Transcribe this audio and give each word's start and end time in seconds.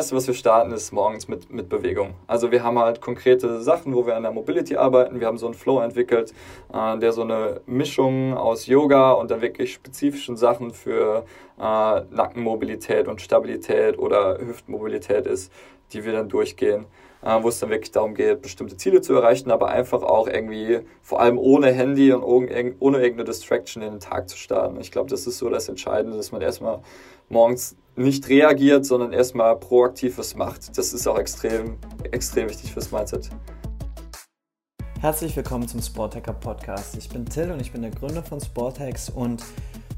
Erste, 0.00 0.14
was 0.14 0.28
wir 0.28 0.34
starten, 0.34 0.70
ist 0.70 0.92
morgens 0.92 1.26
mit, 1.26 1.50
mit 1.50 1.68
Bewegung. 1.68 2.14
Also 2.28 2.52
wir 2.52 2.62
haben 2.62 2.78
halt 2.78 3.00
konkrete 3.00 3.60
Sachen, 3.60 3.96
wo 3.96 4.06
wir 4.06 4.14
an 4.14 4.22
der 4.22 4.30
Mobility 4.30 4.76
arbeiten. 4.76 5.18
Wir 5.18 5.26
haben 5.26 5.38
so 5.38 5.46
einen 5.46 5.56
Flow 5.56 5.80
entwickelt, 5.80 6.32
äh, 6.72 6.96
der 6.98 7.10
so 7.10 7.22
eine 7.22 7.62
Mischung 7.66 8.32
aus 8.32 8.68
Yoga 8.68 9.10
und 9.10 9.32
dann 9.32 9.40
wirklich 9.40 9.72
spezifischen 9.72 10.36
Sachen 10.36 10.70
für 10.70 11.24
äh, 11.58 11.62
Nackenmobilität 12.12 13.08
und 13.08 13.20
Stabilität 13.20 13.98
oder 13.98 14.38
Hüftmobilität 14.38 15.26
ist, 15.26 15.52
die 15.92 16.04
wir 16.04 16.12
dann 16.12 16.28
durchgehen. 16.28 16.86
Äh, 17.20 17.42
wo 17.42 17.48
es 17.48 17.58
dann 17.58 17.70
wirklich 17.70 17.90
darum 17.90 18.14
geht, 18.14 18.42
bestimmte 18.42 18.76
Ziele 18.76 19.00
zu 19.00 19.12
erreichen, 19.14 19.50
aber 19.50 19.68
einfach 19.68 20.02
auch 20.02 20.28
irgendwie, 20.28 20.80
vor 21.02 21.20
allem 21.20 21.36
ohne 21.36 21.72
Handy 21.72 22.12
und 22.12 22.22
ohne 22.22 22.48
irgendeine 22.98 23.24
Distraction 23.24 23.82
in 23.82 23.94
den 23.94 24.00
Tag 24.00 24.28
zu 24.28 24.36
starten. 24.36 24.80
Ich 24.80 24.92
glaube, 24.92 25.10
das 25.10 25.26
ist 25.26 25.38
so 25.38 25.50
das 25.50 25.68
Entscheidende, 25.68 26.16
dass 26.16 26.30
man 26.30 26.42
erstmal 26.42 26.80
morgens 27.28 27.76
nicht 27.96 28.28
reagiert, 28.28 28.86
sondern 28.86 29.12
erstmal 29.12 29.56
proaktiv 29.56 30.18
was 30.18 30.36
macht. 30.36 30.78
Das 30.78 30.92
ist 30.92 31.08
auch 31.08 31.18
extrem, 31.18 31.78
extrem 32.12 32.48
wichtig 32.48 32.72
fürs 32.72 32.92
Mindset. 32.92 33.30
Herzlich 35.00 35.34
willkommen 35.36 35.66
zum 35.66 35.82
Sporthacker 35.82 36.32
Podcast. 36.32 36.96
Ich 36.96 37.08
bin 37.08 37.24
Till 37.26 37.50
und 37.50 37.60
ich 37.60 37.72
bin 37.72 37.82
der 37.82 37.90
Gründer 37.90 38.22
von 38.22 38.40
Sporthacks 38.40 39.10
und 39.10 39.42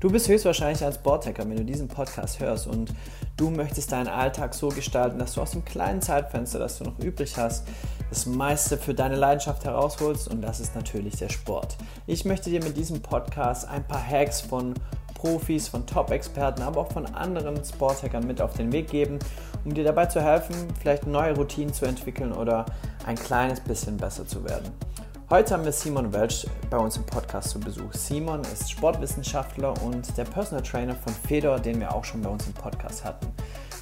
du 0.01 0.11
bist 0.11 0.29
höchstwahrscheinlich 0.29 0.85
ein 0.85 0.93
Sporthacker, 0.93 1.49
wenn 1.49 1.57
du 1.57 1.65
diesen 1.65 1.87
Podcast 1.87 2.41
hörst 2.41 2.67
und 2.67 2.93
du 3.37 3.51
möchtest 3.51 3.93
deinen 3.93 4.09
Alltag 4.09 4.55
so 4.55 4.69
gestalten, 4.69 5.19
dass 5.19 5.35
du 5.35 5.43
aus 5.43 5.53
dem 5.53 5.65
kleinen 5.65 6.01
Zeitfenster, 6.01 6.59
das 6.59 6.79
du 6.79 6.85
noch 6.85 6.99
übrig 6.99 7.37
hast, 7.37 7.67
das 8.09 8.27
meiste 8.27 8.79
für 8.79 8.95
deine 8.95 9.17
Leidenschaft 9.17 9.65
herausholst 9.65 10.29
und 10.29 10.41
das 10.41 10.59
ist 10.59 10.75
natürlich 10.75 11.17
der 11.17 11.29
Sport. 11.29 11.77
Ich 12.07 12.25
möchte 12.25 12.51
dir 12.51 12.65
mit 12.65 12.77
diesem 12.77 13.01
Podcast 13.03 13.69
ein 13.69 13.87
paar 13.87 14.05
Hacks 14.05 14.41
von 14.41 14.75
Profis, 15.15 15.69
von 15.69 15.87
Top-Experten, 15.87 16.63
aber 16.63 16.81
auch 16.81 16.93
von 16.93 17.05
anderen 17.07 17.63
Sporthackern 17.63 18.27
mit 18.27 18.41
auf 18.41 18.55
den 18.55 18.73
Weg 18.73 18.89
geben, 18.89 19.19
um 19.67 19.75
dir 19.75 19.85
dabei 19.85 20.07
zu 20.07 20.23
helfen, 20.23 20.55
vielleicht 20.81 21.07
neue 21.07 21.37
Routinen 21.37 21.75
zu 21.75 21.85
entwickeln 21.85 22.33
oder 22.33 22.65
ein 23.05 23.17
kleines 23.17 23.61
bisschen 23.61 23.99
besser 23.99 24.27
zu 24.27 24.43
werden. 24.45 24.73
Heute 25.33 25.55
haben 25.55 25.65
wir 25.65 25.71
Simon 25.71 26.13
Welch 26.13 26.45
bei 26.71 26.77
uns 26.77 26.97
im 26.97 27.07
Podcast 27.07 27.51
zu 27.51 27.61
Besuch. 27.61 27.93
Simon 27.93 28.41
ist 28.41 28.69
Sportwissenschaftler 28.69 29.81
und 29.85 30.17
der 30.19 30.25
Personal 30.25 30.61
Trainer 30.65 30.97
von 30.97 31.13
Fedor, 31.13 31.61
den 31.61 31.79
wir 31.79 31.95
auch 31.95 32.05
schon 32.05 32.21
bei 32.21 32.29
uns 32.29 32.49
im 32.49 32.53
Podcast 32.53 33.05
hatten. 33.05 33.29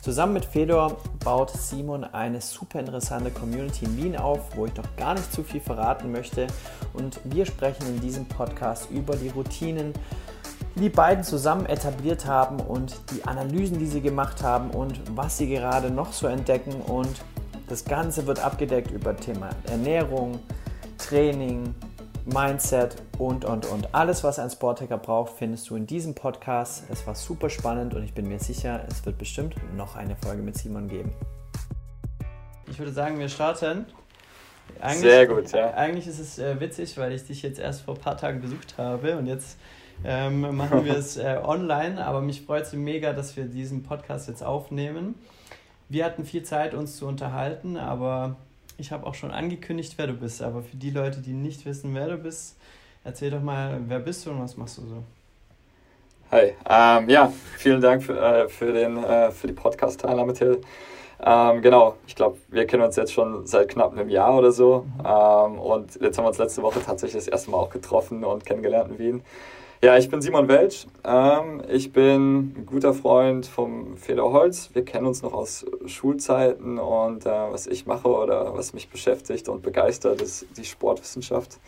Zusammen 0.02 0.34
mit 0.34 0.44
Fedor 0.44 0.98
baut 1.24 1.48
Simon 1.52 2.04
eine 2.04 2.42
super 2.42 2.80
interessante 2.80 3.30
Community 3.30 3.86
in 3.86 3.96
Wien 3.96 4.16
auf, 4.18 4.40
wo 4.56 4.66
ich 4.66 4.76
noch 4.76 4.94
gar 4.96 5.14
nicht 5.14 5.32
zu 5.32 5.42
viel 5.42 5.62
verraten 5.62 6.12
möchte. 6.12 6.48
Und 6.92 7.18
wir 7.24 7.46
sprechen 7.46 7.86
in 7.86 7.98
diesem 8.02 8.26
Podcast 8.26 8.90
über 8.90 9.16
die 9.16 9.30
Routinen, 9.30 9.94
die 10.76 10.80
die 10.80 10.90
beiden 10.90 11.24
zusammen 11.24 11.64
etabliert 11.64 12.26
haben 12.26 12.60
und 12.60 12.94
die 13.10 13.24
Analysen, 13.24 13.78
die 13.78 13.86
sie 13.86 14.02
gemacht 14.02 14.42
haben 14.42 14.68
und 14.68 15.00
was 15.16 15.38
sie 15.38 15.48
gerade 15.48 15.90
noch 15.90 16.12
so 16.12 16.26
entdecken. 16.26 16.74
Und 16.82 17.24
das 17.68 17.86
Ganze 17.86 18.26
wird 18.26 18.38
abgedeckt 18.38 18.90
über 18.90 19.16
Thema 19.16 19.48
Ernährung, 19.66 20.40
Training, 20.98 21.74
Mindset 22.26 22.96
und, 23.18 23.44
und, 23.44 23.66
und. 23.66 23.94
Alles, 23.94 24.22
was 24.22 24.38
ein 24.38 24.50
Sporthacker 24.50 24.98
braucht, 24.98 25.32
findest 25.38 25.70
du 25.70 25.76
in 25.76 25.86
diesem 25.86 26.14
Podcast. 26.14 26.84
Es 26.90 27.06
war 27.06 27.14
super 27.14 27.48
spannend 27.48 27.94
und 27.94 28.04
ich 28.04 28.12
bin 28.12 28.28
mir 28.28 28.38
sicher, 28.38 28.84
es 28.88 29.04
wird 29.06 29.16
bestimmt 29.16 29.54
noch 29.74 29.96
eine 29.96 30.16
Folge 30.16 30.42
mit 30.42 30.56
Simon 30.56 30.88
geben. 30.88 31.12
Ich 32.70 32.78
würde 32.78 32.92
sagen, 32.92 33.18
wir 33.18 33.28
starten. 33.28 33.86
Eigentlich, 34.80 35.00
Sehr 35.00 35.26
gut, 35.26 35.50
ja. 35.52 35.72
Eigentlich 35.72 36.06
ist 36.06 36.18
es 36.18 36.38
äh, 36.38 36.60
witzig, 36.60 36.98
weil 36.98 37.12
ich 37.12 37.26
dich 37.26 37.42
jetzt 37.42 37.58
erst 37.58 37.82
vor 37.82 37.94
ein 37.94 38.00
paar 38.00 38.16
Tagen 38.16 38.42
besucht 38.42 38.76
habe 38.76 39.16
und 39.16 39.26
jetzt 39.26 39.58
ähm, 40.04 40.54
machen 40.56 40.84
wir 40.84 40.96
es 40.96 41.16
äh, 41.16 41.40
online, 41.42 42.04
aber 42.04 42.20
mich 42.20 42.42
freut 42.42 42.64
es 42.64 42.72
mega, 42.72 43.12
dass 43.12 43.36
wir 43.36 43.46
diesen 43.46 43.82
Podcast 43.82 44.28
jetzt 44.28 44.44
aufnehmen. 44.44 45.14
Wir 45.88 46.04
hatten 46.04 46.24
viel 46.24 46.42
Zeit, 46.42 46.74
uns 46.74 46.98
zu 46.98 47.06
unterhalten, 47.06 47.76
aber 47.76 48.36
ich 48.78 48.92
habe 48.92 49.06
auch 49.06 49.14
schon 49.14 49.32
angekündigt, 49.32 49.94
wer 49.96 50.06
du 50.06 50.14
bist. 50.14 50.40
Aber 50.40 50.62
für 50.62 50.76
die 50.76 50.90
Leute, 50.90 51.20
die 51.20 51.32
nicht 51.32 51.66
wissen, 51.66 51.94
wer 51.94 52.08
du 52.08 52.16
bist, 52.16 52.56
erzähl 53.04 53.30
doch 53.30 53.42
mal, 53.42 53.80
wer 53.86 53.98
bist 53.98 54.24
du 54.24 54.30
und 54.30 54.40
was 54.40 54.56
machst 54.56 54.78
du 54.78 54.82
so? 54.82 55.02
Hi, 56.30 56.54
ähm, 56.68 57.08
ja, 57.08 57.32
vielen 57.56 57.80
Dank 57.80 58.02
für, 58.02 58.18
äh, 58.18 58.48
für, 58.48 58.72
den, 58.72 59.02
äh, 59.02 59.30
für 59.32 59.46
die 59.46 59.52
Podcast-Teilnahme, 59.52 60.32
Till. 60.34 60.60
Ähm, 61.20 61.62
genau, 61.62 61.96
ich 62.06 62.14
glaube, 62.14 62.38
wir 62.48 62.66
kennen 62.66 62.84
uns 62.84 62.94
jetzt 62.94 63.12
schon 63.12 63.46
seit 63.46 63.70
knapp 63.70 63.92
einem 63.92 64.08
Jahr 64.08 64.36
oder 64.36 64.52
so. 64.52 64.86
Mhm. 64.98 65.04
Ähm, 65.04 65.58
und 65.58 66.00
jetzt 66.00 66.16
haben 66.16 66.24
wir 66.24 66.28
uns 66.28 66.38
letzte 66.38 66.62
Woche 66.62 66.80
tatsächlich 66.84 67.24
das 67.24 67.28
erste 67.28 67.50
Mal 67.50 67.56
auch 67.56 67.70
getroffen 67.70 68.24
und 68.24 68.46
kennengelernt 68.46 68.92
in 68.92 68.98
Wien. 68.98 69.22
Ja, 69.80 69.96
ich 69.96 70.10
bin 70.10 70.20
Simon 70.20 70.48
Welch. 70.48 70.88
Ähm, 71.04 71.62
ich 71.68 71.92
bin 71.92 72.52
ein 72.56 72.66
guter 72.66 72.92
Freund 72.92 73.46
vom 73.46 73.96
Feder 73.96 74.24
Holz. 74.24 74.70
Wir 74.72 74.84
kennen 74.84 75.06
uns 75.06 75.22
noch 75.22 75.32
aus 75.32 75.64
Schulzeiten 75.86 76.80
und 76.80 77.24
äh, 77.24 77.30
was 77.30 77.68
ich 77.68 77.86
mache 77.86 78.08
oder 78.08 78.56
was 78.56 78.72
mich 78.72 78.88
beschäftigt 78.88 79.48
und 79.48 79.62
begeistert, 79.62 80.20
ist 80.20 80.46
die 80.56 80.64
Sportwissenschaft. 80.64 81.60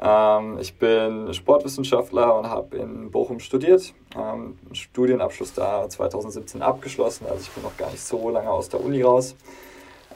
Ähm, 0.00 0.58
ich 0.58 0.78
bin 0.78 1.34
Sportwissenschaftler 1.34 2.34
und 2.34 2.48
habe 2.48 2.78
in 2.78 3.10
Bochum 3.10 3.40
studiert, 3.40 3.92
ähm, 4.16 4.56
Studienabschluss 4.72 5.52
da 5.52 5.86
2017 5.86 6.62
abgeschlossen, 6.62 7.26
also 7.28 7.42
ich 7.42 7.50
bin 7.50 7.62
noch 7.62 7.76
gar 7.76 7.90
nicht 7.90 8.02
so 8.02 8.30
lange 8.30 8.48
aus 8.48 8.70
der 8.70 8.82
Uni 8.82 9.02
raus. 9.02 9.36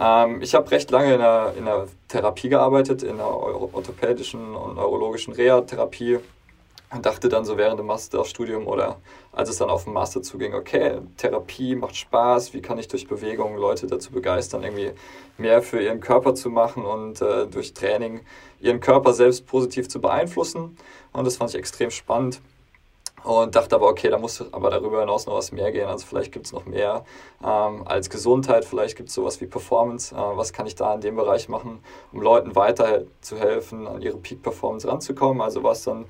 Ähm, 0.01 0.41
ich 0.41 0.55
habe 0.55 0.71
recht 0.71 0.91
lange 0.91 1.13
in 1.13 1.21
der, 1.21 1.53
in 1.59 1.67
der 1.67 1.89
Therapie 2.09 2.49
gearbeitet, 2.49 3.03
in 3.03 3.19
der 3.19 3.27
orthopädischen 3.27 4.57
und 4.57 4.77
neurologischen 4.77 5.35
Reha-Therapie 5.35 6.21
und 6.91 7.05
dachte 7.05 7.29
dann 7.29 7.45
so 7.45 7.59
während 7.59 7.79
dem 7.79 7.87
Masterstudium 7.87 8.67
oder 8.67 9.01
als 9.33 9.51
es 9.51 9.59
dann 9.59 9.69
auf 9.69 9.85
den 9.85 9.93
Master 9.93 10.23
zuging, 10.23 10.55
okay, 10.55 11.01
Therapie 11.17 11.75
macht 11.75 11.97
Spaß, 11.97 12.55
wie 12.55 12.63
kann 12.63 12.79
ich 12.79 12.89
durch 12.89 13.07
Bewegung 13.07 13.57
Leute 13.57 13.87
dazu 13.87 14.11
begeistern, 14.11 14.63
irgendwie 14.63 14.93
mehr 15.37 15.63
für 15.63 15.83
ihren 15.83 16.01
Körper 16.01 16.35
zu 16.35 16.51
machen 16.51 16.85
und 16.85 17.21
äh, 17.21 17.47
durch 17.47 17.75
Training 17.75 18.21
ihren 18.61 18.81
Körper 18.81 19.13
selbst 19.13 19.47
positiv 19.47 19.89
zu 19.89 20.01
beeinflussen. 20.01 20.77
Und 21.13 21.27
das 21.27 21.37
fand 21.37 21.51
ich 21.51 21.57
extrem 21.57 21.91
spannend 21.91 22.41
und 23.25 23.55
dachte 23.55 23.75
aber, 23.75 23.89
okay, 23.89 24.11
da 24.11 24.19
muss 24.19 24.45
aber 24.53 24.71
darüber 24.71 25.01
hinaus 25.01 25.27
noch 25.27 25.35
was 25.35 25.53
mehr 25.53 25.73
gehen. 25.73 25.89
Also 25.89 26.07
vielleicht 26.07 26.33
gibt 26.33 26.47
es 26.47 26.53
noch 26.53 26.67
mehr 26.67 27.05
ähm, 27.45 27.83
als 27.87 28.11
Gesundheit, 28.11 28.65
vielleicht 28.65 28.97
gibt 28.97 29.09
es 29.09 29.15
sowas 29.15 29.41
wie 29.41 29.47
Performance. 29.47 30.15
Äh, 30.15 30.19
was 30.19 30.53
kann 30.53 30.67
ich 30.67 30.75
da 30.75 30.95
in 30.95 31.01
dem 31.01 31.17
Bereich 31.17 31.49
machen, 31.49 31.81
um 32.13 32.23
Leuten 32.23 32.55
weiter 32.57 33.03
zu 33.21 33.37
helfen, 33.37 33.87
an 33.87 34.03
ihre 34.03 34.17
Peak-Performance 34.17 34.87
ranzukommen? 34.87 35.43
Also 35.43 35.63
war 35.63 35.73
es 35.73 35.85
dann 35.85 36.07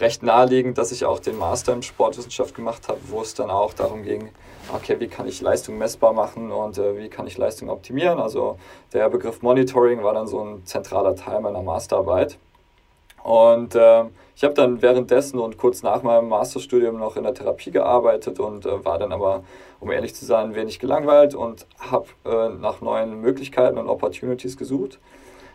recht 0.00 0.22
naheliegend, 0.22 0.78
dass 0.78 0.92
ich 0.92 1.04
auch 1.04 1.18
den 1.20 1.36
Master 1.36 1.72
in 1.72 1.82
Sportwissenschaft 1.82 2.54
gemacht 2.54 2.88
habe, 2.88 3.00
wo 3.08 3.20
es 3.22 3.34
dann 3.34 3.50
auch 3.50 3.74
darum 3.74 4.02
ging, 4.02 4.30
okay, 4.74 4.98
wie 5.00 5.08
kann 5.08 5.26
ich 5.26 5.40
Leistung 5.40 5.78
messbar 5.78 6.12
machen 6.12 6.50
und 6.52 6.78
äh, 6.78 6.96
wie 6.96 7.08
kann 7.08 7.26
ich 7.26 7.36
Leistung 7.38 7.68
optimieren? 7.68 8.18
Also 8.18 8.56
der 8.92 9.08
Begriff 9.10 9.42
Monitoring 9.42 10.02
war 10.02 10.14
dann 10.14 10.26
so 10.26 10.40
ein 10.40 10.64
zentraler 10.64 11.16
Teil 11.16 11.40
meiner 11.40 11.62
Masterarbeit. 11.62 12.38
Und 13.22 13.74
äh, 13.74 14.04
ich 14.34 14.44
habe 14.44 14.54
dann 14.54 14.82
währenddessen 14.82 15.38
und 15.38 15.58
kurz 15.58 15.82
nach 15.82 16.02
meinem 16.02 16.28
Masterstudium 16.28 16.98
noch 16.98 17.16
in 17.16 17.24
der 17.24 17.34
Therapie 17.34 17.70
gearbeitet 17.70 18.40
und 18.40 18.66
äh, 18.66 18.84
war 18.84 18.98
dann 18.98 19.12
aber, 19.12 19.44
um 19.80 19.90
ehrlich 19.90 20.14
zu 20.14 20.24
sein, 20.24 20.54
wenig 20.54 20.78
gelangweilt 20.78 21.34
und 21.34 21.66
habe 21.78 22.06
äh, 22.24 22.48
nach 22.48 22.80
neuen 22.80 23.20
Möglichkeiten 23.20 23.78
und 23.78 23.88
Opportunities 23.88 24.56
gesucht. 24.56 24.98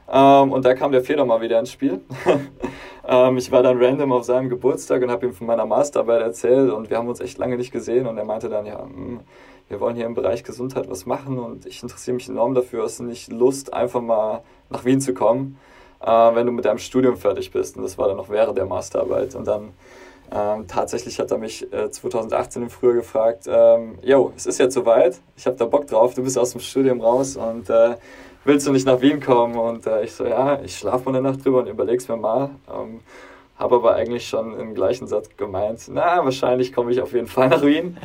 Ähm, 0.09 0.51
und 0.51 0.63
da 0.63 0.73
kam 0.73 0.91
der 0.91 1.03
Fehler 1.03 1.25
mal 1.25 1.41
wieder 1.41 1.59
ins 1.59 1.71
Spiel. 1.71 2.01
ähm, 3.07 3.37
ich 3.37 3.51
war 3.51 3.63
dann 3.63 3.81
random 3.81 4.13
auf 4.13 4.23
seinem 4.23 4.49
Geburtstag 4.49 5.01
und 5.01 5.11
habe 5.11 5.25
ihm 5.25 5.33
von 5.33 5.47
meiner 5.47 5.65
Masterarbeit 5.65 6.21
erzählt 6.21 6.71
und 6.71 6.89
wir 6.89 6.97
haben 6.97 7.09
uns 7.09 7.19
echt 7.19 7.37
lange 7.37 7.57
nicht 7.57 7.71
gesehen 7.71 8.07
und 8.07 8.17
er 8.17 8.25
meinte 8.25 8.47
dann, 8.47 8.65
ja, 8.65 8.83
mh, 8.83 8.93
hm, 8.93 9.19
wir 9.69 9.81
wollen 9.81 9.97
hier 9.97 10.05
im 10.05 10.13
Bereich 10.13 10.45
Gesundheit 10.45 10.89
was 10.89 11.05
machen 11.05 11.39
und 11.39 11.65
ich 11.65 11.83
interessiere 11.83 12.15
mich 12.15 12.29
enorm 12.29 12.53
dafür. 12.53 12.83
Hast 12.83 12.99
du 12.99 13.03
nicht 13.03 13.31
Lust, 13.31 13.73
einfach 13.73 14.01
mal 14.01 14.43
nach 14.69 14.85
Wien 14.85 15.01
zu 15.01 15.13
kommen? 15.13 15.57
Äh, 16.01 16.07
wenn 16.07 16.45
du 16.45 16.51
mit 16.51 16.65
deinem 16.65 16.77
Studium 16.77 17.17
fertig 17.17 17.51
bist. 17.51 17.77
Und 17.77 17.83
das 17.83 17.97
war 17.97 18.07
dann 18.07 18.17
noch 18.17 18.29
während 18.29 18.57
der 18.57 18.65
Masterarbeit. 18.65 19.35
Und 19.35 19.47
dann 19.47 19.73
ähm, 20.31 20.67
tatsächlich 20.67 21.19
hat 21.19 21.31
er 21.31 21.37
mich 21.37 21.71
äh, 21.71 21.89
2018 21.89 22.63
im 22.63 22.69
Frühjahr 22.69 22.95
gefragt, 22.95 23.45
ähm, 23.47 23.97
es 24.35 24.45
ist 24.45 24.59
jetzt 24.59 24.73
soweit, 24.73 25.19
ich 25.37 25.45
habe 25.45 25.55
da 25.55 25.65
Bock 25.65 25.87
drauf, 25.87 26.15
du 26.15 26.23
bist 26.23 26.37
aus 26.37 26.51
dem 26.51 26.59
Studium 26.59 26.99
raus 26.99 27.37
und 27.37 27.69
äh, 27.69 27.95
willst 28.43 28.67
du 28.67 28.73
nicht 28.73 28.85
nach 28.85 28.99
Wien 28.99 29.21
kommen? 29.21 29.57
Und 29.57 29.87
äh, 29.87 30.03
ich 30.03 30.13
so, 30.13 30.25
ja, 30.25 30.59
ich 30.61 30.77
schlafe 30.77 31.05
mal 31.09 31.17
eine 31.17 31.29
Nacht 31.31 31.45
drüber 31.45 31.59
und 31.59 31.67
überleg's 31.67 32.09
mir 32.09 32.17
mal. 32.17 32.49
Ähm, 32.69 32.99
habe 33.57 33.75
aber 33.75 33.95
eigentlich 33.95 34.27
schon 34.27 34.59
im 34.59 34.75
gleichen 34.75 35.07
Satz 35.07 35.29
gemeint, 35.35 35.83
na, 35.89 36.23
wahrscheinlich 36.23 36.73
komme 36.73 36.91
ich 36.91 37.01
auf 37.01 37.13
jeden 37.13 37.27
Fall 37.27 37.49
nach 37.49 37.63
Wien. 37.63 37.97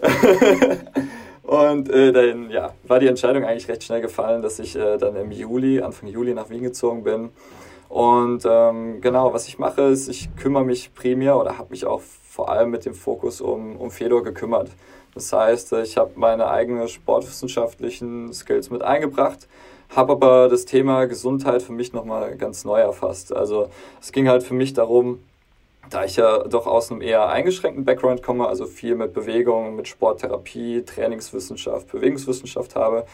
Und 1.42 1.90
äh, 1.90 2.12
dann 2.12 2.50
ja, 2.50 2.72
war 2.84 3.00
die 3.00 3.08
Entscheidung 3.08 3.44
eigentlich 3.44 3.68
recht 3.68 3.82
schnell 3.82 4.00
gefallen, 4.00 4.42
dass 4.42 4.58
ich 4.58 4.76
äh, 4.76 4.96
dann 4.96 5.16
im 5.16 5.32
Juli, 5.32 5.80
Anfang 5.80 6.08
Juli 6.08 6.34
nach 6.34 6.50
Wien 6.50 6.62
gezogen 6.62 7.02
bin. 7.02 7.30
Und 7.88 8.44
ähm, 8.48 9.00
genau, 9.00 9.34
was 9.34 9.48
ich 9.48 9.58
mache, 9.58 9.82
ist, 9.82 10.08
ich 10.08 10.34
kümmere 10.36 10.64
mich 10.64 10.94
primär 10.94 11.36
oder 11.36 11.58
habe 11.58 11.70
mich 11.70 11.84
auch 11.84 12.00
vor 12.00 12.48
allem 12.48 12.70
mit 12.70 12.86
dem 12.86 12.94
Fokus 12.94 13.40
um, 13.40 13.76
um 13.76 13.90
Fedor 13.90 14.22
gekümmert. 14.22 14.70
Das 15.14 15.30
heißt, 15.32 15.74
ich 15.74 15.98
habe 15.98 16.12
meine 16.14 16.48
eigenen 16.48 16.88
sportwissenschaftlichen 16.88 18.32
Skills 18.32 18.70
mit 18.70 18.80
eingebracht, 18.82 19.46
habe 19.90 20.12
aber 20.12 20.48
das 20.48 20.64
Thema 20.64 21.04
Gesundheit 21.04 21.60
für 21.60 21.72
mich 21.72 21.92
nochmal 21.92 22.36
ganz 22.36 22.64
neu 22.64 22.80
erfasst. 22.80 23.34
Also 23.34 23.68
es 24.00 24.12
ging 24.12 24.28
halt 24.28 24.42
für 24.42 24.54
mich 24.54 24.72
darum, 24.72 25.18
da 25.90 26.04
ich 26.04 26.16
ja 26.16 26.38
doch 26.44 26.66
aus 26.66 26.90
einem 26.90 27.02
eher 27.02 27.28
eingeschränkten 27.28 27.84
Background 27.84 28.22
komme, 28.22 28.46
also 28.46 28.66
viel 28.66 28.94
mit 28.94 29.12
Bewegung, 29.12 29.76
mit 29.76 29.88
Sporttherapie, 29.88 30.84
Trainingswissenschaft, 30.84 31.90
Bewegungswissenschaft 31.90 32.76
habe, 32.76 33.04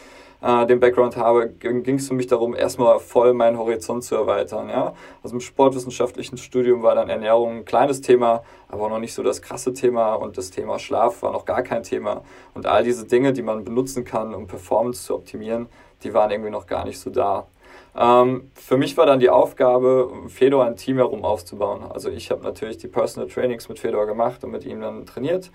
äh, 0.41 0.67
den 0.67 0.79
Background 0.79 1.17
habe, 1.17 1.49
ging 1.49 1.97
es 1.97 2.09
für 2.09 2.15
mich 2.15 2.29
darum, 2.29 2.55
erstmal 2.55 3.01
voll 3.01 3.35
meinen 3.35 3.59
Horizont 3.59 4.05
zu 4.05 4.15
erweitern. 4.15 4.69
Ja? 4.69 4.95
Also 5.23 5.35
im 5.35 5.41
sportwissenschaftlichen 5.41 6.39
Studium 6.39 6.83
war 6.83 6.95
dann 6.95 7.09
Ernährung 7.09 7.59
ein 7.59 7.65
kleines 7.65 8.01
Thema, 8.01 8.43
aber 8.69 8.89
noch 8.89 9.01
nicht 9.01 9.15
so 9.15 9.23
das 9.23 9.43
krasse 9.43 9.73
Thema 9.73 10.15
und 10.15 10.39
das 10.39 10.51
Thema 10.51 10.79
Schlaf 10.79 11.23
war 11.23 11.33
noch 11.33 11.45
gar 11.45 11.63
kein 11.63 11.83
Thema. 11.83 12.23
Und 12.55 12.67
all 12.67 12.85
diese 12.85 13.07
Dinge, 13.07 13.33
die 13.33 13.43
man 13.43 13.65
benutzen 13.65 14.05
kann, 14.05 14.35
um 14.35 14.47
Performance 14.47 15.05
zu 15.05 15.15
optimieren, 15.15 15.69
die 16.05 16.15
waren 16.15 16.31
irgendwie 16.31 16.51
noch 16.51 16.67
gar 16.67 16.85
nicht 16.85 17.01
so 17.01 17.11
da. 17.11 17.49
Ähm, 17.97 18.51
für 18.55 18.77
mich 18.77 18.97
war 18.97 19.07
dann 19.07 19.21
die 19.21 19.31
Aufgabe, 19.31 20.11
Fedor 20.29 20.65
ein 20.65 20.77
Team 20.77 20.97
herum 20.97 21.25
aufzubauen. 21.25 21.83
Also 21.83 22.11
ich 22.11 22.31
habe 22.31 22.43
natürlich 22.43 22.79
die 22.79 22.89
Personal 22.89 23.29
Trainings 23.29 23.69
mit 23.69 23.79
Fedor 23.79 24.07
gemacht 24.07 24.45
und 24.45 24.51
mit 24.51 24.65
ihm 24.65 24.81
dann 24.81 25.07
trainiert. 25.07 25.51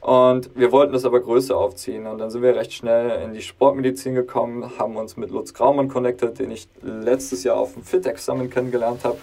Und 0.00 0.50
wir 0.54 0.70
wollten 0.70 0.92
das 0.92 1.06
aber 1.06 1.20
größer 1.20 1.56
aufziehen. 1.56 2.06
Und 2.06 2.18
dann 2.18 2.30
sind 2.30 2.42
wir 2.42 2.54
recht 2.54 2.74
schnell 2.74 3.22
in 3.22 3.32
die 3.32 3.40
Sportmedizin 3.40 4.14
gekommen, 4.14 4.78
haben 4.78 4.96
uns 4.96 5.16
mit 5.16 5.30
Lutz 5.30 5.54
Graumann 5.54 5.88
connected, 5.88 6.38
den 6.38 6.50
ich 6.50 6.68
letztes 6.82 7.42
Jahr 7.42 7.56
auf 7.56 7.72
dem 7.72 7.84
FitEx-Summit 7.84 8.50
kennengelernt 8.50 9.04
habe. 9.04 9.16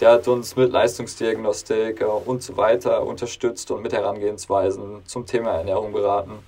Der 0.00 0.12
hat 0.12 0.28
uns 0.28 0.56
mit 0.56 0.70
Leistungsdiagnostik 0.70 2.00
äh, 2.00 2.04
und 2.04 2.42
so 2.42 2.56
weiter 2.56 3.04
unterstützt 3.04 3.70
und 3.70 3.82
mit 3.82 3.92
Herangehensweisen 3.92 5.02
zum 5.04 5.26
Thema 5.26 5.50
Ernährung 5.50 5.92
beraten. 5.92 6.38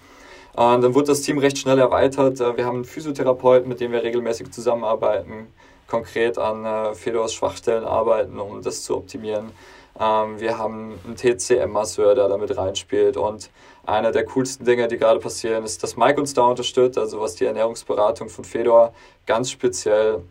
Dann 0.55 0.95
wurde 0.95 1.07
das 1.07 1.23
Team 1.23 1.39
recht 1.39 1.59
schnell 1.59 1.79
erweitert. 1.79 2.41
Äh, 2.41 2.57
wir 2.57 2.67
haben 2.67 2.77
einen 2.77 2.85
Physiotherapeuten, 2.85 3.69
mit 3.69 3.81
dem 3.81 3.93
wir 3.93 4.03
regelmäßig 4.03 4.51
zusammenarbeiten, 4.51 5.47
konkret 5.87 6.39
an 6.39 6.65
äh, 6.65 6.95
Fedors 6.95 7.33
Schwachstellen 7.33 7.85
arbeiten, 7.85 8.39
um 8.39 8.63
das 8.63 8.83
zu 8.83 8.97
optimieren. 8.97 9.53
Ähm, 9.99 10.41
wir 10.41 10.59
haben 10.59 10.99
einen 11.05 11.17
TCM-Masseur, 11.17 12.15
der 12.15 12.29
damit 12.29 12.57
reinspielt. 12.57 13.17
Und 13.17 13.51
eine 13.87 14.13
der 14.13 14.25
coolsten 14.27 14.65
Dinge, 14.65 14.89
die 14.89 14.99
gerade 14.99 15.21
passieren, 15.21 15.65
ist, 15.65 15.83
dass 15.83 15.97
Mike 15.97 16.21
uns 16.21 16.35
da 16.35 16.43
unterstützt, 16.43 16.99
also 16.99 17.21
was 17.21 17.35
die 17.35 17.47
Ernährungsberatung 17.47 18.29
von 18.29 18.45
Fedor 18.45 18.93
ganz 19.27 19.51
speziell 19.51 20.23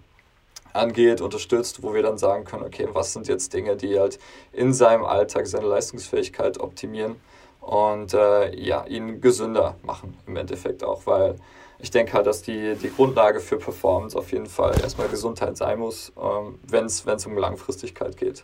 angeht, 0.74 1.20
unterstützt, 1.20 1.84
wo 1.84 1.94
wir 1.94 2.02
dann 2.02 2.18
sagen 2.18 2.46
können, 2.46 2.64
okay, 2.64 2.88
was 2.94 3.14
sind 3.14 3.28
jetzt 3.28 3.54
Dinge, 3.54 3.76
die 3.76 4.00
halt 4.00 4.20
in 4.54 4.72
seinem 4.74 5.04
Alltag 5.04 5.48
seine 5.48 5.66
Leistungsfähigkeit 5.66 6.60
optimieren 6.60 7.18
und 7.62 8.14
äh, 8.14 8.54
ja, 8.60 8.86
ihn 8.86 9.22
gesünder 9.22 9.76
machen 9.84 10.18
im 10.28 10.36
Endeffekt 10.36 10.84
auch, 10.84 11.06
weil 11.06 11.36
ich 11.80 11.90
denke 11.90 12.14
halt, 12.14 12.28
dass 12.28 12.42
die, 12.42 12.76
die 12.76 12.92
Grundlage 12.92 13.40
für 13.40 13.58
Performance 13.58 14.18
auf 14.18 14.32
jeden 14.32 14.46
Fall 14.46 14.80
erstmal 14.82 15.08
Gesundheit 15.08 15.58
sein 15.58 15.80
muss, 15.80 16.12
ähm, 16.22 16.60
wenn 16.68 16.86
es 16.86 17.26
um 17.26 17.38
Langfristigkeit 17.38 18.18
geht. 18.18 18.44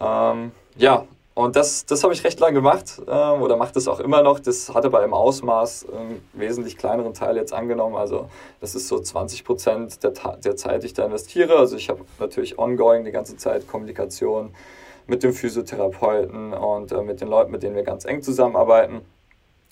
Ähm, 0.00 0.52
ja, 0.76 1.06
und 1.34 1.56
das, 1.56 1.84
das 1.84 2.04
habe 2.04 2.14
ich 2.14 2.22
recht 2.22 2.38
lange 2.38 2.54
gemacht 2.54 3.02
ähm, 3.08 3.42
oder 3.42 3.56
mache 3.56 3.72
das 3.72 3.88
auch 3.88 3.98
immer 3.98 4.22
noch. 4.22 4.38
Das 4.38 4.72
hat 4.72 4.84
aber 4.84 5.02
im 5.02 5.12
Ausmaß 5.12 5.86
einen 5.90 6.28
wesentlich 6.32 6.76
kleineren 6.76 7.12
Teil 7.12 7.36
jetzt 7.36 7.52
angenommen. 7.52 7.96
Also 7.96 8.30
das 8.60 8.76
ist 8.76 8.86
so 8.86 9.00
20 9.00 9.44
Prozent 9.44 10.02
der, 10.04 10.12
der 10.12 10.56
Zeit, 10.56 10.82
die 10.82 10.86
ich 10.86 10.94
da 10.94 11.04
investiere. 11.04 11.56
Also 11.56 11.76
ich 11.76 11.88
habe 11.88 12.02
natürlich 12.20 12.56
ongoing 12.58 13.04
die 13.04 13.10
ganze 13.10 13.36
Zeit 13.36 13.66
Kommunikation 13.66 14.54
mit 15.06 15.22
dem 15.22 15.32
Physiotherapeuten 15.32 16.52
und 16.52 16.92
äh, 16.92 17.02
mit 17.02 17.20
den 17.20 17.28
Leuten, 17.28 17.50
mit 17.50 17.62
denen 17.62 17.76
wir 17.76 17.82
ganz 17.82 18.04
eng 18.04 18.22
zusammenarbeiten. 18.22 19.02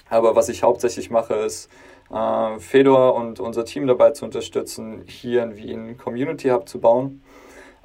Aber 0.08 0.36
was 0.36 0.48
ich 0.48 0.62
hauptsächlich 0.62 1.10
mache, 1.10 1.34
ist 1.34 1.70
äh, 2.10 2.58
Fedor 2.58 3.14
und 3.14 3.40
unser 3.40 3.64
Team 3.64 3.86
dabei 3.86 4.10
zu 4.10 4.24
unterstützen, 4.24 5.04
hier 5.06 5.42
in 5.42 5.56
Wien 5.56 5.96
Community 5.96 6.48
Hub 6.50 6.68
zu 6.68 6.80
bauen 6.80 7.22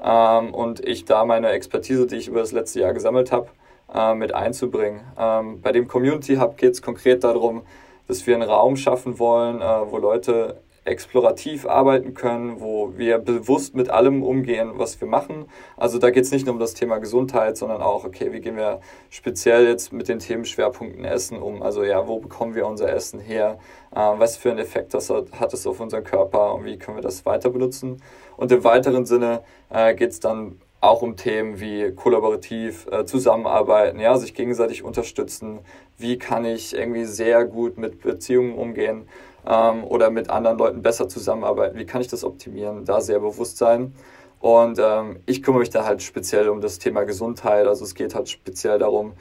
ähm, 0.03 0.53
und 0.53 0.85
ich 0.85 1.05
da 1.05 1.25
meine 1.25 1.49
Expertise, 1.49 2.07
die 2.07 2.17
ich 2.17 2.27
über 2.27 2.41
das 2.41 2.51
letzte 2.51 2.81
Jahr 2.81 2.93
gesammelt 2.93 3.31
habe, 3.31 3.47
äh, 3.93 4.13
mit 4.13 4.33
einzubringen. 4.33 5.01
Ähm, 5.17 5.61
bei 5.61 5.71
dem 5.71 5.87
Community 5.87 6.35
Hub 6.35 6.57
geht 6.57 6.73
es 6.73 6.81
konkret 6.81 7.23
darum, 7.23 7.63
dass 8.07 8.25
wir 8.27 8.35
einen 8.35 8.49
Raum 8.49 8.75
schaffen 8.75 9.19
wollen, 9.19 9.61
äh, 9.61 9.91
wo 9.91 9.97
Leute 9.97 10.57
explorativ 10.87 11.65
arbeiten 11.65 12.13
können, 12.13 12.61
wo 12.61 12.97
wir 12.97 13.19
bewusst 13.19 13.75
mit 13.75 13.89
allem 13.89 14.23
umgehen, 14.23 14.71
was 14.75 14.99
wir 15.01 15.07
machen. 15.07 15.45
Also 15.75 15.99
da 15.99 16.09
geht 16.09 16.23
es 16.23 16.31
nicht 16.31 16.45
nur 16.45 16.53
um 16.53 16.59
das 16.59 16.73
Thema 16.73 16.97
Gesundheit, 16.97 17.57
sondern 17.57 17.81
auch, 17.81 18.05
okay, 18.05 18.31
wie 18.31 18.39
gehen 18.39 18.55
wir 18.55 18.79
speziell 19.09 19.67
jetzt 19.67 19.91
mit 19.91 20.07
den 20.07 20.19
Themenschwerpunkten 20.19 21.03
Essen 21.05 21.41
um? 21.41 21.61
Also 21.61 21.83
ja, 21.83 22.07
wo 22.07 22.19
bekommen 22.19 22.55
wir 22.55 22.65
unser 22.65 22.91
Essen 22.91 23.19
her? 23.19 23.59
Äh, 23.91 23.99
was 23.99 24.37
für 24.37 24.49
einen 24.49 24.59
Effekt 24.59 24.93
das 24.93 25.09
hat, 25.09 25.53
es 25.53 25.67
auf 25.67 25.79
unseren 25.79 26.03
Körper 26.03 26.55
und 26.55 26.65
wie 26.65 26.77
können 26.77 26.97
wir 26.97 27.03
das 27.03 27.25
weiter 27.25 27.49
benutzen? 27.49 28.01
Und 28.37 28.51
im 28.51 28.63
weiteren 28.63 29.05
Sinne 29.05 29.41
äh, 29.69 29.93
geht 29.93 30.11
es 30.11 30.19
dann 30.19 30.59
auch 30.79 31.01
um 31.01 31.15
Themen 31.15 31.59
wie 31.59 31.91
kollaborativ 31.91 32.87
äh, 32.91 33.03
zusammenarbeiten, 33.03 33.99
ja, 33.99 34.15
sich 34.17 34.33
gegenseitig 34.33 34.83
unterstützen. 34.83 35.59
Wie 35.97 36.17
kann 36.17 36.45
ich 36.45 36.75
irgendwie 36.75 37.05
sehr 37.05 37.45
gut 37.45 37.77
mit 37.77 38.01
Beziehungen 38.01 38.53
umgehen 38.53 39.07
ähm, 39.47 39.83
oder 39.83 40.09
mit 40.09 40.29
anderen 40.29 40.57
Leuten 40.57 40.81
besser 40.81 41.07
zusammenarbeiten? 41.07 41.77
Wie 41.77 41.85
kann 41.85 42.01
ich 42.01 42.07
das 42.07 42.23
optimieren? 42.23 42.85
Da 42.85 43.01
sehr 43.01 43.19
bewusst 43.19 43.57
sein. 43.57 43.93
Und 44.39 44.79
ähm, 44.79 45.21
ich 45.25 45.41
kümmere 45.41 45.61
mich 45.61 45.69
da 45.69 45.85
halt 45.85 46.01
speziell 46.03 46.49
um 46.49 46.61
das 46.61 46.79
Thema 46.79 47.03
Gesundheit. 47.03 47.65
Also 47.65 47.85
es 47.85 47.95
geht 47.95 48.13
halt 48.13 48.29
speziell 48.29 48.77
darum, 48.77 49.13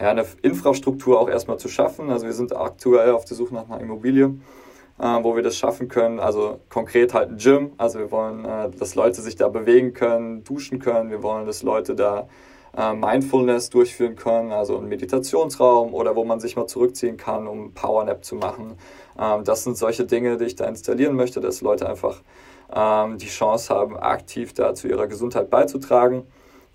ja, 0.00 0.10
eine 0.10 0.26
Infrastruktur 0.42 1.20
auch 1.20 1.28
erstmal 1.28 1.58
zu 1.58 1.68
schaffen. 1.68 2.10
Also 2.10 2.26
wir 2.26 2.34
sind 2.34 2.54
aktuell 2.54 3.12
auf 3.12 3.24
der 3.24 3.36
Suche 3.36 3.54
nach 3.54 3.68
einer 3.70 3.80
Immobilie 3.80 4.34
äh, 4.98 5.22
wo 5.22 5.34
wir 5.36 5.42
das 5.42 5.56
schaffen 5.56 5.88
können. 5.88 6.20
Also 6.20 6.60
konkret 6.68 7.14
halt 7.14 7.30
ein 7.30 7.36
Gym. 7.36 7.72
Also 7.76 7.98
wir 7.98 8.10
wollen, 8.10 8.44
äh, 8.44 8.70
dass 8.70 8.94
Leute 8.94 9.20
sich 9.20 9.36
da 9.36 9.48
bewegen 9.48 9.92
können, 9.92 10.44
duschen 10.44 10.78
können. 10.78 11.10
Wir 11.10 11.22
wollen, 11.22 11.46
dass 11.46 11.62
Leute 11.62 11.94
da 11.94 12.28
äh, 12.76 12.94
Mindfulness 12.94 13.70
durchführen 13.70 14.16
können, 14.16 14.52
also 14.52 14.78
ein 14.78 14.88
Meditationsraum 14.88 15.92
oder 15.92 16.16
wo 16.16 16.24
man 16.24 16.40
sich 16.40 16.56
mal 16.56 16.66
zurückziehen 16.66 17.16
kann, 17.16 17.46
um 17.46 17.74
Powernap 17.74 18.24
zu 18.24 18.36
machen. 18.36 18.76
Ähm, 19.18 19.44
das 19.44 19.64
sind 19.64 19.76
solche 19.76 20.04
Dinge, 20.04 20.36
die 20.36 20.44
ich 20.44 20.56
da 20.56 20.66
installieren 20.66 21.16
möchte, 21.16 21.40
dass 21.40 21.60
Leute 21.60 21.88
einfach 21.88 22.20
ähm, 22.74 23.18
die 23.18 23.28
Chance 23.28 23.74
haben, 23.74 23.96
aktiv 23.96 24.52
da 24.54 24.74
zu 24.74 24.88
ihrer 24.88 25.06
Gesundheit 25.06 25.50
beizutragen. 25.50 26.26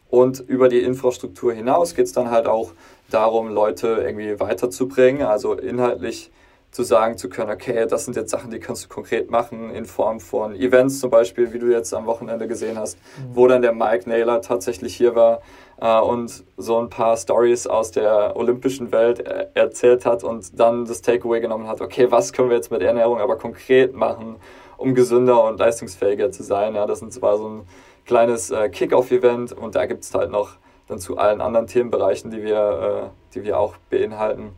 Und 0.10 0.40
über 0.40 0.70
die 0.70 0.80
Infrastruktur 0.80 1.54
hinaus 1.54 1.96
geht 1.96 2.06
es 2.06 2.14
dann 2.14 2.32
halt 2.32 2.48
auch 2.48 2.72
darum, 3.10 3.50
Leute 3.50 3.88
irgendwie 4.06 4.40
weiterzubringen, 4.40 5.24
also 5.24 5.54
inhaltlich 5.54 6.32
zu 6.72 6.84
sagen 6.84 7.18
zu 7.18 7.30
können, 7.30 7.50
okay, 7.50 7.88
das 7.88 8.06
sind 8.06 8.16
jetzt 8.16 8.30
Sachen, 8.30 8.52
die 8.52 8.60
kannst 8.60 8.86
du 8.86 8.90
konkret 8.90 9.32
machen 9.32 9.72
in 9.74 9.86
Form 9.86 10.20
von 10.20 10.54
Events 10.54 11.00
zum 11.00 11.10
Beispiel, 11.10 11.54
wie 11.54 11.60
du 11.60 11.72
jetzt 11.72 11.94
am 11.94 12.06
Wochenende 12.06 12.48
gesehen 12.48 12.78
hast, 12.78 12.98
mhm. 12.98 13.36
wo 13.36 13.48
dann 13.48 13.62
der 13.62 13.74
Mike 13.74 14.08
Naylor 14.08 14.42
tatsächlich 14.42 14.96
hier 14.96 15.16
war 15.16 15.42
und 15.80 16.44
so 16.58 16.80
ein 16.80 16.90
paar 16.90 17.16
Stories 17.18 17.68
aus 17.68 17.92
der 17.92 18.36
olympischen 18.36 18.92
Welt 18.92 19.20
er 19.20 19.56
erzählt 19.56 20.08
hat 20.08 20.24
und 20.24 20.60
dann 20.60 20.86
das 20.86 21.04
Takeaway 21.04 21.40
genommen 21.40 21.68
hat, 21.68 21.82
okay, 21.82 22.10
was 22.10 22.34
können 22.34 22.50
wir 22.50 22.56
jetzt 22.56 22.72
mit 22.72 22.82
Ernährung 22.82 23.20
aber 23.20 23.38
konkret 23.38 23.94
machen, 23.94 24.38
um 24.78 24.96
gesünder 24.96 25.44
und 25.44 25.60
leistungsfähiger 25.60 26.32
zu 26.32 26.42
sein. 26.42 26.74
Ja, 26.74 26.88
das 26.88 27.04
war 27.22 27.38
so 27.38 27.48
ein 27.48 27.68
kleines 28.06 28.50
äh, 28.50 28.70
Kick-Off-Event 28.70 29.54
und 29.54 29.76
da 29.76 29.86
gibt 29.86 30.04
es 30.04 30.16
halt 30.16 30.32
noch 30.32 30.58
dann 30.88 30.98
zu 30.98 31.18
allen 31.18 31.42
anderen 31.42 31.68
Themenbereichen, 31.68 32.32
die 32.32 32.42
wir, 32.42 33.12
äh, 33.12 33.36
die 33.36 33.44
wir 33.44 33.60
auch 33.60 33.76
beinhalten 33.92 34.56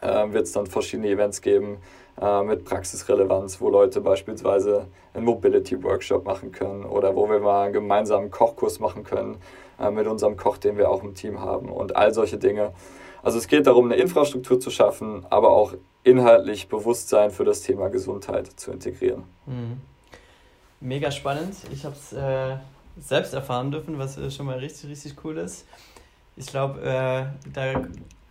äh, 0.00 0.32
wird 0.32 0.46
es 0.46 0.52
dann 0.52 0.66
verschiedene 0.66 1.08
Events 1.08 1.40
geben 1.40 1.78
äh, 2.20 2.42
mit 2.42 2.64
Praxisrelevanz, 2.64 3.60
wo 3.60 3.70
Leute 3.70 4.00
beispielsweise 4.00 4.86
einen 5.14 5.24
Mobility-Workshop 5.24 6.24
machen 6.24 6.52
können 6.52 6.84
oder 6.84 7.14
wo 7.16 7.28
wir 7.28 7.40
mal 7.40 7.64
einen 7.64 7.72
gemeinsamen 7.72 8.30
Kochkurs 8.30 8.80
machen 8.80 9.04
können 9.04 9.38
äh, 9.78 9.90
mit 9.90 10.06
unserem 10.06 10.36
Koch, 10.36 10.58
den 10.58 10.76
wir 10.76 10.90
auch 10.90 11.02
im 11.02 11.14
Team 11.14 11.40
haben 11.40 11.70
und 11.70 11.96
all 11.96 12.14
solche 12.14 12.38
Dinge. 12.38 12.72
Also 13.22 13.38
es 13.38 13.48
geht 13.48 13.66
darum, 13.66 13.86
eine 13.86 13.96
Infrastruktur 13.96 14.60
zu 14.60 14.70
schaffen, 14.70 15.26
aber 15.30 15.50
auch 15.50 15.74
inhaltlich 16.04 16.68
Bewusstsein 16.68 17.30
für 17.30 17.44
das 17.44 17.62
Thema 17.62 17.88
Gesundheit 17.88 18.48
zu 18.56 18.70
integrieren. 18.70 19.24
Mhm. 19.46 19.80
Mega 20.80 21.10
spannend. 21.10 21.56
Ich 21.72 21.84
habe 21.84 21.96
es 21.96 22.12
äh, 22.12 22.56
selbst 23.00 23.34
erfahren 23.34 23.70
dürfen, 23.70 23.98
was 23.98 24.16
äh, 24.16 24.30
schon 24.30 24.46
mal 24.46 24.58
richtig, 24.58 24.90
richtig 24.90 25.16
cool 25.24 25.38
ist. 25.38 25.66
Ich 26.36 26.46
glaube, 26.46 26.80
äh, 26.80 27.24
da 27.52 27.82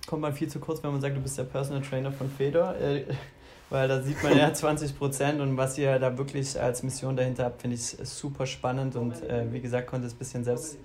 kommt 0.08 0.22
man 0.22 0.34
viel 0.34 0.48
zu 0.48 0.60
kurz, 0.60 0.82
wenn 0.84 0.92
man 0.92 1.02
sagt, 1.02 1.18
du 1.18 1.22
bist 1.22 1.38
der 1.38 1.44
Personal 1.44 1.82
Trainer 1.82 2.12
von 2.12 2.30
Fedor, 2.30 2.76
äh, 2.76 3.04
weil 3.70 3.88
da 3.88 4.02
sieht 4.02 4.22
man 4.24 4.38
ja 4.38 4.54
20 4.54 4.98
Prozent 4.98 5.42
und 5.42 5.58
was 5.58 5.78
ihr 5.78 5.98
da 6.00 6.18
wirklich 6.18 6.60
als 6.60 6.84
Mission 6.84 7.18
dahinter 7.18 7.46
habt, 7.46 7.62
finde 7.62 7.76
ich 7.76 7.84
super 7.84 8.46
spannend 8.46 8.96
und 8.96 9.22
äh, 9.24 9.52
wie 9.52 9.60
gesagt, 9.60 9.88
konnte 9.88 10.08
es 10.08 10.14
ein 10.14 10.20
bisschen 10.20 10.44
selbst 10.44 10.78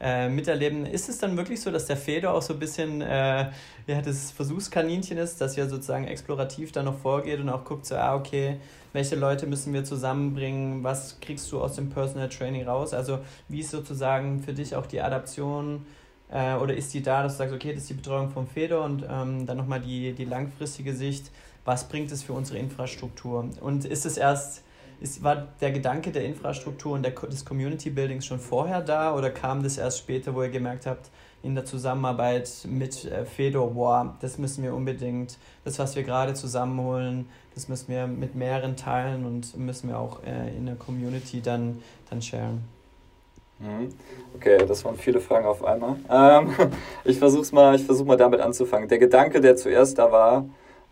äh, 0.00 0.28
miterleben. 0.28 0.84
Ist 0.86 1.08
es 1.08 1.18
dann 1.18 1.36
wirklich 1.36 1.60
so, 1.60 1.70
dass 1.70 1.86
der 1.86 1.96
Fedor 1.96 2.34
auch 2.34 2.42
so 2.42 2.52
ein 2.52 2.58
bisschen 2.58 3.00
äh, 3.00 3.50
ja, 3.86 4.02
das 4.02 4.30
Versuchskaninchen 4.30 5.16
ist, 5.18 5.40
dass 5.40 5.56
ihr 5.56 5.68
sozusagen 5.68 6.06
explorativ 6.06 6.72
da 6.72 6.82
noch 6.82 6.98
vorgeht 6.98 7.40
und 7.40 7.48
auch 7.48 7.64
guckt, 7.64 7.86
so, 7.86 7.96
ah, 7.96 8.14
okay, 8.14 8.58
welche 8.92 9.16
Leute 9.16 9.46
müssen 9.46 9.72
wir 9.72 9.84
zusammenbringen, 9.84 10.84
was 10.84 11.20
kriegst 11.20 11.50
du 11.52 11.60
aus 11.60 11.76
dem 11.76 11.90
Personal 11.90 12.28
Training 12.28 12.66
raus? 12.66 12.94
Also, 12.94 13.20
wie 13.48 13.60
ist 13.60 13.70
sozusagen 13.70 14.42
für 14.42 14.52
dich 14.52 14.74
auch 14.74 14.86
die 14.86 15.00
Adaption? 15.00 15.86
Äh, 16.30 16.56
oder 16.56 16.74
ist 16.74 16.92
die 16.92 17.02
da, 17.02 17.22
dass 17.22 17.34
du 17.34 17.38
sagst, 17.38 17.54
okay, 17.54 17.72
das 17.72 17.82
ist 17.82 17.90
die 17.90 17.94
Betreuung 17.94 18.30
vom 18.30 18.46
Feder 18.46 18.82
und 18.82 19.04
ähm, 19.08 19.46
dann 19.46 19.56
nochmal 19.56 19.80
die, 19.80 20.12
die 20.12 20.24
langfristige 20.24 20.94
Sicht, 20.94 21.30
was 21.64 21.88
bringt 21.88 22.12
es 22.12 22.22
für 22.22 22.32
unsere 22.32 22.58
Infrastruktur? 22.58 23.48
Und 23.60 23.84
ist 23.84 24.06
es 24.06 24.16
erst, 24.16 24.62
ist, 25.00 25.22
war 25.22 25.48
der 25.60 25.72
Gedanke 25.72 26.10
der 26.10 26.24
Infrastruktur 26.24 26.94
und 26.94 27.02
der, 27.02 27.12
des 27.12 27.44
Community 27.44 27.90
Buildings 27.90 28.26
schon 28.26 28.38
vorher 28.38 28.80
da 28.80 29.14
oder 29.14 29.30
kam 29.30 29.62
das 29.62 29.78
erst 29.78 29.98
später, 29.98 30.34
wo 30.34 30.42
ihr 30.42 30.48
gemerkt 30.48 30.86
habt, 30.86 31.10
in 31.42 31.54
der 31.54 31.64
Zusammenarbeit 31.64 32.50
mit 32.68 33.04
äh, 33.04 33.24
Fedor, 33.24 33.72
boah, 33.72 34.16
das 34.20 34.38
müssen 34.38 34.64
wir 34.64 34.74
unbedingt, 34.74 35.38
das, 35.64 35.78
was 35.78 35.94
wir 35.94 36.02
gerade 36.02 36.34
zusammenholen, 36.34 37.28
das 37.54 37.68
müssen 37.68 37.88
wir 37.88 38.06
mit 38.06 38.34
mehreren 38.34 38.76
teilen 38.76 39.24
und 39.24 39.56
müssen 39.56 39.88
wir 39.88 39.98
auch 39.98 40.22
äh, 40.24 40.56
in 40.56 40.66
der 40.66 40.74
Community 40.74 41.40
dann, 41.40 41.82
dann 42.10 42.20
sharen. 42.20 42.64
Mhm. 43.58 43.88
Okay, 44.34 44.58
das 44.66 44.84
waren 44.84 44.96
viele 44.96 45.20
Fragen 45.20 45.46
auf 45.46 45.64
einmal. 45.64 45.96
Ähm, 46.10 46.54
ich 47.04 47.18
versuche 47.18 47.54
mal, 47.54 47.78
versuch 47.78 48.04
mal 48.04 48.16
damit 48.16 48.40
anzufangen. 48.40 48.88
Der 48.88 48.98
Gedanke, 48.98 49.40
der 49.40 49.56
zuerst 49.56 49.98
da 49.98 50.10
war, 50.12 50.46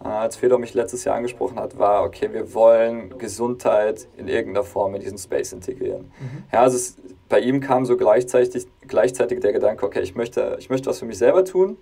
als 0.04 0.36
Fedor 0.36 0.58
mich 0.58 0.74
letztes 0.74 1.04
Jahr 1.04 1.16
angesprochen 1.16 1.58
hat, 1.58 1.78
war, 1.78 2.04
okay, 2.04 2.28
wir 2.32 2.54
wollen 2.54 3.18
Gesundheit 3.18 4.06
in 4.16 4.28
irgendeiner 4.28 4.64
Form 4.64 4.94
in 4.94 5.00
diesen 5.00 5.18
Space 5.18 5.52
integrieren. 5.52 6.12
Mhm. 6.20 6.44
Ja, 6.52 6.60
also 6.62 6.76
es, 6.76 6.96
bei 7.28 7.40
ihm 7.40 7.60
kam 7.60 7.86
so 7.86 7.96
gleichzeitig, 7.96 8.66
gleichzeitig 8.86 9.40
der 9.40 9.52
Gedanke, 9.52 9.86
okay, 9.86 10.00
ich 10.00 10.14
möchte, 10.14 10.56
ich 10.58 10.70
möchte 10.70 10.90
was 10.90 10.98
für 10.98 11.06
mich 11.06 11.18
selber 11.18 11.44
tun, 11.44 11.78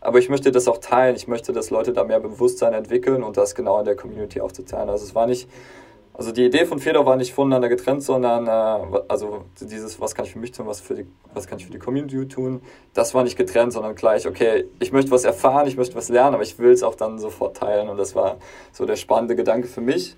aber 0.00 0.18
ich 0.18 0.28
möchte 0.28 0.50
das 0.50 0.68
auch 0.68 0.78
teilen. 0.78 1.14
Ich 1.16 1.28
möchte, 1.28 1.52
dass 1.52 1.70
Leute 1.70 1.92
da 1.92 2.04
mehr 2.04 2.20
Bewusstsein 2.20 2.74
entwickeln 2.74 3.22
und 3.22 3.36
das 3.36 3.54
genau 3.54 3.78
in 3.78 3.84
der 3.84 3.96
Community 3.96 4.40
auch 4.40 4.52
zu 4.52 4.64
teilen. 4.64 4.90
Also 4.90 5.04
es 5.04 5.14
war 5.14 5.26
nicht 5.26 5.48
also 6.14 6.30
die 6.30 6.44
Idee 6.44 6.66
von 6.66 6.78
Fedor 6.78 7.06
war 7.06 7.16
nicht 7.16 7.32
voneinander 7.32 7.68
getrennt, 7.68 8.02
sondern 8.02 8.46
äh, 8.46 9.00
also 9.08 9.46
dieses, 9.60 10.00
was 10.00 10.14
kann 10.14 10.26
ich 10.26 10.32
für 10.32 10.38
mich 10.38 10.52
tun, 10.52 10.66
was, 10.66 10.80
für 10.80 10.94
die, 10.94 11.06
was 11.32 11.46
kann 11.46 11.58
ich 11.58 11.64
für 11.64 11.72
die 11.72 11.78
Community 11.78 12.28
tun, 12.28 12.60
das 12.92 13.14
war 13.14 13.24
nicht 13.24 13.36
getrennt, 13.36 13.72
sondern 13.72 13.94
gleich, 13.94 14.26
okay, 14.26 14.66
ich 14.78 14.92
möchte 14.92 15.10
was 15.10 15.24
erfahren, 15.24 15.66
ich 15.66 15.76
möchte 15.76 15.94
was 15.94 16.10
lernen, 16.10 16.34
aber 16.34 16.42
ich 16.42 16.58
will 16.58 16.70
es 16.70 16.82
auch 16.82 16.96
dann 16.96 17.18
sofort 17.18 17.56
teilen 17.56 17.88
und 17.88 17.96
das 17.96 18.14
war 18.14 18.36
so 18.72 18.84
der 18.84 18.96
spannende 18.96 19.36
Gedanke 19.36 19.68
für 19.68 19.80
mich. 19.80 20.16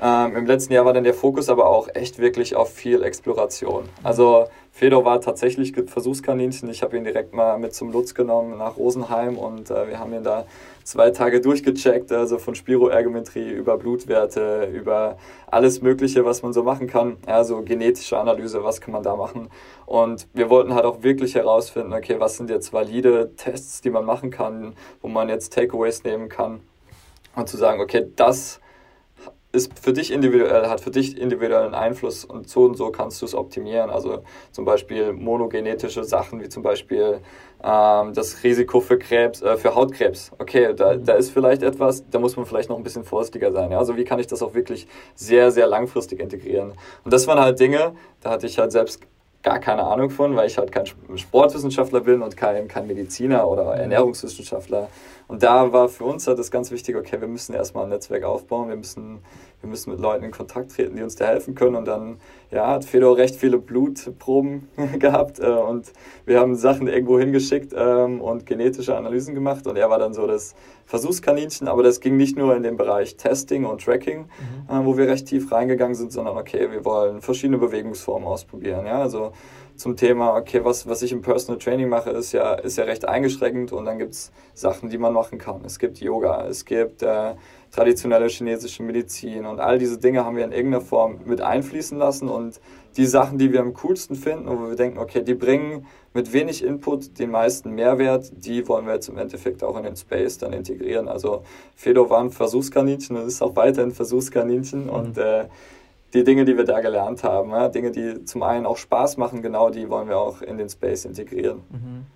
Ähm, 0.00 0.36
Im 0.36 0.46
letzten 0.46 0.72
Jahr 0.72 0.84
war 0.84 0.92
dann 0.92 1.04
der 1.04 1.14
Fokus 1.14 1.48
aber 1.48 1.66
auch 1.66 1.88
echt 1.94 2.18
wirklich 2.18 2.56
auf 2.56 2.72
viel 2.72 3.02
Exploration. 3.02 3.88
Also 4.02 4.46
Fedor 4.72 5.04
war 5.04 5.20
tatsächlich 5.20 5.72
Versuchskaninchen. 5.86 6.68
Ich 6.68 6.82
habe 6.82 6.96
ihn 6.96 7.04
direkt 7.04 7.32
mal 7.32 7.58
mit 7.60 7.74
zum 7.74 7.92
Lutz 7.92 8.12
genommen 8.12 8.58
nach 8.58 8.76
Rosenheim 8.76 9.38
und 9.38 9.70
äh, 9.70 9.88
wir 9.88 10.00
haben 10.00 10.12
ihn 10.12 10.24
da 10.24 10.46
zwei 10.82 11.10
Tage 11.10 11.40
durchgecheckt, 11.40 12.10
also 12.10 12.38
von 12.38 12.56
Spiroergometrie 12.56 13.50
über 13.50 13.78
Blutwerte, 13.78 14.68
über 14.74 15.16
alles 15.46 15.80
Mögliche, 15.80 16.24
was 16.24 16.42
man 16.42 16.52
so 16.52 16.64
machen 16.64 16.88
kann. 16.88 17.16
Also 17.24 17.62
genetische 17.62 18.18
Analyse, 18.18 18.64
was 18.64 18.80
kann 18.80 18.92
man 18.92 19.04
da 19.04 19.14
machen. 19.14 19.48
Und 19.86 20.26
wir 20.34 20.50
wollten 20.50 20.74
halt 20.74 20.84
auch 20.86 21.04
wirklich 21.04 21.36
herausfinden, 21.36 21.92
okay, 21.92 22.16
was 22.18 22.36
sind 22.36 22.50
jetzt 22.50 22.72
valide 22.72 23.30
Tests, 23.36 23.80
die 23.80 23.90
man 23.90 24.04
machen 24.04 24.32
kann, 24.32 24.74
wo 25.00 25.06
man 25.06 25.28
jetzt 25.28 25.52
Takeaways 25.52 26.02
nehmen 26.02 26.28
kann 26.28 26.60
und 27.36 27.48
zu 27.48 27.56
sagen, 27.56 27.80
okay, 27.80 28.06
das 28.16 28.60
ist 29.54 29.78
für 29.78 29.92
dich 29.92 30.12
individuell, 30.12 30.66
hat 30.68 30.80
für 30.80 30.90
dich 30.90 31.16
individuellen 31.16 31.74
Einfluss 31.74 32.24
und 32.24 32.48
so 32.48 32.64
und 32.64 32.76
so 32.76 32.90
kannst 32.90 33.22
du 33.22 33.26
es 33.26 33.34
optimieren. 33.34 33.90
Also 33.90 34.22
zum 34.50 34.64
Beispiel 34.64 35.12
monogenetische 35.12 36.04
Sachen 36.04 36.40
wie 36.40 36.48
zum 36.48 36.62
Beispiel 36.62 37.20
ähm, 37.62 38.12
das 38.12 38.42
Risiko 38.42 38.80
für 38.80 38.98
Krebs, 38.98 39.40
äh, 39.42 39.56
für 39.56 39.74
Hautkrebs. 39.74 40.32
Okay, 40.38 40.74
da, 40.74 40.96
da 40.96 41.14
ist 41.14 41.30
vielleicht 41.30 41.62
etwas, 41.62 42.04
da 42.10 42.18
muss 42.18 42.36
man 42.36 42.44
vielleicht 42.46 42.68
noch 42.68 42.76
ein 42.76 42.82
bisschen 42.82 43.04
vorsichtiger 43.04 43.52
sein. 43.52 43.70
Ja? 43.70 43.78
Also 43.78 43.96
wie 43.96 44.04
kann 44.04 44.18
ich 44.18 44.26
das 44.26 44.42
auch 44.42 44.54
wirklich 44.54 44.86
sehr, 45.14 45.50
sehr 45.50 45.66
langfristig 45.66 46.20
integrieren? 46.20 46.72
Und 47.04 47.12
das 47.12 47.26
waren 47.26 47.38
halt 47.38 47.58
Dinge, 47.60 47.94
da 48.20 48.30
hatte 48.30 48.46
ich 48.46 48.58
halt 48.58 48.72
selbst 48.72 49.00
gar 49.44 49.60
keine 49.60 49.84
Ahnung 49.84 50.10
von, 50.10 50.34
weil 50.34 50.48
ich 50.48 50.58
halt 50.58 50.72
kein 50.72 50.86
Sportwissenschaftler 50.86 52.00
bin 52.00 52.22
und 52.22 52.36
kein, 52.36 52.66
kein 52.66 52.86
Mediziner 52.86 53.46
oder 53.46 53.74
Ernährungswissenschaftler. 53.74 54.88
Und 55.28 55.42
da 55.42 55.72
war 55.72 55.88
für 55.88 56.04
uns 56.04 56.26
halt 56.26 56.38
das 56.38 56.50
ganz 56.50 56.70
Wichtige, 56.70 56.98
okay, 56.98 57.20
wir 57.20 57.28
müssen 57.28 57.54
erstmal 57.54 57.84
ein 57.84 57.90
Netzwerk 57.90 58.24
aufbauen, 58.24 58.68
wir 58.68 58.76
müssen, 58.76 59.20
wir 59.64 59.70
müssen 59.70 59.90
mit 59.90 59.98
Leuten 59.98 60.24
in 60.24 60.30
Kontakt 60.30 60.72
treten, 60.72 60.96
die 60.96 61.02
uns 61.02 61.16
da 61.16 61.24
helfen 61.24 61.54
können. 61.54 61.74
Und 61.74 61.86
dann 61.86 62.18
ja, 62.50 62.68
hat 62.68 62.84
Fedor 62.84 63.16
recht 63.16 63.34
viele 63.34 63.58
Blutproben 63.58 64.68
gehabt 64.98 65.40
äh, 65.40 65.46
und 65.46 65.92
wir 66.26 66.38
haben 66.38 66.54
Sachen 66.54 66.86
irgendwo 66.86 67.18
hingeschickt 67.18 67.72
ähm, 67.76 68.20
und 68.20 68.44
genetische 68.44 68.94
Analysen 68.94 69.34
gemacht. 69.34 69.66
Und 69.66 69.76
er 69.76 69.88
war 69.88 69.98
dann 69.98 70.12
so 70.12 70.26
das 70.26 70.54
Versuchskaninchen, 70.84 71.66
aber 71.66 71.82
das 71.82 72.00
ging 72.00 72.18
nicht 72.18 72.36
nur 72.36 72.54
in 72.54 72.62
den 72.62 72.76
Bereich 72.76 73.16
Testing 73.16 73.64
und 73.64 73.82
Tracking, 73.82 74.26
mhm. 74.68 74.74
äh, 74.74 74.84
wo 74.84 74.98
wir 74.98 75.08
recht 75.08 75.26
tief 75.26 75.50
reingegangen 75.50 75.94
sind, 75.94 76.12
sondern 76.12 76.36
okay, 76.36 76.70
wir 76.70 76.84
wollen 76.84 77.22
verschiedene 77.22 77.58
Bewegungsformen 77.58 78.28
ausprobieren. 78.28 78.84
Ja, 78.84 79.00
also 79.00 79.32
zum 79.76 79.96
Thema, 79.96 80.36
okay, 80.36 80.60
was, 80.62 80.86
was 80.86 81.02
ich 81.02 81.10
im 81.10 81.22
Personal 81.22 81.58
Training 81.58 81.88
mache, 81.88 82.10
ist 82.10 82.32
ja, 82.32 82.54
ist 82.54 82.76
ja 82.76 82.84
recht 82.84 83.08
eingeschränkend 83.08 83.72
und 83.72 83.86
dann 83.86 83.98
gibt 83.98 84.12
es 84.12 84.30
Sachen, 84.54 84.88
die 84.88 84.98
man 84.98 85.12
machen 85.12 85.38
kann. 85.38 85.62
Es 85.64 85.78
gibt 85.78 85.98
Yoga, 85.98 86.46
es 86.46 86.64
gibt 86.64 87.02
äh, 87.02 87.34
traditionelle 87.74 88.28
chinesische 88.28 88.82
Medizin 88.82 89.46
und 89.46 89.58
all 89.58 89.78
diese 89.78 89.98
Dinge 89.98 90.24
haben 90.24 90.36
wir 90.36 90.44
in 90.44 90.52
irgendeiner 90.52 90.84
Form 90.84 91.20
mit 91.24 91.40
einfließen 91.40 91.98
lassen 91.98 92.28
und 92.28 92.60
die 92.96 93.06
Sachen, 93.06 93.36
die 93.38 93.52
wir 93.52 93.60
am 93.60 93.74
coolsten 93.74 94.14
finden 94.14 94.46
und 94.46 94.60
wo 94.60 94.68
wir 94.68 94.76
denken, 94.76 94.98
okay, 94.98 95.22
die 95.22 95.34
bringen 95.34 95.86
mit 96.12 96.32
wenig 96.32 96.62
Input 96.62 97.18
den 97.18 97.32
meisten 97.32 97.72
Mehrwert, 97.72 98.30
die 98.36 98.68
wollen 98.68 98.86
wir 98.86 98.94
jetzt 98.94 99.08
im 99.08 99.18
Endeffekt 99.18 99.64
auch 99.64 99.76
in 99.76 99.82
den 99.82 99.96
Space 99.96 100.38
dann 100.38 100.52
integrieren. 100.52 101.08
Also 101.08 101.42
Fedor 101.74 102.08
war 102.10 102.20
ein 102.20 102.30
Versuchskaninchen 102.30 103.16
und 103.16 103.26
ist 103.26 103.42
auch 103.42 103.56
weiterhin 103.56 103.90
Versuchskaninchen 103.90 104.84
mhm. 104.84 104.90
und 104.90 105.18
äh, 105.18 105.46
die 106.12 106.22
Dinge, 106.22 106.44
die 106.44 106.56
wir 106.56 106.64
da 106.64 106.80
gelernt 106.80 107.24
haben, 107.24 107.50
ja, 107.50 107.68
Dinge, 107.68 107.90
die 107.90 108.24
zum 108.24 108.44
einen 108.44 108.66
auch 108.66 108.76
Spaß 108.76 109.16
machen, 109.16 109.42
genau 109.42 109.70
die 109.70 109.90
wollen 109.90 110.08
wir 110.08 110.18
auch 110.18 110.42
in 110.42 110.58
den 110.58 110.68
Space 110.68 111.06
integrieren. 111.06 111.62
Mhm. 111.70 112.06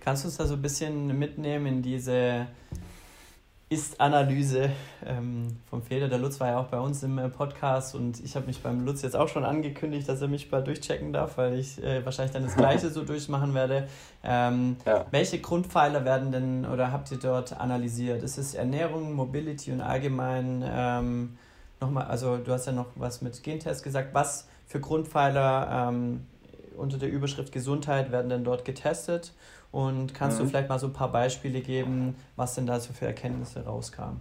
Kannst 0.00 0.24
du 0.24 0.28
uns 0.28 0.38
da 0.38 0.46
so 0.46 0.54
ein 0.54 0.62
bisschen 0.62 1.18
mitnehmen 1.18 1.66
in 1.66 1.82
diese 1.82 2.46
Ist-Analyse 3.72 4.70
ähm, 5.06 5.56
vom 5.70 5.82
Fehler? 5.82 6.08
Der 6.08 6.18
Lutz 6.18 6.38
war 6.40 6.48
ja 6.48 6.58
auch 6.58 6.66
bei 6.66 6.78
uns 6.78 7.02
im 7.02 7.16
äh, 7.16 7.30
Podcast 7.30 7.94
und 7.94 8.22
ich 8.22 8.36
habe 8.36 8.46
mich 8.46 8.62
beim 8.62 8.84
Lutz 8.84 9.00
jetzt 9.00 9.16
auch 9.16 9.28
schon 9.28 9.44
angekündigt, 9.44 10.06
dass 10.06 10.20
er 10.20 10.28
mich 10.28 10.50
bald 10.50 10.66
durchchecken 10.66 11.12
darf, 11.14 11.38
weil 11.38 11.58
ich 11.58 11.82
äh, 11.82 12.04
wahrscheinlich 12.04 12.34
dann 12.34 12.42
das 12.42 12.54
Gleiche 12.54 12.90
so 12.90 13.02
durchmachen 13.02 13.54
werde. 13.54 13.88
Ähm, 14.22 14.76
ja. 14.84 15.06
Welche 15.10 15.40
Grundpfeiler 15.40 16.04
werden 16.04 16.32
denn 16.32 16.66
oder 16.66 16.92
habt 16.92 17.10
ihr 17.12 17.18
dort 17.18 17.58
analysiert? 17.58 18.22
Ist 18.22 18.36
es 18.36 18.54
Ernährung, 18.54 19.14
Mobility 19.14 19.72
und 19.72 19.80
allgemein 19.80 20.62
ähm, 20.66 21.38
nochmal, 21.80 22.08
also 22.08 22.36
du 22.36 22.52
hast 22.52 22.66
ja 22.66 22.72
noch 22.72 22.88
was 22.94 23.22
mit 23.22 23.42
Gentest 23.42 23.82
gesagt, 23.82 24.12
was 24.12 24.48
für 24.66 24.80
Grundpfeiler 24.80 25.88
ähm, 25.88 26.26
unter 26.76 26.98
der 26.98 27.10
Überschrift 27.10 27.52
Gesundheit 27.52 28.12
werden 28.12 28.28
denn 28.28 28.44
dort 28.44 28.66
getestet? 28.66 29.32
Und 29.72 30.14
kannst 30.14 30.38
mhm. 30.38 30.44
du 30.44 30.48
vielleicht 30.50 30.68
mal 30.68 30.78
so 30.78 30.86
ein 30.86 30.92
paar 30.92 31.10
Beispiele 31.10 31.60
geben, 31.60 32.14
was 32.36 32.54
denn 32.54 32.66
da 32.66 32.78
so 32.78 32.92
für 32.92 33.06
Erkenntnisse 33.06 33.64
rauskamen? 33.64 34.20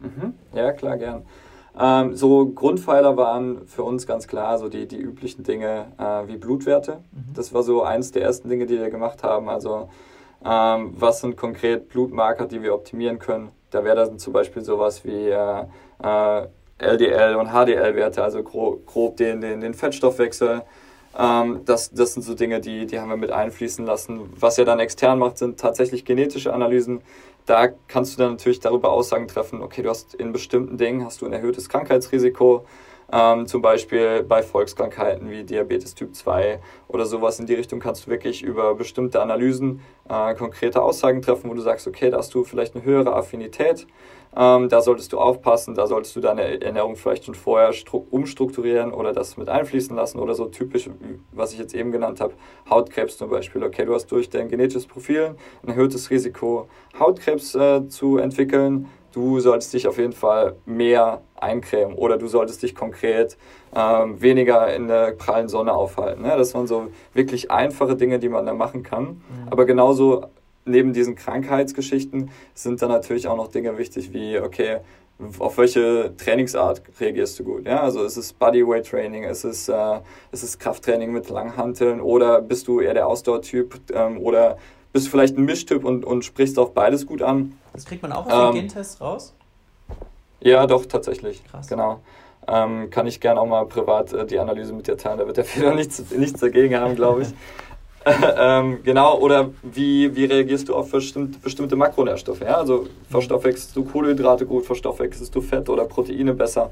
Mhm. 0.00 0.34
Ja, 0.54 0.72
klar, 0.72 0.96
gern. 0.96 1.22
Ähm, 1.78 2.16
so 2.16 2.46
Grundpfeiler 2.46 3.16
waren 3.16 3.66
für 3.66 3.82
uns 3.82 4.06
ganz 4.06 4.26
klar 4.26 4.58
so 4.58 4.68
die, 4.68 4.86
die 4.86 4.98
üblichen 4.98 5.42
Dinge 5.42 5.86
äh, 5.98 6.28
wie 6.28 6.36
Blutwerte. 6.36 7.00
Mhm. 7.12 7.34
Das 7.34 7.52
war 7.52 7.62
so 7.62 7.82
eins 7.82 8.12
der 8.12 8.22
ersten 8.22 8.48
Dinge, 8.48 8.66
die 8.66 8.78
wir 8.78 8.90
gemacht 8.90 9.22
haben. 9.22 9.48
Also 9.48 9.88
ähm, 10.44 10.94
was 10.96 11.20
sind 11.20 11.36
konkret 11.36 11.88
Blutmarker, 11.88 12.46
die 12.46 12.62
wir 12.62 12.74
optimieren 12.74 13.18
können? 13.18 13.50
Da 13.70 13.84
wäre 13.84 13.96
dann 13.96 14.18
zum 14.18 14.32
Beispiel 14.32 14.62
sowas 14.62 15.04
wie 15.04 15.28
äh, 15.30 15.64
äh, 16.02 16.46
LDL 16.78 17.36
und 17.36 17.48
HDL-Werte, 17.48 18.22
also 18.22 18.42
grob, 18.42 18.86
grob 18.86 19.16
den, 19.16 19.40
den, 19.40 19.60
den 19.60 19.74
Fettstoffwechsel. 19.74 20.62
Ähm, 21.16 21.60
das, 21.64 21.92
das 21.92 22.14
sind 22.14 22.22
so 22.22 22.34
Dinge, 22.34 22.60
die, 22.60 22.86
die 22.86 22.98
haben 22.98 23.08
wir 23.08 23.16
mit 23.16 23.30
einfließen 23.30 23.84
lassen. 23.84 24.32
Was 24.38 24.58
er 24.58 24.64
dann 24.64 24.80
extern 24.80 25.18
macht, 25.18 25.38
sind 25.38 25.58
tatsächlich 25.58 26.04
genetische 26.04 26.52
Analysen. 26.52 27.02
Da 27.46 27.68
kannst 27.88 28.14
du 28.14 28.22
dann 28.22 28.32
natürlich 28.32 28.60
darüber 28.60 28.90
Aussagen 28.90 29.28
treffen, 29.28 29.62
okay, 29.62 29.82
du 29.82 29.90
hast 29.90 30.14
in 30.14 30.32
bestimmten 30.32 30.78
Dingen 30.78 31.04
hast 31.04 31.20
du 31.20 31.26
ein 31.26 31.32
erhöhtes 31.32 31.68
Krankheitsrisiko, 31.68 32.64
ähm, 33.12 33.46
zum 33.46 33.62
Beispiel 33.62 34.22
bei 34.22 34.42
Volkskrankheiten 34.42 35.30
wie 35.30 35.44
Diabetes 35.44 35.94
Typ 35.94 36.14
2 36.14 36.60
oder 36.88 37.06
sowas 37.06 37.38
in 37.38 37.46
die 37.46 37.54
Richtung 37.54 37.80
kannst 37.80 38.06
du 38.06 38.10
wirklich 38.10 38.42
über 38.42 38.74
bestimmte 38.74 39.20
Analysen 39.20 39.80
äh, 40.08 40.34
konkrete 40.34 40.82
Aussagen 40.82 41.22
treffen, 41.22 41.50
wo 41.50 41.54
du 41.54 41.60
sagst, 41.60 41.86
okay, 41.86 42.10
da 42.10 42.18
hast 42.18 42.34
du 42.34 42.44
vielleicht 42.44 42.74
eine 42.74 42.84
höhere 42.84 43.14
Affinität 43.14 43.86
ähm, 44.36 44.68
da 44.68 44.82
solltest 44.82 45.12
du 45.12 45.20
aufpassen, 45.20 45.74
da 45.74 45.86
solltest 45.86 46.16
du 46.16 46.20
deine 46.20 46.60
Ernährung 46.60 46.96
vielleicht 46.96 47.24
schon 47.24 47.34
vorher 47.34 47.72
umstrukturieren 48.10 48.92
oder 48.92 49.12
das 49.12 49.36
mit 49.36 49.48
einfließen 49.48 49.94
lassen 49.94 50.18
oder 50.18 50.34
so 50.34 50.46
typisch, 50.46 50.90
was 51.30 51.52
ich 51.52 51.58
jetzt 51.58 51.74
eben 51.74 51.92
genannt 51.92 52.20
habe, 52.20 52.34
Hautkrebs 52.68 53.16
zum 53.16 53.30
Beispiel. 53.30 53.62
Okay, 53.62 53.84
du 53.84 53.94
hast 53.94 54.06
durch 54.06 54.30
dein 54.30 54.48
genetisches 54.48 54.86
Profil 54.86 55.36
ein 55.62 55.68
erhöhtes 55.68 56.10
Risiko, 56.10 56.68
Hautkrebs 56.98 57.54
äh, 57.54 57.86
zu 57.88 58.18
entwickeln. 58.18 58.88
Du 59.14 59.38
solltest 59.38 59.72
dich 59.72 59.86
auf 59.86 59.96
jeden 59.96 60.12
Fall 60.12 60.56
mehr 60.66 61.20
eincremen 61.36 61.94
oder 61.94 62.18
du 62.18 62.26
solltest 62.26 62.62
dich 62.64 62.74
konkret 62.74 63.36
ähm, 63.74 64.20
weniger 64.20 64.74
in 64.74 64.88
der 64.88 65.12
prallen 65.12 65.48
Sonne 65.48 65.72
aufhalten. 65.72 66.22
Ne? 66.22 66.34
Das 66.36 66.52
waren 66.54 66.66
so 66.66 66.88
wirklich 67.12 67.50
einfache 67.50 67.94
Dinge, 67.94 68.18
die 68.18 68.28
man 68.28 68.44
da 68.44 68.54
machen 68.54 68.82
kann. 68.82 69.04
Mhm. 69.04 69.48
Aber 69.50 69.66
genauso 69.66 70.24
neben 70.64 70.92
diesen 70.92 71.14
Krankheitsgeschichten 71.14 72.30
sind 72.54 72.82
dann 72.82 72.90
natürlich 72.90 73.28
auch 73.28 73.36
noch 73.36 73.48
Dinge 73.48 73.78
wichtig 73.78 74.12
wie, 74.12 74.38
okay, 74.40 74.78
auf 75.38 75.58
welche 75.58 76.12
Trainingsart 76.16 76.82
reagierst 76.98 77.38
du 77.38 77.44
gut? 77.44 77.66
Ja, 77.66 77.82
also 77.82 78.02
ist 78.02 78.16
es 78.16 78.32
Bodyweight 78.32 78.88
Training, 78.88 79.22
ist 79.22 79.44
es, 79.44 79.68
äh, 79.68 80.00
ist 80.32 80.42
es 80.42 80.58
Krafttraining 80.58 81.12
mit 81.12 81.30
Langhanteln 81.30 82.00
oder 82.00 82.40
bist 82.40 82.66
du 82.66 82.80
eher 82.80 82.94
der 82.94 83.06
Ausdauertyp 83.06 83.80
ähm, 83.94 84.18
oder 84.18 84.58
bist 84.94 85.06
du 85.06 85.10
vielleicht 85.10 85.36
ein 85.36 85.44
Mischtyp 85.44 85.84
und, 85.84 86.04
und 86.04 86.24
sprichst 86.24 86.56
auf 86.56 86.72
beides 86.72 87.04
gut 87.04 87.20
an? 87.20 87.58
Das 87.72 87.84
kriegt 87.84 88.00
man 88.00 88.12
auch 88.12 88.26
aus 88.26 88.52
dem 88.52 88.56
ähm, 88.56 88.68
Gentest 88.68 89.00
raus? 89.00 89.34
Ja, 90.40 90.68
doch, 90.68 90.86
tatsächlich. 90.86 91.44
Krass. 91.50 91.66
Genau. 91.66 92.00
Ähm, 92.46 92.90
kann 92.90 93.06
ich 93.08 93.20
gerne 93.20 93.40
auch 93.40 93.46
mal 93.46 93.66
privat 93.66 94.12
äh, 94.12 94.24
die 94.24 94.38
Analyse 94.38 94.72
mit 94.72 94.86
dir 94.86 94.96
teilen, 94.96 95.18
da 95.18 95.26
wird 95.26 95.36
der 95.36 95.44
Fehler 95.44 95.74
nichts, 95.74 96.00
nichts 96.16 96.40
dagegen 96.40 96.76
haben, 96.76 96.94
glaube 96.94 97.22
ich. 97.22 97.28
ähm, 98.38 98.84
genau, 98.84 99.18
oder 99.18 99.50
wie, 99.62 100.14
wie 100.14 100.26
reagierst 100.26 100.68
du 100.68 100.76
auf 100.76 100.92
bestimmte, 100.92 101.40
bestimmte 101.40 101.74
Makronährstoffe? 101.74 102.42
Ja? 102.42 102.58
Also 102.58 102.86
verstoffwechselst 103.10 103.74
du 103.74 103.82
Kohlenhydrate 103.84 104.46
gut, 104.46 104.64
verstoffwechselst 104.64 105.34
du 105.34 105.40
Fett 105.40 105.68
oder 105.68 105.86
Proteine 105.86 106.34
besser, 106.34 106.70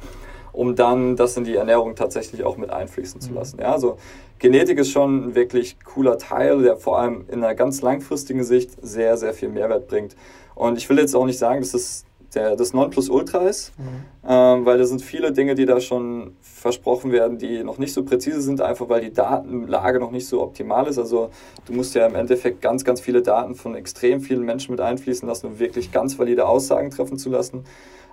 um 0.52 0.76
dann 0.76 1.16
das 1.16 1.36
in 1.36 1.44
die 1.44 1.56
Ernährung 1.56 1.94
tatsächlich 1.94 2.44
auch 2.44 2.56
mit 2.56 2.70
einfließen 2.70 3.20
zu 3.20 3.30
mhm. 3.30 3.36
lassen. 3.36 3.60
Ja? 3.60 3.72
Also 3.72 3.98
Genetik 4.38 4.78
ist 4.78 4.90
schon 4.90 5.28
ein 5.28 5.34
wirklich 5.34 5.76
cooler 5.84 6.18
Teil, 6.18 6.62
der 6.62 6.76
vor 6.76 6.98
allem 6.98 7.24
in 7.28 7.44
einer 7.44 7.54
ganz 7.54 7.80
langfristigen 7.80 8.44
Sicht 8.44 8.70
sehr, 8.82 9.16
sehr 9.16 9.34
viel 9.34 9.48
Mehrwert 9.48 9.88
bringt. 9.88 10.16
Und 10.54 10.78
ich 10.78 10.88
will 10.88 10.98
jetzt 10.98 11.14
auch 11.14 11.26
nicht 11.26 11.38
sagen, 11.38 11.60
dass 11.60 11.74
es 11.74 12.04
der, 12.34 12.56
das 12.56 12.72
Nonplusultra 12.72 13.46
ist, 13.46 13.72
mhm. 13.78 13.84
ähm, 14.28 14.64
weil 14.64 14.78
da 14.78 14.84
sind 14.84 15.02
viele 15.02 15.32
Dinge, 15.32 15.54
die 15.54 15.66
da 15.66 15.80
schon 15.80 16.36
versprochen 16.40 17.12
werden, 17.12 17.38
die 17.38 17.62
noch 17.62 17.78
nicht 17.78 17.92
so 17.92 18.04
präzise 18.04 18.40
sind, 18.40 18.60
einfach 18.60 18.88
weil 18.88 19.00
die 19.00 19.12
Datenlage 19.12 19.98
noch 19.98 20.10
nicht 20.10 20.26
so 20.26 20.42
optimal 20.42 20.86
ist. 20.86 20.98
Also 20.98 21.30
du 21.66 21.72
musst 21.72 21.94
ja 21.94 22.06
im 22.06 22.14
Endeffekt 22.14 22.62
ganz, 22.62 22.84
ganz 22.84 23.00
viele 23.00 23.22
Daten 23.22 23.54
von 23.54 23.74
extrem 23.74 24.20
vielen 24.20 24.42
Menschen 24.42 24.70
mit 24.72 24.80
einfließen 24.80 25.28
lassen, 25.28 25.46
um 25.46 25.58
wirklich 25.58 25.92
ganz 25.92 26.18
valide 26.18 26.46
Aussagen 26.46 26.90
treffen 26.90 27.18
zu 27.18 27.30
lassen. 27.30 27.64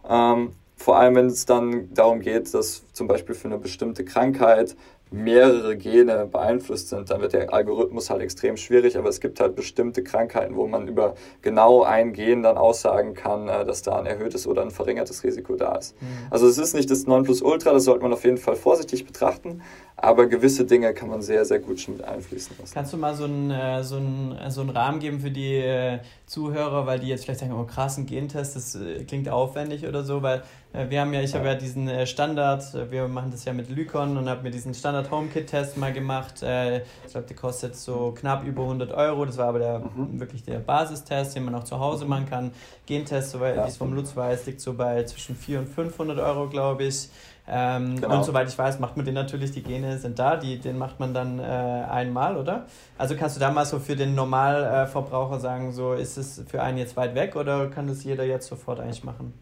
Ähm, 0.09 0.51
vor 0.79 0.97
allem, 0.97 1.15
wenn 1.15 1.25
es 1.27 1.45
dann 1.45 1.93
darum 1.93 2.21
geht, 2.21 2.53
dass 2.53 2.83
zum 2.93 3.07
Beispiel 3.07 3.35
für 3.35 3.49
eine 3.49 3.57
bestimmte 3.57 4.05
Krankheit 4.05 4.77
mehrere 5.11 5.75
Gene 5.75 6.27
beeinflusst 6.31 6.89
sind, 6.89 7.09
dann 7.09 7.21
wird 7.21 7.33
der 7.33 7.51
Algorithmus 7.51 8.09
halt 8.09 8.21
extrem 8.21 8.57
schwierig. 8.57 8.97
Aber 8.97 9.09
es 9.09 9.19
gibt 9.19 9.39
halt 9.39 9.55
bestimmte 9.55 10.03
Krankheiten, 10.03 10.55
wo 10.55 10.67
man 10.67 10.87
über 10.87 11.15
genau 11.41 11.83
ein 11.83 12.13
Gen 12.13 12.43
dann 12.43 12.57
aussagen 12.57 13.15
kann, 13.15 13.47
äh, 13.47 13.65
dass 13.65 13.81
da 13.81 13.97
ein 13.97 14.05
erhöhtes 14.05 14.45
oder 14.45 14.61
ein 14.61 14.71
verringertes 14.71 15.23
Risiko 15.23 15.55
da 15.55 15.75
ist. 15.75 15.99
Mhm. 16.01 16.07
Also 16.29 16.47
es 16.47 16.57
ist 16.57 16.75
nicht 16.75 16.91
das 16.91 17.07
Nonplusultra, 17.07 17.73
das 17.73 17.85
sollte 17.85 18.03
man 18.03 18.13
auf 18.13 18.23
jeden 18.23 18.37
Fall 18.37 18.55
vorsichtig 18.55 19.05
betrachten. 19.05 19.61
Aber 20.01 20.27
gewisse 20.27 20.63
Dinge 20.63 20.93
kann 20.93 21.09
man 21.09 21.21
sehr, 21.21 21.43
sehr 21.43 21.59
gut 21.59 21.81
schon 21.81 21.97
mit 21.97 22.05
einfließen 22.05 22.55
lassen. 22.57 22.73
Kannst 22.73 22.93
du 22.93 22.97
mal 22.97 23.15
so 23.15 23.25
einen, 23.25 23.51
äh, 23.51 23.83
so 23.83 23.97
einen, 23.97 24.37
so 24.49 24.61
einen 24.61 24.69
Rahmen 24.69 24.99
geben 24.99 25.19
für 25.19 25.31
die 25.31 25.55
äh, 25.55 25.99
Zuhörer, 26.25 26.85
weil 26.85 26.99
die 26.99 27.07
jetzt 27.07 27.25
vielleicht 27.25 27.41
sagen, 27.41 27.53
oh 27.53 27.65
krass, 27.65 27.97
ein 27.97 28.05
Gentest, 28.05 28.55
das 28.55 28.77
klingt 29.07 29.27
aufwendig 29.27 29.87
oder 29.87 30.03
so, 30.03 30.21
weil 30.21 30.43
wir 30.71 31.01
haben 31.01 31.11
ja, 31.13 31.21
ich 31.21 31.33
habe 31.33 31.47
ja 31.47 31.55
diesen 31.55 32.05
Standard, 32.05 32.63
wir 32.91 33.07
machen 33.07 33.31
das 33.31 33.43
ja 33.43 33.53
mit 33.53 33.71
Lykon 33.71 34.15
und 34.17 34.29
habe 34.29 34.43
mir 34.43 34.51
diesen 34.51 34.75
Standard 34.75 34.98
HomeKit 35.11 35.47
Test 35.47 35.77
mal 35.77 35.93
gemacht. 35.93 36.35
Ich 36.35 37.11
glaube, 37.11 37.27
der 37.27 37.35
kostet 37.35 37.75
so 37.75 38.13
knapp 38.17 38.43
über 38.43 38.63
100 38.63 38.91
Euro. 38.91 39.25
Das 39.25 39.37
war 39.37 39.47
aber 39.47 39.59
der, 39.59 39.79
mhm. 39.79 40.19
wirklich 40.19 40.43
der 40.43 40.59
Basistest, 40.59 41.35
den 41.35 41.45
man 41.45 41.55
auch 41.55 41.63
zu 41.63 41.79
Hause 41.79 42.05
machen 42.05 42.29
kann. 42.29 42.51
Gentest, 42.85 43.31
soweit 43.31 43.55
ja. 43.55 43.63
ich 43.63 43.71
es 43.71 43.77
vom 43.77 43.93
Lutz 43.93 44.15
weiß, 44.15 44.45
liegt 44.45 44.61
so 44.61 44.73
bei 44.73 45.03
zwischen 45.03 45.35
400 45.35 45.69
und 45.69 45.75
500 45.75 46.19
Euro, 46.19 46.47
glaube 46.47 46.83
ich. 46.85 47.09
Ähm, 47.51 47.99
genau. 47.99 48.17
Und 48.17 48.23
soweit 48.23 48.47
ich 48.47 48.57
weiß, 48.57 48.79
macht 48.79 48.95
man 48.95 49.05
den 49.05 49.15
natürlich, 49.15 49.51
die 49.51 49.63
Gene 49.63 49.97
sind 49.97 50.19
da, 50.19 50.35
die, 50.35 50.59
den 50.59 50.77
macht 50.77 50.99
man 50.99 51.15
dann 51.15 51.39
äh, 51.39 51.43
einmal, 51.43 52.37
oder? 52.37 52.67
Also 52.97 53.15
kannst 53.15 53.37
du 53.37 53.39
da 53.39 53.49
mal 53.49 53.65
so 53.65 53.79
für 53.79 53.95
den 53.95 54.13
Normalverbraucher 54.13 55.39
sagen, 55.39 55.71
so 55.71 55.93
ist 55.93 56.17
es 56.17 56.43
für 56.47 56.61
einen 56.61 56.77
jetzt 56.77 56.95
weit 56.95 57.15
weg 57.15 57.35
oder 57.35 57.67
kann 57.67 57.87
das 57.87 58.03
jeder 58.03 58.23
jetzt 58.23 58.47
sofort 58.47 58.79
eigentlich 58.79 59.03
machen? 59.03 59.33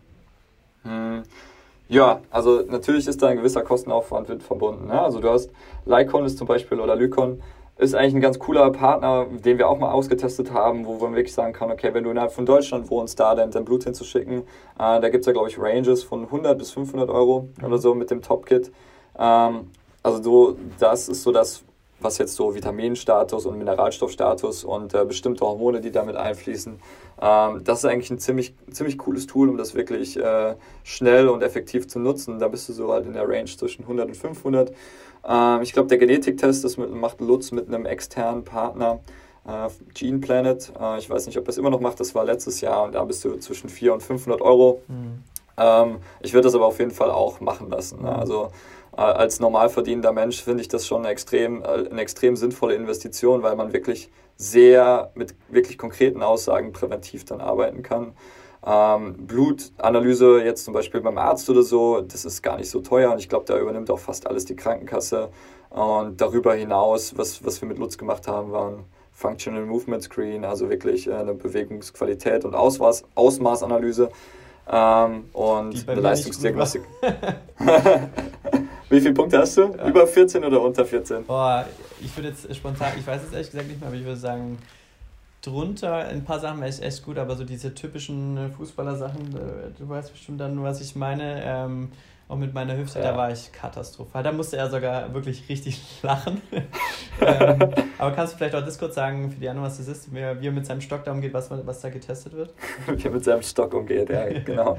Hm. 0.84 1.24
Ja, 1.90 2.22
also 2.30 2.64
natürlich 2.68 3.08
ist 3.08 3.22
da 3.22 3.28
ein 3.28 3.38
gewisser 3.38 3.62
Kostenaufwand 3.62 4.28
mit 4.30 4.44
verbunden. 4.44 4.88
Ne? 4.88 5.02
Also 5.02 5.20
du 5.20 5.30
hast 5.30 5.52
Lycon 5.86 6.26
ist 6.26 6.38
zum 6.38 6.48
Beispiel 6.48 6.80
oder 6.80 6.96
Lycon 6.96 7.42
ist 7.78 7.94
eigentlich 7.94 8.16
ein 8.16 8.22
ganz 8.22 8.40
cooler 8.40 8.72
Partner, 8.72 9.28
den 9.30 9.58
wir 9.58 9.70
auch 9.70 9.78
mal 9.78 9.92
ausgetestet 9.92 10.52
haben, 10.52 10.86
wo 10.86 10.98
man 10.98 11.16
wirklich 11.16 11.34
sagen 11.34 11.54
kann, 11.54 11.72
okay, 11.72 11.94
wenn 11.94 12.04
du 12.04 12.10
innerhalb 12.10 12.32
von 12.32 12.46
Deutschland 12.46 12.90
wohnst, 12.90 13.20
da 13.20 13.36
dein, 13.36 13.52
dein 13.52 13.66
Blut 13.66 13.84
hinzuschicken, 13.84 14.40
äh, 14.40 14.44
da 14.78 15.10
gibt 15.10 15.22
es 15.22 15.28
ja, 15.28 15.34
glaube 15.34 15.50
ich, 15.50 15.60
Ranges 15.60 16.04
von 16.04 16.24
100 16.24 16.58
bis 16.58 16.72
500 16.72 17.10
Euro 17.10 17.50
mhm. 17.58 17.66
oder 17.66 17.78
so 17.78 17.94
mit 17.94 18.10
dem 18.10 18.22
Top-Kit. 18.22 18.72
Ähm, 19.18 19.70
also 20.02 20.24
so, 20.24 20.58
das 20.80 21.08
ist 21.08 21.24
so 21.24 21.32
das, 21.32 21.64
was 22.00 22.18
jetzt 22.18 22.36
so 22.36 22.54
Vitaminstatus 22.54 23.46
und 23.46 23.58
Mineralstoffstatus 23.58 24.64
und 24.64 24.94
äh, 24.94 25.06
bestimmte 25.06 25.46
Hormone, 25.46 25.82
die 25.82 25.92
damit 25.92 26.16
einfließen. 26.16 26.80
Ähm, 27.22 27.64
das 27.64 27.80
ist 27.80 27.86
eigentlich 27.86 28.12
ein 28.12 28.20
ziemlich, 28.20 28.54
ziemlich 28.72 28.98
cooles 28.98 29.26
Tool, 29.26 29.50
um 29.50 29.58
das 29.58 29.74
wirklich 29.74 30.18
äh, 30.18 30.56
schnell 30.84 31.28
und 31.28 31.42
effektiv 31.42 31.88
zu 31.88 32.00
nutzen. 32.00 32.40
Da 32.40 32.48
bist 32.48 32.70
du 32.70 32.74
so 32.74 32.92
halt 32.92 33.06
in 33.06 33.14
der 33.14 33.28
Range 33.28 33.46
zwischen 33.46 33.84
100 33.84 34.10
und 34.10 34.16
500. 34.16 34.72
Ähm, 35.28 35.62
ich 35.62 35.74
glaube, 35.74 35.88
der 35.88 35.98
Genetiktest, 35.98 36.64
das 36.64 36.78
mit, 36.78 36.92
macht 36.92 37.20
Lutz 37.20 37.52
mit 37.52 37.68
einem 37.68 37.86
externen 37.86 38.44
Partner, 38.44 39.00
äh, 39.48 39.70
Gene 39.94 40.20
Planet. 40.20 40.72
Äh, 40.80 41.00
ich 41.00 41.10
weiß 41.10 41.26
nicht, 41.26 41.38
ob 41.38 41.46
das 41.46 41.58
immer 41.58 41.72
noch 41.72 41.82
macht, 41.82 42.00
das 42.00 42.14
war 42.14 42.26
letztes 42.26 42.62
Jahr 42.62 42.84
und 42.84 42.94
da 42.94 43.04
bist 43.04 43.26
du 43.26 43.38
zwischen 43.38 43.70
400 43.70 44.02
und 44.02 44.08
500 44.08 44.42
Euro. 44.42 44.82
Mhm. 44.88 45.24
Ähm, 45.58 45.98
ich 46.22 46.34
würde 46.34 46.46
das 46.46 46.56
aber 46.56 46.68
auf 46.68 46.80
jeden 46.80 46.92
Fall 46.92 47.10
auch 47.10 47.40
machen 47.40 47.70
lassen. 47.70 48.04
Ne? 48.04 48.16
Also 48.16 48.52
als 49.04 49.40
normal 49.40 49.70
verdienender 49.70 50.12
Mensch 50.12 50.42
finde 50.44 50.62
ich 50.62 50.68
das 50.68 50.88
schon 50.88 51.04
eine 51.04 51.10
extrem, 51.10 51.62
äh, 51.62 51.90
eine 51.90 52.02
extrem 52.02 52.36
sinnvolle 52.36 52.76
Investition, 52.76 53.44
weil 53.44 53.56
man 53.56 53.74
wirklich 53.74 54.10
sehr 54.38 55.12
mit 55.16 55.36
wirklich 55.50 55.78
konkreten 55.78 56.22
Aussagen 56.22 56.74
präventiv 56.74 57.26
dann 57.26 57.42
arbeiten 57.42 57.84
kann. 57.84 58.14
Ähm, 58.66 59.28
Blutanalyse 59.28 60.44
jetzt 60.44 60.66
zum 60.66 60.74
Beispiel 60.74 61.02
beim 61.02 61.18
Arzt 61.18 61.50
oder 61.50 61.64
so, 61.64 62.02
das 62.02 62.26
ist 62.26 62.42
gar 62.42 62.58
nicht 62.58 62.70
so 62.70 62.82
teuer 62.82 63.12
und 63.12 63.20
ich 63.20 63.30
glaube, 63.30 63.46
da 63.46 63.58
übernimmt 63.58 63.90
auch 63.92 64.00
fast 64.00 64.28
alles 64.28 64.46
die 64.46 64.56
Krankenkasse. 64.56 65.30
Und 65.70 66.20
darüber 66.20 66.54
hinaus, 66.56 67.18
was, 67.18 67.46
was 67.46 67.62
wir 67.62 67.68
mit 67.68 67.78
Lutz 67.78 67.98
gemacht 67.98 68.28
haben, 68.28 68.52
waren 68.52 68.86
Functional 69.12 69.66
Movement 69.66 70.04
Screen, 70.04 70.46
also 70.46 70.70
wirklich 70.70 71.08
äh, 71.08 71.14
eine 71.14 71.34
Bewegungsqualität 71.34 72.46
und 72.46 72.56
Ausmaß, 72.56 73.04
Ausmaßanalyse 73.16 74.10
ähm, 74.70 75.26
und 75.34 75.90
eine 75.90 76.02
Leistungsdiagnostik. 76.02 76.84
Wie 78.90 79.02
viele 79.02 79.14
Punkte 79.14 79.40
hast 79.40 79.58
du? 79.58 79.74
Ja. 79.78 79.88
Über 79.88 80.08
14 80.08 80.44
oder 80.44 80.62
unter 80.62 80.86
14? 80.86 81.26
Boah, 81.26 81.66
ich 82.00 82.16
würde 82.16 82.30
jetzt 82.30 82.56
spontan, 82.56 82.94
ich 82.98 83.06
weiß 83.06 83.22
es 83.24 83.34
ehrlich 83.34 83.52
gesagt 83.52 83.68
nicht 83.68 83.80
mehr, 83.80 83.90
aber 83.90 83.98
ich 83.98 84.06
würde 84.06 84.18
sagen 84.18 84.58
drunter. 85.42 85.94
Ein 86.08 86.24
paar 86.24 86.40
Sachen 86.40 86.60
wäre 86.60 86.70
ich 86.70 86.82
echt 86.82 87.04
gut, 87.04 87.18
aber 87.18 87.36
so 87.36 87.44
diese 87.44 87.74
typischen 87.74 88.52
Fußballer-Sachen, 88.58 89.36
äh, 89.36 89.72
du 89.78 89.90
weißt 89.90 90.12
bestimmt 90.12 90.40
dann, 90.42 90.64
was 90.64 90.82
ich 90.82 90.96
meine. 90.96 91.44
Ähm, 91.44 91.90
auch 92.30 92.36
mit 92.36 92.54
meiner 92.54 92.76
Hüfte, 92.76 93.00
ja. 93.00 93.12
da 93.12 93.18
war 93.18 93.32
ich 93.32 93.52
katastrophal. 93.54 94.22
Da 94.22 94.34
musste 94.34 94.58
er 94.58 94.70
sogar 94.70 95.14
wirklich 95.14 95.48
richtig 95.48 95.82
lachen. 96.04 96.42
ähm, 97.22 97.60
aber 97.98 98.12
kannst 98.12 98.34
du 98.34 98.38
vielleicht 98.38 98.56
auch 98.56 98.66
das 98.66 98.78
kurz 98.78 98.96
sagen, 98.96 99.32
für 99.32 99.40
die 99.40 99.48
anderen, 99.48 99.68
was 99.68 99.78
das 99.78 99.88
ist, 99.88 100.14
wie 100.14 100.20
er, 100.20 100.52
mit 100.52 100.66
seinem 100.66 100.82
Stock 100.82 101.06
da 101.06 101.14
umgeht, 101.14 101.34
was, 101.34 101.50
was 101.50 101.80
da 101.80 101.90
getestet 101.90 102.34
wird? 102.36 102.54
wie 102.88 103.06
er 103.06 103.12
mit 103.12 103.24
seinem 103.24 103.44
Stock 103.44 103.74
umgeht, 103.74 104.10
ja, 104.10 104.28
genau. 104.40 104.78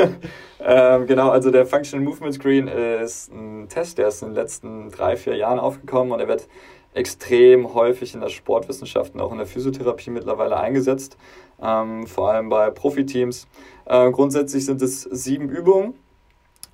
ähm, 0.60 1.06
genau, 1.06 1.30
also 1.30 1.50
der 1.50 1.64
Functional 1.64 2.04
Movement 2.04 2.34
Screen 2.34 2.68
ist 2.68 3.32
ein 3.32 3.68
Test, 3.70 3.96
der 3.96 4.08
ist 4.08 4.22
in 4.22 4.28
den 4.28 4.34
letzten 4.34 4.90
drei, 4.90 5.16
vier 5.16 5.36
Jahren 5.36 5.58
aufgekommen 5.58 6.12
und 6.12 6.20
er 6.20 6.28
wird 6.28 6.46
extrem 6.94 7.72
häufig 7.72 8.12
in 8.12 8.20
der 8.20 8.28
Sportwissenschaft 8.28 9.14
und 9.14 9.22
auch 9.22 9.32
in 9.32 9.38
der 9.38 9.46
Physiotherapie 9.46 10.10
mittlerweile 10.10 10.58
eingesetzt, 10.58 11.16
ähm, 11.62 12.06
vor 12.06 12.30
allem 12.30 12.50
bei 12.50 12.70
Profiteams. 12.70 13.48
Äh, 13.86 14.10
grundsätzlich 14.10 14.66
sind 14.66 14.82
es 14.82 15.02
sieben 15.02 15.48
Übungen 15.48 15.94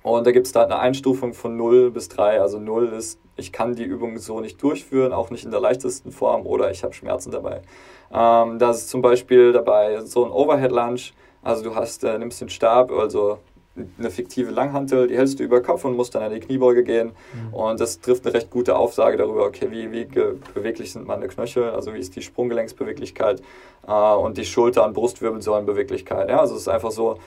und 0.01 0.25
da 0.25 0.31
gibt 0.31 0.47
es 0.47 0.53
da 0.53 0.63
eine 0.63 0.79
Einstufung 0.79 1.33
von 1.33 1.57
0 1.57 1.91
bis 1.91 2.07
3. 2.09 2.41
Also 2.41 2.59
0 2.59 2.87
ist, 2.89 3.19
ich 3.35 3.51
kann 3.51 3.75
die 3.75 3.83
Übung 3.83 4.17
so 4.17 4.39
nicht 4.39 4.61
durchführen, 4.61 5.11
auch 5.11 5.29
nicht 5.29 5.43
in 5.43 5.51
der 5.51 5.59
leichtesten 5.59 6.11
Form 6.11 6.45
oder 6.45 6.71
ich 6.71 6.83
habe 6.83 6.93
Schmerzen 6.93 7.31
dabei. 7.31 7.61
Ähm, 8.11 8.59
da 8.59 8.71
ist 8.71 8.89
zum 8.89 9.01
Beispiel 9.01 9.51
dabei 9.51 10.01
so 10.01 10.25
ein 10.25 10.31
Overhead 10.31 10.71
Lunge. 10.71 11.01
Also 11.41 11.63
du 11.63 11.75
hast, 11.75 12.03
äh, 12.03 12.17
nimmst 12.17 12.41
den 12.41 12.49
Stab, 12.49 12.91
also 12.91 13.39
eine 13.97 14.11
fiktive 14.11 14.51
Langhantel, 14.51 15.07
die 15.07 15.17
hältst 15.17 15.39
du 15.39 15.43
über 15.43 15.61
Kopf 15.61 15.85
und 15.85 15.95
musst 15.95 16.15
dann 16.15 16.23
an 16.23 16.33
die 16.33 16.39
Kniebeuge 16.39 16.83
gehen. 16.83 17.11
Mhm. 17.33 17.53
Und 17.53 17.79
das 17.79 17.99
trifft 17.99 18.25
eine 18.25 18.33
recht 18.33 18.49
gute 18.49 18.75
Aussage 18.75 19.17
darüber, 19.17 19.45
okay, 19.45 19.67
wie, 19.71 19.91
wie 19.91 20.05
beweglich 20.53 20.91
sind 20.91 21.07
meine 21.07 21.27
Knöchel, 21.27 21.69
also 21.69 21.93
wie 21.93 21.99
ist 21.99 22.15
die 22.15 22.21
Sprunggelenksbeweglichkeit 22.21 23.41
äh, 23.87 23.91
und 23.91 24.37
die 24.37 24.45
Schulter- 24.45 24.85
und 24.85 24.93
Brustwirbelsäulenbeweglichkeit. 24.93 26.29
Ja, 26.29 26.39
also 26.39 26.55
es 26.55 26.61
ist 26.61 26.67
einfach 26.67 26.91
so, 26.91 27.19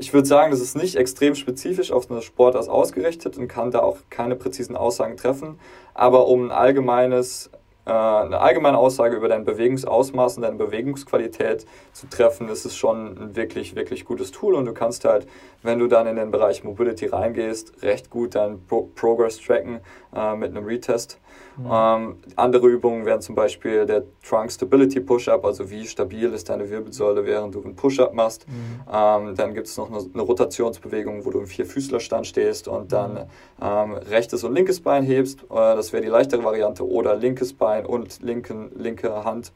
ich 0.00 0.14
würde 0.14 0.26
sagen, 0.26 0.50
das 0.50 0.60
ist 0.60 0.76
nicht 0.76 0.96
extrem 0.96 1.34
spezifisch 1.34 1.92
auf 1.92 2.10
eine 2.10 2.22
Sportart 2.22 2.70
ausgerichtet 2.70 3.36
und 3.36 3.48
kann 3.48 3.70
da 3.70 3.80
auch 3.80 3.98
keine 4.08 4.34
präzisen 4.34 4.74
Aussagen 4.74 5.18
treffen. 5.18 5.58
Aber 5.92 6.26
um 6.26 6.46
ein 6.46 6.50
allgemeines 6.50 7.50
äh, 7.84 7.90
eine 7.90 8.40
allgemeine 8.40 8.78
Aussage 8.78 9.16
über 9.16 9.28
dein 9.28 9.44
Bewegungsausmaß 9.44 10.36
und 10.36 10.42
deine 10.42 10.56
Bewegungsqualität 10.56 11.66
zu 11.92 12.08
treffen, 12.08 12.48
ist 12.48 12.64
es 12.64 12.76
schon 12.76 13.18
ein 13.18 13.36
wirklich, 13.36 13.74
wirklich 13.74 14.04
gutes 14.04 14.30
Tool 14.30 14.54
und 14.54 14.64
du 14.66 14.72
kannst 14.72 15.04
halt, 15.04 15.26
wenn 15.62 15.78
du 15.78 15.86
dann 15.86 16.06
in 16.06 16.16
den 16.16 16.30
Bereich 16.30 16.64
Mobility 16.64 17.06
reingehst, 17.06 17.82
recht 17.82 18.08
gut 18.08 18.34
deinen 18.34 18.66
Pro 18.66 18.88
Progress 18.94 19.38
tracken 19.38 19.80
äh, 20.14 20.34
mit 20.34 20.50
einem 20.50 20.66
Retest. 20.66 21.18
Mhm. 21.56 21.70
Ähm, 21.70 22.16
andere 22.36 22.68
Übungen 22.68 23.04
wären 23.04 23.20
zum 23.20 23.34
Beispiel 23.34 23.84
der 23.86 24.04
Trunk 24.26 24.50
Stability 24.50 25.00
Push-Up, 25.00 25.44
also 25.44 25.70
wie 25.70 25.86
stabil 25.86 26.32
ist 26.32 26.48
deine 26.48 26.70
Wirbelsäule, 26.70 27.26
während 27.26 27.54
du 27.54 27.62
einen 27.62 27.76
Push-Up 27.76 28.14
machst. 28.14 28.46
Mhm. 28.48 28.80
Ähm, 28.92 29.34
dann 29.36 29.54
gibt 29.54 29.66
es 29.66 29.76
noch 29.76 29.90
eine, 29.90 29.98
eine, 30.12 30.22
Rotationsbewegung, 30.22 31.24
wo 31.24 31.30
du 31.30 31.40
im 31.40 31.46
Vierfüßlerstand 31.46 32.26
stehst 32.26 32.68
und 32.68 32.92
dann 32.92 33.12
mhm. 33.12 33.18
ähm, 33.62 33.92
rechtes 33.94 34.44
und 34.44 34.54
linkes 34.54 34.80
Bein 34.80 35.04
hebst. 35.04 35.42
Äh, 35.44 35.46
das 35.50 35.92
wäre 35.92 36.02
die 36.02 36.08
leichtere 36.08 36.44
Variante. 36.44 36.86
Oder 36.86 37.16
linkes 37.16 37.52
Bein 37.52 37.84
und 37.84 38.22
linken, 38.22 38.70
linke 38.76 39.24
Hand. 39.24 39.52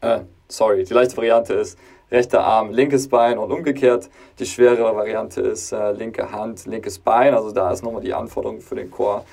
Äh, 0.00 0.20
sorry, 0.48 0.84
die 0.84 0.94
leichte 0.94 1.16
Variante 1.16 1.54
ist 1.54 1.78
rechter 2.10 2.44
Arm, 2.44 2.70
linkes 2.70 3.08
Bein 3.08 3.38
und 3.38 3.52
umgekehrt. 3.52 4.10
Die 4.38 4.46
schwere 4.46 4.82
Variante 4.96 5.40
ist 5.40 5.72
äh, 5.72 5.92
linke 5.92 6.32
Hand, 6.32 6.66
linkes 6.66 6.98
Bein. 6.98 7.34
Also 7.34 7.52
da 7.52 7.70
ist 7.70 7.82
nochmal 7.82 8.02
die 8.02 8.14
Anforderung 8.14 8.60
für 8.60 8.74
den 8.74 8.90
Chor 8.90 9.24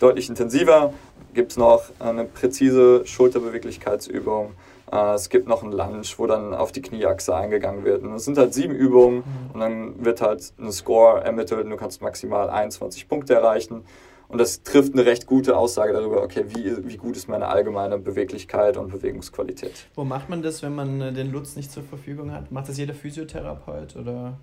deutlich 0.00 0.28
intensiver. 0.28 0.92
Gibt 1.34 1.52
es 1.52 1.58
noch 1.58 1.84
eine 1.98 2.24
präzise 2.24 3.06
Schulterbeweglichkeitsübung. 3.06 4.54
Äh, 4.90 5.14
es 5.14 5.28
gibt 5.28 5.48
noch 5.48 5.62
einen 5.62 5.72
Lunge, 5.72 6.02
wo 6.16 6.26
dann 6.26 6.54
auf 6.54 6.72
die 6.72 6.82
Knieachse 6.82 7.34
eingegangen 7.34 7.84
wird. 7.84 8.02
Und 8.02 8.14
es 8.14 8.24
sind 8.24 8.38
halt 8.38 8.54
sieben 8.54 8.74
Übungen 8.74 9.18
mhm. 9.18 9.50
und 9.52 9.60
dann 9.60 10.04
wird 10.04 10.20
halt 10.20 10.52
ein 10.58 10.72
Score 10.72 11.22
ermittelt 11.22 11.64
und 11.64 11.70
du 11.70 11.76
kannst 11.76 12.02
maximal 12.02 12.50
21 12.50 13.08
Punkte 13.08 13.34
erreichen. 13.34 13.84
Und 14.28 14.38
das 14.38 14.64
trifft 14.64 14.92
eine 14.92 15.06
recht 15.06 15.26
gute 15.26 15.56
Aussage 15.56 15.92
darüber, 15.92 16.22
okay, 16.22 16.46
wie, 16.48 16.88
wie 16.88 16.96
gut 16.96 17.16
ist 17.16 17.28
meine 17.28 17.46
allgemeine 17.46 17.98
Beweglichkeit 17.98 18.76
und 18.76 18.90
Bewegungsqualität. 18.90 19.86
Wo 19.94 20.02
macht 20.02 20.28
man 20.28 20.42
das, 20.42 20.62
wenn 20.62 20.74
man 20.74 21.00
äh, 21.00 21.12
den 21.12 21.30
Lutz 21.30 21.54
nicht 21.54 21.70
zur 21.70 21.84
Verfügung 21.84 22.32
hat? 22.32 22.50
Macht 22.50 22.68
das 22.68 22.76
jeder 22.76 22.94
Physiotherapeut 22.94 23.94
oder? 23.94 24.38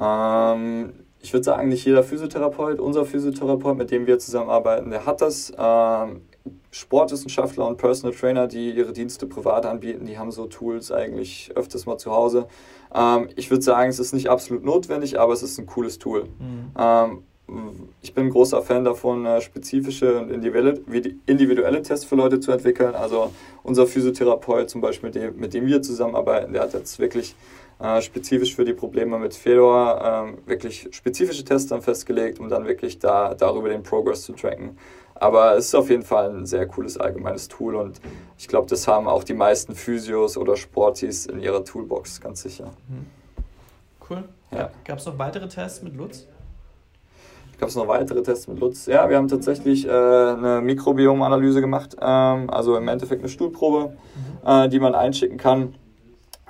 Ähm, 0.00 0.92
ich 1.26 1.32
würde 1.32 1.42
sagen, 1.42 1.68
nicht 1.68 1.84
jeder 1.84 2.04
Physiotherapeut. 2.04 2.78
Unser 2.78 3.04
Physiotherapeut, 3.04 3.76
mit 3.76 3.90
dem 3.90 4.06
wir 4.06 4.18
zusammenarbeiten, 4.18 4.90
der 4.90 5.06
hat 5.06 5.20
das. 5.20 5.52
Ähm, 5.58 6.22
Sportwissenschaftler 6.70 7.66
und 7.66 7.78
Personal 7.78 8.14
Trainer, 8.14 8.46
die 8.46 8.70
ihre 8.70 8.92
Dienste 8.92 9.26
privat 9.26 9.66
anbieten, 9.66 10.04
die 10.06 10.18
haben 10.18 10.30
so 10.30 10.46
Tools 10.46 10.92
eigentlich 10.92 11.50
öfters 11.56 11.86
mal 11.86 11.98
zu 11.98 12.12
Hause. 12.12 12.46
Ähm, 12.94 13.28
ich 13.34 13.50
würde 13.50 13.62
sagen, 13.62 13.90
es 13.90 13.98
ist 13.98 14.12
nicht 14.12 14.28
absolut 14.28 14.64
notwendig, 14.64 15.18
aber 15.18 15.32
es 15.32 15.42
ist 15.42 15.58
ein 15.58 15.66
cooles 15.66 15.98
Tool. 15.98 16.26
Mhm. 16.38 16.70
Ähm, 16.78 17.22
ich 18.02 18.14
bin 18.14 18.26
ein 18.26 18.30
großer 18.30 18.62
Fan 18.62 18.84
davon, 18.84 19.24
äh, 19.24 19.40
spezifische 19.40 20.20
und 20.20 20.30
individuelle 20.30 21.82
Tests 21.82 22.04
für 22.04 22.14
Leute 22.14 22.38
zu 22.38 22.52
entwickeln. 22.52 22.94
Also 22.94 23.32
unser 23.64 23.86
Physiotherapeut 23.86 24.70
zum 24.70 24.80
Beispiel, 24.80 25.32
mit 25.32 25.54
dem 25.54 25.66
wir 25.66 25.82
zusammenarbeiten, 25.82 26.52
der 26.52 26.62
hat 26.62 26.74
jetzt 26.74 26.98
wirklich 26.98 27.34
äh, 27.78 28.00
spezifisch 28.00 28.54
für 28.54 28.64
die 28.64 28.72
Probleme 28.72 29.18
mit 29.18 29.34
Fedor 29.34 30.00
ähm, 30.02 30.38
wirklich 30.46 30.88
spezifische 30.92 31.44
Tests 31.44 31.68
dann 31.68 31.82
festgelegt, 31.82 32.40
um 32.40 32.48
dann 32.48 32.66
wirklich 32.66 32.98
da, 32.98 33.34
darüber 33.34 33.68
den 33.68 33.82
Progress 33.82 34.22
zu 34.22 34.32
tracken. 34.32 34.78
Aber 35.14 35.56
es 35.56 35.66
ist 35.66 35.74
auf 35.74 35.90
jeden 35.90 36.02
Fall 36.02 36.30
ein 36.30 36.46
sehr 36.46 36.66
cooles 36.66 36.98
allgemeines 36.98 37.48
Tool 37.48 37.74
und 37.74 38.00
ich 38.38 38.48
glaube, 38.48 38.66
das 38.68 38.86
haben 38.88 39.08
auch 39.08 39.24
die 39.24 39.34
meisten 39.34 39.74
Physios 39.74 40.36
oder 40.36 40.56
Sportis 40.56 41.26
in 41.26 41.40
ihrer 41.40 41.64
Toolbox, 41.64 42.20
ganz 42.20 42.42
sicher. 42.42 42.72
Mhm. 42.88 43.06
Cool. 44.08 44.24
Ja. 44.52 44.70
Gab 44.84 44.98
es 44.98 45.06
noch 45.06 45.18
weitere 45.18 45.48
Tests 45.48 45.82
mit 45.82 45.96
Lutz? 45.96 46.26
Gab 47.58 47.70
es 47.70 47.74
noch 47.74 47.88
weitere 47.88 48.22
Tests 48.22 48.46
mit 48.48 48.58
Lutz? 48.58 48.86
Ja, 48.86 49.08
wir 49.08 49.16
haben 49.16 49.28
tatsächlich 49.28 49.86
äh, 49.86 49.90
eine 49.90 50.60
Mikrobiomanalyse 50.62 51.60
gemacht, 51.60 51.96
ähm, 52.00 52.48
also 52.50 52.76
im 52.76 52.88
Endeffekt 52.88 53.22
eine 53.22 53.30
Stuhlprobe, 53.30 53.96
mhm. 54.44 54.48
äh, 54.48 54.68
die 54.68 54.78
man 54.78 54.94
einschicken 54.94 55.38
kann 55.38 55.74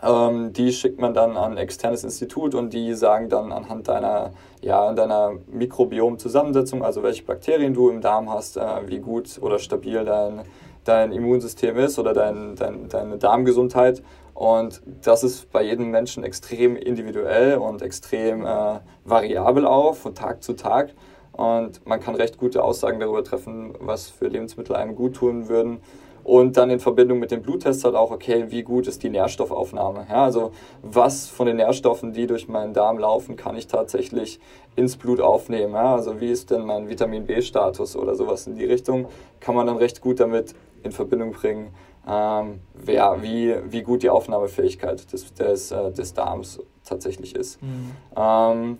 ähm, 0.06 0.52
die 0.52 0.72
schickt 0.72 1.00
man 1.00 1.14
dann 1.14 1.36
an 1.36 1.52
ein 1.52 1.58
externes 1.58 2.04
Institut 2.04 2.54
und 2.54 2.72
die 2.72 2.94
sagen 2.94 3.28
dann 3.28 3.52
anhand 3.52 3.88
deiner, 3.88 4.32
ja, 4.60 4.92
deiner 4.92 5.32
Mikrobiom-Zusammensetzung, 5.46 6.82
also 6.82 7.02
welche 7.02 7.24
Bakterien 7.24 7.74
du 7.74 7.88
im 7.90 8.00
Darm 8.00 8.30
hast, 8.30 8.56
äh, 8.56 8.62
wie 8.86 8.98
gut 8.98 9.38
oder 9.40 9.58
stabil 9.58 10.04
dein, 10.04 10.42
dein 10.84 11.12
Immunsystem 11.12 11.76
ist 11.78 11.98
oder 11.98 12.14
dein, 12.14 12.56
dein, 12.56 12.88
deine 12.88 13.18
Darmgesundheit. 13.18 14.02
Und 14.34 14.82
das 15.02 15.24
ist 15.24 15.50
bei 15.50 15.62
jedem 15.62 15.90
Menschen 15.90 16.22
extrem 16.22 16.76
individuell 16.76 17.56
und 17.56 17.82
extrem 17.82 18.44
äh, 18.44 18.80
variabel 19.04 19.66
auf 19.66 19.98
von 19.98 20.14
Tag 20.14 20.42
zu 20.42 20.54
Tag. 20.54 20.92
Und 21.32 21.86
man 21.86 22.00
kann 22.00 22.14
recht 22.14 22.38
gute 22.38 22.62
Aussagen 22.62 23.00
darüber 23.00 23.24
treffen, 23.24 23.74
was 23.80 24.08
für 24.08 24.28
Lebensmittel 24.28 24.76
einem 24.76 24.94
gut 24.94 25.16
tun 25.16 25.48
würden 25.48 25.80
und 26.26 26.56
dann 26.56 26.70
in 26.70 26.80
Verbindung 26.80 27.20
mit 27.20 27.30
dem 27.30 27.40
Bluttest 27.40 27.84
halt 27.84 27.94
auch, 27.94 28.10
okay, 28.10 28.46
wie 28.48 28.64
gut 28.64 28.88
ist 28.88 29.04
die 29.04 29.10
Nährstoffaufnahme? 29.10 30.08
Ja, 30.10 30.24
also 30.24 30.50
was 30.82 31.28
von 31.28 31.46
den 31.46 31.54
Nährstoffen, 31.54 32.12
die 32.14 32.26
durch 32.26 32.48
meinen 32.48 32.74
Darm 32.74 32.98
laufen, 32.98 33.36
kann 33.36 33.54
ich 33.54 33.68
tatsächlich 33.68 34.40
ins 34.74 34.96
Blut 34.96 35.20
aufnehmen? 35.20 35.74
Ja, 35.74 35.94
also 35.94 36.20
wie 36.20 36.32
ist 36.32 36.50
denn 36.50 36.66
mein 36.66 36.88
Vitamin 36.88 37.26
B-Status 37.26 37.94
oder 37.94 38.16
sowas 38.16 38.48
in 38.48 38.56
die 38.56 38.64
Richtung? 38.64 39.06
Kann 39.38 39.54
man 39.54 39.68
dann 39.68 39.76
recht 39.76 40.00
gut 40.00 40.18
damit 40.18 40.56
in 40.82 40.90
Verbindung 40.90 41.30
bringen, 41.30 41.68
ähm, 42.08 42.58
wer, 42.74 43.22
wie, 43.22 43.54
wie 43.70 43.82
gut 43.82 44.02
die 44.02 44.10
Aufnahmefähigkeit 44.10 45.12
des, 45.12 45.32
des, 45.32 45.70
äh, 45.70 45.92
des 45.92 46.12
Darms 46.12 46.58
tatsächlich 46.84 47.36
ist. 47.36 47.62
Mhm. 47.62 47.92
Ähm, 48.16 48.78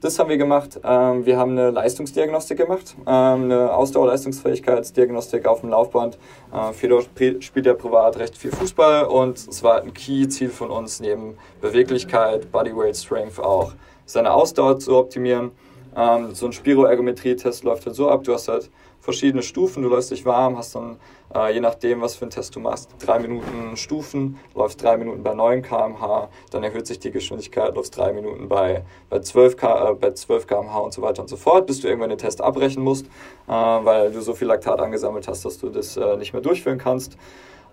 das 0.00 0.18
haben 0.18 0.30
wir 0.30 0.38
gemacht. 0.38 0.80
Ähm, 0.84 1.26
wir 1.26 1.38
haben 1.38 1.52
eine 1.52 1.70
Leistungsdiagnostik 1.70 2.58
gemacht, 2.58 2.96
ähm, 3.06 3.44
eine 3.44 3.74
Ausdauerleistungsfähigkeitsdiagnostik 3.74 5.46
auf 5.46 5.60
dem 5.60 5.70
Laufband. 5.70 6.18
Äh, 6.52 6.72
Fedor 6.72 7.02
spielt 7.02 7.66
ja 7.66 7.74
privat 7.74 8.18
recht 8.18 8.36
viel 8.36 8.52
Fußball 8.52 9.04
und 9.04 9.36
es 9.38 9.62
war 9.62 9.82
ein 9.82 9.92
Key-Ziel 9.92 10.50
von 10.50 10.70
uns, 10.70 11.00
neben 11.00 11.36
Beweglichkeit, 11.60 12.50
Bodyweight 12.52 12.96
Strength 12.96 13.40
auch 13.40 13.72
seine 14.06 14.32
Ausdauer 14.32 14.78
zu 14.78 14.96
optimieren. 14.96 15.50
Ähm, 15.96 16.34
so 16.34 16.46
ein 16.46 16.52
Spiroergometrie-Test 16.52 17.64
läuft 17.64 17.86
halt 17.86 17.96
so 17.96 18.08
ab, 18.08 18.24
du 18.24 18.32
hast 18.32 18.48
halt 18.48 18.70
verschiedene 19.08 19.42
Stufen, 19.42 19.82
du 19.82 19.88
läufst 19.88 20.10
dich 20.10 20.26
warm, 20.26 20.58
hast 20.58 20.74
dann, 20.74 20.98
äh, 21.34 21.54
je 21.54 21.60
nachdem, 21.60 22.02
was 22.02 22.16
für 22.16 22.26
einen 22.26 22.30
Test 22.30 22.54
du 22.54 22.60
machst, 22.60 22.90
drei 22.98 23.18
Minuten 23.18 23.74
Stufen, 23.74 24.38
läufst 24.54 24.82
drei 24.82 24.98
Minuten 24.98 25.22
bei 25.22 25.32
9 25.32 25.62
km/h, 25.62 26.28
dann 26.50 26.62
erhöht 26.62 26.86
sich 26.86 26.98
die 26.98 27.10
Geschwindigkeit, 27.10 27.74
läufst 27.74 27.96
drei 27.96 28.12
Minuten 28.12 28.50
bei, 28.50 28.84
bei, 29.08 29.20
12, 29.20 29.54
äh, 29.62 29.94
bei 29.98 30.10
12 30.10 30.46
km/h 30.46 30.78
und 30.80 30.92
so 30.92 31.00
weiter 31.00 31.22
und 31.22 31.28
so 31.28 31.38
fort, 31.38 31.66
bis 31.66 31.80
du 31.80 31.88
irgendwann 31.88 32.10
den 32.10 32.18
Test 32.18 32.42
abbrechen 32.42 32.82
musst, 32.82 33.06
äh, 33.06 33.50
weil 33.50 34.12
du 34.12 34.20
so 34.20 34.34
viel 34.34 34.46
Laktat 34.46 34.78
angesammelt 34.78 35.26
hast, 35.26 35.42
dass 35.42 35.56
du 35.56 35.70
das 35.70 35.96
äh, 35.96 36.18
nicht 36.18 36.34
mehr 36.34 36.42
durchführen 36.42 36.76
kannst. 36.76 37.16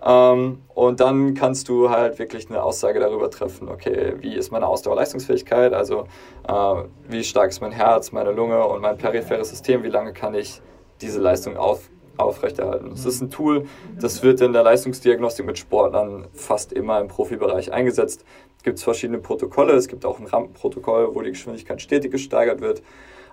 Ähm, 0.05 0.59
und 0.73 1.01
dann 1.01 1.33
kannst 1.33 1.67
du 1.67 1.89
halt 1.89 2.17
wirklich 2.17 2.49
eine 2.49 2.63
Aussage 2.63 3.01
darüber 3.01 3.29
treffen, 3.29 3.67
okay, 3.67 4.13
wie 4.21 4.35
ist 4.35 4.53
meine 4.53 4.67
Ausdauerleistungsfähigkeit, 4.67 5.73
also 5.73 6.05
äh, 6.47 6.83
wie 7.09 7.25
stark 7.25 7.49
ist 7.49 7.59
mein 7.59 7.73
Herz, 7.73 8.13
meine 8.13 8.31
Lunge 8.31 8.65
und 8.65 8.81
mein 8.81 8.97
peripheres 8.97 9.49
System, 9.49 9.83
wie 9.83 9.89
lange 9.89 10.13
kann 10.13 10.33
ich 10.33 10.61
diese 11.01 11.19
Leistung 11.19 11.57
auf, 11.57 11.89
aufrechterhalten. 12.17 12.91
Es 12.91 13.05
ist 13.05 13.21
ein 13.21 13.29
Tool, 13.29 13.65
das 13.99 14.23
wird 14.23 14.41
in 14.41 14.53
der 14.53 14.63
Leistungsdiagnostik 14.63 15.45
mit 15.45 15.57
Sportlern 15.57 16.27
fast 16.33 16.73
immer 16.73 16.99
im 16.99 17.07
Profibereich 17.07 17.71
eingesetzt. 17.73 18.23
Es 18.57 18.63
gibt 18.63 18.79
verschiedene 18.79 19.19
Protokolle, 19.19 19.73
es 19.73 19.87
gibt 19.87 20.05
auch 20.05 20.19
ein 20.19 20.25
Rampenprotokoll, 20.25 21.13
wo 21.13 21.21
die 21.21 21.31
Geschwindigkeit 21.31 21.81
stetig 21.81 22.11
gesteigert 22.11 22.61
wird. 22.61 22.81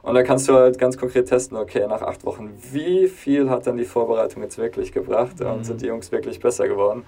Und 0.02 0.14
da 0.14 0.24
kannst 0.24 0.48
du 0.48 0.54
halt 0.54 0.78
ganz 0.78 0.98
konkret 0.98 1.28
testen, 1.28 1.56
okay, 1.56 1.86
nach 1.86 2.02
acht 2.02 2.24
Wochen, 2.24 2.50
wie 2.72 3.06
viel 3.06 3.48
hat 3.48 3.68
dann 3.68 3.76
die 3.76 3.84
Vorbereitung 3.84 4.42
jetzt 4.42 4.58
wirklich 4.58 4.92
gebracht 4.92 5.38
mhm. 5.38 5.46
und 5.46 5.64
sind 5.64 5.80
die 5.80 5.86
Jungs 5.86 6.10
wirklich 6.10 6.40
besser 6.40 6.66
geworden? 6.66 7.04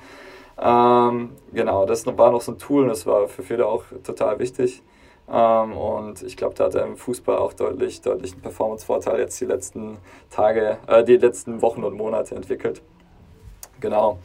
Ähm, 0.57 1.31
genau, 1.53 1.87
das 1.87 2.07
war 2.07 2.31
noch 2.31 2.41
so 2.41 2.53
ein 2.53 2.59
Tool 2.59 2.85
und 2.85 2.89
das 2.91 3.05
war 3.07 3.27
für 3.27 3.43
viele 3.43 3.67
auch 3.67 3.85
total 4.05 4.39
wichtig. 4.39 4.83
Ähm, 5.31 5.73
und 5.73 6.23
ich 6.23 6.37
glaube, 6.37 6.55
da 6.55 6.65
hat 6.65 6.75
er 6.75 6.85
im 6.85 6.97
Fußball 6.97 7.39
auch 7.39 7.53
deutlich, 7.53 8.03
deutlich 8.03 8.33
einen 8.33 8.43
Performance-Vorteil 8.43 9.21
jetzt 9.21 9.41
die 9.41 9.47
letzten 9.47 9.99
Tage, 10.31 10.79
äh, 10.87 11.03
die 11.05 11.17
letzten 11.17 11.63
Wochen 11.63 11.83
und 11.85 11.97
Monate 11.97 12.35
entwickelt. 12.35 12.83
Genau. 13.81 14.19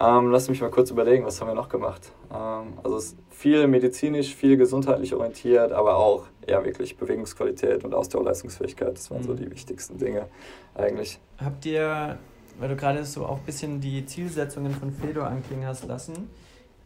Ähm, 0.00 0.30
lass 0.30 0.48
mich 0.48 0.60
mal 0.60 0.70
kurz 0.70 0.90
überlegen, 0.90 1.24
was 1.24 1.40
haben 1.40 1.48
wir 1.48 1.54
noch 1.54 1.68
gemacht? 1.68 2.12
Ähm, 2.32 2.78
also 2.82 2.96
es 2.96 3.04
ist 3.04 3.18
viel 3.30 3.66
medizinisch, 3.68 4.34
viel 4.34 4.56
gesundheitlich 4.56 5.14
orientiert, 5.14 5.70
aber 5.72 5.96
auch 5.96 6.24
ja 6.48 6.64
wirklich 6.64 6.96
Bewegungsqualität 6.96 7.84
und 7.84 7.94
Ausdauerleistungsfähigkeit. 7.94 8.94
Das 8.94 9.10
waren 9.10 9.20
mhm. 9.20 9.26
so 9.26 9.34
die 9.34 9.50
wichtigsten 9.50 9.98
Dinge 9.98 10.28
eigentlich. 10.74 11.20
Habt 11.38 11.66
ihr, 11.66 12.18
weil 12.58 12.68
du 12.68 12.76
gerade 12.76 13.04
so 13.04 13.26
auch 13.26 13.38
ein 13.38 13.44
bisschen 13.44 13.80
die 13.80 14.04
Zielsetzungen 14.06 14.72
von 14.72 14.90
Fedor 14.92 15.26
anklingen 15.26 15.66
hast 15.66 15.86
lassen, 15.86 16.30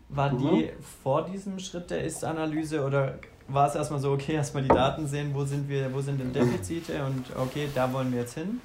waren 0.08 0.36
mhm. 0.36 0.40
die 0.40 0.70
vor 1.02 1.24
diesem 1.24 1.58
Schritt 1.58 1.90
der 1.90 2.04
Ist-Analyse 2.04 2.84
oder 2.84 3.18
war 3.48 3.68
es 3.68 3.74
erstmal 3.74 4.00
so, 4.00 4.12
okay, 4.12 4.34
erstmal 4.34 4.62
die 4.62 4.68
Daten 4.68 5.06
sehen, 5.06 5.30
wo 5.34 5.44
sind 5.44 5.68
wir, 5.68 5.92
wo 5.94 6.00
sind 6.00 6.20
denn 6.20 6.32
Defizite 6.32 7.04
und 7.04 7.24
okay, 7.36 7.68
da 7.74 7.92
wollen 7.92 8.12
wir 8.12 8.20
jetzt 8.20 8.34
hin. 8.34 8.60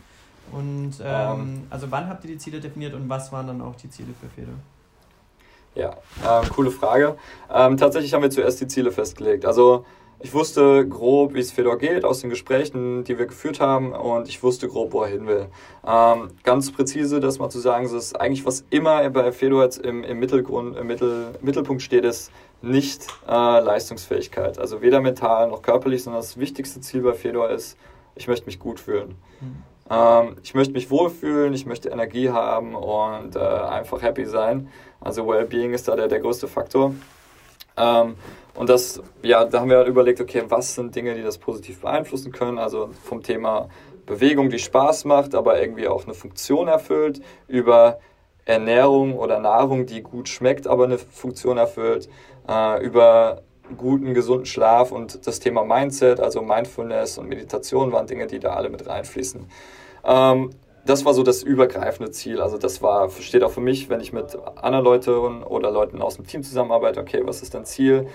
Und 0.52 0.94
ähm, 1.04 1.32
um, 1.32 1.64
also 1.70 1.90
wann 1.90 2.10
habt 2.10 2.24
ihr 2.26 2.32
die 2.32 2.38
Ziele 2.38 2.60
definiert 2.60 2.94
und 2.94 3.08
was 3.08 3.32
waren 3.32 3.48
dann 3.48 3.62
auch 3.62 3.76
die 3.76 3.90
Ziele 3.90 4.10
für 4.20 4.28
Fedor? 4.28 4.56
Ja, 5.76 5.92
ähm, 6.28 6.50
coole 6.50 6.72
Frage. 6.72 7.16
Ähm, 7.54 7.78
tatsächlich 7.78 8.14
haben 8.14 8.24
wir 8.24 8.30
zuerst 8.30 8.60
die 8.60 8.68
Ziele 8.68 8.92
festgelegt. 8.92 9.46
Also 9.46 9.86
ich 10.24 10.34
wusste 10.34 10.88
grob, 10.88 11.34
wie 11.34 11.40
es 11.40 11.52
Fedor 11.52 11.80
geht 11.80 12.06
aus 12.06 12.22
den 12.22 12.30
Gesprächen, 12.30 13.04
die 13.06 13.18
wir 13.18 13.26
geführt 13.26 13.60
haben 13.60 13.92
und 13.92 14.28
ich 14.28 14.44
wusste 14.44 14.68
grob, 14.68 14.94
wo 14.94 15.02
er 15.02 15.10
hin 15.10 15.26
will. 15.26 15.48
Ähm, 15.88 16.30
ganz 16.44 16.72
präzise, 16.72 17.20
das 17.20 17.40
mal 17.40 17.50
zu 17.50 17.60
sagen, 17.60 17.86
ist 17.86 18.20
eigentlich, 18.20 18.46
was 18.46 18.66
immer 18.70 19.10
bei 19.10 19.32
Fedor 19.32 19.64
jetzt 19.64 19.80
im, 19.80 20.04
im, 20.04 20.20
Mittelgrund, 20.20 20.78
im 20.78 20.88
Mittel, 20.88 21.34
Mittelpunkt 21.42 21.82
steht, 21.82 22.06
ist 22.06 22.32
nicht 22.62 23.08
äh, 23.28 23.32
Leistungsfähigkeit. 23.32 24.60
Also 24.60 24.82
weder 24.82 25.02
mental 25.02 25.48
noch 25.48 25.62
körperlich, 25.62 26.04
sondern 26.04 26.22
das 26.22 26.38
wichtigste 26.38 26.82
Ziel 26.82 27.02
bei 27.02 27.14
Fedor 27.14 27.50
ist, 27.50 27.78
ich 28.16 28.28
möchte 28.28 28.46
mich 28.46 28.60
gut 28.60 28.80
fühlen. 28.80 29.16
Mhm. 29.40 29.64
Ähm, 29.90 30.38
ich 30.44 30.54
möchte 30.54 30.74
mich 30.74 30.90
wohlfühlen, 30.90 31.54
ich 31.54 31.66
möchte 31.66 31.90
Energie 31.90 32.30
haben 32.30 32.76
und 32.76 33.36
äh, 33.36 33.40
einfach 33.40 34.02
happy 34.02 34.26
sein. 34.26 34.70
Also 35.00 35.28
Wellbeing 35.28 35.74
ist 35.74 35.88
da 35.88 35.96
der, 35.96 36.08
der 36.08 36.20
größte 36.20 36.48
Faktor. 36.48 36.94
Ähm, 37.78 38.16
und 38.54 38.70
das, 38.70 39.02
ja, 39.24 39.46
da 39.46 39.62
haben 39.62 39.70
wir 39.70 39.78
halt 39.78 39.88
überlegt, 39.88 40.22
okay, 40.22 40.44
was 40.48 40.76
sind 40.76 40.96
Dinge, 40.96 41.16
die 41.16 41.24
das 41.24 41.38
positiv 41.38 41.82
beeinflussen 41.82 42.32
können? 42.32 42.58
Also 42.58 42.90
vom 43.04 43.24
Thema 43.24 43.70
Bewegung, 44.06 44.50
die 44.50 44.60
Spaß 44.60 45.06
macht, 45.06 45.36
aber 45.36 45.62
irgendwie 45.62 45.88
auch 45.88 46.04
eine 46.06 46.14
Funktion 46.14 46.68
erfüllt, 46.68 47.22
über 47.48 48.00
Ernährung 48.46 49.18
oder 49.18 49.40
Nahrung, 49.40 49.86
die 49.86 50.02
gut 50.02 50.28
schmeckt, 50.28 50.68
aber 50.68 50.86
eine 50.86 50.98
Funktion 50.98 51.58
erfüllt, 51.58 52.10
äh, 52.48 52.84
über 52.84 53.44
guten, 53.78 54.14
gesunden 54.14 54.46
Schlaf 54.46 54.92
und 54.92 55.26
das 55.26 55.40
Thema 55.40 55.64
Mindset, 55.64 56.20
also 56.20 56.42
Mindfulness 56.42 57.18
und 57.18 57.28
Meditation 57.28 57.92
waren 57.92 58.08
Dinge, 58.08 58.28
die 58.28 58.40
da 58.40 58.54
alle 58.54 58.70
mit 58.70 58.88
reinfließen. 58.88 59.48
Ähm, 60.04 60.50
das 60.86 61.06
war 61.06 61.14
so 61.14 61.24
das 61.24 61.44
übergreifende 61.44 62.12
Ziel. 62.12 62.42
Also 62.42 62.58
das 62.58 62.82
war, 62.82 63.10
steht 63.10 63.44
auch 63.44 63.52
für 63.52 63.62
mich, 63.62 63.90
wenn 63.90 64.00
ich 64.00 64.14
mit 64.14 64.38
anderen 64.56 64.84
Leuten 64.84 65.44
oder 65.44 65.72
Leuten 65.72 66.02
aus 66.02 66.16
dem 66.16 66.26
Team 66.26 66.44
zusammenarbeite, 66.44 67.00
okay, 67.00 67.22
was 67.24 67.42
ist 67.42 67.54
dein 67.54 67.66
Ziel? 67.66 68.08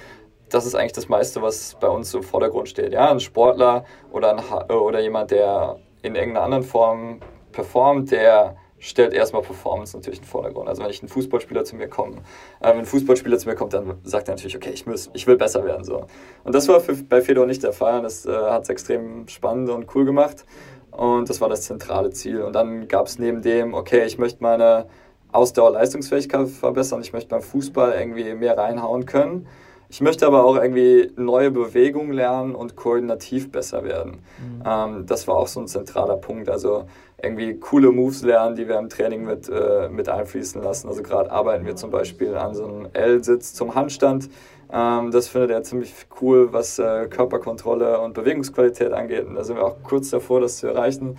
Das 0.48 0.66
ist 0.66 0.74
eigentlich 0.74 0.92
das 0.92 1.08
meiste, 1.08 1.42
was 1.42 1.76
bei 1.80 1.88
uns 1.88 2.12
im 2.14 2.22
Vordergrund 2.22 2.68
steht. 2.68 2.92
Ja, 2.92 3.10
ein 3.10 3.20
Sportler 3.20 3.84
oder, 4.10 4.36
ein, 4.36 4.70
oder 4.70 5.00
jemand, 5.00 5.30
der 5.30 5.78
in 6.02 6.14
irgendeiner 6.14 6.44
anderen 6.44 6.64
Form 6.64 7.20
performt, 7.52 8.10
der 8.10 8.56
stellt 8.78 9.12
erstmal 9.14 9.42
Performance 9.42 9.96
natürlich 9.96 10.18
in 10.18 10.24
den 10.24 10.30
Vordergrund. 10.30 10.68
Also 10.68 10.82
wenn 10.82 10.90
ich 10.90 11.02
ein 11.02 11.08
Fußballspieler 11.08 11.64
zu 11.64 11.76
mir 11.76 11.88
komme, 11.88 12.16
äh, 12.60 12.70
wenn 12.70 12.80
ein 12.80 12.86
Fußballspieler 12.86 13.38
zu 13.38 13.48
mir 13.48 13.54
kommt, 13.54 13.72
dann 13.72 13.94
sagt 14.04 14.28
er 14.28 14.34
natürlich, 14.34 14.56
okay, 14.56 14.70
ich 14.70 14.86
muss, 14.86 15.10
ich 15.14 15.26
will 15.26 15.36
besser 15.36 15.64
werden. 15.64 15.84
So. 15.84 16.06
Und 16.44 16.54
das 16.54 16.68
war 16.68 16.80
für, 16.80 16.94
bei 16.94 17.22
Fedor 17.22 17.46
nicht 17.46 17.62
der 17.62 17.72
Fall. 17.72 18.02
Das 18.02 18.26
äh, 18.26 18.32
hat 18.32 18.64
es 18.64 18.68
extrem 18.68 19.28
spannend 19.28 19.70
und 19.70 19.94
cool 19.94 20.04
gemacht. 20.04 20.44
Und 20.90 21.28
das 21.28 21.40
war 21.40 21.48
das 21.48 21.62
zentrale 21.62 22.10
Ziel. 22.10 22.42
Und 22.42 22.54
dann 22.54 22.88
gab 22.88 23.06
es 23.06 23.18
neben 23.18 23.42
dem, 23.42 23.74
okay, 23.74 24.04
ich 24.04 24.18
möchte 24.18 24.42
meine 24.42 24.86
Ausdauer-Leistungsfähigkeit 25.32 26.48
verbessern, 26.48 27.00
ich 27.02 27.12
möchte 27.12 27.28
beim 27.28 27.42
Fußball 27.42 27.92
irgendwie 27.98 28.34
mehr 28.34 28.56
reinhauen 28.56 29.04
können. 29.06 29.46
Ich 29.88 30.00
möchte 30.00 30.26
aber 30.26 30.44
auch 30.44 30.56
irgendwie 30.56 31.12
neue 31.16 31.50
Bewegungen 31.50 32.12
lernen 32.12 32.54
und 32.54 32.74
koordinativ 32.74 33.52
besser 33.52 33.84
werden. 33.84 34.22
Mhm. 34.38 34.62
Ähm, 34.66 35.06
das 35.06 35.28
war 35.28 35.36
auch 35.36 35.46
so 35.46 35.60
ein 35.60 35.68
zentraler 35.68 36.16
Punkt. 36.16 36.48
Also 36.48 36.86
irgendwie 37.22 37.58
coole 37.58 37.92
Moves 37.92 38.22
lernen, 38.22 38.56
die 38.56 38.68
wir 38.68 38.78
im 38.78 38.88
Training 38.88 39.24
mit, 39.24 39.48
äh, 39.48 39.88
mit 39.88 40.08
einfließen 40.08 40.62
lassen. 40.62 40.88
Also 40.88 41.02
gerade 41.02 41.30
arbeiten 41.30 41.64
wir 41.64 41.76
zum 41.76 41.90
Beispiel 41.90 42.36
an 42.36 42.54
so 42.54 42.66
einem 42.66 42.88
L-Sitz 42.92 43.54
zum 43.54 43.74
Handstand. 43.74 44.28
Ähm, 44.70 45.10
das 45.10 45.28
findet 45.28 45.50
er 45.50 45.62
ziemlich 45.62 45.94
cool, 46.20 46.52
was 46.52 46.78
äh, 46.78 47.06
Körperkontrolle 47.08 48.00
und 48.00 48.14
Bewegungsqualität 48.14 48.92
angeht. 48.92 49.26
Und 49.26 49.36
da 49.36 49.44
sind 49.44 49.56
wir 49.56 49.64
auch 49.64 49.82
kurz 49.82 50.10
davor, 50.10 50.40
das 50.40 50.58
zu 50.58 50.66
erreichen. 50.66 51.16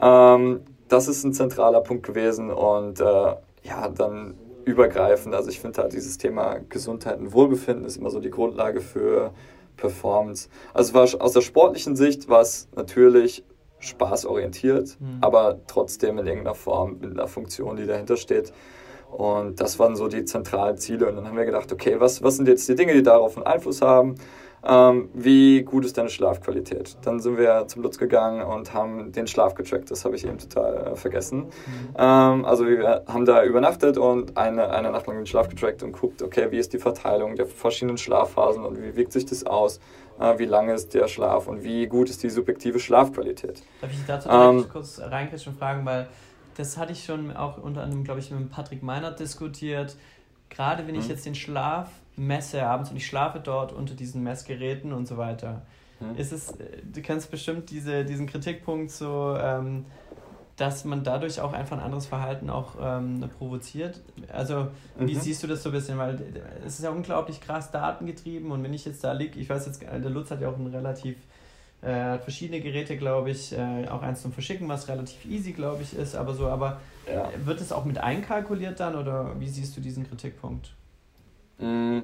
Ähm, 0.00 0.60
das 0.88 1.08
ist 1.08 1.24
ein 1.24 1.32
zentraler 1.32 1.80
Punkt 1.80 2.06
gewesen 2.06 2.50
und 2.50 3.00
äh, 3.00 3.04
ja, 3.04 3.88
dann 3.88 4.34
übergreifend. 4.64 5.34
Also 5.34 5.50
ich 5.50 5.60
finde 5.60 5.82
halt 5.82 5.92
dieses 5.92 6.18
Thema 6.18 6.58
Gesundheit 6.68 7.18
und 7.18 7.32
Wohlbefinden 7.32 7.84
ist 7.84 7.96
immer 7.96 8.10
so 8.10 8.20
die 8.20 8.30
Grundlage 8.30 8.80
für 8.80 9.32
Performance. 9.76 10.48
Also 10.74 10.94
war 10.94 11.08
aus 11.20 11.32
der 11.32 11.40
sportlichen 11.40 11.96
Sicht 11.96 12.28
war 12.28 12.40
es 12.40 12.68
natürlich 12.76 13.44
spaßorientiert, 13.78 14.98
mhm. 15.00 15.18
aber 15.20 15.60
trotzdem 15.66 16.18
in 16.18 16.26
irgendeiner 16.26 16.54
Form 16.54 16.98
mit 17.00 17.12
einer 17.12 17.28
Funktion, 17.28 17.76
die 17.76 17.86
dahinter 17.86 18.16
steht. 18.16 18.52
Und 19.10 19.60
das 19.60 19.78
waren 19.78 19.96
so 19.96 20.08
die 20.08 20.24
zentralen 20.24 20.76
Ziele. 20.78 21.08
Und 21.08 21.16
dann 21.16 21.26
haben 21.26 21.36
wir 21.36 21.44
gedacht, 21.44 21.72
okay, 21.72 21.96
was, 21.98 22.22
was 22.22 22.36
sind 22.36 22.48
jetzt 22.48 22.68
die 22.68 22.74
Dinge, 22.74 22.92
die 22.92 23.02
darauf 23.02 23.36
einen 23.36 23.46
Einfluss 23.46 23.80
haben? 23.80 24.16
Ähm, 24.68 25.10
wie 25.14 25.62
gut 25.62 25.84
ist 25.84 25.96
deine 25.96 26.08
Schlafqualität? 26.08 26.96
Dann 27.02 27.20
sind 27.20 27.38
wir 27.38 27.68
zum 27.68 27.82
Lutz 27.82 27.98
gegangen 27.98 28.42
und 28.42 28.74
haben 28.74 29.12
den 29.12 29.28
Schlaf 29.28 29.54
getrackt. 29.54 29.90
Das 29.90 30.04
habe 30.04 30.16
ich 30.16 30.26
eben 30.26 30.38
total 30.38 30.92
äh, 30.92 30.96
vergessen. 30.96 31.44
Mhm. 31.44 31.50
Ähm, 31.96 32.44
also 32.44 32.66
wir 32.66 33.04
haben 33.06 33.24
da 33.24 33.44
übernachtet 33.44 33.96
und 33.96 34.36
eine, 34.36 34.70
eine 34.70 34.90
Nacht 34.90 35.06
lang 35.06 35.18
den 35.18 35.26
Schlaf 35.26 35.48
getrackt 35.48 35.84
und 35.84 35.92
guckt, 35.92 36.20
okay, 36.20 36.48
wie 36.50 36.58
ist 36.58 36.72
die 36.72 36.78
Verteilung 36.78 37.36
der 37.36 37.46
verschiedenen 37.46 37.96
Schlafphasen 37.96 38.64
und 38.64 38.82
wie 38.82 38.96
wirkt 38.96 39.12
sich 39.12 39.24
das 39.24 39.46
aus? 39.46 39.78
Äh, 40.18 40.38
wie 40.38 40.44
lange 40.44 40.72
ist 40.72 40.94
der 40.94 41.08
Schlaf 41.08 41.46
und 41.46 41.62
wie 41.62 41.86
gut 41.86 42.08
ist 42.08 42.22
die 42.22 42.30
subjektive 42.30 42.78
Schlafqualität? 42.78 43.62
Darf 43.80 43.92
ich 43.92 43.98
dazu 44.06 44.28
ähm, 44.28 44.66
kurz 44.70 45.00
reinkriegen 45.00 45.52
und 45.52 45.58
fragen, 45.58 45.84
weil 45.84 46.08
das 46.56 46.76
hatte 46.76 46.92
ich 46.92 47.04
schon 47.04 47.36
auch 47.36 47.58
unter 47.58 47.82
anderem, 47.82 48.04
glaube 48.04 48.20
ich, 48.20 48.30
mit 48.30 48.50
Patrick 48.50 48.82
Meinert 48.82 49.20
diskutiert. 49.20 49.96
Gerade 50.48 50.86
wenn 50.86 50.94
ich 50.94 51.04
mhm. 51.04 51.10
jetzt 51.10 51.26
den 51.26 51.34
Schlaf 51.34 51.90
messe 52.16 52.64
abends 52.64 52.90
und 52.90 52.96
ich 52.96 53.06
schlafe 53.06 53.40
dort 53.40 53.72
unter 53.72 53.94
diesen 53.94 54.22
Messgeräten 54.22 54.92
und 54.92 55.06
so 55.06 55.18
weiter, 55.18 55.62
mhm. 56.00 56.16
ist 56.16 56.32
es, 56.32 56.54
du 56.92 57.02
kennst 57.02 57.30
bestimmt 57.30 57.70
diese, 57.70 58.04
diesen 58.04 58.26
Kritikpunkt 58.26 58.90
so, 58.90 59.36
ähm, 59.38 59.84
dass 60.56 60.84
man 60.84 61.04
dadurch 61.04 61.40
auch 61.40 61.52
einfach 61.52 61.76
ein 61.76 61.82
anderes 61.82 62.06
Verhalten 62.06 62.48
auch 62.48 62.74
ähm, 62.80 63.28
provoziert. 63.38 64.00
Also, 64.32 64.68
wie 64.98 65.14
mhm. 65.14 65.20
siehst 65.20 65.42
du 65.42 65.46
das 65.46 65.62
so 65.62 65.68
ein 65.68 65.72
bisschen? 65.72 65.98
Weil 65.98 66.18
es 66.66 66.78
ist 66.78 66.84
ja 66.84 66.90
unglaublich 66.90 67.40
krass 67.40 67.70
datengetrieben 67.70 68.50
und 68.50 68.62
wenn 68.62 68.72
ich 68.72 68.84
jetzt 68.84 69.04
da 69.04 69.12
liege, 69.12 69.38
ich 69.38 69.50
weiß 69.50 69.66
jetzt, 69.66 69.82
der 69.82 69.98
Lutz 70.10 70.30
hat 70.30 70.40
ja 70.40 70.48
auch 70.48 70.56
ein 70.56 70.66
relativ 70.68 71.16
äh, 71.82 71.92
hat 71.92 72.22
verschiedene 72.22 72.60
Geräte, 72.60 72.96
glaube 72.96 73.30
ich, 73.30 73.52
äh, 73.52 73.86
auch 73.88 74.02
eins 74.02 74.22
zum 74.22 74.32
Verschicken, 74.32 74.68
was 74.68 74.88
relativ 74.88 75.24
easy, 75.26 75.52
glaube 75.52 75.82
ich, 75.82 75.96
ist, 75.96 76.16
aber 76.16 76.34
so, 76.34 76.46
aber 76.46 76.80
ja. 77.12 77.30
wird 77.44 77.60
es 77.60 77.70
auch 77.70 77.84
mit 77.84 77.98
einkalkuliert 77.98 78.80
dann 78.80 78.96
oder 78.96 79.32
wie 79.38 79.48
siehst 79.48 79.76
du 79.76 79.80
diesen 79.80 80.08
Kritikpunkt? 80.08 80.74
Mm, 81.58 81.98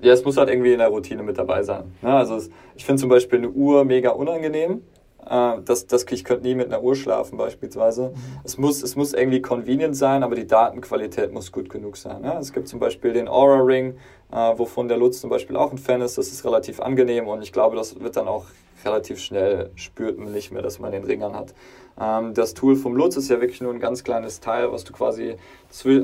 ja, 0.00 0.12
es 0.12 0.24
muss 0.24 0.36
halt 0.36 0.48
irgendwie 0.48 0.72
in 0.72 0.78
der 0.78 0.88
Routine 0.88 1.22
mit 1.22 1.36
dabei 1.38 1.62
sein. 1.62 1.92
Ne? 2.02 2.14
Also 2.14 2.36
es, 2.36 2.50
ich 2.74 2.84
finde 2.84 3.00
zum 3.00 3.10
Beispiel 3.10 3.38
eine 3.38 3.50
Uhr 3.50 3.84
mega 3.84 4.10
unangenehm. 4.10 4.82
Äh, 5.28 5.62
das, 5.64 5.86
das, 5.86 6.04
ich 6.10 6.24
könnte 6.24 6.46
nie 6.46 6.54
mit 6.54 6.66
einer 6.66 6.82
Uhr 6.82 6.94
schlafen 6.94 7.36
beispielsweise. 7.36 8.10
Mhm. 8.10 8.40
Es, 8.44 8.58
muss, 8.58 8.82
es 8.82 8.96
muss 8.96 9.12
irgendwie 9.12 9.42
convenient 9.42 9.96
sein, 9.96 10.22
aber 10.22 10.34
die 10.34 10.46
Datenqualität 10.46 11.32
muss 11.32 11.52
gut 11.52 11.70
genug 11.70 11.96
sein. 11.96 12.22
Ne? 12.22 12.36
Es 12.40 12.52
gibt 12.52 12.68
zum 12.68 12.80
Beispiel 12.80 13.12
den 13.12 13.28
Aura 13.28 13.60
Ring, 13.60 13.96
äh, 14.32 14.36
wovon 14.36 14.88
der 14.88 14.96
Lutz 14.96 15.20
zum 15.20 15.30
Beispiel 15.30 15.56
auch 15.56 15.72
ein 15.72 15.78
Fan 15.78 16.00
ist. 16.00 16.18
Das 16.18 16.28
ist 16.28 16.44
relativ 16.44 16.80
angenehm 16.80 17.28
und 17.28 17.42
ich 17.42 17.52
glaube, 17.52 17.76
das 17.76 17.98
wird 18.00 18.16
dann 18.16 18.28
auch 18.28 18.46
relativ 18.84 19.20
schnell 19.20 19.70
spürt 19.74 20.18
man 20.18 20.32
nicht 20.32 20.52
mehr, 20.52 20.62
dass 20.62 20.78
man 20.78 20.92
den 20.92 21.04
Ring 21.04 21.22
hat. 21.22 21.54
Ähm, 22.00 22.34
das 22.34 22.54
Tool 22.54 22.76
vom 22.76 22.96
Lutz 22.96 23.16
ist 23.16 23.28
ja 23.28 23.40
wirklich 23.40 23.60
nur 23.60 23.72
ein 23.72 23.80
ganz 23.80 24.04
kleines 24.04 24.40
Teil, 24.40 24.72
was 24.72 24.84
du 24.84 24.92
quasi 24.92 25.36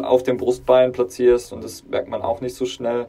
auf 0.03 0.23
dem 0.23 0.37
Brustbein 0.37 0.93
platzierst 0.93 1.53
und 1.53 1.65
das 1.65 1.85
merkt 1.85 2.09
man 2.09 2.23
auch 2.23 2.41
nicht 2.41 2.55
so 2.55 2.67
schnell. 2.67 3.07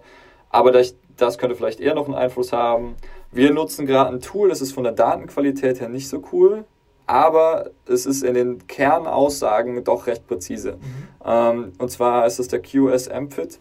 Aber 0.49 0.71
das, 0.71 0.95
das 1.15 1.38
könnte 1.38 1.55
vielleicht 1.55 1.79
eher 1.79 1.95
noch 1.95 2.05
einen 2.05 2.15
Einfluss 2.15 2.53
haben. 2.53 2.95
Wir 3.31 3.51
nutzen 3.51 3.86
gerade 3.86 4.13
ein 4.13 4.21
Tool, 4.21 4.49
das 4.49 4.62
ist 4.62 4.71
von 4.71 4.83
der 4.83 4.93
Datenqualität 4.93 5.81
her 5.81 5.89
nicht 5.89 6.07
so 6.07 6.23
cool, 6.31 6.65
aber 7.05 7.71
es 7.86 8.05
ist 8.05 8.23
in 8.23 8.33
den 8.33 8.67
Kernaussagen 8.67 9.83
doch 9.83 10.07
recht 10.07 10.27
präzise. 10.27 10.73
Mhm. 10.73 11.07
Ähm, 11.25 11.73
und 11.77 11.89
zwar 11.89 12.25
ist 12.25 12.39
es 12.39 12.47
der 12.47 12.62
QSM-Fit. 12.62 13.60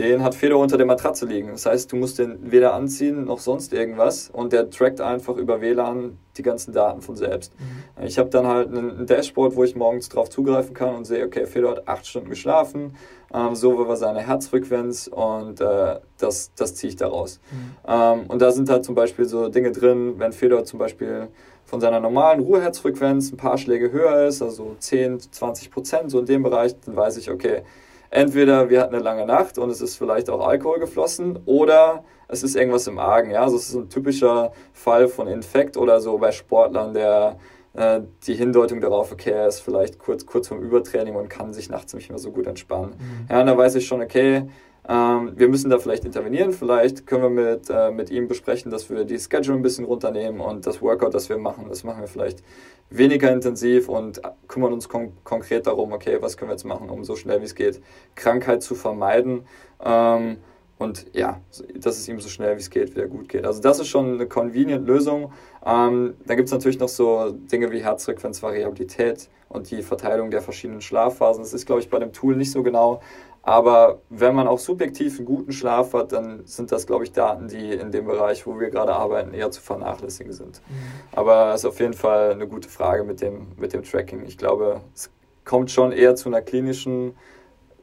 Den 0.00 0.22
hat 0.22 0.34
Fedor 0.34 0.60
unter 0.60 0.78
der 0.78 0.86
Matratze 0.86 1.26
liegen. 1.26 1.48
Das 1.48 1.66
heißt, 1.66 1.92
du 1.92 1.96
musst 1.96 2.18
den 2.18 2.50
weder 2.50 2.72
anziehen 2.72 3.26
noch 3.26 3.38
sonst 3.38 3.74
irgendwas 3.74 4.30
und 4.30 4.54
der 4.54 4.70
trackt 4.70 5.02
einfach 5.02 5.36
über 5.36 5.60
WLAN 5.60 6.16
die 6.38 6.42
ganzen 6.42 6.72
Daten 6.72 7.02
von 7.02 7.16
selbst. 7.16 7.52
Mhm. 7.58 8.06
Ich 8.06 8.18
habe 8.18 8.30
dann 8.30 8.46
halt 8.46 8.72
ein 8.72 9.04
Dashboard, 9.06 9.56
wo 9.56 9.64
ich 9.64 9.76
morgens 9.76 10.08
drauf 10.08 10.30
zugreifen 10.30 10.72
kann 10.72 10.94
und 10.94 11.04
sehe, 11.04 11.26
okay, 11.26 11.44
Fedor 11.44 11.72
hat 11.72 11.86
acht 11.86 12.06
Stunden 12.06 12.30
geschlafen, 12.30 12.96
ähm, 13.34 13.54
so 13.54 13.76
war 13.86 13.96
seine 13.96 14.20
Herzfrequenz 14.20 15.06
und 15.06 15.60
äh, 15.60 15.96
das, 16.16 16.52
das 16.56 16.74
ziehe 16.76 16.88
ich 16.88 16.96
daraus. 16.96 17.38
Mhm. 17.50 17.76
Ähm, 17.86 18.20
und 18.28 18.40
da 18.40 18.52
sind 18.52 18.70
halt 18.70 18.86
zum 18.86 18.94
Beispiel 18.94 19.26
so 19.26 19.50
Dinge 19.50 19.70
drin, 19.70 20.14
wenn 20.16 20.32
Fedor 20.32 20.64
zum 20.64 20.78
Beispiel 20.78 21.28
von 21.66 21.80
seiner 21.82 22.00
normalen 22.00 22.40
Ruheherzfrequenz 22.40 23.32
ein 23.32 23.36
paar 23.36 23.58
Schläge 23.58 23.92
höher 23.92 24.26
ist, 24.26 24.40
also 24.40 24.76
10, 24.78 25.20
20 25.30 25.70
Prozent, 25.70 26.10
so 26.10 26.20
in 26.20 26.26
dem 26.26 26.42
Bereich, 26.42 26.74
dann 26.86 26.96
weiß 26.96 27.18
ich, 27.18 27.30
okay, 27.30 27.64
entweder 28.10 28.70
wir 28.70 28.80
hatten 28.80 28.94
eine 28.94 29.02
lange 29.02 29.26
Nacht 29.26 29.58
und 29.58 29.70
es 29.70 29.80
ist 29.80 29.96
vielleicht 29.96 30.28
auch 30.28 30.46
Alkohol 30.46 30.80
geflossen 30.80 31.38
oder 31.46 32.04
es 32.28 32.42
ist 32.42 32.56
irgendwas 32.56 32.86
im 32.86 32.98
Argen. 32.98 33.30
Ja? 33.30 33.42
Also 33.42 33.56
es 33.56 33.68
ist 33.68 33.74
ein 33.74 33.88
typischer 33.88 34.52
Fall 34.72 35.08
von 35.08 35.26
Infekt 35.28 35.76
oder 35.76 36.00
so 36.00 36.18
bei 36.18 36.32
Sportlern, 36.32 36.94
der 36.94 37.38
äh, 37.74 38.00
die 38.26 38.34
Hindeutung 38.34 38.80
darauf, 38.80 39.12
okay, 39.12 39.30
er 39.30 39.46
ist 39.46 39.60
vielleicht 39.60 39.98
kurz, 39.98 40.26
kurz 40.26 40.48
vorm 40.48 40.60
Übertraining 40.60 41.14
und 41.14 41.28
kann 41.28 41.52
sich 41.52 41.68
nachts 41.70 41.94
nicht 41.94 42.10
mehr 42.10 42.18
so 42.18 42.32
gut 42.32 42.46
entspannen. 42.46 42.90
Mhm. 42.90 43.26
Ja, 43.30 43.40
und 43.40 43.46
da 43.46 43.56
weiß 43.56 43.76
ich 43.76 43.86
schon, 43.86 44.02
okay, 44.02 44.48
ähm, 44.90 45.32
wir 45.36 45.48
müssen 45.48 45.70
da 45.70 45.78
vielleicht 45.78 46.04
intervenieren. 46.04 46.52
Vielleicht 46.52 47.06
können 47.06 47.22
wir 47.22 47.52
mit, 47.52 47.70
äh, 47.70 47.92
mit 47.92 48.10
ihm 48.10 48.26
besprechen, 48.26 48.72
dass 48.72 48.90
wir 48.90 49.04
die 49.04 49.20
Schedule 49.20 49.56
ein 49.56 49.62
bisschen 49.62 49.84
runternehmen 49.84 50.40
und 50.40 50.66
das 50.66 50.82
Workout, 50.82 51.14
das 51.14 51.28
wir 51.28 51.38
machen, 51.38 51.66
das 51.68 51.84
machen 51.84 52.00
wir 52.00 52.08
vielleicht 52.08 52.42
weniger 52.90 53.32
intensiv 53.32 53.88
und 53.88 54.20
kümmern 54.48 54.72
uns 54.72 54.88
kon 54.88 55.12
konkret 55.22 55.68
darum, 55.68 55.92
okay, 55.92 56.18
was 56.20 56.36
können 56.36 56.50
wir 56.50 56.54
jetzt 56.54 56.64
machen, 56.64 56.90
um 56.90 57.04
so 57.04 57.14
schnell 57.14 57.40
wie 57.40 57.44
es 57.44 57.54
geht 57.54 57.80
Krankheit 58.16 58.64
zu 58.64 58.74
vermeiden. 58.74 59.44
Ähm, 59.80 60.38
und 60.80 61.06
ja, 61.12 61.40
dass 61.76 61.98
es 61.98 62.08
ihm 62.08 62.18
so 62.20 62.30
schnell 62.30 62.56
wie 62.56 62.60
es 62.60 62.70
geht 62.70 62.96
wieder 62.96 63.06
gut 63.06 63.28
geht. 63.28 63.44
Also 63.44 63.60
das 63.60 63.78
ist 63.78 63.88
schon 63.88 64.14
eine 64.14 64.26
convenient 64.26 64.88
Lösung. 64.88 65.30
Ähm, 65.64 66.14
dann 66.24 66.36
gibt 66.36 66.48
es 66.48 66.52
natürlich 66.52 66.78
noch 66.78 66.88
so 66.88 67.32
Dinge 67.32 67.70
wie 67.70 67.84
Herzfrequenzvariabilität 67.84 69.28
und 69.50 69.70
die 69.70 69.82
Verteilung 69.82 70.30
der 70.30 70.40
verschiedenen 70.40 70.80
Schlafphasen. 70.80 71.42
Das 71.42 71.52
ist, 71.52 71.66
glaube 71.66 71.82
ich, 71.82 71.90
bei 71.90 71.98
dem 71.98 72.12
Tool 72.12 72.34
nicht 72.34 72.50
so 72.50 72.62
genau. 72.62 73.02
Aber 73.42 74.00
wenn 74.10 74.34
man 74.34 74.46
auch 74.46 74.58
subjektiv 74.58 75.16
einen 75.16 75.26
guten 75.26 75.52
Schlaf 75.52 75.94
hat, 75.94 76.12
dann 76.12 76.46
sind 76.46 76.72
das, 76.72 76.86
glaube 76.86 77.04
ich, 77.04 77.12
Daten, 77.12 77.48
die 77.48 77.72
in 77.72 77.90
dem 77.90 78.04
Bereich, 78.04 78.46
wo 78.46 78.60
wir 78.60 78.68
gerade 78.68 78.94
arbeiten, 78.94 79.32
eher 79.32 79.50
zu 79.50 79.62
vernachlässigen 79.62 80.32
sind. 80.32 80.60
Mhm. 80.68 80.74
Aber 81.12 81.54
es 81.54 81.60
ist 81.60 81.64
auf 81.64 81.80
jeden 81.80 81.94
Fall 81.94 82.32
eine 82.32 82.46
gute 82.46 82.68
Frage 82.68 83.02
mit 83.02 83.22
dem, 83.22 83.48
mit 83.56 83.72
dem 83.72 83.82
Tracking. 83.82 84.26
Ich 84.26 84.36
glaube, 84.36 84.82
es 84.94 85.10
kommt 85.44 85.70
schon 85.70 85.90
eher 85.92 86.16
zu 86.16 86.28
einer 86.28 86.42
klinischen, 86.42 87.16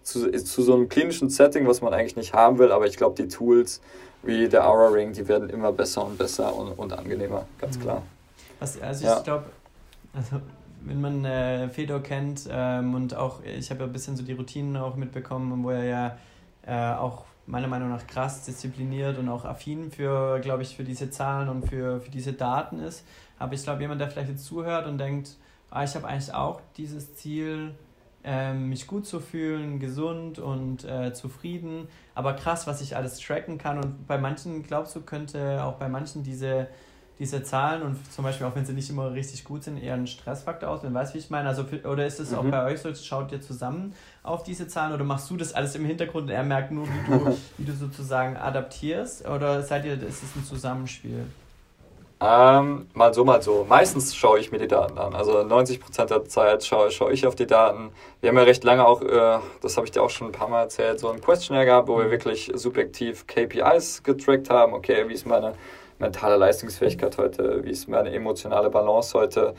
zu, 0.04 0.32
zu 0.32 0.62
so 0.62 0.76
einem 0.76 0.90
klinischen 0.90 1.30
Setting, 1.30 1.68
was 1.68 1.82
man 1.82 1.92
eigentlich 1.92 2.16
nicht 2.16 2.34
haben 2.34 2.60
will. 2.60 2.72
Aber 2.72 2.86
ich 2.86 2.96
glaube, 2.96 3.16
die 3.16 3.28
Tools 3.28 3.82
wie 4.22 4.48
der 4.48 4.68
Aura 4.68 4.90
Ring, 4.90 5.14
die 5.14 5.28
werden 5.28 5.50
immer 5.50 5.72
besser 5.72 6.06
und 6.06 6.18
besser 6.18 6.56
und, 6.56 6.74
und 6.74 6.94
angenehmer, 6.94 7.48
ganz 7.60 7.78
mhm. 7.78 7.82
klar. 7.82 8.04
Was, 8.60 8.80
also 8.82 9.04
ich 9.04 9.10
ja. 9.10 9.20
glaube, 9.22 9.46
also 10.14 10.42
wenn 10.88 11.02
man 11.02 11.26
äh, 11.26 11.70
Fedor 11.70 12.02
kennt 12.02 12.48
ähm, 12.50 12.94
und 12.94 13.16
auch, 13.16 13.42
ich 13.44 13.70
habe 13.70 13.82
ja 13.82 13.86
ein 13.86 13.94
bisschen 13.94 14.16
so 14.16 14.24
die 14.24 14.34
Routinen 14.34 14.78
auch 14.78 14.96
mitbekommen, 14.96 15.64
wo 15.64 15.70
er 15.70 15.84
ja 15.84 16.18
äh, 16.66 16.98
auch 16.98 17.26
meiner 17.46 17.68
Meinung 17.68 17.90
nach 17.90 18.06
krass 18.06 18.44
diszipliniert 18.46 19.18
und 19.18 19.30
auch 19.30 19.46
affin 19.46 19.90
für, 19.90 20.40
glaube 20.40 20.64
ich, 20.64 20.76
für 20.76 20.84
diese 20.84 21.10
Zahlen 21.10 21.50
und 21.50 21.68
für, 21.68 22.02
für 22.02 22.12
diese 22.12 22.34
Daten 22.34 22.80
ist. 22.80 23.06
Aber 23.40 23.54
ich 23.54 23.64
glaube, 23.64 23.82
jemand, 23.82 24.02
der 24.02 24.10
vielleicht 24.10 24.30
jetzt 24.30 24.46
zuhört 24.46 24.86
und 24.86 24.98
denkt, 24.98 25.38
ah, 25.70 25.84
ich 25.84 25.96
habe 25.96 26.08
eigentlich 26.08 26.34
auch 26.34 26.62
dieses 26.76 27.16
Ziel, 27.16 27.74
ähm, 28.24 28.68
mich 28.68 28.88
gut 28.88 29.06
zu 29.06 29.22
fühlen, 29.22 29.80
gesund 29.80 30.40
und 30.40 30.84
äh, 30.84 31.14
zufrieden. 31.14 31.88
Aber 32.14 32.34
krass, 32.34 32.68
was 32.68 32.82
ich 32.82 32.98
alles 32.98 33.20
tracken 33.20 33.58
kann. 33.58 33.78
Und 33.78 34.06
bei 34.06 34.18
manchen, 34.18 34.64
glaubst 34.64 34.96
du, 34.96 35.02
könnte 35.02 35.64
auch 35.64 35.76
bei 35.76 35.88
manchen 35.88 36.24
diese, 36.24 36.68
diese 37.20 37.44
Zahlen 37.44 37.82
und 37.82 38.12
zum 38.12 38.24
Beispiel 38.24 38.46
auch 38.46 38.56
wenn 38.56 38.66
sie 38.66 38.74
nicht 38.74 38.90
immer 38.90 39.12
richtig 39.12 39.44
gut 39.44 39.64
sind, 39.64 39.82
eher 39.82 39.96
ein 39.96 40.08
Stressfaktor 40.08 40.70
aus. 40.70 40.82
Weißt 40.84 41.14
du, 41.14 41.16
wie 41.16 41.20
ich 41.20 41.30
meine? 41.30 41.50
Also, 41.50 41.66
oder 41.84 42.06
ist 42.06 42.20
es 42.20 42.32
mhm. 42.32 42.38
auch 42.38 42.46
bei 42.46 42.66
euch 42.66 42.82
so, 42.82 42.94
schaut 42.94 43.32
ihr 43.32 43.42
zusammen 43.42 43.94
auf 44.24 44.44
diese 44.44 44.68
Zahlen 44.68 44.94
oder 44.94 45.04
machst 45.04 45.30
du 45.30 45.38
das 45.38 45.54
alles 45.54 45.76
im 45.76 45.86
Hintergrund 45.86 46.26
und 46.26 46.30
er 46.30 46.44
merkt 46.44 46.72
nur, 46.72 46.86
wie 46.86 47.12
du, 47.12 47.38
wie 47.58 47.66
du 47.66 47.74
sozusagen 47.74 48.38
adaptierst? 48.38 49.28
Oder 49.28 49.64
seid 49.64 49.86
ihr, 49.86 49.94
ist 49.94 50.24
es 50.24 50.36
ein 50.36 50.44
Zusammenspiel? 50.44 51.26
Ähm, 52.20 52.88
mal 52.94 53.14
so, 53.14 53.24
mal 53.24 53.42
so. 53.44 53.66
Meistens 53.70 54.16
schaue 54.16 54.40
ich 54.40 54.52
mir 54.52 54.58
die 54.58 54.68
Daten 54.68 54.98
an. 54.98 55.14
Also 55.14 55.40
90% 55.40 56.06
der 56.06 56.26
Zeit 56.26 56.66
schaue, 56.66 56.90
schaue 56.90 57.14
ich 57.14 57.28
auf 57.28 57.36
die 57.36 57.46
Daten. 57.46 57.92
Wir 58.22 58.30
haben 58.30 58.38
ja 58.38 58.44
recht 58.44 58.64
lange 58.64 58.88
auch, 58.88 59.04
äh, 59.04 59.40
das 59.62 59.78
habe 59.78 59.86
ich 59.86 59.92
dir 59.92 60.02
auch 60.02 60.10
schon 60.10 60.28
ein 60.28 60.32
paar 60.32 60.48
Mal 60.48 60.62
erzählt, 60.64 61.00
so 61.00 61.10
ein 61.10 61.22
Questionnaire 61.22 61.66
gehabt, 61.66 61.88
wo 61.88 61.98
wir 62.00 62.06
mhm. 62.06 62.12
wirklich 62.12 62.52
subjektiv 62.56 63.28
KPIs 63.28 64.02
getrackt 64.02 64.50
haben. 64.50 64.74
Okay, 64.74 65.08
wie 65.08 65.14
ist 65.14 65.28
meine 65.28 65.54
mentale 66.00 66.38
Leistungsfähigkeit 66.38 67.18
heute? 67.18 67.64
Wie 67.64 67.72
ist 67.72 67.88
meine 67.88 68.14
emotionale 68.14 68.70
Balance 68.70 69.18
heute? 69.18 69.54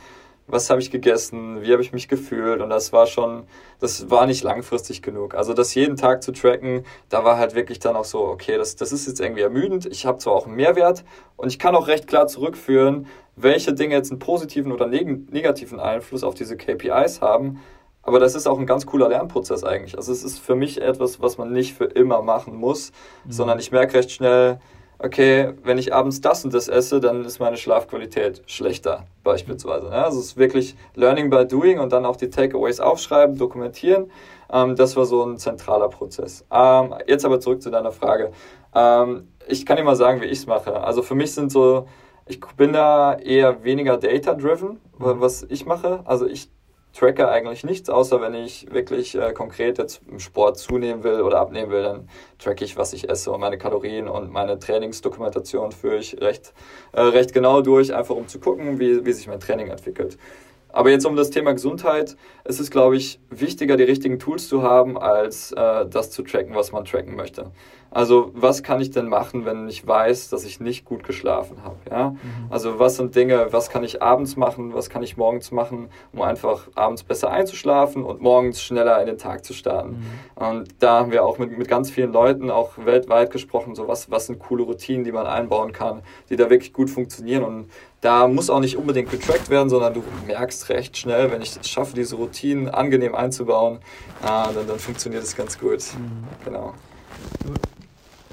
was 0.51 0.69
habe 0.69 0.81
ich 0.81 0.91
gegessen, 0.91 1.61
wie 1.61 1.71
habe 1.71 1.81
ich 1.81 1.93
mich 1.93 2.07
gefühlt 2.07 2.61
und 2.61 2.69
das 2.69 2.91
war 2.91 3.05
schon, 3.05 3.43
das 3.79 4.09
war 4.09 4.25
nicht 4.25 4.43
langfristig 4.43 5.01
genug. 5.01 5.35
Also 5.35 5.53
das 5.53 5.75
jeden 5.75 5.95
Tag 5.95 6.23
zu 6.23 6.31
tracken, 6.31 6.85
da 7.09 7.23
war 7.23 7.37
halt 7.37 7.55
wirklich 7.55 7.79
dann 7.79 7.95
auch 7.95 8.05
so, 8.05 8.21
okay, 8.21 8.57
das, 8.57 8.75
das 8.75 8.91
ist 8.91 9.07
jetzt 9.07 9.19
irgendwie 9.19 9.41
ermüdend, 9.41 9.85
ich 9.85 10.05
habe 10.05 10.17
zwar 10.17 10.33
auch 10.33 10.47
einen 10.47 10.55
Mehrwert 10.55 11.03
und 11.37 11.49
ich 11.49 11.59
kann 11.59 11.75
auch 11.75 11.87
recht 11.87 12.07
klar 12.07 12.27
zurückführen, 12.27 13.07
welche 13.35 13.73
Dinge 13.73 13.95
jetzt 13.95 14.11
einen 14.11 14.19
positiven 14.19 14.71
oder 14.71 14.87
negativen 14.87 15.79
Einfluss 15.79 16.23
auf 16.23 16.33
diese 16.33 16.57
KPIs 16.57 17.21
haben, 17.21 17.61
aber 18.01 18.19
das 18.19 18.33
ist 18.33 18.47
auch 18.47 18.57
ein 18.57 18.65
ganz 18.65 18.85
cooler 18.85 19.09
Lernprozess 19.09 19.63
eigentlich. 19.63 19.95
Also 19.95 20.11
es 20.11 20.23
ist 20.23 20.39
für 20.39 20.55
mich 20.55 20.81
etwas, 20.81 21.21
was 21.21 21.37
man 21.37 21.51
nicht 21.53 21.75
für 21.75 21.85
immer 21.85 22.21
machen 22.21 22.55
muss, 22.55 22.91
mhm. 23.25 23.31
sondern 23.31 23.59
ich 23.59 23.71
merke 23.71 23.93
recht 23.93 24.11
schnell, 24.11 24.59
okay, 24.99 25.53
wenn 25.63 25.77
ich 25.77 25.93
abends 25.93 26.21
das 26.21 26.45
und 26.45 26.53
das 26.53 26.67
esse, 26.67 26.99
dann 26.99 27.25
ist 27.25 27.39
meine 27.39 27.57
Schlafqualität 27.57 28.43
schlechter, 28.45 29.05
beispielsweise. 29.23 29.87
Ja, 29.87 30.05
also 30.05 30.19
es 30.19 30.27
ist 30.27 30.37
wirklich 30.37 30.75
Learning 30.95 31.29
by 31.29 31.45
Doing 31.47 31.79
und 31.79 31.93
dann 31.93 32.05
auch 32.05 32.17
die 32.17 32.29
Takeaways 32.29 32.79
aufschreiben, 32.79 33.37
dokumentieren. 33.37 34.11
Ähm, 34.51 34.75
das 34.75 34.95
war 34.95 35.05
so 35.05 35.23
ein 35.23 35.37
zentraler 35.37 35.87
Prozess. 35.87 36.45
Ähm, 36.51 36.93
jetzt 37.07 37.25
aber 37.25 37.39
zurück 37.39 37.61
zu 37.61 37.69
deiner 37.71 37.91
Frage. 37.91 38.31
Ähm, 38.75 39.29
ich 39.47 39.65
kann 39.65 39.77
dir 39.77 39.83
mal 39.83 39.95
sagen, 39.95 40.21
wie 40.21 40.25
ich 40.25 40.39
es 40.39 40.47
mache. 40.47 40.81
Also 40.81 41.01
für 41.01 41.15
mich 41.15 41.33
sind 41.33 41.51
so, 41.51 41.87
ich 42.27 42.39
bin 42.57 42.73
da 42.73 43.15
eher 43.15 43.63
weniger 43.63 43.97
data-driven, 43.97 44.79
was 44.97 45.43
ich 45.49 45.65
mache. 45.65 46.01
Also 46.05 46.27
ich 46.27 46.51
tracke 46.99 47.29
eigentlich 47.29 47.63
nichts, 47.63 47.89
außer 47.89 48.21
wenn 48.21 48.33
ich 48.33 48.71
wirklich 48.71 49.15
äh, 49.15 49.31
konkret 49.31 49.77
jetzt 49.77 50.01
im 50.09 50.19
Sport 50.19 50.57
zunehmen 50.57 51.03
will 51.03 51.21
oder 51.21 51.39
abnehmen 51.39 51.71
will, 51.71 51.83
dann 51.83 52.09
tracke 52.39 52.65
ich, 52.65 52.75
was 52.75 52.91
ich 52.93 53.09
esse 53.09 53.31
und 53.31 53.39
meine 53.39 53.57
Kalorien 53.57 54.09
und 54.09 54.31
meine 54.31 54.59
Trainingsdokumentation 54.59 55.71
führe 55.71 55.97
ich 55.97 56.19
recht, 56.19 56.53
äh, 56.91 57.01
recht 57.01 57.33
genau 57.33 57.61
durch, 57.61 57.95
einfach 57.95 58.15
um 58.15 58.27
zu 58.27 58.39
gucken, 58.39 58.79
wie, 58.79 59.05
wie 59.05 59.13
sich 59.13 59.27
mein 59.27 59.39
Training 59.39 59.69
entwickelt. 59.69 60.17
Aber 60.71 60.91
jetzt 60.91 61.05
um 61.05 61.15
das 61.15 61.31
Thema 61.31 61.53
Gesundheit, 61.53 62.15
es 62.43 62.59
ist, 62.59 62.69
glaube 62.69 62.95
ich, 62.95 63.19
wichtiger, 63.29 63.75
die 63.75 63.83
richtigen 63.83 64.19
Tools 64.19 64.47
zu 64.47 64.61
haben, 64.61 64.99
als 64.99 65.51
äh, 65.53 65.87
das 65.87 66.11
zu 66.11 66.21
tracken, 66.21 66.53
was 66.53 66.71
man 66.71 66.85
tracken 66.85 67.15
möchte. 67.15 67.51
Also 67.91 68.31
was 68.33 68.61
kann 68.61 68.81
ich 68.81 68.91
denn 68.91 69.07
machen, 69.07 69.45
wenn 69.45 69.67
ich 69.67 69.85
weiß, 69.85 70.29
dass 70.29 70.45
ich 70.45 70.59
nicht 70.59 70.85
gut 70.85 71.03
geschlafen 71.03 71.57
habe? 71.63 71.77
Ja? 71.89 72.09
Mhm. 72.11 72.17
Also 72.49 72.79
was 72.79 72.97
sind 72.97 73.15
Dinge, 73.15 73.47
was 73.51 73.69
kann 73.69 73.83
ich 73.83 74.01
abends 74.01 74.35
machen, 74.35 74.73
was 74.73 74.89
kann 74.89 75.01
ich 75.01 75.17
morgens 75.17 75.51
machen, 75.51 75.89
um 76.13 76.21
einfach 76.21 76.67
abends 76.75 77.03
besser 77.03 77.31
einzuschlafen 77.31 78.03
und 78.03 78.21
morgens 78.21 78.61
schneller 78.61 78.99
in 79.01 79.07
den 79.07 79.17
Tag 79.17 79.43
zu 79.43 79.53
starten. 79.53 79.89
Mhm. 80.37 80.47
Und 80.47 80.75
da 80.79 80.99
haben 80.99 81.11
wir 81.11 81.25
auch 81.25 81.39
mit, 81.39 81.57
mit 81.57 81.67
ganz 81.67 81.89
vielen 81.89 82.13
Leuten 82.13 82.51
auch 82.51 82.71
weltweit 82.77 83.31
gesprochen, 83.31 83.73
so 83.73 83.87
was, 83.87 84.11
was 84.11 84.27
sind 84.27 84.39
coole 84.39 84.63
Routinen, 84.63 85.03
die 85.03 85.11
man 85.11 85.25
einbauen 85.25 85.71
kann, 85.71 86.03
die 86.29 86.35
da 86.35 86.49
wirklich 86.49 86.73
gut 86.73 86.89
funktionieren. 86.89 87.43
Und 87.43 87.71
da 88.01 88.27
muss 88.27 88.49
auch 88.49 88.59
nicht 88.59 88.77
unbedingt 88.77 89.09
getrackt 89.09 89.49
werden, 89.49 89.69
sondern 89.69 89.93
du 89.93 90.03
merkst 90.27 90.69
recht 90.69 90.95
schnell, 90.95 91.31
wenn 91.31 91.41
ich 91.41 91.57
es 91.57 91.67
schaffe, 91.67 91.95
diese 91.95 92.15
Routinen 92.15 92.69
angenehm 92.69 93.15
einzubauen, 93.15 93.79
äh, 94.21 94.53
dann, 94.53 94.67
dann 94.67 94.79
funktioniert 94.79 95.23
es 95.23 95.35
ganz 95.35 95.57
gut. 95.57 95.83
Mhm. 95.97 96.45
Genau. 96.45 96.73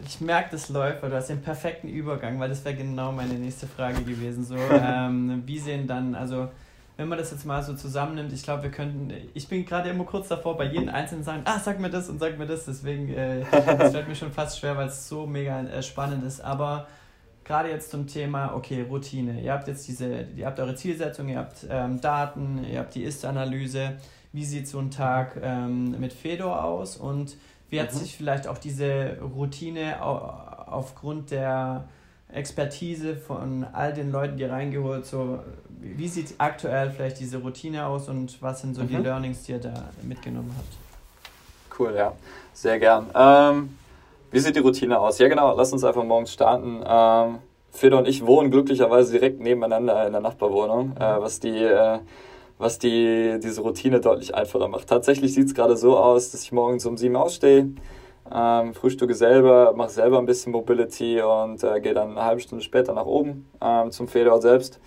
Ich 0.07 0.21
merke, 0.21 0.51
das 0.53 0.69
läuft, 0.69 1.03
weil 1.03 1.11
du 1.11 1.17
hast 1.17 1.29
den 1.29 1.43
perfekten 1.43 1.89
Übergang, 1.89 2.39
weil 2.39 2.49
das 2.49 2.65
wäre 2.65 2.77
genau 2.77 3.11
meine 3.11 3.35
nächste 3.35 3.67
Frage 3.67 4.03
gewesen. 4.03 4.45
So, 4.45 4.57
ähm, 4.71 5.43
wie 5.47 5.59
sehen 5.59 5.87
dann, 5.87 6.15
also 6.15 6.49
wenn 6.97 7.09
man 7.09 7.19
das 7.19 7.33
jetzt 7.33 7.45
mal 7.45 7.63
so 7.63 7.75
zusammennimmt, 7.75 8.33
ich 8.33 8.43
glaube, 8.43 8.63
wir 8.63 8.71
könnten, 8.71 9.13
ich 9.35 9.49
bin 9.49 9.67
gerade 9.67 9.91
immer 9.91 10.05
kurz 10.05 10.29
davor, 10.29 10.57
bei 10.57 10.65
jedem 10.65 10.89
Einzelnen 10.89 11.25
sagen, 11.25 11.43
ah, 11.45 11.59
sag 11.59 11.81
mir 11.81 11.91
das 11.91 12.09
und 12.09 12.21
sag 12.21 12.39
mir 12.39 12.47
das, 12.47 12.65
deswegen, 12.65 13.13
äh, 13.13 13.45
das 13.51 13.93
fällt 13.93 14.09
mir 14.09 14.15
schon 14.15 14.33
fast 14.33 14.59
schwer, 14.59 14.77
weil 14.77 14.89
es 14.89 15.09
so 15.09 15.27
mega 15.27 15.61
äh, 15.61 15.83
spannend 15.83 16.25
ist, 16.25 16.41
aber 16.41 16.87
gerade 17.45 17.69
jetzt 17.71 17.91
zum 17.91 18.07
Thema, 18.07 18.55
okay, 18.55 18.83
Routine. 18.89 19.41
Ihr 19.41 19.53
habt 19.53 19.69
jetzt 19.69 19.87
diese, 19.89 20.27
ihr 20.37 20.47
habt 20.47 20.59
eure 20.59 20.75
Zielsetzung, 20.75 21.29
ihr 21.29 21.39
habt 21.39 21.67
ähm, 21.69 22.01
Daten, 22.01 22.65
ihr 22.65 22.79
habt 22.79 22.95
die 22.95 23.05
Ist-Analyse. 23.05 23.97
Wie 24.33 24.45
sieht 24.45 24.69
so 24.69 24.79
ein 24.79 24.91
Tag 24.91 25.41
ähm, 25.43 25.99
mit 25.99 26.13
Fedor 26.13 26.65
aus 26.65 26.97
und 26.97 27.37
wie 27.71 27.81
hat 27.81 27.93
mhm. 27.93 27.99
sich 27.99 28.17
vielleicht 28.17 28.47
auch 28.47 28.59
diese 28.59 29.19
Routine 29.21 30.03
aufgrund 30.03 31.31
der 31.31 31.89
Expertise 32.33 33.17
von 33.17 33.65
all 33.73 33.93
den 33.93 34.11
Leuten, 34.11 34.37
die 34.37 34.45
reingeholt, 34.45 35.07
so 35.07 35.39
wie 35.81 36.09
sieht 36.09 36.35
aktuell 36.39 36.91
vielleicht 36.91 37.21
diese 37.21 37.39
Routine 37.39 37.87
aus 37.87 38.09
und 38.09 38.41
was 38.43 38.61
sind 38.61 38.75
so 38.75 38.83
mhm. 38.83 38.89
die 38.89 38.97
Learnings, 38.97 39.45
die 39.45 39.53
ihr 39.53 39.61
da 39.61 39.75
mitgenommen 40.03 40.53
habt? 40.57 41.79
Cool, 41.79 41.95
ja, 41.95 42.13
sehr 42.53 42.79
gern. 42.79 43.07
Ähm, 43.15 43.77
wie 44.31 44.41
sieht 44.41 44.57
die 44.57 44.61
Routine 44.61 44.99
aus? 44.99 45.19
Ja, 45.19 45.29
genau, 45.29 45.55
lass 45.57 45.73
uns 45.73 45.85
einfach 45.85 46.05
morgens 46.05 46.33
starten. 46.33 46.83
Ähm, 46.87 47.39
Fedor 47.71 48.01
und 48.01 48.09
ich 48.09 48.25
wohnen 48.27 48.51
glücklicherweise 48.51 49.13
direkt 49.13 49.41
nebeneinander 49.41 50.07
in 50.07 50.13
der 50.13 50.21
Nachbarwohnung, 50.21 50.97
äh, 50.97 51.21
was 51.21 51.41
die, 51.41 51.63
äh, 51.63 51.99
was 52.59 52.79
die, 52.79 53.39
diese 53.43 53.61
Routine 53.61 54.01
deutlich 54.01 54.35
einfacher 54.35 54.69
macht. 54.69 54.89
Tatsächlich 54.89 55.35
sieht 55.35 55.47
es 55.47 55.55
gerade 55.55 55.77
so 55.77 55.97
aus, 55.97 56.31
dass 56.31 56.43
ich 56.43 56.53
morgens 56.53 56.87
um 56.87 56.97
sieben 56.97 57.17
ausstehe, 57.17 57.71
ähm, 58.33 58.75
frühstücke 58.75 59.15
selber, 59.15 59.75
mache 59.77 59.91
selber 59.91 60.19
ein 60.19 60.27
bisschen 60.27 60.53
Mobility 60.53 61.21
und 61.21 61.63
äh, 61.63 61.81
gehe 61.81 61.95
dann 61.95 62.13
eine 62.13 62.25
halbe 62.25 62.41
Stunde 62.41 62.65
später 62.65 62.93
nach 62.93 63.07
oben 63.07 63.47
ähm, 63.61 63.91
zum 63.91 64.09
Fedor 64.09 64.41
selbst. 64.41 64.81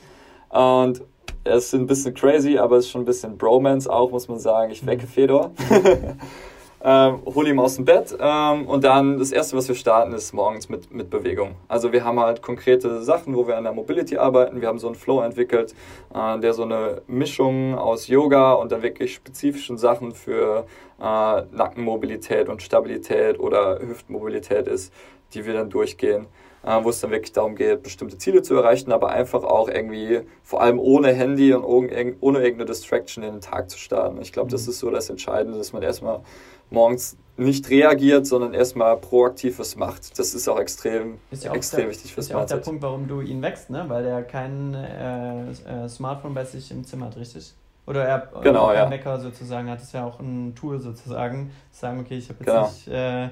Und 0.50 1.02
es 1.44 1.66
ist 1.66 1.74
ein 1.74 1.88
bisschen 1.88 2.14
crazy, 2.14 2.58
aber 2.58 2.78
es 2.78 2.86
ist 2.86 2.92
schon 2.92 3.02
ein 3.02 3.06
bisschen 3.06 3.38
Bromance 3.38 3.92
auch, 3.92 4.12
muss 4.12 4.28
man 4.28 4.40
sagen. 4.40 4.72
Ich 4.72 4.86
wecke 4.86 5.06
mhm. 5.06 5.10
Fedor. 5.10 5.52
ähm, 6.82 7.20
hole 7.26 7.50
ihn 7.50 7.60
aus 7.60 7.76
dem 7.76 7.86
Bett 7.86 8.16
ähm, 8.20 8.68
und 8.68 8.84
dann 8.84 9.18
das 9.18 9.32
erste, 9.32 9.58
was 9.58 9.68
wir 9.68 9.76
starten, 9.76 10.14
ist 10.14 10.34
morgens 10.34 10.70
mit, 10.70 10.94
mit 10.94 11.10
Bewegung. 11.10 11.56
Also 11.68 11.92
wir 11.92 12.06
haben 12.06 12.20
halt 12.20 12.42
konkrete 12.42 13.02
Sachen, 13.02 13.36
wo 13.36 13.48
wir 13.48 13.58
an 13.58 13.66
der 13.66 13.74
Mobility 13.74 14.18
arbeiten. 14.18 14.62
Wir 14.62 14.70
haben 14.70 14.80
so 14.80 14.88
einen 14.88 14.96
Flow 14.96 15.22
entwickelt, 15.22 15.76
äh, 16.14 16.40
der 16.40 16.54
so 16.54 16.64
eine 16.64 17.02
Mischung 17.08 17.76
aus 17.76 18.08
Yoga 18.08 18.54
und 18.54 18.72
dann 18.72 18.82
wirklich 18.82 19.14
spezifischen 19.14 19.78
Sachen 19.78 20.14
für 20.14 20.66
äh, 21.00 21.04
Nackenmobilität 21.52 22.48
und 22.48 22.62
Stabilität 22.62 23.40
oder 23.40 23.80
Hüftmobilität 23.80 24.68
ist, 24.68 24.94
die 25.34 25.46
wir 25.46 25.54
dann 25.54 25.70
durchgehen. 25.70 26.28
Äh, 26.62 26.84
wo 26.84 26.90
es 26.90 27.00
dann 27.00 27.12
wirklich 27.12 27.32
darum 27.32 27.56
geht, 27.56 27.84
bestimmte 27.84 28.18
Ziele 28.18 28.42
zu 28.42 28.54
erreichen, 28.54 28.92
aber 28.92 29.10
einfach 29.10 29.44
auch 29.44 29.70
irgendwie, 29.70 30.22
vor 30.44 30.62
allem 30.62 30.78
ohne 30.78 31.14
Handy 31.14 31.54
und 31.54 31.64
ohne 31.64 32.40
irgendeine 32.40 32.66
Distraction 32.66 33.24
in 33.24 33.36
den 33.36 33.42
Tag 33.42 33.70
zu 33.70 33.78
starten. 33.78 34.22
Ich 34.22 34.34
glaube, 34.34 34.52
das 34.52 34.64
mhm. 34.64 34.72
ist 34.72 34.80
so 34.80 34.90
das 34.90 35.10
Entscheidende, 35.10 35.58
dass 35.58 35.72
man 35.72 35.84
erstmal 35.84 36.20
morgens 36.70 37.18
nicht 37.40 37.70
reagiert, 37.70 38.28
sondern 38.28 38.54
erstmal 38.54 38.98
proaktiv 38.98 39.60
was 39.60 39.76
macht. 39.76 40.20
Das 40.20 40.34
ist 40.34 40.48
auch 40.48 40.60
extrem, 40.60 41.20
ist 41.32 41.46
ja 41.46 41.52
auch 41.52 41.56
extrem 41.56 41.82
der, 41.82 41.90
wichtig 41.92 42.14
fürs 42.14 42.26
Ist 42.26 42.32
ja 42.32 42.42
auch 42.42 42.46
der 42.46 42.58
Punkt, 42.58 42.82
warum 42.82 43.08
du 43.08 43.22
ihn 43.22 43.42
wächst, 43.42 43.70
ne? 43.70 43.86
weil 43.88 44.06
er 44.06 44.24
kein 44.24 44.74
äh, 44.74 45.52
äh, 45.52 45.90
Smartphone 45.90 46.34
bei 46.34 46.44
sich 46.44 46.70
im 46.72 46.84
Zimmer 46.84 47.08
hat, 47.08 47.18
richtig? 47.18 47.54
Oder 47.88 48.06
er 48.06 48.30
genau, 48.44 48.72
ja. 48.72 48.90
Wecker 48.92 49.20
sozusagen 49.20 49.70
hat. 49.70 49.80
Das 49.80 49.86
ist 49.86 49.94
ja 49.94 50.06
auch 50.06 50.20
ein 50.20 50.54
Tool 50.54 50.80
sozusagen. 50.80 51.52
Sagen, 51.72 52.00
okay, 52.02 52.18
ich 52.18 52.30
habe 52.30 52.40
jetzt 52.40 52.46
genau. 52.46 52.68
nicht 52.68 52.88
äh, 52.88 53.30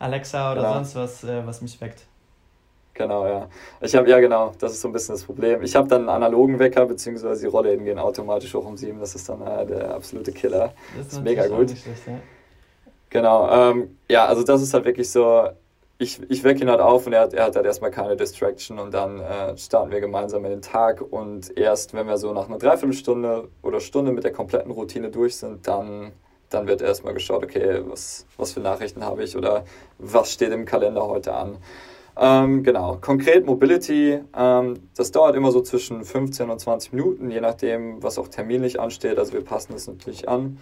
Alexa 0.00 0.50
oder 0.52 0.62
genau. 0.62 0.74
sonst 0.74 0.96
was, 0.96 1.24
äh, 1.24 1.46
was 1.46 1.62
mich 1.62 1.80
weckt. 1.80 2.06
Genau, 2.94 3.26
ja. 3.26 3.48
Ich 3.80 3.94
habe, 3.94 4.10
ja 4.10 4.18
genau, 4.18 4.52
das 4.58 4.72
ist 4.72 4.80
so 4.80 4.88
ein 4.88 4.92
bisschen 4.92 5.14
das 5.14 5.22
Problem. 5.22 5.62
Ich 5.62 5.76
habe 5.76 5.86
dann 5.86 6.00
einen 6.00 6.08
analogen 6.08 6.58
Wecker, 6.58 6.86
beziehungsweise 6.86 7.42
die 7.42 7.46
Rollläden 7.46 7.84
gehen 7.84 7.98
automatisch 7.98 8.52
hoch 8.52 8.66
um 8.66 8.76
sieben. 8.76 8.98
Das 8.98 9.14
ist 9.14 9.28
dann 9.28 9.42
äh, 9.42 9.64
der 9.64 9.94
absolute 9.94 10.32
Killer. 10.32 10.72
Das 10.96 11.06
ist, 11.06 11.12
das 11.12 11.18
ist 11.18 11.24
mega 11.24 11.46
gut. 11.46 11.70
Schlecht, 11.70 12.06
ja. 12.06 12.14
Genau, 13.10 13.50
ähm, 13.50 13.98
ja, 14.08 14.26
also 14.26 14.44
das 14.44 14.62
ist 14.62 14.72
halt 14.72 14.84
wirklich 14.84 15.10
so, 15.10 15.48
ich, 15.98 16.20
ich 16.30 16.44
wecke 16.44 16.62
ihn 16.62 16.70
halt 16.70 16.80
auf 16.80 17.06
und 17.06 17.12
er 17.12 17.22
hat, 17.22 17.34
er 17.34 17.44
hat 17.44 17.56
halt 17.56 17.66
erstmal 17.66 17.90
keine 17.90 18.16
Distraction 18.16 18.78
und 18.78 18.94
dann 18.94 19.20
äh, 19.20 19.56
starten 19.58 19.90
wir 19.90 20.00
gemeinsam 20.00 20.44
in 20.44 20.52
den 20.52 20.62
Tag 20.62 21.02
und 21.02 21.56
erst 21.58 21.92
wenn 21.92 22.06
wir 22.06 22.16
so 22.18 22.32
nach 22.32 22.48
einer 22.48 22.58
Dreiviertelstunde 22.58 23.48
oder 23.62 23.80
Stunde 23.80 24.12
mit 24.12 24.22
der 24.22 24.32
kompletten 24.32 24.70
Routine 24.70 25.10
durch 25.10 25.36
sind, 25.36 25.66
dann, 25.66 26.12
dann 26.50 26.68
wird 26.68 26.82
erstmal 26.82 27.12
geschaut, 27.12 27.42
okay, 27.42 27.82
was, 27.84 28.26
was 28.36 28.52
für 28.52 28.60
Nachrichten 28.60 29.04
habe 29.04 29.24
ich 29.24 29.36
oder 29.36 29.64
was 29.98 30.32
steht 30.32 30.52
im 30.52 30.64
Kalender 30.64 31.06
heute 31.06 31.34
an. 31.34 31.58
Ähm, 32.16 32.62
genau, 32.62 32.96
konkret 33.00 33.44
Mobility, 33.44 34.20
ähm, 34.36 34.88
das 34.96 35.10
dauert 35.10 35.34
immer 35.34 35.50
so 35.50 35.62
zwischen 35.62 36.04
15 36.04 36.48
und 36.48 36.60
20 36.60 36.92
Minuten, 36.92 37.30
je 37.30 37.40
nachdem, 37.40 38.02
was 38.02 38.18
auch 38.18 38.28
terminlich 38.28 38.78
ansteht. 38.78 39.18
Also 39.18 39.32
wir 39.32 39.44
passen 39.44 39.72
das 39.72 39.86
natürlich 39.88 40.28
an. 40.28 40.58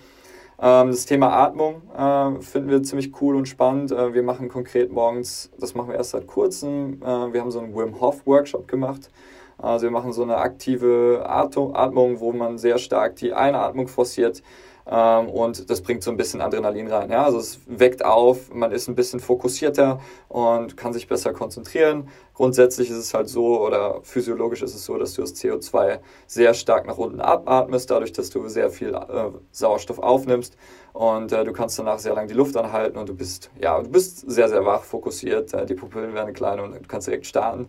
Ähm, 0.60 0.90
das 0.90 1.06
Thema 1.06 1.32
Atmung 1.32 1.82
äh, 1.96 2.40
finden 2.42 2.70
wir 2.70 2.82
ziemlich 2.82 3.12
cool 3.20 3.36
und 3.36 3.46
spannend. 3.46 3.92
Äh, 3.92 4.14
wir 4.14 4.22
machen 4.22 4.48
konkret 4.48 4.90
morgens, 4.90 5.50
das 5.58 5.74
machen 5.74 5.90
wir 5.90 5.96
erst 5.96 6.10
seit 6.10 6.26
kurzem, 6.26 7.00
äh, 7.02 7.32
wir 7.32 7.40
haben 7.40 7.50
so 7.50 7.60
einen 7.60 7.76
Wim 7.76 8.00
Hof 8.00 8.26
Workshop 8.26 8.66
gemacht. 8.66 9.10
Also 9.56 9.86
wir 9.86 9.90
machen 9.90 10.12
so 10.12 10.22
eine 10.22 10.36
aktive 10.36 11.24
Atmung, 11.26 12.20
wo 12.20 12.32
man 12.32 12.58
sehr 12.58 12.78
stark 12.78 13.16
die 13.16 13.32
Einatmung 13.32 13.88
forciert 13.88 14.42
ähm, 14.90 15.28
und 15.28 15.68
das 15.68 15.82
bringt 15.82 16.02
so 16.02 16.10
ein 16.10 16.16
bisschen 16.16 16.40
Adrenalin 16.40 16.88
rein. 16.88 17.10
Ja? 17.10 17.24
Also 17.24 17.38
es 17.38 17.60
weckt 17.66 18.04
auf, 18.04 18.52
man 18.54 18.72
ist 18.72 18.88
ein 18.88 18.94
bisschen 18.94 19.20
fokussierter 19.20 20.00
und 20.28 20.76
kann 20.76 20.92
sich 20.92 21.08
besser 21.08 21.32
konzentrieren. 21.32 22.08
Grundsätzlich 22.34 22.88
ist 22.88 22.96
es 22.96 23.14
halt 23.14 23.28
so 23.28 23.60
oder 23.60 24.00
physiologisch 24.02 24.62
ist 24.62 24.74
es 24.74 24.84
so, 24.84 24.96
dass 24.96 25.14
du 25.14 25.22
das 25.22 25.34
CO2 25.34 25.98
sehr 26.26 26.54
stark 26.54 26.86
nach 26.86 26.96
unten 26.96 27.20
abatmest, 27.20 27.90
dadurch, 27.90 28.12
dass 28.12 28.30
du 28.30 28.48
sehr 28.48 28.70
viel 28.70 28.94
äh, 28.94 29.30
Sauerstoff 29.50 29.98
aufnimmst 29.98 30.56
und 30.92 31.32
äh, 31.32 31.44
du 31.44 31.52
kannst 31.52 31.78
danach 31.78 31.98
sehr 31.98 32.14
lange 32.14 32.28
die 32.28 32.34
Luft 32.34 32.56
anhalten 32.56 32.96
und 32.96 33.08
du 33.08 33.14
bist 33.14 33.50
ja 33.60 33.82
du 33.82 33.90
bist 33.90 34.30
sehr 34.30 34.48
sehr 34.48 34.64
wach 34.64 34.84
fokussiert. 34.84 35.52
Äh, 35.52 35.66
die 35.66 35.74
Pupillen 35.74 36.14
werden 36.14 36.32
klein 36.32 36.60
und 36.60 36.72
du 36.72 36.88
kannst 36.88 37.08
direkt 37.08 37.26
starten. 37.26 37.68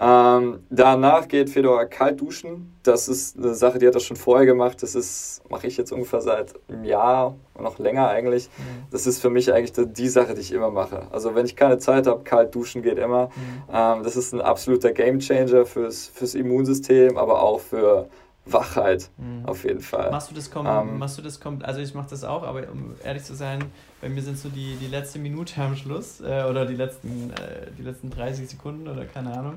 Ähm, 0.00 0.60
danach 0.70 1.26
geht 1.26 1.50
Fedor 1.50 1.84
kalt 1.86 2.20
duschen. 2.20 2.78
Das 2.84 3.08
ist 3.08 3.36
eine 3.36 3.54
Sache, 3.54 3.80
die 3.80 3.86
hat 3.86 3.94
er 3.94 4.00
schon 4.00 4.16
vorher 4.16 4.46
gemacht. 4.46 4.80
Das 4.82 4.94
ist, 4.94 5.42
mache 5.50 5.66
ich 5.66 5.76
jetzt 5.76 5.90
ungefähr 5.90 6.20
seit 6.20 6.54
einem 6.68 6.84
Jahr, 6.84 7.34
noch 7.58 7.80
länger 7.80 8.08
eigentlich. 8.08 8.48
Mhm. 8.58 8.86
Das 8.92 9.08
ist 9.08 9.20
für 9.20 9.28
mich 9.28 9.52
eigentlich 9.52 9.72
die 9.92 10.08
Sache, 10.08 10.34
die 10.34 10.40
ich 10.40 10.52
immer 10.52 10.70
mache. 10.70 11.08
Also 11.10 11.34
wenn 11.34 11.46
ich 11.46 11.56
keine 11.56 11.78
Zeit 11.78 12.06
habe, 12.06 12.22
kalt 12.22 12.54
duschen 12.54 12.82
geht 12.82 12.98
immer. 12.98 13.26
Mhm. 13.26 13.62
Ähm, 13.72 14.02
das 14.04 14.14
ist 14.14 14.32
ein 14.32 14.40
absoluter 14.40 14.92
Gamechanger 14.92 15.66
fürs, 15.66 16.06
fürs 16.06 16.36
Immunsystem, 16.36 17.16
aber 17.16 17.42
auch 17.42 17.58
für 17.58 18.08
Wachheit 18.46 19.10
mhm. 19.16 19.46
auf 19.46 19.64
jeden 19.64 19.80
Fall. 19.80 20.12
Machst 20.12 20.30
du 20.30 20.34
das 20.34 20.50
kommt, 20.50 20.68
ähm, 20.70 20.98
machst 20.98 21.18
du 21.18 21.22
das 21.22 21.40
kommt, 21.40 21.64
also 21.64 21.80
ich 21.80 21.92
mache 21.92 22.08
das 22.08 22.24
auch, 22.24 22.44
aber 22.44 22.62
um 22.70 22.94
ehrlich 23.04 23.24
zu 23.24 23.34
sein, 23.34 23.64
bei 24.00 24.08
mir 24.08 24.22
sind 24.22 24.38
so 24.38 24.48
die, 24.48 24.76
die 24.76 24.86
letzte 24.86 25.18
Minute 25.18 25.60
am 25.60 25.76
Schluss 25.76 26.20
äh, 26.20 26.44
oder 26.48 26.64
die 26.64 26.76
letzten, 26.76 27.30
äh, 27.30 27.70
die 27.76 27.82
letzten 27.82 28.08
30 28.08 28.48
Sekunden 28.48 28.88
oder 28.88 29.04
keine 29.04 29.36
Ahnung 29.36 29.54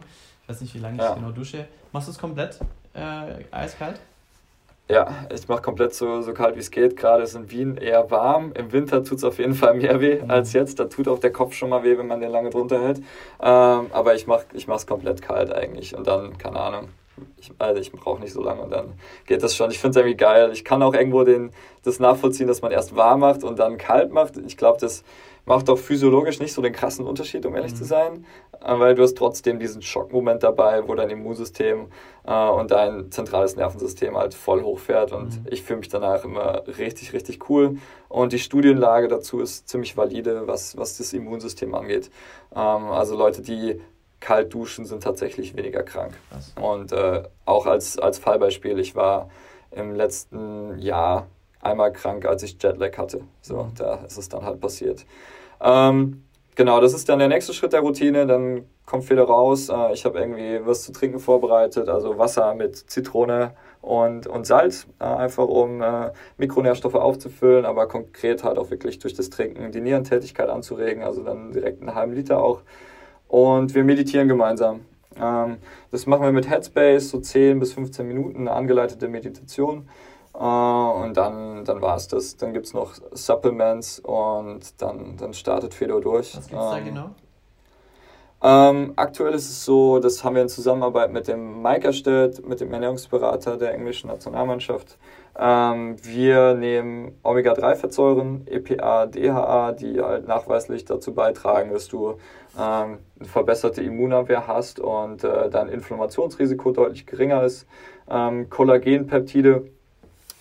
weiß 0.51 0.61
nicht, 0.61 0.75
wie 0.75 0.79
lange 0.79 0.97
ja. 0.97 1.09
ich 1.09 1.15
genau 1.15 1.31
dusche. 1.31 1.65
Machst 1.91 2.07
du 2.07 2.11
es 2.11 2.19
komplett 2.19 2.59
äh, 2.93 3.43
eiskalt? 3.51 3.99
Ja, 4.89 5.25
ich 5.33 5.47
mache 5.47 5.61
komplett 5.61 5.95
so, 5.95 6.21
so 6.21 6.33
kalt 6.33 6.55
wie 6.55 6.59
es 6.59 6.69
geht. 6.69 6.97
Gerade 6.97 7.23
ist 7.23 7.35
in 7.35 7.49
Wien 7.49 7.77
eher 7.77 8.11
warm. 8.11 8.51
Im 8.55 8.73
Winter 8.73 9.05
tut 9.05 9.19
es 9.19 9.23
auf 9.23 9.39
jeden 9.39 9.53
Fall 9.53 9.75
mehr 9.75 10.01
weh 10.01 10.21
mhm. 10.21 10.29
als 10.29 10.51
jetzt. 10.51 10.79
Da 10.79 10.85
tut 10.85 11.07
auch 11.07 11.19
der 11.19 11.31
Kopf 11.31 11.53
schon 11.53 11.69
mal 11.69 11.83
weh, 11.83 11.97
wenn 11.97 12.07
man 12.07 12.19
den 12.19 12.29
lange 12.29 12.49
drunter 12.49 12.81
hält. 12.81 12.97
Ähm, 12.97 13.87
aber 13.91 14.15
ich 14.15 14.27
mache 14.27 14.45
es 14.53 14.67
ich 14.67 14.87
komplett 14.87 15.21
kalt 15.21 15.53
eigentlich. 15.53 15.95
Und 15.95 16.07
dann, 16.07 16.37
keine 16.37 16.59
Ahnung, 16.59 16.89
ich, 17.37 17.51
also 17.57 17.79
ich 17.79 17.91
brauche 17.93 18.19
nicht 18.19 18.33
so 18.33 18.43
lange 18.43 18.61
und 18.61 18.71
dann 18.71 18.93
geht 19.27 19.43
das 19.43 19.55
schon. 19.55 19.71
Ich 19.71 19.79
finde 19.79 19.91
es 19.91 19.95
irgendwie 19.97 20.17
geil. 20.17 20.49
Ich 20.51 20.65
kann 20.65 20.83
auch 20.83 20.93
irgendwo 20.93 21.23
den, 21.23 21.51
das 21.83 21.99
nachvollziehen, 21.99 22.47
dass 22.47 22.61
man 22.61 22.71
erst 22.71 22.93
warm 22.93 23.21
macht 23.21 23.45
und 23.45 23.59
dann 23.59 23.77
kalt 23.77 24.11
macht. 24.11 24.35
Ich 24.45 24.57
glaube, 24.57 24.79
das 24.81 25.05
macht 25.45 25.69
auch 25.69 25.77
physiologisch 25.77 26.39
nicht 26.39 26.53
so 26.53 26.61
den 26.61 26.73
krassen 26.73 27.05
Unterschied, 27.05 27.45
um 27.45 27.55
ehrlich 27.55 27.73
mhm. 27.73 27.77
zu 27.77 27.83
sein, 27.85 28.25
äh, 28.63 28.77
weil 28.79 28.95
du 28.95 29.03
hast 29.03 29.17
trotzdem 29.17 29.59
diesen 29.59 29.81
Schockmoment 29.81 30.43
dabei, 30.43 30.87
wo 30.87 30.95
dein 30.95 31.09
Immunsystem 31.09 31.87
äh, 32.25 32.49
und 32.49 32.71
dein 32.71 33.11
zentrales 33.11 33.55
Nervensystem 33.55 34.17
halt 34.17 34.33
voll 34.33 34.63
hochfährt 34.63 35.11
und 35.11 35.43
mhm. 35.43 35.47
ich 35.49 35.63
fühle 35.63 35.79
mich 35.79 35.89
danach 35.89 36.23
immer 36.23 36.63
richtig, 36.77 37.13
richtig 37.13 37.49
cool 37.49 37.77
und 38.09 38.33
die 38.33 38.39
Studienlage 38.39 39.07
dazu 39.07 39.39
ist 39.39 39.67
ziemlich 39.67 39.97
valide, 39.97 40.47
was, 40.47 40.77
was 40.77 40.97
das 40.97 41.13
Immunsystem 41.13 41.73
angeht. 41.75 42.11
Ähm, 42.55 42.85
also 42.89 43.15
Leute, 43.17 43.41
die 43.41 43.81
kalt 44.19 44.53
duschen, 44.53 44.85
sind 44.85 45.03
tatsächlich 45.03 45.57
weniger 45.57 45.83
krank. 45.83 46.13
Was? 46.29 46.53
Und 46.61 46.91
äh, 46.91 47.23
auch 47.45 47.65
als, 47.65 47.97
als 47.97 48.19
Fallbeispiel, 48.19 48.79
ich 48.79 48.95
war 48.95 49.29
im 49.71 49.95
letzten 49.95 50.77
Jahr 50.77 51.27
einmal 51.61 51.91
krank, 51.93 52.25
als 52.25 52.43
ich 52.43 52.61
Jetlag 52.61 52.97
hatte. 52.97 53.21
So, 53.41 53.63
mhm. 53.63 53.75
da 53.77 53.95
ist 54.05 54.17
es 54.17 54.29
dann 54.29 54.43
halt 54.43 54.59
passiert. 54.59 55.05
Ähm, 55.61 56.23
genau, 56.55 56.81
das 56.81 56.93
ist 56.93 57.09
dann 57.09 57.19
der 57.19 57.27
nächste 57.27 57.53
Schritt 57.53 57.73
der 57.73 57.81
Routine. 57.81 58.25
Dann 58.25 58.65
kommt 58.85 59.09
wieder 59.09 59.23
raus. 59.23 59.69
Äh, 59.69 59.93
ich 59.93 60.05
habe 60.05 60.19
irgendwie 60.19 60.65
was 60.65 60.83
zu 60.83 60.91
trinken 60.91 61.19
vorbereitet, 61.19 61.89
also 61.89 62.17
Wasser 62.17 62.53
mit 62.55 62.75
Zitrone 62.75 63.53
und, 63.81 64.27
und 64.27 64.45
Salz, 64.45 64.87
äh, 64.99 65.05
einfach 65.05 65.47
um 65.47 65.81
äh, 65.81 66.11
Mikronährstoffe 66.37 66.95
aufzufüllen, 66.95 67.65
aber 67.65 67.87
konkret 67.87 68.43
halt 68.43 68.57
auch 68.57 68.69
wirklich 68.69 68.99
durch 68.99 69.13
das 69.13 69.29
Trinken 69.29 69.71
die 69.71 69.81
Nierentätigkeit 69.81 70.49
anzuregen, 70.49 71.03
also 71.03 71.23
dann 71.23 71.51
direkt 71.51 71.81
einen 71.81 71.95
halben 71.95 72.13
Liter 72.13 72.43
auch. 72.43 72.61
Und 73.27 73.73
wir 73.73 73.83
meditieren 73.83 74.27
gemeinsam. 74.27 74.81
Ähm, 75.19 75.57
das 75.89 76.05
machen 76.05 76.23
wir 76.23 76.31
mit 76.31 76.49
Headspace, 76.49 77.09
so 77.09 77.19
10 77.19 77.59
bis 77.59 77.73
15 77.73 78.07
Minuten, 78.07 78.41
eine 78.41 78.51
angeleitete 78.51 79.07
Meditation. 79.07 79.89
Äh, 80.33 80.37
und 80.37 81.15
dann, 81.15 81.65
dann 81.65 81.81
war 81.81 81.95
es 81.95 82.07
das. 82.07 82.37
Dann 82.37 82.53
gibt 82.53 82.67
es 82.67 82.73
noch 82.73 82.93
Supplements 83.11 83.99
und 83.99 84.81
dann, 84.81 85.17
dann 85.17 85.33
startet 85.33 85.73
Fedor 85.73 86.01
durch. 86.01 86.35
Was 86.35 86.47
gibt 86.47 86.61
es 86.61 86.69
da 86.69 86.77
ähm, 86.77 86.85
genau? 86.85 87.09
Ähm, 88.43 88.93
aktuell 88.95 89.35
ist 89.35 89.49
es 89.49 89.65
so, 89.65 89.99
das 89.99 90.23
haben 90.23 90.33
wir 90.33 90.41
in 90.41 90.49
Zusammenarbeit 90.49 91.11
mit 91.11 91.27
dem 91.27 91.61
Mike 91.61 91.85
erstellt, 91.85 92.47
mit 92.47 92.59
dem 92.59 92.73
Ernährungsberater 92.73 93.57
der 93.57 93.75
englischen 93.75 94.07
Nationalmannschaft. 94.07 94.97
Ähm, 95.37 95.95
wir 96.03 96.55
nehmen 96.55 97.19
Omega-3-Fettsäuren, 97.21 98.47
EPA, 98.47 99.05
DHA, 99.05 99.73
die 99.73 100.01
halt 100.01 100.27
nachweislich 100.27 100.85
dazu 100.85 101.13
beitragen, 101.13 101.71
dass 101.71 101.87
du 101.87 102.15
ähm, 102.59 102.97
eine 103.19 103.29
verbesserte 103.29 103.83
Immunabwehr 103.83 104.47
hast 104.47 104.79
und 104.79 105.23
äh, 105.23 105.49
dein 105.51 105.69
Inflammationsrisiko 105.69 106.71
deutlich 106.71 107.05
geringer 107.05 107.43
ist. 107.43 107.67
Ähm, 108.09 108.49
Kollagenpeptide, 108.49 109.65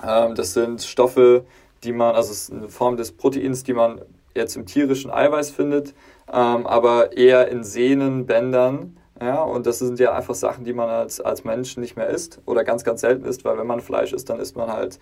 ähm, 0.07 0.35
das 0.35 0.55
sind 0.55 0.83
Stoffe, 0.83 1.45
die 1.85 1.93
man, 1.93 2.15
also 2.15 2.33
es 2.33 2.43
ist 2.43 2.53
eine 2.53 2.69
Form 2.69 2.97
des 2.97 3.13
Proteins, 3.13 3.65
die 3.65 3.73
man 3.73 4.01
jetzt 4.35 4.57
im 4.57 4.67
tierischen 4.67 5.11
Eiweiß 5.11 5.51
findet, 5.51 5.95
ähm, 6.33 6.67
aber 6.67 7.17
eher 7.17 7.49
in 7.49 7.65
Sehnen, 7.65 8.27
Bändern. 8.27 8.97
Ja, 9.23 9.43
und 9.43 9.67
das 9.67 9.81
sind 9.81 9.99
ja 10.01 10.15
einfach 10.15 10.35
Sachen, 10.35 10.65
die 10.65 10.73
man 10.73 10.89
als, 10.89 11.21
als 11.21 11.45
Mensch 11.45 11.77
nicht 11.77 11.95
mehr 11.95 12.09
isst 12.09 12.41
oder 12.47 12.65
ganz, 12.65 12.85
ganz 12.85 13.03
selten 13.03 13.27
isst, 13.27 13.45
weil 13.45 13.59
wenn 13.59 13.67
man 13.67 13.81
Fleisch 13.81 14.15
isst, 14.15 14.31
dann 14.31 14.41
isst 14.41 14.57
man 14.57 14.73
halt 14.73 14.99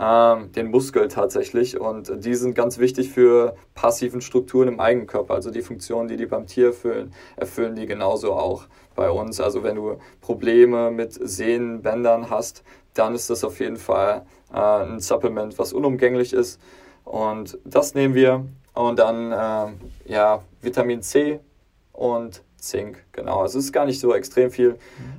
ähm, 0.00 0.50
den 0.52 0.72
Muskel 0.72 1.06
tatsächlich. 1.06 1.78
Und 1.78 2.24
die 2.24 2.34
sind 2.34 2.54
ganz 2.54 2.78
wichtig 2.78 3.10
für 3.10 3.54
passiven 3.74 4.22
Strukturen 4.22 4.66
im 4.66 4.80
Eigenkörper. 4.80 5.34
Also 5.34 5.52
die 5.52 5.62
Funktionen, 5.62 6.08
die 6.08 6.16
die 6.16 6.26
beim 6.26 6.46
Tier 6.46 6.68
erfüllen, 6.68 7.12
erfüllen 7.36 7.76
die 7.76 7.86
genauso 7.86 8.32
auch 8.32 8.64
bei 8.96 9.08
uns. 9.08 9.40
Also 9.40 9.62
wenn 9.62 9.76
du 9.76 9.98
Probleme 10.20 10.90
mit 10.90 11.12
Sehnenbändern 11.12 12.28
hast, 12.28 12.64
dann 12.94 13.14
ist 13.14 13.30
das 13.30 13.44
auf 13.44 13.60
jeden 13.60 13.76
Fall 13.76 14.26
äh, 14.52 14.58
ein 14.58 15.00
Supplement, 15.00 15.58
was 15.58 15.72
unumgänglich 15.72 16.32
ist. 16.32 16.60
Und 17.04 17.58
das 17.64 17.94
nehmen 17.94 18.14
wir. 18.14 18.46
Und 18.74 18.98
dann 18.98 19.32
äh, 19.32 20.12
ja, 20.12 20.42
Vitamin 20.62 21.02
C 21.02 21.40
und 21.92 22.42
Zink, 22.60 23.04
genau. 23.12 23.40
Also 23.40 23.58
es 23.58 23.66
ist 23.66 23.72
gar 23.72 23.86
nicht 23.86 24.00
so 24.00 24.14
extrem 24.14 24.50
viel, 24.50 24.78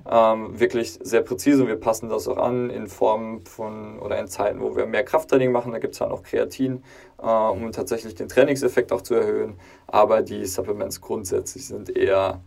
ähm, 0.10 0.60
wirklich 0.60 1.00
sehr 1.02 1.22
präzise 1.22 1.64
und 1.64 1.68
wir 1.68 1.80
passen 1.80 2.08
das 2.08 2.28
auch 2.28 2.38
an 2.38 2.70
in 2.70 2.88
Form 2.88 3.46
von 3.46 4.00
oder 4.00 4.20
in 4.20 4.28
Zeiten, 4.28 4.62
wo 4.62 4.76
wir 4.76 4.86
mehr 4.86 5.04
Krafttraining 5.04 5.52
machen. 5.52 5.72
Da 5.72 5.80
gibt 5.80 5.96
es 5.96 6.02
halt 6.02 6.12
auch 6.12 6.24
Kreatin, 6.24 6.84
äh, 7.22 7.26
um 7.26 7.72
tatsächlich 7.72 8.16
den 8.16 8.30
Trainingseffekt 8.30 8.92
auch 8.92 9.02
zu 9.02 9.16
erhöhen. 9.16 9.56
Aber 9.88 10.22
die 10.22 10.46
Supplements 10.46 11.02
grundsätzlich 11.02 11.66
sind 11.66 11.96
eher 11.96 12.42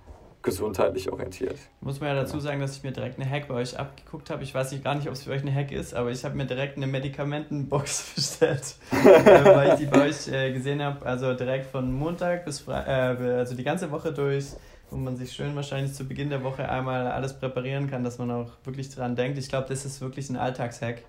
gesundheitlich 0.45 1.11
orientiert. 1.11 1.59
Muss 1.81 2.01
man 2.01 2.11
ja 2.11 2.15
dazu 2.15 2.39
sagen, 2.39 2.61
dass 2.61 2.77
ich 2.77 2.83
mir 2.85 2.93
direkt 2.93 3.19
eine 3.19 3.29
Hack 3.29 3.49
bei 3.49 3.55
euch 3.55 3.79
abgeguckt 3.79 4.31
habe. 4.31 4.45
Ich 4.45 4.55
weiß 4.55 4.71
nicht 4.71 4.85
gar 4.85 4.95
nicht, 4.95 5.09
ob 5.09 5.15
es 5.15 5.25
für 5.25 5.33
euch 5.33 5.43
eine 5.43 5.53
Hack 5.53 5.73
ist, 5.73 5.95
aber 5.95 6.11
ich 6.11 6.25
habe 6.25 6.37
mir 6.37 6.47
direkt 6.47 6.77
eine 6.77 6.87
Medikamentenbox 6.87 8.13
bestellt, 8.15 8.77
äh, 8.93 9.45
weil 9.45 9.71
ich 9.71 9.75
die 9.81 9.87
bei 9.87 10.09
euch 10.09 10.29
äh, 10.29 10.53
gesehen 10.53 10.83
habe. 10.83 11.05
Also 11.05 11.35
direkt 11.35 11.67
von 11.67 11.91
Montag 11.93 12.45
bis 12.45 12.61
Freitag, 12.61 13.21
äh, 13.21 13.33
also 13.33 13.57
die 13.57 13.65
ganze 13.65 13.91
Woche 13.91 14.13
durch, 14.13 14.47
wo 14.91 14.97
man 14.97 15.17
sich 15.17 15.33
schön 15.33 15.57
wahrscheinlich 15.57 15.95
zu 15.95 16.07
Beginn 16.07 16.29
der 16.29 16.45
Woche 16.45 16.69
einmal 16.69 17.09
alles 17.09 17.33
präparieren 17.39 17.91
kann, 17.91 18.05
dass 18.05 18.19
man 18.19 18.31
auch 18.31 18.51
wirklich 18.65 18.95
dran 18.95 19.17
denkt. 19.17 19.39
Ich 19.39 19.49
glaube, 19.49 19.67
das 19.69 19.85
ist 19.85 20.01
wirklich 20.01 20.29
ein 20.29 20.37
Alltagshack. 20.37 21.03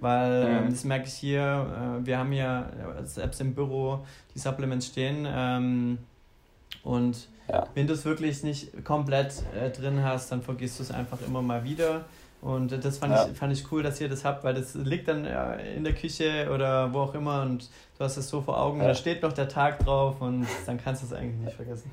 Weil 0.00 0.46
ähm, 0.48 0.70
das 0.70 0.84
merke 0.84 1.08
ich 1.08 1.14
hier, 1.14 2.00
äh, 2.00 2.06
wir 2.06 2.18
haben 2.18 2.32
ja 2.32 2.70
selbst 3.02 3.40
im 3.40 3.54
Büro 3.54 4.06
die 4.34 4.38
Supplements 4.38 4.86
stehen 4.86 5.26
ähm, 5.28 5.98
und 6.84 7.28
ja. 7.50 7.66
Wenn 7.74 7.86
du 7.86 7.94
es 7.94 8.04
wirklich 8.04 8.42
nicht 8.42 8.84
komplett 8.84 9.42
äh, 9.58 9.70
drin 9.70 10.02
hast, 10.02 10.30
dann 10.30 10.42
vergisst 10.42 10.78
du 10.78 10.82
es 10.82 10.90
einfach 10.90 11.18
immer 11.26 11.42
mal 11.42 11.64
wieder. 11.64 12.04
Und 12.40 12.84
das 12.84 12.98
fand, 12.98 13.14
ja. 13.14 13.26
ich, 13.26 13.36
fand 13.36 13.52
ich 13.52 13.72
cool, 13.72 13.82
dass 13.82 14.00
ihr 14.00 14.08
das 14.08 14.24
habt, 14.24 14.44
weil 14.44 14.54
das 14.54 14.74
liegt 14.74 15.08
dann 15.08 15.24
äh, 15.24 15.74
in 15.74 15.82
der 15.82 15.94
Küche 15.94 16.48
oder 16.54 16.92
wo 16.92 17.00
auch 17.00 17.14
immer 17.14 17.42
und 17.42 17.68
du 17.98 18.04
hast 18.04 18.16
es 18.16 18.28
so 18.28 18.42
vor 18.42 18.60
Augen, 18.60 18.80
ja. 18.80 18.88
da 18.88 18.94
steht 18.94 19.22
noch 19.22 19.32
der 19.32 19.48
Tag 19.48 19.84
drauf 19.84 20.20
und 20.20 20.46
dann 20.66 20.78
kannst 20.78 21.02
du 21.02 21.06
es 21.06 21.12
eigentlich 21.12 21.40
nicht 21.40 21.56
vergessen. 21.56 21.90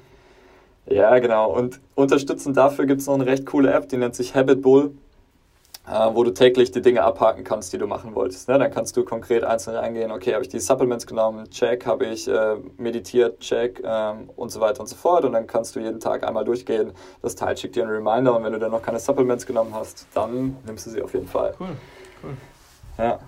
Ja, 0.87 1.17
genau. 1.17 1.51
Und 1.51 1.79
unterstützend 1.95 2.57
dafür 2.57 2.85
gibt 2.85 3.01
es 3.01 3.07
noch 3.07 3.15
eine 3.15 3.25
recht 3.25 3.47
coole 3.47 3.73
App, 3.73 3.89
die 3.89 3.97
nennt 3.97 4.13
sich 4.13 4.35
Habit 4.35 4.61
Bull. 4.61 4.91
Äh, 5.87 6.09
wo 6.13 6.23
du 6.23 6.31
täglich 6.31 6.71
die 6.71 6.81
Dinge 6.81 7.03
abhaken 7.03 7.43
kannst, 7.43 7.71
die 7.73 7.77
du 7.77 7.87
machen 7.87 8.15
wolltest. 8.15 8.47
Ne? 8.49 8.57
Dann 8.57 8.71
kannst 8.71 8.97
du 8.97 9.03
konkret 9.03 9.43
einzeln 9.43 9.75
reingehen, 9.75 10.11
okay, 10.11 10.33
habe 10.33 10.43
ich 10.43 10.49
die 10.49 10.59
Supplements 10.59 11.05
genommen, 11.05 11.49
check, 11.49 11.85
habe 11.85 12.05
ich 12.05 12.27
äh, 12.27 12.55
meditiert, 12.77 13.39
check 13.39 13.81
ähm, 13.83 14.29
und 14.35 14.49
so 14.49 14.59
weiter 14.59 14.81
und 14.81 14.87
so 14.87 14.95
fort. 14.95 15.25
Und 15.25 15.33
dann 15.33 15.47
kannst 15.47 15.75
du 15.75 15.79
jeden 15.79 15.99
Tag 15.99 16.25
einmal 16.27 16.45
durchgehen. 16.45 16.91
Das 17.21 17.35
Teil 17.35 17.55
schickt 17.57 17.75
dir 17.75 17.83
einen 17.83 17.91
Reminder 17.91 18.35
und 18.35 18.43
wenn 18.43 18.53
du 18.53 18.59
dann 18.59 18.71
noch 18.71 18.81
keine 18.81 18.99
Supplements 18.99 19.45
genommen 19.45 19.73
hast, 19.73 20.07
dann 20.13 20.57
nimmst 20.65 20.87
du 20.87 20.89
sie 20.89 21.01
auf 21.01 21.13
jeden 21.13 21.27
Fall. 21.27 21.53
Cool, 21.59 21.69
cool. 22.23 22.33
Ja. 22.97 23.19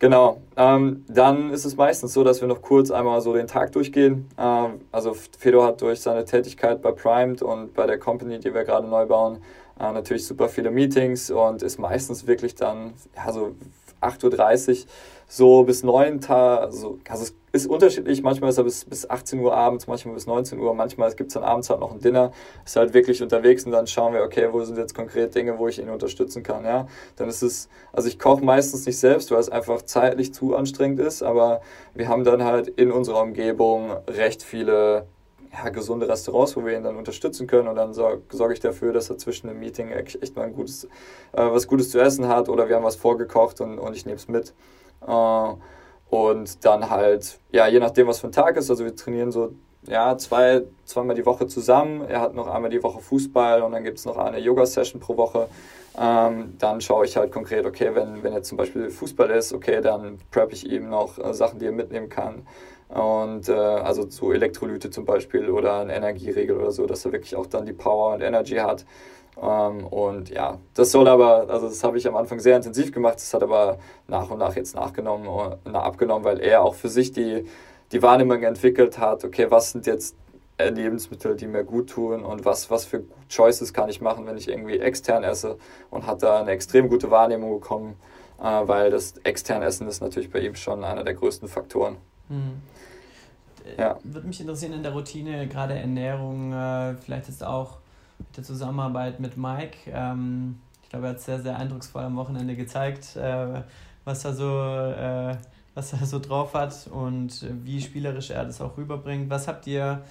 Genau. 0.00 0.42
Ähm, 0.56 1.04
dann 1.08 1.50
ist 1.50 1.64
es 1.64 1.76
meistens 1.76 2.12
so, 2.12 2.24
dass 2.24 2.40
wir 2.40 2.48
noch 2.48 2.60
kurz 2.60 2.90
einmal 2.90 3.20
so 3.20 3.32
den 3.32 3.46
Tag 3.46 3.72
durchgehen. 3.72 4.28
Ähm, 4.36 4.80
also 4.92 5.14
Fedor 5.38 5.66
hat 5.66 5.80
durch 5.80 6.00
seine 6.00 6.24
Tätigkeit 6.24 6.82
bei 6.82 6.92
Primed 6.92 7.42
und 7.42 7.74
bei 7.74 7.86
der 7.86 7.98
Company, 7.98 8.38
die 8.38 8.52
wir 8.52 8.64
gerade 8.64 8.86
neu 8.86 9.06
bauen, 9.06 9.38
äh, 9.78 9.92
natürlich 9.92 10.26
super 10.26 10.48
viele 10.48 10.70
Meetings 10.70 11.30
und 11.30 11.62
ist 11.62 11.78
meistens 11.78 12.26
wirklich 12.26 12.54
dann 12.54 12.94
ja, 13.16 13.32
so 13.32 13.54
8.30 14.00 14.82
Uhr 14.82 14.86
so 15.26 15.64
bis 15.64 15.82
9 15.82 16.20
Tage, 16.20 16.60
also, 16.60 16.98
also 17.08 17.24
es 17.24 17.34
ist 17.52 17.66
unterschiedlich, 17.66 18.22
manchmal 18.22 18.50
ist 18.50 18.58
er 18.58 18.64
bis, 18.64 18.84
bis 18.84 19.08
18 19.08 19.40
Uhr 19.40 19.54
abends, 19.54 19.86
manchmal 19.86 20.14
bis 20.14 20.26
19 20.26 20.58
Uhr, 20.60 20.74
manchmal 20.74 21.12
gibt 21.14 21.28
es 21.28 21.34
dann 21.34 21.44
abends 21.44 21.70
halt 21.70 21.80
noch 21.80 21.92
ein 21.92 22.00
Dinner, 22.00 22.32
ist 22.64 22.76
halt 22.76 22.94
wirklich 22.94 23.22
unterwegs 23.22 23.64
und 23.64 23.72
dann 23.72 23.86
schauen 23.86 24.12
wir, 24.12 24.22
okay, 24.22 24.48
wo 24.52 24.62
sind 24.64 24.76
jetzt 24.76 24.94
konkret 24.94 25.34
Dinge, 25.34 25.58
wo 25.58 25.68
ich 25.68 25.78
ihn 25.78 25.88
unterstützen 25.88 26.42
kann, 26.42 26.64
ja. 26.64 26.86
Dann 27.16 27.28
ist 27.28 27.42
es, 27.42 27.68
also 27.92 28.08
ich 28.08 28.18
koche 28.18 28.44
meistens 28.44 28.86
nicht 28.86 28.98
selbst, 28.98 29.30
weil 29.30 29.38
es 29.38 29.48
einfach 29.48 29.82
zeitlich 29.82 30.34
zu 30.34 30.54
anstrengend 30.54 31.00
ist, 31.00 31.22
aber 31.22 31.62
wir 31.94 32.08
haben 32.08 32.24
dann 32.24 32.44
halt 32.44 32.68
in 32.68 32.92
unserer 32.92 33.22
Umgebung 33.22 33.92
recht 34.08 34.42
viele 34.42 35.06
ja, 35.56 35.70
gesunde 35.70 36.08
Restaurants, 36.08 36.56
wo 36.56 36.64
wir 36.64 36.76
ihn 36.76 36.82
dann 36.82 36.96
unterstützen 36.96 37.46
können 37.46 37.68
und 37.68 37.76
dann 37.76 37.94
sorge 37.94 38.22
sorg 38.30 38.52
ich 38.52 38.60
dafür, 38.60 38.92
dass 38.92 39.10
er 39.10 39.18
zwischen 39.18 39.48
dem 39.48 39.60
Meeting 39.60 39.90
echt 39.90 40.36
mal 40.36 40.42
ein 40.42 40.54
gutes, 40.54 40.84
äh, 40.84 40.88
was 41.32 41.66
Gutes 41.66 41.90
zu 41.90 42.00
essen 42.00 42.28
hat 42.28 42.48
oder 42.48 42.68
wir 42.68 42.76
haben 42.76 42.84
was 42.84 42.96
vorgekocht 42.96 43.60
und, 43.60 43.78
und 43.78 43.94
ich 43.94 44.06
nehme 44.06 44.16
es 44.16 44.28
mit. 44.28 44.54
Äh, 45.06 45.54
und 46.10 46.64
dann 46.64 46.90
halt, 46.90 47.38
ja, 47.50 47.66
je 47.66 47.80
nachdem, 47.80 48.06
was 48.06 48.20
für 48.20 48.28
ein 48.28 48.32
Tag 48.32 48.56
ist, 48.56 48.70
also 48.70 48.84
wir 48.84 48.94
trainieren 48.94 49.32
so 49.32 49.52
ja, 49.86 50.16
zwei, 50.16 50.62
zweimal 50.84 51.14
die 51.14 51.26
Woche 51.26 51.46
zusammen. 51.46 52.02
Er 52.08 52.20
hat 52.20 52.34
noch 52.34 52.46
einmal 52.46 52.70
die 52.70 52.82
Woche 52.82 53.00
Fußball 53.00 53.62
und 53.62 53.72
dann 53.72 53.84
gibt 53.84 53.98
es 53.98 54.04
noch 54.04 54.16
eine 54.16 54.38
Yoga-Session 54.38 55.00
pro 55.00 55.16
Woche. 55.16 55.48
Ähm, 55.98 56.54
dann 56.58 56.80
schaue 56.80 57.04
ich 57.04 57.16
halt 57.16 57.30
konkret, 57.30 57.66
okay, 57.66 57.90
wenn, 57.94 58.22
wenn 58.22 58.32
jetzt 58.32 58.48
zum 58.48 58.58
Beispiel 58.58 58.90
Fußball 58.90 59.30
ist, 59.30 59.52
okay, 59.52 59.80
dann 59.80 60.18
prep 60.30 60.52
ich 60.52 60.68
ihm 60.68 60.88
noch 60.88 61.18
äh, 61.18 61.32
Sachen, 61.34 61.58
die 61.58 61.66
er 61.66 61.72
mitnehmen 61.72 62.08
kann. 62.08 62.46
Und 62.94 63.48
äh, 63.48 63.52
also 63.52 64.08
so 64.08 64.32
Elektrolyte 64.32 64.88
zum 64.88 65.04
Beispiel 65.04 65.50
oder 65.50 65.80
ein 65.80 65.90
Energieregel 65.90 66.56
oder 66.56 66.70
so, 66.70 66.86
dass 66.86 67.04
er 67.04 67.12
wirklich 67.12 67.34
auch 67.34 67.46
dann 67.46 67.66
die 67.66 67.72
Power 67.72 68.14
und 68.14 68.22
Energy 68.22 68.54
hat. 68.56 68.86
Ähm, 69.42 69.84
und 69.86 70.30
ja, 70.30 70.58
das 70.74 70.92
soll 70.92 71.08
aber, 71.08 71.50
also 71.50 71.68
das 71.68 71.82
habe 71.82 71.98
ich 71.98 72.06
am 72.06 72.14
Anfang 72.14 72.38
sehr 72.38 72.56
intensiv 72.56 72.92
gemacht, 72.92 73.16
das 73.16 73.34
hat 73.34 73.42
aber 73.42 73.78
nach 74.06 74.30
und 74.30 74.38
nach 74.38 74.54
jetzt 74.54 74.76
nachgenommen, 74.76 75.26
äh, 75.66 75.70
abgenommen, 75.70 76.24
weil 76.24 76.38
er 76.40 76.62
auch 76.62 76.76
für 76.76 76.88
sich 76.88 77.10
die, 77.10 77.46
die 77.90 78.00
Wahrnehmung 78.00 78.42
entwickelt 78.44 78.98
hat, 78.98 79.24
okay, 79.24 79.50
was 79.50 79.72
sind 79.72 79.86
jetzt 79.86 80.16
Lebensmittel, 80.60 81.34
die 81.34 81.48
mir 81.48 81.64
gut 81.64 81.90
tun 81.90 82.24
und 82.24 82.44
was, 82.44 82.70
was 82.70 82.84
für 82.84 83.02
Choices 83.28 83.72
kann 83.74 83.88
ich 83.88 84.00
machen, 84.00 84.24
wenn 84.26 84.36
ich 84.36 84.48
irgendwie 84.48 84.78
extern 84.78 85.24
esse 85.24 85.58
und 85.90 86.06
hat 86.06 86.22
da 86.22 86.40
eine 86.40 86.52
extrem 86.52 86.88
gute 86.88 87.10
Wahrnehmung 87.10 87.58
bekommen, 87.58 87.96
äh, 88.40 88.44
weil 88.44 88.90
das 88.90 89.14
extern 89.24 89.62
Essen 89.62 89.88
ist 89.88 90.00
natürlich 90.00 90.30
bei 90.30 90.38
ihm 90.38 90.54
schon 90.54 90.84
einer 90.84 91.02
der 91.02 91.14
größten 91.14 91.48
Faktoren. 91.48 91.96
Mhm. 92.28 92.62
Ja. 93.78 93.98
Würde 94.04 94.26
mich 94.26 94.40
interessieren 94.40 94.74
in 94.74 94.82
der 94.82 94.92
Routine, 94.92 95.48
gerade 95.48 95.74
Ernährung, 95.74 96.52
äh, 96.52 96.94
vielleicht 96.96 97.28
ist 97.28 97.42
auch 97.42 97.78
mit 98.18 98.36
der 98.36 98.44
Zusammenarbeit 98.44 99.20
mit 99.20 99.36
Mike. 99.36 99.78
Ähm, 99.90 100.60
ich 100.82 100.90
glaube, 100.90 101.06
er 101.06 101.10
hat 101.12 101.20
sehr, 101.20 101.40
sehr 101.40 101.58
eindrucksvoll 101.58 102.02
am 102.02 102.16
Wochenende 102.16 102.56
gezeigt, 102.56 103.16
äh, 103.16 103.62
was 104.04 104.24
er 104.24 104.34
so. 104.34 104.60
Äh, 104.60 105.36
was 105.74 105.92
er 105.92 106.06
so 106.06 106.20
drauf 106.20 106.54
hat 106.54 106.86
und 106.86 107.44
wie 107.64 107.80
spielerisch 107.80 108.30
er 108.30 108.44
das 108.44 108.60
auch 108.60 108.76
rüberbringt. 108.76 109.28
Was 109.28 109.48
habt 109.48 109.66
ihr 109.66 110.02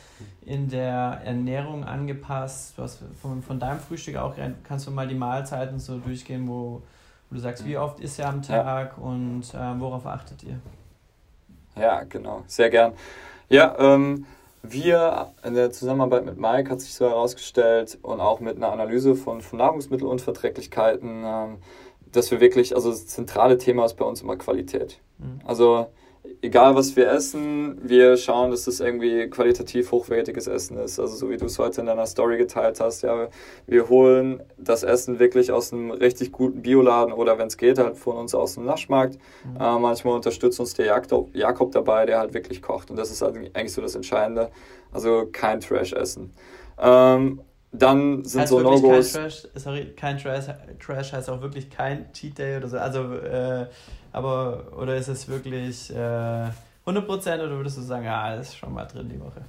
in 0.42 0.70
der 0.70 1.22
Ernährung 1.24 1.86
angepasst? 1.86 2.78
Du 2.78 2.84
hast 2.84 3.02
von, 3.22 3.42
von 3.42 3.60
deinem 3.60 3.80
Frühstück 3.80 4.18
auch, 4.18 4.36
kannst 4.64 4.88
du 4.88 4.92
mal 4.92 5.08
die 5.08 5.16
Mahlzeiten 5.16 5.80
so 5.80 6.00
durchgehen, 6.00 6.48
wo, 6.48 6.82
wo 7.30 7.36
du 7.36 7.40
sagst, 7.40 7.66
wie 7.66 7.78
oft 7.78 8.00
ist 8.02 8.20
er 8.20 8.28
am 8.28 8.42
Tag 8.42 8.98
und 8.98 9.54
äh, 9.54 9.80
worauf 9.80 10.06
achtet 10.06 10.44
ihr? 10.44 10.60
Ja, 11.80 12.04
genau, 12.04 12.44
sehr 12.48 12.70
gern. 12.70 12.94
Ja, 13.50 13.76
ähm, 13.78 14.26
wir 14.62 15.34
in 15.44 15.56
der 15.56 15.72
Zusammenarbeit 15.72 16.26
mit 16.26 16.38
Mike 16.38 16.70
hat 16.70 16.80
sich 16.80 16.94
so 16.94 17.06
herausgestellt 17.06 17.98
und 18.02 18.22
auch 18.22 18.40
mit 18.40 18.56
einer 18.56 18.72
Analyse 18.72 19.16
von, 19.16 19.42
von 19.42 19.60
Nahrungsmittelunverträglichkeiten, 19.60 21.24
ähm, 21.26 21.58
dass 22.12 22.32
wir 22.32 22.40
wirklich, 22.40 22.76
also 22.76 22.90
das 22.90 23.08
zentrale 23.08 23.58
Thema 23.58 23.86
ist 23.86 23.96
bei 23.96 24.06
uns 24.06 24.22
immer 24.22 24.38
Qualität. 24.38 25.00
Mhm. 25.18 25.42
Also 25.46 25.88
egal 26.42 26.76
was 26.76 26.96
wir 26.96 27.10
essen, 27.10 27.78
wir 27.84 28.18
schauen, 28.18 28.52
dass 28.52 28.66
das 28.66 28.80
irgendwie 28.80 29.30
qualitativ 29.30 29.92
hochwertiges 29.92 30.48
Essen 30.48 30.78
ist. 30.78 31.00
Also 31.00 31.16
so 31.16 31.30
wie 31.30 31.38
du 31.38 31.46
es 31.46 31.60
heute 31.60 31.82
in 31.82 31.88
deiner 31.88 32.06
Story 32.06 32.38
geteilt 32.38 32.80
hast, 32.80 33.04
ja, 33.04 33.30
wir 33.68 33.90
holen 33.90 34.42
das 34.58 34.84
Essen 34.84 35.20
wirklich 35.20 35.52
aus 35.52 35.74
einem 35.74 35.92
richtig 35.92 36.32
guten 36.32 36.62
Bioladen 36.62 37.14
oder 37.14 37.38
wenn 37.38 37.48
es 37.48 37.58
geht, 37.58 37.78
halt 37.78 37.98
von 37.98 38.18
uns 38.18 38.36
aus 38.36 38.56
dem 38.56 38.66
Naschmarkt. 38.66 39.18
Mhm. 39.46 39.56
Äh, 39.60 39.80
manchmal 39.80 40.16
unterstützt 40.16 40.60
uns 40.60 40.74
der 40.74 40.86
Jakob, 40.86 41.34
Jakob 41.36 41.72
dabei, 41.72 42.06
der 42.06 42.20
halt 42.20 42.34
wirklich 42.34 42.62
kocht. 42.62 42.90
Und 42.90 42.98
das 42.98 43.12
ist 43.12 43.22
halt 43.22 43.36
eigentlich 43.36 43.74
so 43.74 43.82
das 43.82 43.96
Entscheidende. 43.96 44.50
Also 44.92 45.28
kein 45.32 45.60
Trash-Essen. 45.60 46.34
Ähm, 46.80 47.42
dann 47.72 48.24
sind 48.24 48.42
heißt 48.42 48.52
so 48.52 48.60
No-Gos. 48.60 49.14
Kein 49.14 49.24
Trash, 49.24 49.48
sorry, 49.56 49.94
kein 49.96 50.18
Trash, 50.20 50.46
Trash 50.80 51.14
heißt 51.14 51.30
auch 51.30 51.42
wirklich 51.42 51.72
kein 51.72 52.12
Cheat 52.14 52.38
Day 52.38 52.58
oder 52.58 52.68
so. 52.68 52.78
Also 52.78 53.16
äh, 53.16 53.66
aber, 54.14 54.68
oder 54.78 54.96
ist 54.96 55.10
es 55.10 55.28
wirklich 55.28 55.90
äh, 55.90 56.50
100% 56.86 57.36
oder 57.36 57.58
würdest 57.58 57.78
du 57.78 57.82
sagen, 57.82 58.06
ja, 58.06 58.36
das 58.36 58.50
ist 58.50 58.58
schon 58.58 58.74
mal 58.74 58.86
drin 58.86 59.10
die 59.10 59.20
Woche? 59.20 59.42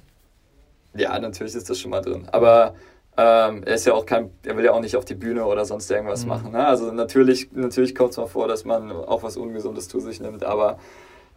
Ja, 0.95 1.17
natürlich 1.19 1.55
ist 1.55 1.69
das 1.69 1.79
schon 1.79 1.91
mal 1.91 2.01
drin. 2.01 2.27
Aber 2.31 2.73
ähm, 3.17 3.63
er 3.63 3.75
ist 3.75 3.85
ja 3.85 3.93
auch 3.93 4.05
kein, 4.05 4.31
er 4.43 4.57
will 4.57 4.65
ja 4.65 4.71
auch 4.71 4.79
nicht 4.81 4.97
auf 4.97 5.05
die 5.05 5.15
Bühne 5.15 5.45
oder 5.45 5.65
sonst 5.65 5.89
irgendwas 5.91 6.23
mhm. 6.23 6.29
machen. 6.29 6.51
Ne? 6.51 6.65
Also 6.65 6.91
natürlich, 6.91 7.51
natürlich 7.53 7.95
kommt 7.95 8.11
es 8.11 8.17
mal 8.17 8.27
vor, 8.27 8.47
dass 8.47 8.65
man 8.65 8.91
auch 8.91 9.23
was 9.23 9.37
Ungesundes 9.37 9.87
zu 9.87 9.99
sich 9.99 10.19
nimmt, 10.19 10.43
aber 10.43 10.79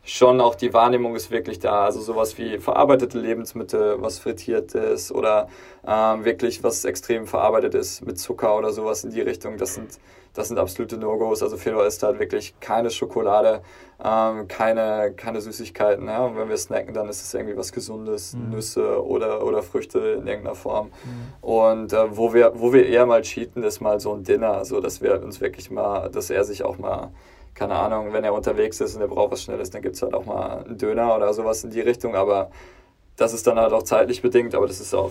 schon 0.04 0.40
auch 0.40 0.54
die 0.54 0.72
Wahrnehmung 0.72 1.14
ist 1.14 1.30
wirklich 1.30 1.58
da. 1.58 1.84
Also 1.84 2.00
sowas 2.00 2.38
wie 2.38 2.58
verarbeitete 2.58 3.18
Lebensmittel, 3.18 4.00
was 4.00 4.18
frittiert 4.18 4.74
ist 4.74 5.12
oder 5.12 5.48
ähm, 5.86 6.24
wirklich 6.24 6.62
was 6.62 6.84
extrem 6.84 7.26
verarbeitet 7.26 7.74
ist 7.74 8.06
mit 8.06 8.18
Zucker 8.18 8.56
oder 8.56 8.72
sowas 8.72 9.04
in 9.04 9.10
die 9.10 9.20
Richtung. 9.20 9.58
Das 9.58 9.74
sind 9.74 9.98
das 10.34 10.48
sind 10.48 10.58
absolute 10.58 10.96
No-Gos. 10.96 11.42
Also 11.42 11.56
Fedor 11.56 11.86
isst 11.86 12.02
halt 12.02 12.18
wirklich 12.18 12.54
keine 12.60 12.90
Schokolade, 12.90 13.62
ähm, 14.02 14.48
keine, 14.48 15.12
keine 15.16 15.40
Süßigkeiten. 15.40 16.06
Ja? 16.06 16.24
Und 16.26 16.36
wenn 16.36 16.48
wir 16.48 16.56
snacken, 16.56 16.94
dann 16.94 17.08
ist 17.08 17.22
es 17.22 17.34
irgendwie 17.34 17.56
was 17.56 17.72
Gesundes, 17.72 18.34
mhm. 18.34 18.50
Nüsse 18.50 19.04
oder, 19.04 19.44
oder 19.44 19.62
Früchte 19.62 19.98
in 19.98 20.26
irgendeiner 20.26 20.54
Form. 20.54 20.86
Mhm. 20.86 21.48
Und 21.48 21.92
äh, 21.92 22.16
wo, 22.16 22.32
wir, 22.34 22.52
wo 22.54 22.72
wir 22.72 22.86
eher 22.86 23.06
mal 23.06 23.22
cheaten, 23.22 23.62
ist 23.62 23.80
mal 23.80 24.00
so 24.00 24.12
ein 24.14 24.24
Dinner, 24.24 24.52
also 24.52 24.80
dass 24.80 25.02
wir 25.02 25.22
uns 25.22 25.40
wirklich 25.40 25.70
mal, 25.70 26.08
dass 26.10 26.30
er 26.30 26.44
sich 26.44 26.64
auch 26.64 26.78
mal 26.78 27.10
keine 27.54 27.74
Ahnung, 27.74 28.12
wenn 28.12 28.22
er 28.22 28.34
unterwegs 28.34 28.80
ist 28.80 28.94
und 28.94 29.00
er 29.00 29.08
braucht 29.08 29.32
was 29.32 29.42
Schnelles, 29.42 29.70
dann 29.70 29.82
gibt 29.82 29.96
es 29.96 30.02
halt 30.02 30.14
auch 30.14 30.24
mal 30.24 30.64
einen 30.64 30.78
Döner 30.78 31.16
oder 31.16 31.34
sowas 31.34 31.64
in 31.64 31.70
die 31.70 31.80
Richtung, 31.80 32.14
aber 32.14 32.52
das 33.16 33.34
ist 33.34 33.48
dann 33.48 33.58
halt 33.58 33.72
auch 33.72 33.82
zeitlich 33.82 34.22
bedingt, 34.22 34.54
aber 34.54 34.68
das 34.68 34.80
ist 34.80 34.94
auch 34.94 35.10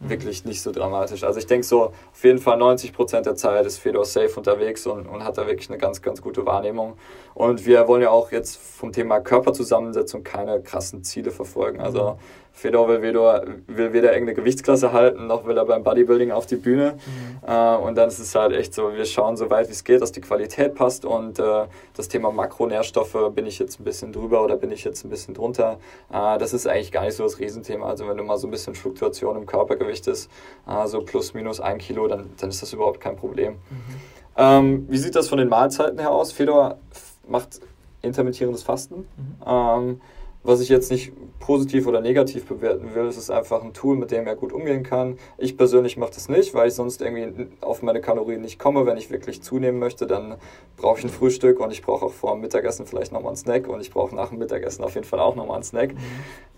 Mhm. 0.00 0.10
wirklich 0.10 0.44
nicht 0.44 0.62
so 0.62 0.70
dramatisch. 0.70 1.24
Also 1.24 1.38
ich 1.38 1.46
denke 1.46 1.66
so, 1.66 1.92
auf 2.12 2.24
jeden 2.24 2.38
Fall 2.38 2.56
90 2.56 2.92
Prozent 2.92 3.26
der 3.26 3.34
Zeit 3.34 3.66
ist 3.66 3.78
Fedor 3.78 4.04
safe 4.04 4.34
unterwegs 4.36 4.86
und, 4.86 5.06
und 5.06 5.24
hat 5.24 5.38
da 5.38 5.46
wirklich 5.46 5.68
eine 5.70 5.78
ganz, 5.78 6.02
ganz 6.02 6.22
gute 6.22 6.46
Wahrnehmung. 6.46 6.96
Und 7.34 7.66
wir 7.66 7.88
wollen 7.88 8.02
ja 8.02 8.10
auch 8.10 8.30
jetzt 8.30 8.56
vom 8.56 8.92
Thema 8.92 9.20
Körperzusammensetzung 9.20 10.22
keine 10.22 10.60
krassen 10.62 11.02
Ziele 11.04 11.30
verfolgen. 11.30 11.80
Also. 11.80 12.18
Fedor 12.58 12.88
will 12.88 13.02
weder, 13.02 13.44
will 13.68 13.92
weder 13.92 14.12
irgendeine 14.12 14.34
Gewichtsklasse 14.34 14.92
halten, 14.92 15.28
noch 15.28 15.46
will 15.46 15.56
er 15.56 15.64
beim 15.64 15.84
Bodybuilding 15.84 16.32
auf 16.32 16.46
die 16.46 16.56
Bühne. 16.56 16.94
Mhm. 16.94 17.48
Äh, 17.48 17.76
und 17.76 17.94
dann 17.94 18.08
ist 18.08 18.18
es 18.18 18.34
halt 18.34 18.52
echt 18.52 18.74
so, 18.74 18.92
wir 18.92 19.04
schauen 19.04 19.36
so 19.36 19.48
weit 19.48 19.68
wie 19.68 19.72
es 19.72 19.84
geht, 19.84 20.02
dass 20.02 20.10
die 20.10 20.20
Qualität 20.20 20.74
passt. 20.74 21.04
Und 21.04 21.38
äh, 21.38 21.66
das 21.94 22.08
Thema 22.08 22.32
Makronährstoffe, 22.32 23.16
bin 23.32 23.46
ich 23.46 23.60
jetzt 23.60 23.78
ein 23.78 23.84
bisschen 23.84 24.12
drüber 24.12 24.42
oder 24.42 24.56
bin 24.56 24.72
ich 24.72 24.82
jetzt 24.82 25.04
ein 25.04 25.08
bisschen 25.08 25.34
drunter, 25.34 25.78
äh, 26.12 26.36
das 26.38 26.52
ist 26.52 26.66
eigentlich 26.66 26.90
gar 26.90 27.04
nicht 27.04 27.14
so 27.14 27.22
das 27.22 27.38
Riesenthema. 27.38 27.86
Also 27.86 28.08
wenn 28.08 28.16
du 28.16 28.24
mal 28.24 28.38
so 28.38 28.48
ein 28.48 28.50
bisschen 28.50 28.74
Fluktuation 28.74 29.36
im 29.36 29.46
Körpergewicht 29.46 30.08
ist, 30.08 30.28
äh, 30.66 30.86
so 30.88 31.02
plus 31.02 31.34
minus 31.34 31.60
ein 31.60 31.78
Kilo, 31.78 32.08
dann, 32.08 32.30
dann 32.40 32.50
ist 32.50 32.60
das 32.60 32.72
überhaupt 32.72 33.00
kein 33.00 33.14
Problem. 33.14 33.52
Mhm. 33.52 33.94
Ähm, 34.36 34.86
wie 34.88 34.98
sieht 34.98 35.14
das 35.14 35.28
von 35.28 35.38
den 35.38 35.48
Mahlzeiten 35.48 36.00
her 36.00 36.10
aus? 36.10 36.32
Fedor 36.32 36.78
macht 37.28 37.60
intermittierendes 38.02 38.64
Fasten. 38.64 39.06
Mhm. 39.16 39.36
Ähm, 39.46 40.00
was 40.42 40.60
ich 40.60 40.68
jetzt 40.68 40.90
nicht 40.90 41.12
positiv 41.40 41.86
oder 41.86 42.00
negativ 42.00 42.46
bewerten 42.46 42.94
will, 42.94 43.06
es 43.06 43.16
ist 43.16 43.30
einfach 43.30 43.62
ein 43.62 43.72
Tool, 43.72 43.96
mit 43.96 44.10
dem 44.10 44.26
er 44.26 44.36
gut 44.36 44.52
umgehen 44.52 44.82
kann. 44.82 45.18
Ich 45.36 45.56
persönlich 45.56 45.96
mache 45.96 46.12
das 46.14 46.28
nicht, 46.28 46.54
weil 46.54 46.68
ich 46.68 46.74
sonst 46.74 47.00
irgendwie 47.00 47.48
auf 47.60 47.82
meine 47.82 48.00
Kalorien 48.00 48.40
nicht 48.40 48.58
komme. 48.58 48.86
Wenn 48.86 48.96
ich 48.96 49.10
wirklich 49.10 49.42
zunehmen 49.42 49.78
möchte, 49.78 50.06
dann 50.06 50.36
brauche 50.76 50.98
ich 50.98 51.04
ein 51.04 51.10
Frühstück 51.10 51.60
und 51.60 51.72
ich 51.72 51.82
brauche 51.82 52.06
auch 52.06 52.12
vor 52.12 52.32
dem 52.32 52.40
Mittagessen 52.40 52.86
vielleicht 52.86 53.12
nochmal 53.12 53.30
einen 53.30 53.36
Snack 53.36 53.68
und 53.68 53.80
ich 53.80 53.90
brauche 53.90 54.14
nach 54.14 54.28
dem 54.28 54.38
Mittagessen 54.38 54.84
auf 54.84 54.94
jeden 54.94 55.06
Fall 55.06 55.20
auch 55.20 55.36
nochmal 55.36 55.56
einen 55.56 55.64
Snack. 55.64 55.94
Mhm. 55.94 55.98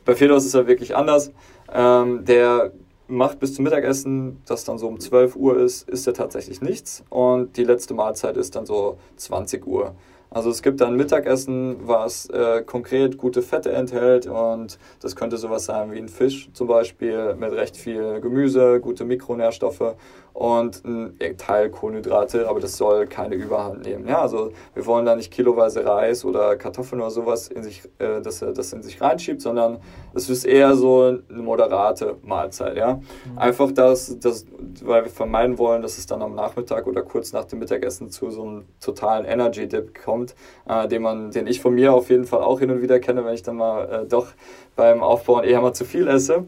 Bei 0.05 0.15
Fedor 0.15 0.37
ist 0.37 0.47
es 0.47 0.53
ja 0.53 0.67
wirklich 0.67 0.97
anders. 0.97 1.33
Ähm, 1.73 2.25
der 2.25 2.73
macht 3.11 3.41
bis 3.41 3.55
zum 3.55 3.65
Mittagessen, 3.65 4.41
das 4.47 4.65
dann 4.65 4.79
so 4.79 4.87
um 4.87 5.01
12 5.01 5.37
Uhr 5.37 5.59
ist, 5.59 5.89
isst 5.89 6.07
er 6.07 6.15
tatsächlich 6.15 6.63
nichts 6.63 7.05
und 7.11 7.57
die 7.57 7.65
letzte 7.65 7.93
Mahlzeit 7.95 8.37
ist 8.37 8.57
dann 8.57 8.67
so 8.67 8.99
20 9.17 9.67
Uhr. 9.67 9.95
Also 10.31 10.51
es 10.51 10.63
gibt 10.63 10.81
dann 10.81 10.95
Mittagessen, 10.95 11.77
was 11.89 12.27
äh, 12.27 12.63
konkret 12.63 13.19
gute 13.19 13.43
Fette 13.43 13.73
enthält 13.73 14.27
und 14.29 14.79
das 15.01 15.17
könnte 15.17 15.37
sowas 15.39 15.65
sein 15.65 15.91
wie 15.91 15.99
ein 15.99 16.09
Fisch 16.09 16.51
zum 16.53 16.69
Beispiel 16.69 17.35
mit 17.35 17.51
recht 17.53 17.77
viel 17.77 18.21
Gemüse, 18.21 18.79
gute 18.81 19.05
Mikronährstoffe 19.05 19.97
und 20.41 20.83
ein 20.87 21.19
Teil 21.37 21.69
Kohlenhydrate, 21.69 22.49
aber 22.49 22.61
das 22.61 22.79
soll 22.79 23.07
keine 23.07 23.35
Überhand 23.35 23.85
nehmen. 23.85 24.09
Ja, 24.09 24.23
also 24.23 24.53
wir 24.73 24.87
wollen 24.87 25.05
da 25.05 25.15
nicht 25.15 25.31
kiloweise 25.31 25.85
Reis 25.85 26.25
oder 26.25 26.57
Kartoffeln 26.57 27.03
oder 27.03 27.11
sowas 27.11 27.49
in 27.49 27.63
sich, 27.63 27.83
äh, 27.99 28.23
dass 28.23 28.41
er 28.41 28.55
das 28.55 28.73
in 28.73 28.83
sich 28.83 29.03
reinschiebt, 29.03 29.43
sondern 29.43 29.81
es 30.15 30.31
ist 30.31 30.47
eher 30.47 30.77
so 30.77 31.03
eine 31.03 31.43
moderate 31.43 32.17
Mahlzeit. 32.23 32.79
Ja, 32.79 32.95
mhm. 32.95 33.39
einfach 33.39 33.71
das, 33.73 34.19
das, 34.19 34.47
weil 34.83 35.05
wir 35.05 35.11
vermeiden 35.11 35.59
wollen, 35.59 35.83
dass 35.83 35.99
es 35.99 36.07
dann 36.07 36.23
am 36.23 36.35
Nachmittag 36.35 36.87
oder 36.87 37.03
kurz 37.03 37.35
nach 37.35 37.45
dem 37.45 37.59
Mittagessen 37.59 38.09
zu 38.09 38.31
so 38.31 38.43
einem 38.43 38.65
totalen 38.81 39.27
Energy 39.27 39.69
Dip 39.69 40.03
kommt, 40.03 40.35
äh, 40.67 40.89
den 40.89 41.03
man, 41.03 41.33
den 41.33 41.49
ich 41.49 41.61
von 41.61 41.75
mir 41.75 41.93
auf 41.93 42.09
jeden 42.09 42.25
Fall 42.25 42.43
auch 42.43 42.61
hin 42.61 42.71
und 42.71 42.81
wieder 42.81 42.99
kenne, 42.99 43.27
wenn 43.27 43.35
ich 43.35 43.43
dann 43.43 43.57
mal 43.57 43.85
äh, 43.91 44.07
doch 44.07 44.29
beim 44.75 45.03
Aufbauen 45.03 45.45
eher 45.45 45.61
mal 45.61 45.75
zu 45.75 45.85
viel 45.85 46.09
esse. 46.09 46.47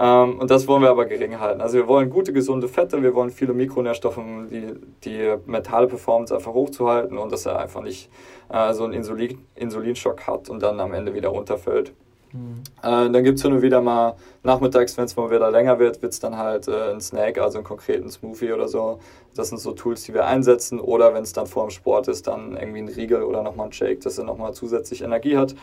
Ähm, 0.00 0.38
und 0.38 0.50
das 0.50 0.68
wollen 0.68 0.82
wir 0.82 0.90
aber 0.90 1.06
gering 1.06 1.40
halten. 1.40 1.60
Also 1.60 1.76
wir 1.76 1.88
wollen 1.88 2.08
gute, 2.08 2.32
gesunde 2.32 2.68
Fette, 2.68 3.02
wir 3.02 3.14
wollen 3.14 3.30
viele 3.30 3.52
Mikronährstoffe, 3.52 4.20
die, 4.50 4.74
die 5.04 5.34
mentale 5.46 5.88
Performance 5.88 6.34
einfach 6.34 6.52
hochzuhalten 6.52 7.18
und 7.18 7.32
dass 7.32 7.46
er 7.46 7.58
einfach 7.58 7.82
nicht 7.82 8.08
äh, 8.48 8.72
so 8.74 8.84
einen 8.84 8.92
Insulin, 8.92 9.44
Insulinschock 9.56 10.26
hat 10.28 10.50
und 10.50 10.62
dann 10.62 10.78
am 10.78 10.92
Ende 10.92 11.14
wieder 11.14 11.30
runterfällt. 11.30 11.92
Mhm. 12.32 12.62
Äh, 12.82 13.10
dann 13.10 13.24
gibt 13.24 13.38
es 13.38 13.42
hin 13.42 13.52
und 13.52 13.62
wieder 13.62 13.80
mal 13.80 14.14
nachmittags, 14.44 14.96
wenn 14.96 15.06
es 15.06 15.16
mal 15.16 15.30
wieder 15.30 15.50
länger 15.50 15.80
wird, 15.80 16.00
wird 16.00 16.12
es 16.12 16.20
dann 16.20 16.36
halt 16.36 16.68
äh, 16.68 16.92
ein 16.92 17.00
Snack, 17.00 17.38
also 17.38 17.58
einen 17.58 17.64
konkreten 17.64 18.08
Smoothie 18.08 18.52
oder 18.52 18.68
so. 18.68 19.00
Das 19.34 19.48
sind 19.48 19.58
so 19.58 19.72
Tools, 19.72 20.04
die 20.04 20.14
wir 20.14 20.26
einsetzen. 20.26 20.78
Oder 20.78 21.12
wenn 21.14 21.24
es 21.24 21.32
dann 21.32 21.46
vor 21.46 21.66
dem 21.66 21.70
Sport 21.70 22.06
ist, 22.06 22.28
dann 22.28 22.56
irgendwie 22.56 22.80
ein 22.82 22.88
Riegel 22.88 23.22
oder 23.22 23.42
nochmal 23.42 23.66
ein 23.66 23.72
Shake, 23.72 24.00
dass 24.02 24.18
er 24.18 24.24
nochmal 24.24 24.52
zusätzlich 24.52 25.02
Energie 25.02 25.36
hat, 25.36 25.56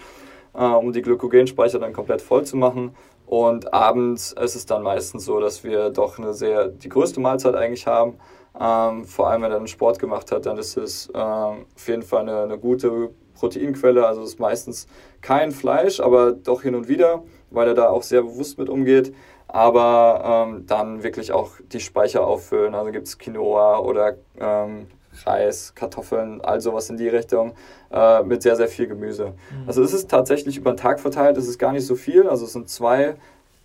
äh, 0.53 0.65
um 0.65 0.91
die 0.91 1.01
Glykogenspeicher 1.01 1.79
dann 1.79 1.93
komplett 1.93 2.21
voll 2.21 2.43
zu 2.43 2.57
machen. 2.57 2.95
Und 3.25 3.73
abends 3.73 4.33
ist 4.33 4.55
es 4.55 4.65
dann 4.65 4.83
meistens 4.83 5.25
so, 5.25 5.39
dass 5.39 5.63
wir 5.63 5.89
doch 5.89 6.19
eine 6.19 6.33
sehr, 6.33 6.67
die 6.67 6.89
größte 6.89 7.19
Mahlzeit 7.19 7.55
eigentlich 7.55 7.87
haben. 7.87 8.19
Ähm, 8.59 9.05
vor 9.05 9.29
allem, 9.29 9.41
wenn 9.41 9.51
er 9.51 9.57
einen 9.57 9.67
Sport 9.67 9.99
gemacht 9.99 10.31
hat, 10.31 10.45
dann 10.45 10.57
ist 10.57 10.77
es 10.77 11.09
äh, 11.09 11.17
auf 11.17 11.87
jeden 11.87 12.03
Fall 12.03 12.21
eine, 12.21 12.43
eine 12.43 12.57
gute 12.57 13.09
Proteinquelle. 13.33 14.05
Also 14.05 14.21
es 14.21 14.29
ist 14.29 14.39
meistens 14.39 14.87
kein 15.21 15.51
Fleisch, 15.51 15.99
aber 15.99 16.31
doch 16.31 16.61
hin 16.61 16.75
und 16.75 16.87
wieder, 16.87 17.23
weil 17.49 17.67
er 17.67 17.73
da 17.73 17.89
auch 17.89 18.03
sehr 18.03 18.21
bewusst 18.21 18.57
mit 18.57 18.69
umgeht. 18.69 19.13
Aber 19.47 20.47
ähm, 20.47 20.65
dann 20.65 21.03
wirklich 21.03 21.31
auch 21.31 21.53
die 21.71 21.79
Speicher 21.79 22.25
auffüllen. 22.25 22.75
Also 22.75 22.91
gibt 22.91 23.07
es 23.07 23.17
Quinoa 23.17 23.79
oder 23.79 24.15
ähm, 24.39 24.87
Reis, 25.25 25.73
Kartoffeln, 25.75 26.41
all 26.41 26.61
sowas 26.61 26.89
in 26.89 26.97
die 26.97 27.07
Richtung, 27.07 27.53
äh, 27.91 28.23
mit 28.23 28.41
sehr, 28.43 28.55
sehr 28.55 28.67
viel 28.67 28.87
Gemüse. 28.87 29.27
Mhm. 29.27 29.67
Also 29.67 29.83
es 29.83 29.93
ist 29.93 30.09
tatsächlich 30.09 30.57
über 30.57 30.73
den 30.73 30.77
Tag 30.77 30.99
verteilt, 30.99 31.37
es 31.37 31.47
ist 31.47 31.59
gar 31.59 31.71
nicht 31.71 31.85
so 31.85 31.95
viel, 31.95 32.27
also 32.27 32.45
es 32.45 32.53
sind 32.53 32.69
zwei 32.69 33.15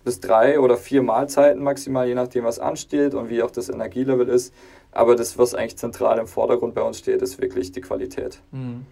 bis 0.03 0.19
drei 0.19 0.59
oder 0.59 0.77
vier 0.77 1.03
Mahlzeiten 1.03 1.61
maximal, 1.61 2.07
je 2.07 2.15
nachdem, 2.15 2.43
was 2.43 2.59
ansteht 2.59 3.13
und 3.13 3.29
wie 3.29 3.43
auch 3.43 3.51
das 3.51 3.69
Energielevel 3.69 4.27
ist. 4.27 4.53
Aber 4.91 5.15
das, 5.15 5.37
was 5.37 5.55
eigentlich 5.55 5.77
zentral 5.77 6.17
im 6.19 6.27
Vordergrund 6.27 6.73
bei 6.73 6.81
uns 6.81 6.97
steht, 6.97 7.21
ist 7.21 7.39
wirklich 7.39 7.71
die 7.71 7.81
Qualität. 7.81 8.41
Mhm. 8.51 8.85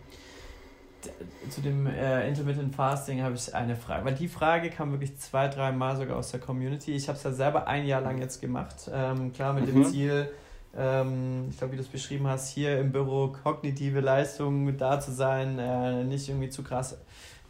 Zu 1.49 1.61
dem 1.61 1.87
äh, 1.87 2.27
Intermittent 2.27 2.75
Fasting 2.75 3.21
habe 3.21 3.35
ich 3.35 3.55
eine 3.55 3.75
Frage, 3.75 4.05
weil 4.05 4.15
die 4.15 4.27
Frage 4.27 4.69
kam 4.69 4.91
wirklich 4.91 5.17
zwei, 5.17 5.47
drei 5.47 5.71
Mal 5.71 5.95
sogar 5.97 6.17
aus 6.17 6.31
der 6.31 6.39
Community. 6.41 6.93
Ich 6.93 7.07
habe 7.07 7.17
es 7.17 7.23
ja 7.23 7.31
selber 7.31 7.67
ein 7.67 7.85
Jahr 7.85 8.01
lang 8.01 8.19
jetzt 8.19 8.41
gemacht, 8.41 8.89
ähm, 8.93 9.31
klar 9.33 9.53
mit 9.53 9.67
mhm. 9.67 9.83
dem 9.83 9.85
Ziel, 9.85 10.29
ähm, 10.77 11.47
ich 11.49 11.57
glaube, 11.57 11.73
wie 11.73 11.77
du 11.77 11.83
es 11.83 11.89
beschrieben 11.89 12.27
hast, 12.27 12.51
hier 12.53 12.79
im 12.79 12.91
Büro 12.91 13.29
kognitive 13.43 13.99
Leistungen 13.99 14.77
da 14.77 14.99
zu 14.99 15.11
sein, 15.11 15.59
äh, 15.59 16.03
nicht 16.03 16.29
irgendwie 16.29 16.49
zu 16.49 16.63
krass 16.63 16.97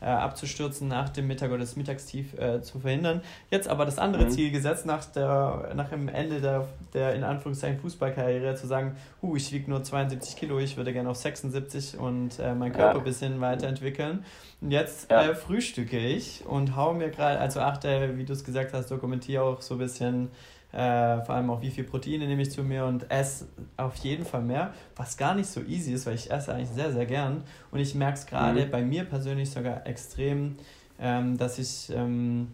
äh, 0.01 0.05
abzustürzen 0.05 0.87
nach 0.87 1.09
dem 1.09 1.27
Mittag 1.27 1.49
oder 1.49 1.59
das 1.59 1.75
Mittagstief 1.75 2.33
äh, 2.39 2.61
zu 2.61 2.79
verhindern. 2.79 3.21
Jetzt 3.51 3.67
aber 3.67 3.85
das 3.85 3.97
andere 3.97 4.25
mhm. 4.25 4.29
Ziel 4.31 4.51
gesetzt, 4.51 4.85
nach, 4.85 5.03
der, 5.05 5.71
nach 5.75 5.89
dem 5.89 6.07
Ende 6.07 6.39
der, 6.39 6.67
der 6.93 7.15
in 7.15 7.23
Anführungszeichen 7.23 7.79
Fußballkarriere 7.79 8.55
zu 8.55 8.67
sagen, 8.67 8.95
uh, 9.21 9.35
ich 9.35 9.51
wiege 9.51 9.69
nur 9.69 9.83
72 9.83 10.35
Kilo, 10.35 10.59
ich 10.59 10.77
würde 10.77 10.93
gerne 10.93 11.09
auf 11.09 11.17
76 11.17 11.97
und 11.97 12.39
äh, 12.39 12.53
meinen 12.55 12.71
Körper 12.71 12.93
ja. 12.93 12.97
ein 12.99 13.03
bisschen 13.03 13.41
weiterentwickeln. 13.41 14.23
Und 14.61 14.71
jetzt 14.71 15.11
ja. 15.11 15.23
Äh, 15.23 15.35
frühstücke 15.35 15.99
ich 15.99 16.45
und 16.45 16.75
haue 16.75 16.95
mir 16.95 17.09
gerade, 17.09 17.39
also 17.39 17.59
achte, 17.59 18.17
wie 18.17 18.23
du 18.23 18.33
es 18.33 18.43
gesagt 18.43 18.73
hast, 18.73 18.91
dokumentiere 18.91 19.43
auch 19.43 19.61
so 19.61 19.75
ein 19.75 19.79
bisschen 19.79 20.29
äh, 20.71 21.21
vor 21.21 21.35
allem 21.35 21.49
auch 21.49 21.61
wie 21.61 21.71
viel 21.71 21.83
Proteine 21.83 22.27
nehme 22.27 22.43
ich 22.43 22.51
zu 22.51 22.63
mir 22.63 22.85
und 22.85 23.09
esse 23.09 23.47
auf 23.77 23.95
jeden 23.95 24.25
Fall 24.25 24.41
mehr, 24.41 24.73
was 24.95 25.17
gar 25.17 25.33
nicht 25.33 25.49
so 25.49 25.61
easy 25.61 25.93
ist, 25.93 26.05
weil 26.05 26.15
ich 26.15 26.29
esse 26.29 26.53
eigentlich 26.53 26.69
sehr, 26.69 26.91
sehr 26.91 27.05
gern 27.05 27.43
und 27.71 27.79
ich 27.79 27.95
merke 27.95 28.19
es 28.19 28.25
gerade 28.25 28.65
mhm. 28.65 28.71
bei 28.71 28.83
mir 28.83 29.03
persönlich 29.05 29.49
sogar 29.49 29.87
extrem, 29.87 30.57
ähm, 30.99 31.37
dass 31.37 31.57
ich 31.57 31.91
ähm, 31.95 32.53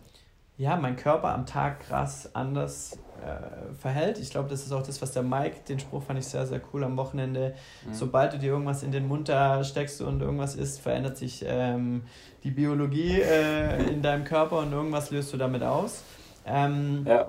ja, 0.58 0.78
mein 0.78 0.96
Körper 0.96 1.34
am 1.34 1.46
Tag 1.46 1.82
krass 1.82 2.34
anders 2.34 2.98
äh, 3.22 3.74
verhält. 3.76 4.18
Ich 4.20 4.30
glaube, 4.30 4.48
das 4.48 4.66
ist 4.66 4.72
auch 4.72 4.84
das, 4.84 5.02
was 5.02 5.12
der 5.12 5.24
Mike, 5.24 5.58
den 5.68 5.80
Spruch 5.80 6.04
fand 6.04 6.18
ich 6.18 6.26
sehr, 6.28 6.46
sehr 6.46 6.62
cool 6.72 6.86
am 6.86 6.96
Wochenende. 6.96 7.54
Mhm. 7.86 7.94
Sobald 7.94 8.32
du 8.32 8.40
dir 8.40 8.52
irgendwas 8.52 8.82
in 8.82 8.94
den 8.94 9.10
Mund 9.10 9.28
da 9.28 9.66
steckst 9.66 10.02
und 10.02 10.22
irgendwas 10.22 10.56
isst, 10.56 10.80
verändert 10.80 11.18
sich 11.18 11.44
ähm, 11.46 12.04
die 12.46 12.52
Biologie 12.52 13.20
äh, 13.20 13.92
in 13.92 14.02
deinem 14.02 14.24
Körper 14.24 14.60
und 14.60 14.72
irgendwas 14.72 15.12
löst 15.12 15.34
du 15.34 15.38
damit 15.38 15.64
aus. 15.64 16.04
Ähm, 16.46 17.04
ja 17.06 17.28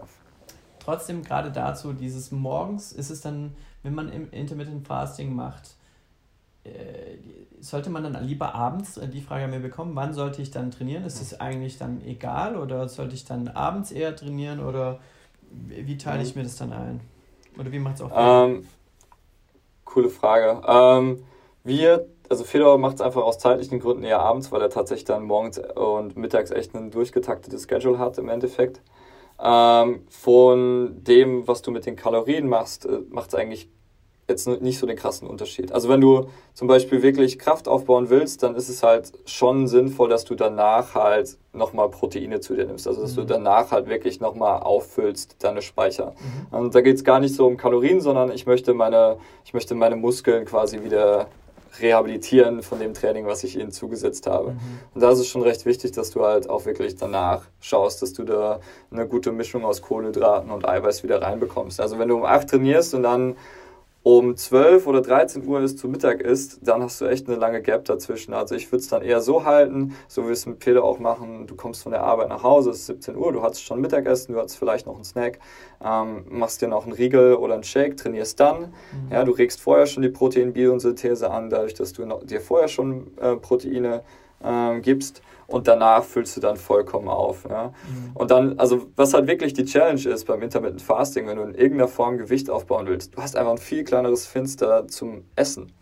trotzdem 0.87 1.22
gerade 1.22 1.51
dazu, 1.51 1.93
dieses 1.93 2.30
morgens 2.30 2.93
ist 2.93 3.11
es 3.11 3.20
dann, 3.20 3.55
wenn 3.82 3.95
man 3.95 4.09
im 4.09 4.30
Intermittent 4.30 4.87
Fasting 4.87 5.34
macht, 5.34 5.74
äh, 6.64 7.18
sollte 7.61 7.91
man 7.91 8.05
dann 8.05 8.24
lieber 8.24 8.55
abends, 8.55 8.97
äh, 8.97 9.09
die 9.09 9.20
Frage 9.20 9.45
haben 9.45 9.53
wir 9.53 9.59
bekommen, 9.59 9.97
wann 9.97 10.12
sollte 10.14 10.43
ich 10.43 10.53
dann 10.53 10.70
trainieren? 10.70 11.05
Ist 11.05 11.20
es 11.20 11.41
eigentlich 11.41 11.78
dann 11.78 12.03
egal 12.07 12.57
oder 12.57 12.89
sollte 12.89 13.14
ich 13.14 13.24
dann 13.24 13.49
abends 13.49 13.91
eher 13.91 14.14
trainieren 14.14 14.61
oder 14.61 15.01
wie 15.51 15.97
teile 15.97 16.22
ich 16.22 16.34
mhm. 16.34 16.43
mir 16.43 16.45
das 16.45 16.57
dann 16.57 16.72
ein? 16.72 17.01
Oder 17.59 17.72
wie 17.72 17.78
macht 17.78 17.97
es 17.97 18.03
auch? 18.03 18.11
Ähm, 18.14 18.66
coole 19.84 20.09
Frage. 20.09 20.61
Ähm, 20.68 21.24
wir, 21.64 22.07
also 22.28 22.45
Fedor 22.45 22.78
macht 22.78 22.97
es 22.97 23.01
einfach 23.01 23.22
aus 23.22 23.39
zeitlichen 23.39 23.80
Gründen 23.80 24.05
eher 24.05 24.20
abends, 24.20 24.53
weil 24.53 24.61
er 24.61 24.70
tatsächlich 24.70 25.07
dann 25.07 25.24
morgens 25.24 25.59
und 25.59 26.16
mittags 26.16 26.53
echt 26.53 26.74
ein 26.76 26.93
durchgetaktetes 26.93 27.66
Schedule 27.68 27.99
hat 27.99 28.18
im 28.18 28.28
Endeffekt. 28.28 28.80
Ähm, 29.43 30.01
von 30.09 31.05
dem, 31.05 31.47
was 31.47 31.62
du 31.62 31.70
mit 31.70 31.87
den 31.87 31.97
Kalorien 31.97 32.49
machst, 32.49 32.87
äh, 32.87 33.01
macht 33.11 33.28
es 33.28 33.34
eigentlich 33.34 33.68
jetzt 34.28 34.49
nicht 34.49 34.78
so 34.78 34.87
den 34.87 34.97
krassen 34.97 35.28
Unterschied. 35.28 35.72
Also 35.72 35.89
wenn 35.89 36.01
du 36.01 36.26
zum 36.53 36.66
Beispiel 36.66 37.03
wirklich 37.03 37.39
Kraft 37.39 37.68
aufbauen 37.68 38.11
willst, 38.11 38.43
dann 38.43 38.57
ist 38.57 38.68
es 38.68 38.82
halt 38.82 39.12
schon 39.24 39.68
sinnvoll, 39.68 40.09
dass 40.09 40.24
du 40.24 40.34
danach 40.34 40.95
halt 40.95 41.39
nochmal 41.53 41.91
Proteine 41.91 42.41
zu 42.41 42.57
dir 42.57 42.66
nimmst. 42.66 42.89
Also 42.89 43.03
dass 43.03 43.12
mhm. 43.12 43.20
du 43.20 43.24
danach 43.24 43.70
halt 43.70 43.89
wirklich 43.89 44.20
nochmal 44.20 44.61
auffüllst, 44.61 45.37
deine 45.45 45.62
Speicher. 45.62 46.14
Mhm. 46.51 46.59
Und 46.59 46.74
da 46.74 46.80
geht 46.80 46.97
es 46.97 47.05
gar 47.05 47.20
nicht 47.20 47.34
so 47.34 47.47
um 47.47 47.57
Kalorien, 47.57 48.01
sondern 48.01 48.32
ich 48.32 48.47
möchte 48.47 48.74
meine, 48.74 49.18
ich 49.45 49.55
möchte 49.55 49.74
meine 49.74 49.97
Muskeln 49.97 50.45
quasi 50.45 50.82
wieder 50.82 51.28
rehabilitieren 51.81 52.62
von 52.62 52.79
dem 52.79 52.95
Training, 52.95 53.27
was 53.27 53.45
ich 53.45 53.59
ihnen 53.59 53.70
zugesetzt 53.70 54.27
habe. 54.27 54.53
Mhm. 54.53 54.59
Und 54.95 55.01
da 55.01 55.11
ist 55.11 55.18
es 55.18 55.27
schon 55.29 55.43
recht 55.43 55.66
wichtig, 55.66 55.93
dass 55.93 56.11
du 56.11 56.24
halt 56.24 56.49
auch 56.49 56.66
wirklich 56.66 56.97
danach 56.97 57.43
schaust, 57.61 58.03
dass 58.03 58.12
du 58.12 58.24
da 58.24 58.61
eine 58.91 59.07
gute 59.07 59.33
Mischung 59.33 59.64
aus 59.64 59.83
Kohlenhydraten 59.83 60.51
und 60.51 60.68
Eiweiß 60.68 61.03
wieder 61.03 61.22
reinbekommst. 61.22 61.81
Also 61.81 61.99
wenn 61.99 62.09
du 62.09 62.16
um 62.16 62.24
8 62.24 62.49
trainierst 62.49 62.95
und 62.95 63.03
dann 63.03 63.37
um 64.07 64.36
12 64.36 64.86
oder 64.86 65.02
13 65.02 65.44
Uhr 65.48 65.61
ist 65.62 65.80
zu 65.80 65.88
Mittag 65.88 66.20
ist, 66.20 66.61
dann 66.62 66.80
hast 66.80 67.00
du 67.00 67.07
echt 67.07 67.26
eine 67.26 67.38
lange 67.38 67.61
Gap 67.61 67.86
dazwischen. 67.86 68.34
Also 68.34 68.54
ich 68.54 68.70
würde 68.70 68.82
es 68.82 68.86
dann 68.86 69.02
eher 69.02 69.20
so 69.20 69.44
halten, 69.44 69.96
so 70.07 70.28
wie 70.28 70.32
es 70.32 70.46
mit 70.46 70.61
Peter 70.61 70.84
auch 70.84 71.00
machen, 71.00 71.48
du 71.48 71.57
kommst 71.57 71.82
von 71.82 71.90
der 71.90 72.04
Arbeit 72.04 72.28
nach 72.28 72.44
Hause, 72.44 72.70
es 72.70 72.76
ist 72.76 72.86
17 72.86 73.16
Uhr, 73.16 73.32
du 73.32 73.42
hattest 73.42 73.64
schon 73.64 73.80
Mittagessen, 73.80 74.32
du 74.32 74.38
hattest 74.38 74.59
vielleicht 74.59 74.86
noch 74.86 74.94
einen 74.94 75.02
Snack, 75.02 75.40
ähm, 75.84 76.24
machst 76.28 76.62
dir 76.62 76.68
noch 76.68 76.84
einen 76.84 76.92
Riegel 76.92 77.34
oder 77.34 77.54
einen 77.54 77.64
Shake, 77.64 77.96
trainierst 77.96 78.38
dann. 78.38 78.61
Mhm. 78.61 79.11
Ja, 79.11 79.24
du 79.24 79.32
regst 79.32 79.61
vorher 79.61 79.86
schon 79.86 80.04
die 80.04 80.09
Proteinbiosynthese 80.09 81.28
an, 81.28 81.50
dadurch, 81.50 81.74
dass 81.74 81.92
du 81.92 82.07
noch, 82.07 82.22
dir 82.22 82.40
vorher 82.40 82.68
schon 82.68 83.09
äh, 83.16 83.34
Proteine 83.34 84.04
äh, 84.40 84.78
gibst 84.82 85.20
und 85.47 85.68
danach 85.68 86.05
füllst 86.05 86.36
du 86.36 86.40
dann 86.40 86.57
vollkommen 86.57 87.09
auf. 87.09 87.47
Ja? 87.49 87.68
Mhm. 87.68 88.11
Und 88.14 88.30
dann, 88.30 88.59
also 88.59 88.88
was 88.97 89.14
halt 89.14 89.26
wirklich 89.26 89.53
die 89.53 89.64
Challenge 89.64 90.09
ist 90.09 90.24
beim 90.26 90.42
Intermittent 90.42 90.82
Fasting, 90.82 91.26
wenn 91.26 91.36
du 91.36 91.42
in 91.42 91.55
irgendeiner 91.55 91.88
Form 91.88 92.18
Gewicht 92.18 92.51
aufbauen 92.51 92.86
willst, 92.86 93.16
du 93.16 93.22
hast 93.22 93.36
einfach 93.36 93.53
ein 93.53 93.59
viel 93.59 93.84
kleineres 93.84 94.26
Fenster 94.26 94.88
zum 94.88 95.24
Essen. 95.36 95.72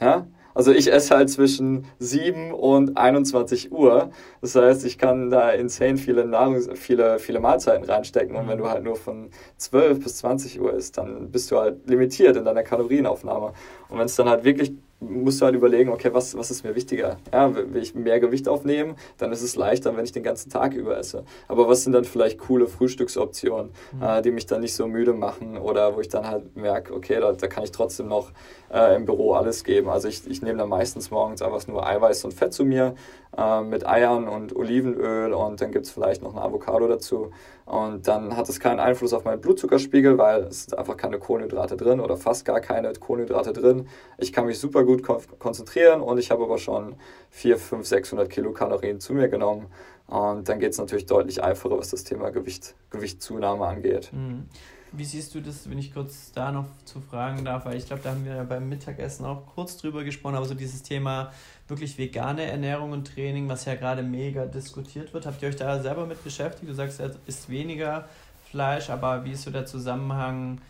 Ja? 0.00 0.26
Also 0.54 0.70
ich 0.70 0.92
esse 0.92 1.16
halt 1.16 1.30
zwischen 1.30 1.86
7 1.98 2.52
und 2.52 2.96
21 2.96 3.72
Uhr. 3.72 4.10
Das 4.40 4.54
heißt, 4.54 4.84
ich 4.86 4.98
kann 4.98 5.28
da 5.28 5.50
insane 5.50 5.96
viele 5.96 6.24
Nahrungs 6.24 6.68
viele, 6.74 7.18
viele 7.18 7.40
Mahlzeiten 7.40 7.84
reinstecken. 7.84 8.36
Und 8.36 8.48
wenn 8.48 8.58
du 8.58 8.68
halt 8.68 8.84
nur 8.84 8.94
von 8.94 9.30
12 9.56 10.04
bis 10.04 10.16
20 10.18 10.60
Uhr 10.60 10.72
isst, 10.72 10.96
dann 10.96 11.32
bist 11.32 11.50
du 11.50 11.58
halt 11.58 11.88
limitiert 11.88 12.36
in 12.36 12.44
deiner 12.44 12.62
Kalorienaufnahme. 12.62 13.52
Und 13.88 13.98
wenn 13.98 14.06
es 14.06 14.14
dann 14.14 14.28
halt 14.28 14.44
wirklich 14.44 14.72
musst 15.08 15.40
du 15.40 15.44
halt 15.46 15.54
überlegen, 15.54 15.90
okay, 15.90 16.10
was, 16.12 16.36
was 16.36 16.50
ist 16.50 16.64
mir 16.64 16.74
wichtiger? 16.74 17.18
Ja, 17.32 17.54
will 17.54 17.82
ich 17.82 17.94
mehr 17.94 18.20
Gewicht 18.20 18.48
aufnehmen, 18.48 18.96
dann 19.18 19.32
ist 19.32 19.42
es 19.42 19.56
leichter, 19.56 19.96
wenn 19.96 20.04
ich 20.04 20.12
den 20.12 20.22
ganzen 20.22 20.50
Tag 20.50 20.74
über 20.74 20.96
esse. 20.96 21.24
Aber 21.48 21.68
was 21.68 21.84
sind 21.84 21.92
dann 21.92 22.04
vielleicht 22.04 22.38
coole 22.38 22.66
Frühstücksoptionen, 22.66 23.70
mhm. 23.92 24.02
äh, 24.02 24.22
die 24.22 24.30
mich 24.30 24.46
dann 24.46 24.60
nicht 24.60 24.74
so 24.74 24.86
müde 24.86 25.12
machen 25.12 25.56
oder 25.58 25.96
wo 25.96 26.00
ich 26.00 26.08
dann 26.08 26.26
halt 26.26 26.56
merke, 26.56 26.94
okay, 26.94 27.18
da, 27.20 27.32
da 27.32 27.46
kann 27.46 27.64
ich 27.64 27.72
trotzdem 27.72 28.08
noch 28.08 28.30
äh, 28.74 28.96
im 28.96 29.04
Büro 29.04 29.34
alles 29.34 29.62
geben. 29.62 29.88
Also 29.88 30.08
ich, 30.08 30.28
ich 30.28 30.42
nehme 30.42 30.58
dann 30.58 30.68
meistens 30.68 31.10
morgens 31.10 31.40
einfach 31.42 31.64
nur 31.68 31.86
Eiweiß 31.86 32.24
und 32.24 32.34
Fett 32.34 32.52
zu 32.52 32.64
mir 32.64 32.96
äh, 33.36 33.62
mit 33.62 33.86
Eiern 33.86 34.26
und 34.26 34.54
Olivenöl 34.56 35.32
und 35.32 35.60
dann 35.60 35.70
gibt 35.70 35.86
es 35.86 35.92
vielleicht 35.92 36.22
noch 36.22 36.34
eine 36.34 36.42
Avocado 36.42 36.88
dazu. 36.88 37.30
Und 37.66 38.08
dann 38.08 38.36
hat 38.36 38.48
es 38.48 38.60
keinen 38.60 38.80
Einfluss 38.80 39.12
auf 39.14 39.24
meinen 39.24 39.40
Blutzuckerspiegel, 39.40 40.18
weil 40.18 40.42
es 40.44 40.64
sind 40.64 40.78
einfach 40.78 40.96
keine 40.96 41.18
Kohlenhydrate 41.18 41.76
drin 41.76 42.00
oder 42.00 42.16
fast 42.16 42.44
gar 42.44 42.60
keine 42.60 42.92
Kohlenhydrate 42.92 43.52
drin. 43.52 43.88
Ich 44.18 44.32
kann 44.32 44.46
mich 44.46 44.58
super 44.58 44.84
gut 44.84 45.02
kon 45.02 45.18
konzentrieren 45.38 46.00
und 46.00 46.18
ich 46.18 46.30
habe 46.30 46.42
aber 46.42 46.58
schon 46.58 46.96
4, 47.30 47.56
5, 47.56 47.86
600 47.86 48.28
Kilokalorien 48.28 48.98
zu 49.00 49.14
mir 49.14 49.28
genommen. 49.28 49.68
Und 50.06 50.48
dann 50.48 50.58
geht 50.58 50.72
es 50.72 50.78
natürlich 50.78 51.06
deutlich 51.06 51.42
einfacher, 51.42 51.78
was 51.78 51.90
das 51.90 52.04
Thema 52.04 52.30
Gewicht, 52.30 52.74
Gewichtszunahme 52.90 53.66
angeht. 53.66 54.10
Mhm. 54.12 54.48
Wie 54.96 55.04
siehst 55.04 55.34
du 55.34 55.40
das, 55.40 55.68
wenn 55.68 55.78
ich 55.78 55.92
kurz 55.92 56.32
da 56.32 56.52
noch 56.52 56.66
zu 56.84 57.00
fragen 57.00 57.44
darf? 57.44 57.64
Weil 57.64 57.76
ich 57.76 57.86
glaube, 57.86 58.02
da 58.02 58.10
haben 58.10 58.24
wir 58.24 58.36
ja 58.36 58.44
beim 58.44 58.68
Mittagessen 58.68 59.24
auch 59.24 59.46
kurz 59.54 59.76
drüber 59.76 60.04
gesprochen, 60.04 60.36
aber 60.36 60.46
so 60.46 60.54
dieses 60.54 60.82
Thema 60.82 61.32
wirklich 61.66 61.98
vegane 61.98 62.44
Ernährung 62.44 62.92
und 62.92 63.12
Training, 63.12 63.48
was 63.48 63.64
ja 63.64 63.74
gerade 63.74 64.02
mega 64.02 64.46
diskutiert 64.46 65.12
wird. 65.12 65.26
Habt 65.26 65.42
ihr 65.42 65.48
euch 65.48 65.56
da 65.56 65.80
selber 65.80 66.06
mit 66.06 66.22
beschäftigt? 66.22 66.70
Du 66.70 66.74
sagst, 66.74 67.00
es 67.00 67.16
ist 67.26 67.48
weniger 67.48 68.08
Fleisch, 68.50 68.90
aber 68.90 69.24
wie 69.24 69.32
ist 69.32 69.42
so 69.42 69.50
der 69.50 69.66
Zusammenhang 69.66 70.60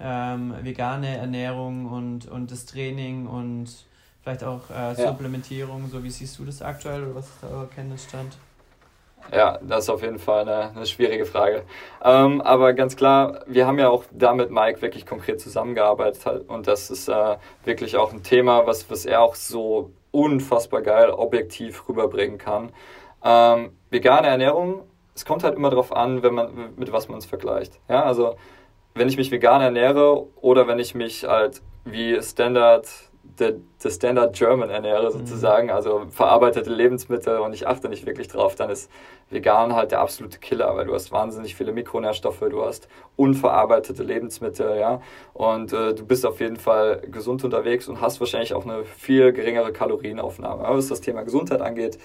ähm, 0.00 0.54
vegane 0.62 1.16
Ernährung 1.16 1.86
und, 1.86 2.26
und 2.26 2.50
das 2.50 2.66
Training 2.66 3.26
und 3.26 3.68
vielleicht 4.22 4.44
auch 4.44 4.70
äh, 4.70 4.94
Supplementierung? 4.94 5.82
Ja. 5.84 5.88
So, 5.88 6.04
wie 6.04 6.10
siehst 6.10 6.38
du 6.38 6.44
das 6.44 6.62
aktuell 6.62 7.02
oder 7.02 7.16
was 7.16 7.26
ist 7.26 7.38
da 7.42 7.48
euer 7.48 7.68
Kenntnisstand? 7.68 8.36
Ja, 9.30 9.58
das 9.62 9.84
ist 9.84 9.90
auf 9.90 10.02
jeden 10.02 10.18
Fall 10.18 10.42
eine, 10.42 10.74
eine 10.74 10.86
schwierige 10.86 11.24
Frage. 11.24 11.62
Ähm, 12.04 12.40
aber 12.40 12.72
ganz 12.72 12.96
klar, 12.96 13.40
wir 13.46 13.66
haben 13.66 13.78
ja 13.78 13.88
auch 13.88 14.04
da 14.10 14.34
mit 14.34 14.50
Mike 14.50 14.82
wirklich 14.82 15.06
konkret 15.06 15.40
zusammengearbeitet 15.40 16.48
und 16.48 16.66
das 16.66 16.90
ist 16.90 17.08
äh, 17.08 17.36
wirklich 17.64 17.96
auch 17.96 18.12
ein 18.12 18.22
Thema, 18.22 18.66
was, 18.66 18.90
was 18.90 19.06
er 19.06 19.22
auch 19.22 19.34
so 19.34 19.90
unfassbar 20.10 20.82
geil 20.82 21.10
objektiv 21.10 21.88
rüberbringen 21.88 22.38
kann. 22.38 22.72
Ähm, 23.24 23.72
vegane 23.90 24.26
Ernährung, 24.26 24.82
es 25.14 25.24
kommt 25.24 25.44
halt 25.44 25.56
immer 25.56 25.70
darauf 25.70 25.92
an, 25.92 26.22
wenn 26.22 26.34
man, 26.34 26.74
mit 26.76 26.92
was 26.92 27.08
man 27.08 27.18
es 27.18 27.26
vergleicht. 27.26 27.80
Ja, 27.88 28.02
also 28.04 28.36
wenn 28.94 29.08
ich 29.08 29.16
mich 29.16 29.30
vegan 29.30 29.62
ernähre 29.62 30.26
oder 30.40 30.66
wenn 30.66 30.78
ich 30.78 30.94
mich 30.94 31.24
halt 31.24 31.62
wie 31.84 32.20
Standard 32.22 32.88
der, 33.38 33.54
der 33.82 33.90
Standard 33.90 34.34
German 34.36 34.70
ernähre 34.70 35.06
mhm. 35.06 35.18
sozusagen, 35.18 35.66
mhm. 35.66 35.72
also 35.72 36.06
verarbeitete 36.10 36.70
Lebensmittel 36.70 37.38
und 37.38 37.52
ich 37.52 37.66
achte 37.66 37.88
nicht 37.88 38.06
wirklich 38.06 38.28
drauf, 38.28 38.54
dann 38.54 38.70
ist 38.70 38.90
vegan 39.30 39.74
halt 39.74 39.90
der 39.92 40.00
absolute 40.00 40.38
Killer, 40.38 40.74
weil 40.76 40.86
du 40.86 40.94
hast 40.94 41.10
wahnsinnig 41.12 41.54
viele 41.54 41.72
Mikronährstoffe, 41.72 42.40
du 42.40 42.64
hast 42.64 42.88
unverarbeitete 43.16 44.02
Lebensmittel, 44.02 44.78
ja, 44.78 45.00
und 45.32 45.72
äh, 45.72 45.94
du 45.94 46.04
bist 46.04 46.26
auf 46.26 46.40
jeden 46.40 46.56
Fall 46.56 47.02
gesund 47.10 47.44
unterwegs 47.44 47.88
und 47.88 48.00
hast 48.00 48.20
wahrscheinlich 48.20 48.54
auch 48.54 48.64
eine 48.64 48.84
viel 48.84 49.32
geringere 49.32 49.72
Kalorienaufnahme. 49.72 50.64
Aber 50.64 50.76
was 50.78 50.88
das 50.88 51.00
Thema 51.00 51.22
Gesundheit 51.22 51.60
angeht, 51.60 51.98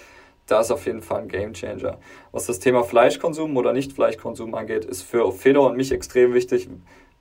da 0.48 0.62
ist 0.62 0.72
auf 0.72 0.86
jeden 0.86 1.02
Fall 1.02 1.22
ein 1.22 1.28
Game 1.28 1.54
Changer. 1.54 2.00
Was 2.32 2.46
das 2.46 2.60
Thema 2.60 2.84
Fleischkonsum 2.84 3.56
oder 3.58 3.74
Nicht-Fleischkonsum 3.74 4.56
angeht, 4.56 4.86
ist 4.86 5.02
für 5.04 5.32
Fedor 5.34 5.70
und 5.70 5.76
mich 5.76 5.92
extrem 5.92 6.34
wichtig. 6.34 6.70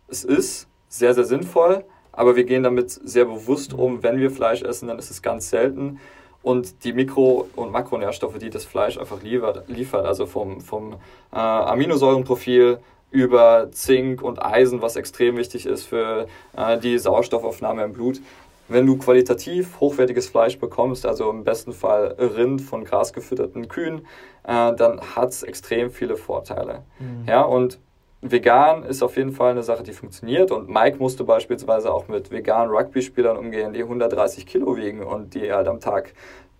Es 0.06 0.24
ist 0.24 0.68
sehr, 0.88 1.12
sehr 1.14 1.24
sinnvoll, 1.24 1.84
aber 2.16 2.34
wir 2.34 2.44
gehen 2.44 2.62
damit 2.62 2.90
sehr 2.90 3.26
bewusst 3.26 3.72
um. 3.72 4.02
Wenn 4.02 4.18
wir 4.18 4.30
Fleisch 4.30 4.62
essen, 4.62 4.88
dann 4.88 4.98
ist 4.98 5.10
es 5.10 5.22
ganz 5.22 5.50
selten. 5.50 6.00
Und 6.42 6.84
die 6.84 6.92
Mikro- 6.92 7.48
und 7.56 7.72
Makronährstoffe, 7.72 8.38
die 8.38 8.50
das 8.50 8.64
Fleisch 8.64 8.98
einfach 8.98 9.22
liefert, 9.22 9.68
liefert 9.68 10.06
also 10.06 10.26
vom, 10.26 10.60
vom 10.60 10.94
äh, 11.32 11.36
Aminosäurenprofil 11.36 12.78
über 13.10 13.68
Zink 13.72 14.22
und 14.22 14.44
Eisen, 14.44 14.82
was 14.82 14.96
extrem 14.96 15.36
wichtig 15.36 15.66
ist 15.66 15.84
für 15.84 16.26
äh, 16.56 16.78
die 16.78 16.98
Sauerstoffaufnahme 16.98 17.84
im 17.84 17.92
Blut. 17.92 18.20
Wenn 18.68 18.86
du 18.86 18.96
qualitativ 18.96 19.80
hochwertiges 19.80 20.28
Fleisch 20.28 20.58
bekommst, 20.58 21.06
also 21.06 21.30
im 21.30 21.44
besten 21.44 21.72
Fall 21.72 22.16
Rind 22.18 22.62
von 22.62 22.84
grasgefütterten 22.84 23.68
Kühen, 23.68 24.06
äh, 24.44 24.74
dann 24.74 25.00
hat 25.00 25.30
es 25.30 25.42
extrem 25.42 25.90
viele 25.90 26.16
Vorteile. 26.16 26.82
Mhm. 26.98 27.24
Ja, 27.26 27.42
und 27.42 27.78
vegan 28.22 28.82
ist 28.82 29.02
auf 29.02 29.16
jeden 29.16 29.32
Fall 29.32 29.52
eine 29.52 29.62
Sache, 29.62 29.82
die 29.82 29.92
funktioniert. 29.92 30.50
Und 30.50 30.68
Mike 30.68 30.98
musste 30.98 31.24
beispielsweise 31.24 31.92
auch 31.92 32.08
mit 32.08 32.30
veganen 32.30 32.74
Rugby-Spielern 32.74 33.36
umgehen, 33.36 33.72
die 33.72 33.82
130 33.82 34.46
Kilo 34.46 34.76
wiegen 34.76 35.02
und 35.02 35.34
die 35.34 35.52
halt 35.52 35.68
am 35.68 35.80
Tag 35.80 36.12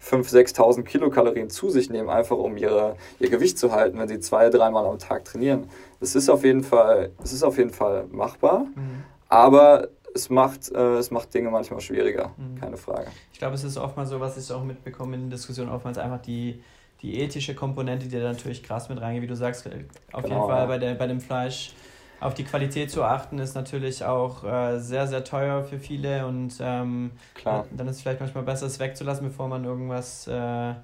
5.000, 0.02 0.54
6.000 0.54 0.82
Kilokalorien 0.82 1.50
zu 1.50 1.70
sich 1.70 1.90
nehmen, 1.90 2.08
einfach 2.08 2.36
um 2.36 2.56
ihre, 2.56 2.96
ihr 3.18 3.30
Gewicht 3.30 3.58
zu 3.58 3.72
halten, 3.72 3.98
wenn 3.98 4.08
sie 4.08 4.20
zwei, 4.20 4.50
dreimal 4.50 4.86
am 4.86 4.98
Tag 4.98 5.24
trainieren. 5.24 5.68
Das 6.00 6.14
ist 6.14 6.28
auf 6.28 6.44
jeden 6.44 6.62
Fall, 6.62 7.10
das 7.18 7.32
ist 7.32 7.42
auf 7.42 7.58
jeden 7.58 7.70
Fall 7.70 8.04
machbar, 8.10 8.66
mhm. 8.74 9.04
aber 9.28 9.88
es 10.14 10.30
macht, 10.30 10.70
äh, 10.72 10.96
es 10.96 11.10
macht 11.10 11.34
Dinge 11.34 11.50
manchmal 11.50 11.80
schwieriger, 11.80 12.32
mhm. 12.36 12.60
keine 12.60 12.76
Frage. 12.76 13.08
Ich 13.32 13.38
glaube, 13.38 13.54
es 13.54 13.64
ist 13.64 13.76
oftmals 13.76 14.10
so, 14.10 14.20
was 14.20 14.36
ich 14.36 14.52
auch 14.52 14.64
mitbekomme 14.64 15.14
in 15.16 15.22
den 15.22 15.30
Diskussionen, 15.30 15.70
oftmals 15.70 15.98
einfach 15.98 16.20
die, 16.20 16.62
die 17.06 17.20
ethische 17.20 17.54
Komponente, 17.54 18.06
die 18.08 18.18
da 18.18 18.24
natürlich 18.24 18.62
krass 18.64 18.88
mit 18.88 19.00
reingeht, 19.00 19.22
wie 19.22 19.28
du 19.28 19.36
sagst, 19.36 19.66
äh, 19.66 19.84
auf 20.12 20.24
genau, 20.24 20.34
jeden 20.36 20.48
Fall 20.48 20.60
ja. 20.62 20.66
bei, 20.66 20.78
der, 20.78 20.94
bei 20.94 21.06
dem 21.06 21.20
Fleisch 21.20 21.72
auf 22.18 22.34
die 22.34 22.44
Qualität 22.44 22.90
zu 22.90 23.04
achten, 23.04 23.38
ist 23.38 23.54
natürlich 23.54 24.04
auch 24.04 24.42
äh, 24.42 24.78
sehr, 24.78 25.06
sehr 25.06 25.22
teuer 25.22 25.62
für 25.64 25.78
viele 25.78 26.26
und 26.26 26.54
ähm, 26.60 27.12
Klar. 27.34 27.66
dann 27.70 27.86
ist 27.86 27.96
es 27.96 28.02
vielleicht 28.02 28.20
manchmal 28.20 28.42
besser, 28.42 28.66
es 28.66 28.80
wegzulassen, 28.80 29.28
bevor 29.28 29.46
man 29.48 29.64
irgendwas, 29.64 30.26
äh, 30.26 30.70
äh, 30.70 30.74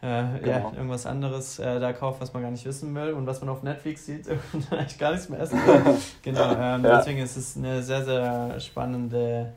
genau. 0.00 0.40
ja, 0.44 0.72
irgendwas 0.76 1.06
anderes 1.06 1.58
äh, 1.58 1.80
da 1.80 1.92
kauft, 1.92 2.20
was 2.20 2.32
man 2.34 2.42
gar 2.42 2.50
nicht 2.50 2.66
wissen 2.66 2.94
will 2.94 3.14
und 3.14 3.26
was 3.26 3.40
man 3.40 3.48
auf 3.48 3.62
Netflix 3.62 4.06
sieht 4.06 4.28
und 4.52 4.72
eigentlich 4.72 4.98
gar 4.98 5.10
nichts 5.10 5.28
mehr 5.28 5.40
essen 5.40 5.58
will. 5.58 5.96
genau, 6.22 6.52
ähm, 6.52 6.84
ja. 6.84 6.98
deswegen 6.98 7.18
ist 7.18 7.36
es 7.36 7.56
eine 7.56 7.82
sehr, 7.82 8.04
sehr 8.04 8.60
spannende 8.60 9.54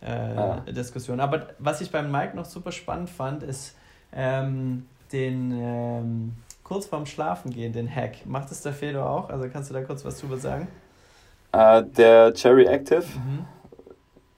äh, 0.00 0.34
ja. 0.34 0.60
Diskussion. 0.60 1.20
Aber 1.20 1.48
was 1.58 1.82
ich 1.82 1.90
beim 1.90 2.10
Mike 2.10 2.34
noch 2.34 2.46
super 2.46 2.72
spannend 2.72 3.10
fand, 3.10 3.42
ist, 3.42 3.76
ähm, 4.12 4.86
den 5.12 5.52
ähm, 5.52 6.32
kurz 6.64 6.86
vorm 6.86 7.06
Schlafen 7.06 7.50
gehen, 7.50 7.72
den 7.72 7.92
Hack. 7.92 8.26
Macht 8.26 8.50
es 8.50 8.62
der 8.62 8.72
Fedor 8.72 9.08
auch? 9.08 9.28
Also 9.28 9.48
kannst 9.48 9.70
du 9.70 9.74
da 9.74 9.82
kurz 9.82 10.04
was 10.04 10.20
drüber 10.20 10.36
sagen? 10.36 10.68
Äh, 11.52 11.82
der 11.82 12.32
Cherry 12.34 12.66
Active. 12.66 13.02
Mhm. 13.02 13.44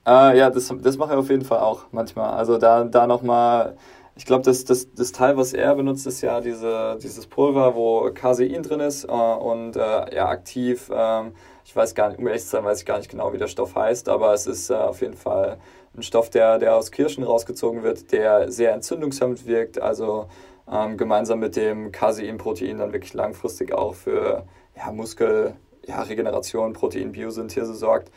Äh, 0.06 0.38
ja, 0.38 0.50
das, 0.50 0.72
das 0.82 0.96
mache 0.96 1.12
ich 1.12 1.18
auf 1.18 1.30
jeden 1.30 1.44
Fall 1.44 1.60
auch 1.60 1.84
manchmal. 1.92 2.32
Also 2.32 2.58
da, 2.58 2.84
da 2.84 3.06
nochmal, 3.06 3.76
ich 4.16 4.24
glaube, 4.24 4.44
das, 4.44 4.64
das, 4.64 4.92
das 4.94 5.12
Teil, 5.12 5.36
was 5.36 5.52
er 5.52 5.74
benutzt, 5.74 6.06
ist 6.06 6.22
ja 6.22 6.40
diese, 6.40 6.98
dieses 7.02 7.26
Pulver, 7.26 7.74
wo 7.74 8.10
Casein 8.12 8.62
drin 8.62 8.80
ist 8.80 9.04
äh, 9.04 9.08
und 9.08 9.76
äh, 9.76 10.14
ja, 10.14 10.28
aktiv. 10.28 10.90
Ähm, 10.92 11.32
ich 11.64 11.76
weiß 11.76 11.94
gar 11.94 12.08
nicht, 12.08 12.18
um 12.18 12.26
ehrlich 12.26 12.42
zu 12.42 12.48
sein, 12.48 12.64
weiß 12.64 12.80
ich 12.80 12.86
gar 12.86 12.98
nicht 12.98 13.10
genau, 13.10 13.32
wie 13.32 13.38
der 13.38 13.46
Stoff 13.46 13.74
heißt, 13.76 14.08
aber 14.08 14.32
es 14.34 14.46
ist 14.46 14.70
äh, 14.70 14.74
auf 14.74 15.00
jeden 15.00 15.16
Fall 15.16 15.58
ein 15.96 16.02
Stoff, 16.02 16.30
der, 16.30 16.58
der 16.58 16.74
aus 16.74 16.90
Kirschen 16.90 17.22
rausgezogen 17.22 17.82
wird, 17.82 18.10
der 18.12 18.50
sehr 18.50 18.72
entzündungshemmend 18.72 19.46
wirkt, 19.46 19.80
also 19.80 20.26
ähm, 20.70 20.96
gemeinsam 20.96 21.40
mit 21.40 21.56
dem 21.56 21.92
Casein-Protein 21.92 22.78
dann 22.78 22.92
wirklich 22.92 23.14
langfristig 23.14 23.72
auch 23.72 23.94
für 23.94 24.44
ja, 24.76 24.92
Muskel, 24.92 25.54
ja, 25.86 26.04
Protein-Biosynthese 26.04 27.74
sorgt. 27.74 28.10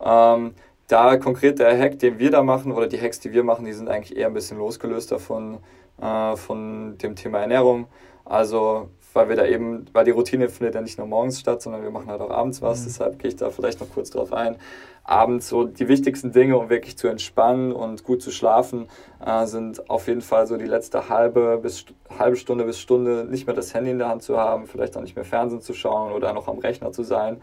Ähm, 0.00 0.54
da 0.88 1.16
konkret 1.16 1.58
der 1.58 1.78
Hack, 1.78 1.98
den 1.98 2.18
wir 2.18 2.30
da 2.30 2.42
machen, 2.42 2.72
oder 2.72 2.86
die 2.86 3.00
Hacks, 3.00 3.20
die 3.20 3.32
wir 3.32 3.44
machen, 3.44 3.64
die 3.64 3.72
sind 3.72 3.88
eigentlich 3.88 4.16
eher 4.16 4.26
ein 4.26 4.34
bisschen 4.34 4.58
losgelöst 4.58 5.12
davon, 5.12 5.58
äh, 6.00 6.36
von 6.36 6.98
dem 6.98 7.16
Thema 7.16 7.38
Ernährung. 7.40 7.86
Also, 8.24 8.88
weil 9.14 9.28
wir 9.28 9.36
da 9.36 9.46
eben, 9.46 9.86
weil 9.92 10.04
die 10.04 10.10
Routine 10.10 10.48
findet 10.48 10.74
ja 10.74 10.80
nicht 10.80 10.98
nur 10.98 11.06
morgens 11.06 11.40
statt, 11.40 11.62
sondern 11.62 11.82
wir 11.82 11.90
machen 11.90 12.08
halt 12.08 12.20
auch 12.20 12.30
abends 12.30 12.62
was. 12.62 12.80
Mhm. 12.80 12.84
Deshalb 12.84 13.18
gehe 13.18 13.28
ich 13.28 13.36
da 13.36 13.50
vielleicht 13.50 13.80
noch 13.80 13.90
kurz 13.90 14.10
drauf 14.10 14.32
ein 14.32 14.56
abends 15.04 15.48
so 15.48 15.64
die 15.64 15.88
wichtigsten 15.88 16.32
Dinge, 16.32 16.56
um 16.56 16.70
wirklich 16.70 16.96
zu 16.96 17.08
entspannen 17.08 17.72
und 17.72 18.04
gut 18.04 18.22
zu 18.22 18.30
schlafen, 18.30 18.88
äh, 19.24 19.46
sind 19.46 19.90
auf 19.90 20.06
jeden 20.06 20.20
Fall 20.20 20.46
so 20.46 20.56
die 20.56 20.66
letzte 20.66 21.08
halbe 21.08 21.58
bis 21.60 21.86
halbe 22.18 22.36
Stunde 22.36 22.64
bis 22.64 22.78
Stunde 22.78 23.26
nicht 23.28 23.46
mehr 23.46 23.56
das 23.56 23.74
Handy 23.74 23.90
in 23.90 23.98
der 23.98 24.08
Hand 24.08 24.22
zu 24.22 24.38
haben, 24.38 24.66
vielleicht 24.66 24.96
auch 24.96 25.02
nicht 25.02 25.16
mehr 25.16 25.24
Fernsehen 25.24 25.60
zu 25.60 25.74
schauen 25.74 26.12
oder 26.12 26.32
noch 26.32 26.46
am 26.46 26.58
Rechner 26.58 26.92
zu 26.92 27.02
sein, 27.02 27.42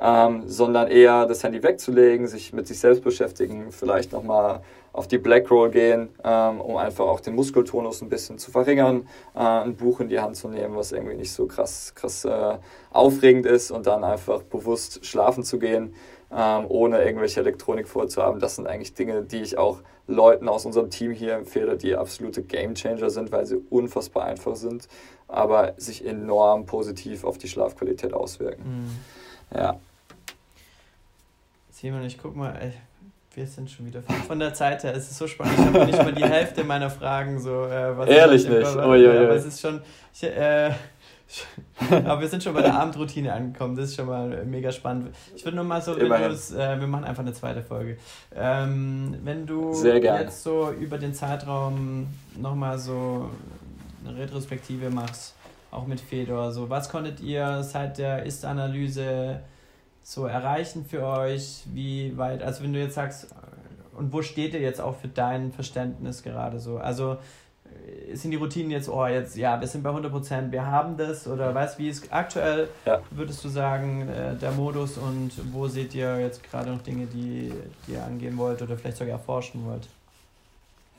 ähm, 0.00 0.42
sondern 0.46 0.88
eher 0.88 1.26
das 1.26 1.44
Handy 1.44 1.62
wegzulegen, 1.62 2.26
sich 2.26 2.52
mit 2.52 2.66
sich 2.66 2.80
selbst 2.80 3.04
beschäftigen, 3.04 3.70
vielleicht 3.70 4.12
nochmal 4.12 4.62
auf 4.96 5.06
die 5.08 5.18
Black 5.18 5.50
Roll 5.50 5.70
gehen, 5.70 6.08
ähm, 6.24 6.60
um 6.60 6.76
einfach 6.76 7.06
auch 7.06 7.20
den 7.20 7.34
Muskeltonus 7.34 8.02
ein 8.02 8.08
bisschen 8.08 8.38
zu 8.38 8.50
verringern, 8.50 9.06
äh, 9.34 9.40
ein 9.40 9.76
Buch 9.76 10.00
in 10.00 10.08
die 10.08 10.20
Hand 10.20 10.36
zu 10.36 10.48
nehmen, 10.48 10.76
was 10.76 10.92
irgendwie 10.92 11.16
nicht 11.16 11.32
so 11.32 11.46
krass, 11.46 11.94
krass 11.94 12.24
äh, 12.24 12.58
aufregend 12.90 13.46
ist 13.46 13.70
und 13.70 13.86
dann 13.86 14.04
einfach 14.04 14.42
bewusst 14.42 15.04
schlafen 15.04 15.44
zu 15.44 15.58
gehen 15.58 15.94
ähm, 16.30 16.66
ohne 16.68 17.02
irgendwelche 17.04 17.40
Elektronik 17.40 17.88
vorzuhaben. 17.88 18.40
Das 18.40 18.56
sind 18.56 18.66
eigentlich 18.66 18.94
Dinge, 18.94 19.22
die 19.22 19.42
ich 19.42 19.58
auch 19.58 19.80
Leuten 20.06 20.48
aus 20.48 20.66
unserem 20.66 20.90
Team 20.90 21.12
hier 21.12 21.34
empfehle, 21.34 21.76
die 21.76 21.96
absolute 21.96 22.42
Gamechanger 22.42 23.10
sind, 23.10 23.32
weil 23.32 23.46
sie 23.46 23.56
unfassbar 23.70 24.24
einfach 24.24 24.56
sind, 24.56 24.88
aber 25.28 25.74
sich 25.76 26.04
enorm 26.04 26.66
positiv 26.66 27.24
auf 27.24 27.38
die 27.38 27.48
Schlafqualität 27.48 28.12
auswirken. 28.12 28.62
Mhm. 29.52 29.56
Ja. 29.56 29.80
Simon, 31.70 32.04
ich 32.04 32.18
guck 32.18 32.36
mal, 32.36 32.72
wir 33.36 33.46
sind 33.46 33.70
schon 33.70 33.84
wieder 33.84 34.02
von 34.02 34.38
der 34.38 34.54
Zeit 34.54 34.82
her. 34.82 34.94
Es 34.94 35.10
ist 35.10 35.18
so 35.18 35.26
spannend. 35.26 35.58
Ich 35.58 35.66
habe 35.66 35.86
nicht 35.86 35.98
mal 35.98 36.12
die 36.12 36.24
Hälfte 36.24 36.64
meiner 36.64 36.88
Fragen 36.88 37.38
so. 37.38 37.66
Äh, 37.66 37.96
was 37.96 38.08
Ehrlich 38.08 38.48
nicht. 38.48 38.76
Oh, 38.76 38.94
ja, 38.94 39.12
ja. 39.12 39.22
Aber 39.24 39.36
es 39.36 39.44
ist 39.44 39.60
schon. 39.60 39.82
Ich, 40.14 40.22
äh, 40.24 40.70
aber 41.90 42.20
wir 42.22 42.28
sind 42.28 42.42
schon 42.42 42.54
bei 42.54 42.62
der 42.62 42.74
Abendroutine 42.74 43.32
angekommen. 43.34 43.76
Das 43.76 43.90
ist 43.90 43.96
schon 43.96 44.06
mal 44.06 44.44
mega 44.46 44.72
spannend. 44.72 45.14
Ich 45.34 45.44
würde 45.44 45.56
nur 45.56 45.66
mal 45.66 45.82
so, 45.82 45.94
wenn 45.96 46.10
äh, 46.10 46.80
wir 46.80 46.86
machen 46.86 47.04
einfach 47.04 47.22
eine 47.22 47.34
zweite 47.34 47.62
Folge. 47.62 47.98
Ähm, 48.34 49.16
wenn 49.22 49.44
du 49.44 49.74
jetzt 49.84 50.42
so 50.42 50.70
über 50.70 50.96
den 50.96 51.12
Zeitraum 51.12 52.06
nochmal 52.38 52.78
so 52.78 53.28
eine 54.06 54.16
Retrospektive 54.16 54.88
machst, 54.88 55.34
auch 55.70 55.86
mit 55.86 56.00
Fedor, 56.00 56.52
so 56.52 56.70
was 56.70 56.88
konntet 56.88 57.20
ihr 57.20 57.62
seit 57.62 57.98
der 57.98 58.22
Ist-Analyse 58.22 59.40
so 60.06 60.26
erreichen 60.26 60.84
für 60.88 61.02
euch? 61.02 61.64
Wie 61.74 62.16
weit, 62.16 62.40
also 62.40 62.62
wenn 62.62 62.72
du 62.72 62.78
jetzt 62.78 62.94
sagst, 62.94 63.26
und 63.92 64.12
wo 64.12 64.22
steht 64.22 64.54
ihr 64.54 64.60
jetzt 64.60 64.80
auch 64.80 64.94
für 64.94 65.08
dein 65.08 65.50
Verständnis 65.50 66.22
gerade 66.22 66.60
so? 66.60 66.78
Also 66.78 67.16
äh, 67.64 68.14
sind 68.14 68.30
die 68.30 68.36
Routinen 68.36 68.70
jetzt, 68.70 68.88
oh, 68.88 69.04
jetzt, 69.04 69.36
ja, 69.36 69.60
wir 69.60 69.66
sind 69.66 69.82
bei 69.82 69.90
100%, 69.90 70.52
wir 70.52 70.64
haben 70.64 70.96
das 70.96 71.26
oder 71.26 71.52
weißt 71.52 71.80
wie 71.80 71.88
ist 71.88 72.12
aktuell, 72.12 72.68
ja. 72.84 73.00
würdest 73.10 73.42
du 73.44 73.48
sagen, 73.48 74.08
äh, 74.08 74.36
der 74.36 74.52
Modus 74.52 74.96
und 74.96 75.32
wo 75.52 75.66
seht 75.66 75.92
ihr 75.92 76.20
jetzt 76.20 76.48
gerade 76.48 76.70
noch 76.70 76.82
Dinge, 76.82 77.06
die, 77.06 77.52
die 77.88 77.92
ihr 77.92 78.04
angehen 78.04 78.38
wollt 78.38 78.62
oder 78.62 78.76
vielleicht 78.76 78.98
sogar 78.98 79.14
erforschen 79.14 79.66
wollt? 79.66 79.88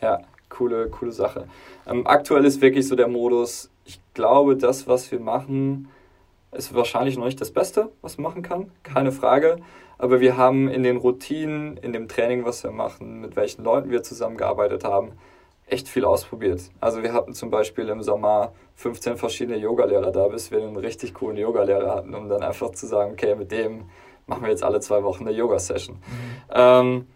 Ja, 0.01 0.19
coole, 0.49 0.89
coole 0.89 1.13
Sache. 1.13 1.45
Ähm, 1.87 2.05
aktuell 2.05 2.43
ist 2.43 2.59
wirklich 2.59 2.85
so 2.85 2.97
der 2.97 3.07
Modus, 3.07 3.69
ich 3.85 4.01
glaube, 4.13 4.57
das, 4.57 4.85
was 4.85 5.09
wir 5.13 5.21
machen, 5.21 5.87
ist 6.51 6.73
wahrscheinlich 6.73 7.17
noch 7.17 7.25
nicht 7.25 7.41
das 7.41 7.51
Beste, 7.51 7.91
was 8.01 8.17
man 8.17 8.31
machen 8.31 8.41
kann, 8.41 8.71
keine 8.83 9.11
Frage. 9.11 9.57
Aber 9.97 10.19
wir 10.19 10.37
haben 10.37 10.67
in 10.67 10.83
den 10.83 10.97
Routinen, 10.97 11.77
in 11.77 11.93
dem 11.93 12.07
Training, 12.07 12.45
was 12.45 12.63
wir 12.63 12.71
machen, 12.71 13.21
mit 13.21 13.35
welchen 13.35 13.63
Leuten 13.63 13.89
wir 13.89 14.03
zusammengearbeitet 14.03 14.83
haben, 14.83 15.13
echt 15.65 15.89
viel 15.89 16.05
ausprobiert. 16.05 16.61
Also 16.79 17.03
wir 17.03 17.13
hatten 17.13 17.33
zum 17.33 17.49
Beispiel 17.49 17.89
im 17.89 18.01
Sommer 18.01 18.53
15 18.75 19.17
verschiedene 19.17 19.57
Yogalehrer 19.57 20.11
da, 20.11 20.27
bis 20.27 20.51
wir 20.51 20.59
einen 20.59 20.77
richtig 20.77 21.13
coolen 21.13 21.37
Yogalehrer 21.37 21.95
hatten, 21.95 22.15
um 22.15 22.29
dann 22.29 22.43
einfach 22.43 22.71
zu 22.71 22.85
sagen, 22.85 23.13
okay, 23.13 23.35
mit 23.35 23.51
dem 23.51 23.85
machen 24.27 24.43
wir 24.43 24.49
jetzt 24.49 24.63
alle 24.63 24.79
zwei 24.79 25.03
Wochen 25.03 25.27
eine 25.27 25.35
Yoga-Session. 25.35 25.95
Mhm. 25.95 26.01
Ähm, 26.51 27.07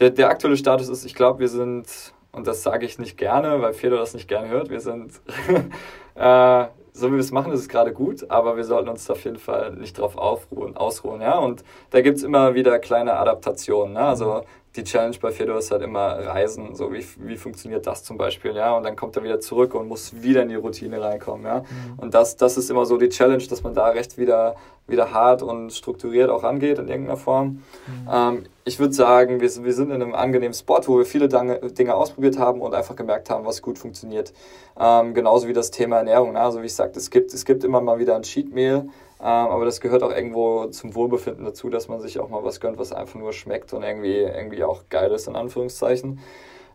der, 0.00 0.10
der 0.10 0.28
aktuelle 0.30 0.56
Status 0.56 0.88
ist, 0.88 1.04
ich 1.04 1.14
glaube, 1.14 1.40
wir 1.40 1.48
sind, 1.48 1.86
und 2.32 2.46
das 2.46 2.62
sage 2.62 2.86
ich 2.86 2.98
nicht 2.98 3.16
gerne, 3.18 3.60
weil 3.60 3.74
Fedor 3.74 3.98
das 3.98 4.14
nicht 4.14 4.28
gerne 4.28 4.48
hört, 4.48 4.70
wir 4.70 4.80
sind, 4.80 5.20
äh, 6.14 6.66
so 7.00 7.08
wie 7.08 7.12
wir 7.12 7.20
es 7.20 7.32
machen, 7.32 7.52
ist 7.52 7.60
es 7.60 7.68
gerade 7.68 7.92
gut, 7.92 8.30
aber 8.30 8.56
wir 8.56 8.64
sollten 8.64 8.88
uns 8.88 9.10
auf 9.10 9.24
jeden 9.24 9.38
Fall 9.38 9.72
nicht 9.72 9.98
drauf 9.98 10.16
aufruhen, 10.16 10.76
ausruhen. 10.76 11.20
Ja? 11.20 11.38
Und 11.38 11.64
da 11.90 12.02
gibt 12.02 12.18
es 12.18 12.22
immer 12.22 12.54
wieder 12.54 12.78
kleine 12.78 13.16
Adaptationen. 13.16 13.94
Ne? 13.94 14.00
Also 14.00 14.42
die 14.76 14.84
Challenge 14.84 15.16
bei 15.20 15.32
Fedor 15.32 15.58
ist 15.58 15.70
halt 15.70 15.82
immer 15.82 16.00
Reisen, 16.00 16.74
so 16.76 16.92
wie, 16.92 17.04
wie 17.18 17.36
funktioniert 17.36 17.86
das 17.86 18.04
zum 18.04 18.16
Beispiel, 18.16 18.54
ja, 18.54 18.76
und 18.76 18.84
dann 18.84 18.94
kommt 18.94 19.16
er 19.16 19.24
wieder 19.24 19.40
zurück 19.40 19.74
und 19.74 19.88
muss 19.88 20.22
wieder 20.22 20.42
in 20.42 20.48
die 20.48 20.54
Routine 20.54 21.00
reinkommen, 21.00 21.44
ja, 21.44 21.58
mhm. 21.60 21.98
und 21.98 22.14
das, 22.14 22.36
das 22.36 22.56
ist 22.56 22.70
immer 22.70 22.86
so 22.86 22.96
die 22.96 23.08
Challenge, 23.08 23.44
dass 23.44 23.62
man 23.62 23.74
da 23.74 23.88
recht 23.88 24.16
wieder, 24.16 24.54
wieder 24.86 25.12
hart 25.12 25.42
und 25.42 25.72
strukturiert 25.72 26.30
auch 26.30 26.44
rangeht 26.44 26.78
in 26.78 26.88
irgendeiner 26.88 27.16
Form. 27.16 27.62
Mhm. 27.86 28.08
Ähm, 28.12 28.44
ich 28.64 28.78
würde 28.78 28.94
sagen, 28.94 29.40
wir, 29.40 29.64
wir 29.64 29.72
sind 29.72 29.90
in 29.90 30.02
einem 30.02 30.14
angenehmen 30.14 30.54
Spot, 30.54 30.80
wo 30.86 30.98
wir 30.98 31.04
viele 31.04 31.28
Dinge 31.28 31.94
ausprobiert 31.94 32.38
haben 32.38 32.60
und 32.60 32.74
einfach 32.74 32.94
gemerkt 32.94 33.30
haben, 33.30 33.44
was 33.44 33.62
gut 33.62 33.78
funktioniert. 33.78 34.32
Ähm, 34.78 35.14
genauso 35.14 35.48
wie 35.48 35.52
das 35.52 35.72
Thema 35.72 35.98
Ernährung, 35.98 36.32
ne? 36.32 36.40
also 36.40 36.62
wie 36.62 36.66
ich 36.66 36.74
sagte, 36.74 36.98
es 36.98 37.10
gibt, 37.10 37.34
es 37.34 37.44
gibt 37.44 37.64
immer 37.64 37.80
mal 37.80 37.98
wieder 37.98 38.14
ein 38.14 38.22
Cheat 38.22 38.52
Meal, 38.52 38.88
aber 39.24 39.64
das 39.64 39.80
gehört 39.80 40.02
auch 40.02 40.12
irgendwo 40.12 40.66
zum 40.66 40.94
Wohlbefinden 40.94 41.44
dazu, 41.44 41.68
dass 41.68 41.88
man 41.88 42.00
sich 42.00 42.18
auch 42.18 42.28
mal 42.28 42.42
was 42.42 42.60
gönnt, 42.60 42.78
was 42.78 42.92
einfach 42.92 43.18
nur 43.18 43.32
schmeckt 43.32 43.72
und 43.72 43.82
irgendwie, 43.82 44.16
irgendwie 44.16 44.64
auch 44.64 44.84
geil 44.88 45.10
ist, 45.12 45.28
in 45.28 45.36
Anführungszeichen. 45.36 46.20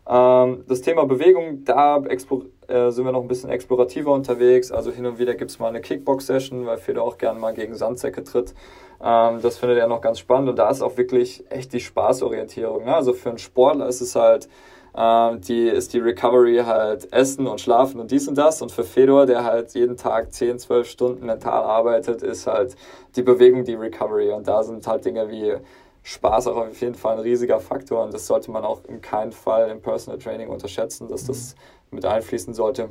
Ähm, 0.08 0.64
das 0.68 0.82
Thema 0.82 1.04
Bewegung, 1.04 1.64
da 1.64 1.98
äh, 1.98 2.90
sind 2.90 3.04
wir 3.04 3.12
noch 3.12 3.22
ein 3.22 3.28
bisschen 3.28 3.50
explorativer 3.50 4.12
unterwegs. 4.12 4.70
Also 4.70 4.92
hin 4.92 5.06
und 5.06 5.18
wieder 5.18 5.34
gibt 5.34 5.50
es 5.50 5.58
mal 5.58 5.68
eine 5.68 5.80
Kickbox-Session, 5.80 6.66
weil 6.66 6.78
Feder 6.78 7.02
auch 7.02 7.18
gerne 7.18 7.40
mal 7.40 7.54
gegen 7.54 7.74
Sandsäcke 7.74 8.22
tritt. 8.22 8.54
Ähm, 9.02 9.40
das 9.42 9.58
findet 9.58 9.78
er 9.78 9.88
noch 9.88 10.00
ganz 10.00 10.20
spannend 10.20 10.48
und 10.48 10.56
da 10.56 10.70
ist 10.70 10.82
auch 10.82 10.96
wirklich 10.96 11.44
echt 11.50 11.72
die 11.72 11.80
Spaßorientierung. 11.80 12.84
Ne? 12.84 12.94
Also 12.94 13.12
für 13.12 13.30
einen 13.30 13.38
Sportler 13.38 13.88
ist 13.88 14.00
es 14.00 14.14
halt 14.14 14.48
ähm, 14.96 15.40
die 15.42 15.68
ist 15.68 15.92
die 15.92 15.98
Recovery 15.98 16.62
halt 16.64 17.12
Essen 17.12 17.46
und 17.46 17.60
Schlafen 17.60 18.00
und 18.00 18.10
dies 18.10 18.28
und 18.28 18.36
das. 18.38 18.62
Und 18.62 18.72
für 18.72 18.84
Fedor, 18.84 19.26
der 19.26 19.44
halt 19.44 19.74
jeden 19.74 19.96
Tag 19.96 20.32
10, 20.32 20.58
12 20.58 20.88
Stunden 20.88 21.26
mental 21.26 21.62
arbeitet, 21.62 22.22
ist 22.22 22.46
halt 22.46 22.76
die 23.14 23.22
Bewegung 23.22 23.64
die 23.64 23.74
Recovery. 23.74 24.32
Und 24.32 24.48
da 24.48 24.62
sind 24.62 24.86
halt 24.86 25.04
Dinge 25.04 25.28
wie 25.30 25.54
Spaß 26.02 26.46
auch 26.46 26.56
auf 26.56 26.80
jeden 26.80 26.94
Fall 26.94 27.16
ein 27.16 27.22
riesiger 27.22 27.60
Faktor. 27.60 28.04
Und 28.04 28.14
das 28.14 28.26
sollte 28.26 28.50
man 28.50 28.64
auch 28.64 28.84
in 28.84 29.02
keinem 29.02 29.32
Fall 29.32 29.68
im 29.70 29.82
Personal 29.82 30.18
Training 30.18 30.48
unterschätzen, 30.48 31.08
dass 31.08 31.26
das 31.26 31.54
mit 31.90 32.06
einfließen 32.06 32.54
sollte. 32.54 32.90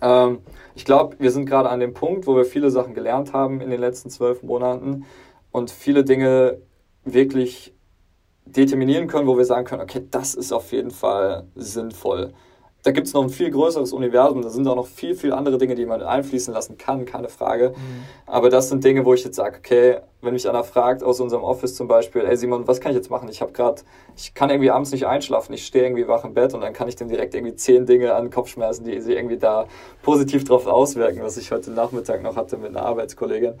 Ähm, 0.00 0.38
ich 0.76 0.84
glaube, 0.84 1.16
wir 1.18 1.32
sind 1.32 1.46
gerade 1.46 1.68
an 1.68 1.80
dem 1.80 1.94
Punkt, 1.94 2.28
wo 2.28 2.36
wir 2.36 2.44
viele 2.44 2.70
Sachen 2.70 2.94
gelernt 2.94 3.32
haben 3.32 3.60
in 3.60 3.70
den 3.70 3.80
letzten 3.80 4.10
zwölf 4.10 4.42
Monaten 4.44 5.04
und 5.50 5.70
viele 5.70 6.04
Dinge 6.04 6.58
wirklich 7.04 7.74
determinieren 8.56 9.06
können, 9.06 9.26
wo 9.26 9.36
wir 9.36 9.44
sagen 9.44 9.64
können, 9.66 9.82
okay, 9.82 10.02
das 10.10 10.34
ist 10.34 10.52
auf 10.52 10.72
jeden 10.72 10.90
Fall 10.90 11.44
sinnvoll. 11.54 12.32
Da 12.82 12.92
gibt 12.92 13.06
es 13.08 13.12
noch 13.12 13.22
ein 13.22 13.28
viel 13.28 13.50
größeres 13.50 13.92
Universum, 13.92 14.40
da 14.40 14.50
sind 14.50 14.66
auch 14.68 14.76
noch 14.76 14.86
viel, 14.86 15.14
viel 15.14 15.32
andere 15.32 15.58
Dinge, 15.58 15.74
die 15.74 15.84
man 15.84 16.00
einfließen 16.00 16.54
lassen 16.54 16.78
kann, 16.78 17.04
keine 17.04 17.28
Frage. 17.28 17.70
Mhm. 17.70 18.04
Aber 18.26 18.50
das 18.50 18.68
sind 18.68 18.84
Dinge, 18.84 19.04
wo 19.04 19.14
ich 19.14 19.24
jetzt 19.24 19.36
sage, 19.36 19.58
okay, 19.58 19.98
wenn 20.20 20.32
mich 20.32 20.48
einer 20.48 20.64
fragt 20.64 21.02
aus 21.02 21.20
unserem 21.20 21.44
Office 21.44 21.74
zum 21.74 21.86
Beispiel, 21.88 22.22
ey 22.22 22.36
Simon, 22.36 22.66
was 22.66 22.80
kann 22.80 22.90
ich 22.90 22.96
jetzt 22.96 23.10
machen? 23.10 23.28
Ich 23.28 23.40
habe 23.40 23.52
gerade, 23.52 23.82
ich 24.16 24.34
kann 24.34 24.50
irgendwie 24.50 24.70
abends 24.70 24.90
nicht 24.90 25.06
einschlafen, 25.06 25.52
ich 25.52 25.64
stehe 25.64 25.84
irgendwie 25.84 26.08
wach 26.08 26.24
im 26.24 26.34
Bett 26.34 26.54
und 26.54 26.60
dann 26.60 26.72
kann 26.72 26.88
ich 26.88 26.96
dem 26.96 27.08
direkt 27.08 27.34
irgendwie 27.34 27.54
zehn 27.54 27.86
Dinge 27.86 28.14
an 28.14 28.24
den 28.24 28.30
Kopf 28.30 28.48
schmeißen, 28.48 28.84
die 28.84 29.00
sich 29.00 29.16
irgendwie 29.16 29.38
da 29.38 29.66
positiv 30.02 30.44
drauf 30.44 30.66
auswirken, 30.66 31.22
was 31.22 31.36
ich 31.36 31.52
heute 31.52 31.70
Nachmittag 31.70 32.22
noch 32.22 32.36
hatte 32.36 32.56
mit 32.56 32.70
einer 32.70 32.84
Arbeitskollegin 32.84 33.54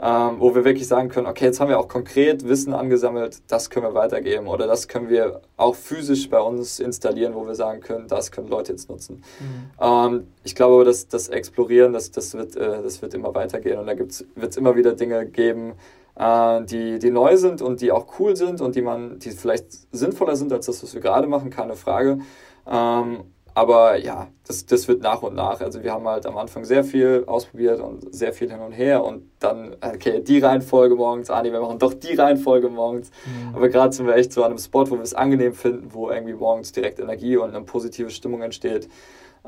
ähm, 0.00 0.36
wo 0.38 0.54
wir 0.54 0.64
wirklich 0.64 0.86
sagen 0.86 1.08
können, 1.08 1.26
okay, 1.26 1.46
jetzt 1.46 1.58
haben 1.58 1.68
wir 1.68 1.78
auch 1.78 1.88
konkret 1.88 2.46
Wissen 2.46 2.74
angesammelt, 2.74 3.40
das 3.48 3.70
können 3.70 3.86
wir 3.86 3.94
weitergeben 3.94 4.46
oder 4.46 4.66
das 4.66 4.88
können 4.88 5.08
wir 5.08 5.40
auch 5.56 5.74
physisch 5.74 6.28
bei 6.28 6.40
uns 6.40 6.80
installieren, 6.80 7.34
wo 7.34 7.46
wir 7.46 7.54
sagen 7.54 7.80
können, 7.80 8.06
das 8.06 8.30
können 8.30 8.48
Leute 8.48 8.72
jetzt 8.72 8.90
nutzen. 8.90 9.22
Mhm. 9.40 9.70
Ähm, 9.80 10.26
ich 10.44 10.54
glaube, 10.54 10.84
dass 10.84 11.08
das 11.08 11.28
Explorieren, 11.28 11.94
das, 11.94 12.10
das, 12.10 12.34
wird, 12.34 12.56
äh, 12.56 12.82
das 12.82 13.00
wird 13.00 13.14
immer 13.14 13.34
weitergehen 13.34 13.78
und 13.78 13.86
da 13.86 13.98
wird 13.98 14.50
es 14.50 14.56
immer 14.56 14.76
wieder 14.76 14.92
Dinge 14.92 15.24
geben, 15.24 15.72
äh, 16.18 16.64
die, 16.64 16.98
die 16.98 17.10
neu 17.10 17.36
sind 17.36 17.62
und 17.62 17.80
die 17.80 17.92
auch 17.92 18.18
cool 18.18 18.36
sind 18.36 18.60
und 18.60 18.74
die 18.74 18.82
man, 18.82 19.18
die 19.18 19.30
vielleicht 19.30 19.66
sinnvoller 19.94 20.36
sind 20.36 20.52
als 20.52 20.66
das, 20.66 20.82
was 20.82 20.94
wir 20.94 21.00
gerade 21.00 21.26
machen, 21.26 21.50
keine 21.50 21.74
Frage. 21.74 22.18
Ähm, 22.66 23.24
aber 23.56 23.96
ja, 23.96 24.28
das, 24.46 24.66
das 24.66 24.86
wird 24.86 25.00
nach 25.00 25.22
und 25.22 25.34
nach. 25.34 25.62
Also 25.62 25.82
wir 25.82 25.90
haben 25.90 26.06
halt 26.06 26.26
am 26.26 26.36
Anfang 26.36 26.64
sehr 26.66 26.84
viel 26.84 27.24
ausprobiert 27.26 27.80
und 27.80 28.14
sehr 28.14 28.34
viel 28.34 28.50
hin 28.50 28.60
und 28.60 28.72
her 28.72 29.02
und 29.02 29.30
dann, 29.38 29.74
okay, 29.80 30.20
die 30.20 30.40
Reihenfolge 30.40 30.94
morgens, 30.94 31.30
ah 31.30 31.40
nee, 31.40 31.50
wir 31.50 31.62
machen 31.62 31.78
doch 31.78 31.94
die 31.94 32.14
Reihenfolge 32.14 32.68
morgens. 32.68 33.10
Mhm. 33.24 33.56
Aber 33.56 33.70
gerade 33.70 33.94
sind 33.94 34.06
wir 34.06 34.14
echt 34.14 34.34
so 34.34 34.42
an 34.42 34.50
einem 34.50 34.58
Spot, 34.58 34.90
wo 34.90 34.96
wir 34.96 35.02
es 35.02 35.14
angenehm 35.14 35.54
finden, 35.54 35.94
wo 35.94 36.10
irgendwie 36.10 36.34
morgens 36.34 36.72
direkt 36.72 36.98
Energie 36.98 37.38
und 37.38 37.54
eine 37.54 37.64
positive 37.64 38.10
Stimmung 38.10 38.42
entsteht. 38.42 38.90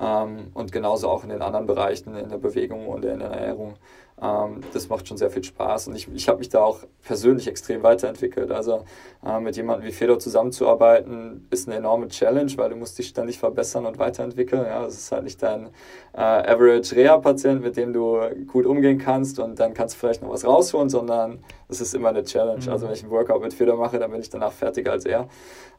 Ähm, 0.01 0.53
und 0.55 0.73
genauso 0.73 1.11
auch 1.11 1.23
in 1.23 1.29
den 1.29 1.43
anderen 1.43 1.67
Bereichen, 1.67 2.17
in 2.17 2.31
der 2.31 2.39
Bewegung 2.39 2.89
und 2.89 3.05
in 3.05 3.19
der 3.19 3.29
Ernährung. 3.29 3.75
Ähm, 4.21 4.63
das 4.73 4.89
macht 4.89 5.07
schon 5.07 5.17
sehr 5.17 5.31
viel 5.31 5.45
Spaß 5.45 5.89
und 5.89 5.95
ich, 5.95 6.09
ich 6.13 6.29
habe 6.29 6.39
mich 6.39 6.49
da 6.49 6.61
auch 6.61 6.81
persönlich 7.05 7.47
extrem 7.47 7.83
weiterentwickelt. 7.83 8.51
Also 8.51 8.85
äh, 9.25 9.39
mit 9.39 9.57
jemandem 9.57 9.87
wie 9.87 9.93
Fedor 9.93 10.19
zusammenzuarbeiten 10.19 11.47
ist 11.51 11.69
eine 11.69 11.77
enorme 11.77 12.09
Challenge, 12.09 12.51
weil 12.57 12.71
du 12.71 12.77
musst 12.77 12.99
dich 12.99 13.09
ständig 13.09 13.39
verbessern 13.39 13.87
und 13.87 13.99
weiterentwickeln. 13.99 14.65
Ja, 14.65 14.83
das 14.83 14.95
ist 14.95 15.13
halt 15.13 15.25
nicht 15.25 15.43
dein 15.43 15.67
äh, 16.15 16.21
Average 16.21 16.97
Reha-Patient, 16.97 17.63
mit 17.63 17.77
dem 17.77 17.93
du 17.93 18.21
gut 18.49 18.67
umgehen 18.67 18.99
kannst 18.99 19.39
und 19.39 19.61
dann 19.61 19.73
kannst 19.73 19.95
du 19.95 20.01
vielleicht 20.01 20.23
noch 20.23 20.31
was 20.31 20.45
rausholen, 20.45 20.89
sondern 20.89 21.39
das 21.69 21.81
ist 21.81 21.95
immer 21.95 22.09
eine 22.09 22.25
Challenge. 22.25 22.65
Mhm. 22.65 22.73
Also 22.73 22.87
wenn 22.87 22.95
ich 22.95 23.03
einen 23.03 23.13
Workout 23.13 23.41
mit 23.41 23.55
Fedor 23.55 23.77
mache, 23.77 23.99
dann 23.99 24.11
bin 24.11 24.21
ich 24.21 24.31
danach 24.31 24.53
fertiger 24.53 24.93
als 24.93 25.05
er. 25.05 25.29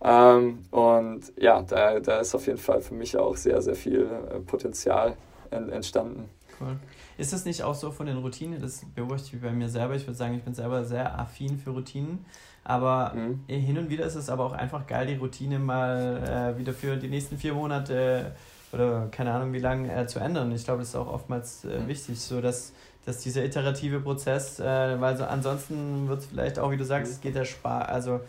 Ähm, 0.02 0.60
und 0.72 1.34
ja, 1.38 1.62
da, 1.62 2.00
da 2.00 2.20
ist 2.20 2.34
auf 2.36 2.48
jeden 2.48 2.60
Fall 2.60 2.82
für 2.82 2.94
mich 2.94 3.18
auch 3.18 3.36
sehr, 3.36 3.62
sehr 3.62 3.76
viel 3.76 4.04
äh, 4.04 4.40
Potenzial 4.40 5.16
entstanden. 5.52 6.30
Cool. 6.62 6.78
Ist 7.20 7.34
das 7.34 7.44
nicht 7.44 7.64
auch 7.64 7.76
so 7.76 7.92
von 7.92 8.06
den 8.06 8.18
Routinen? 8.18 8.62
Das 8.62 8.86
beobachte 8.96 9.36
ich 9.36 9.42
bei 9.42 9.52
mir 9.52 9.68
selber. 9.68 9.94
Ich 9.96 10.08
würde 10.08 10.16
sagen, 10.16 10.36
ich 10.36 10.44
bin 10.44 10.54
selber 10.54 10.86
sehr 10.86 11.20
affin 11.20 11.58
für 11.58 11.72
Routinen. 11.72 12.26
Aber 12.64 13.14
mhm. 13.14 13.44
hin 13.48 13.78
und 13.78 13.90
wieder 13.90 14.06
ist 14.06 14.16
es 14.16 14.30
aber 14.30 14.46
auch 14.46 14.54
einfach 14.54 14.88
geil, 14.88 15.06
die 15.08 15.16
Routine 15.16 15.60
mal 15.60 16.54
äh, 16.56 16.58
wieder 16.58 16.72
für 16.72 16.96
die 16.96 17.10
nächsten 17.10 17.38
vier 17.38 17.54
Monate 17.54 18.32
oder 18.72 19.08
keine 19.12 19.34
Ahnung 19.34 19.52
wie 19.52 19.60
lange 19.60 19.94
äh, 19.94 20.08
zu 20.08 20.20
ändern. 20.20 20.52
Ich 20.54 20.64
glaube, 20.64 20.80
das 20.80 20.90
ist 20.90 20.96
auch 20.96 21.12
oftmals 21.12 21.66
äh, 21.66 21.80
mhm. 21.80 21.88
wichtig, 21.88 22.20
so 22.20 22.40
dass, 22.40 22.74
dass 23.06 23.20
dieser 23.20 23.44
iterative 23.44 24.00
Prozess, 24.00 24.60
äh, 24.60 25.02
weil 25.02 25.18
so 25.18 25.26
ansonsten 25.26 26.08
wird 26.08 26.20
es 26.20 26.26
vielleicht 26.28 26.60
auch, 26.60 26.72
wie 26.72 26.78
du 26.78 26.86
sagst, 26.86 27.12
mhm. 27.12 27.16
es 27.16 27.22
geht 27.22 27.36
der 27.36 27.46
Spaß, 27.46 27.90
also 27.90 28.22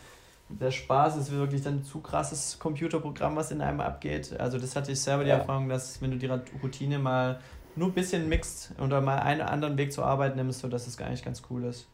der 0.49 0.70
Spaß 0.72 1.16
ist 1.16 1.30
wirklich 1.30 1.62
dann 1.62 1.76
ein 1.76 1.84
zu 1.84 2.01
krasses 2.01 2.59
Computerprogramm, 2.59 3.36
was 3.36 3.53
in 3.53 3.61
einem 3.61 3.80
abgeht. 3.80 4.38
Also 4.41 4.59
das 4.59 4.74
hatte 4.74 4.91
ich 4.91 5.01
selber 5.01 5.22
die 5.22 5.30
ja. 5.30 5.36
Erfahrung, 5.36 5.68
dass 5.68 6.03
wenn 6.03 6.11
du 6.11 6.16
die 6.16 6.26
Routine 6.62 6.99
mal 6.99 7.38
nur 7.80 7.88
ein 7.88 7.94
bisschen 7.94 8.28
mixt 8.28 8.72
oder 8.78 9.00
mal 9.00 9.18
einen 9.18 9.40
anderen 9.40 9.76
Weg 9.78 9.92
zur 9.92 10.04
Arbeit 10.04 10.36
nimmst, 10.36 10.60
sodass 10.60 10.86
es 10.86 10.96
gar 10.96 11.08
nicht 11.08 11.24
ganz 11.24 11.42
cool 11.50 11.64
ist. 11.64 11.88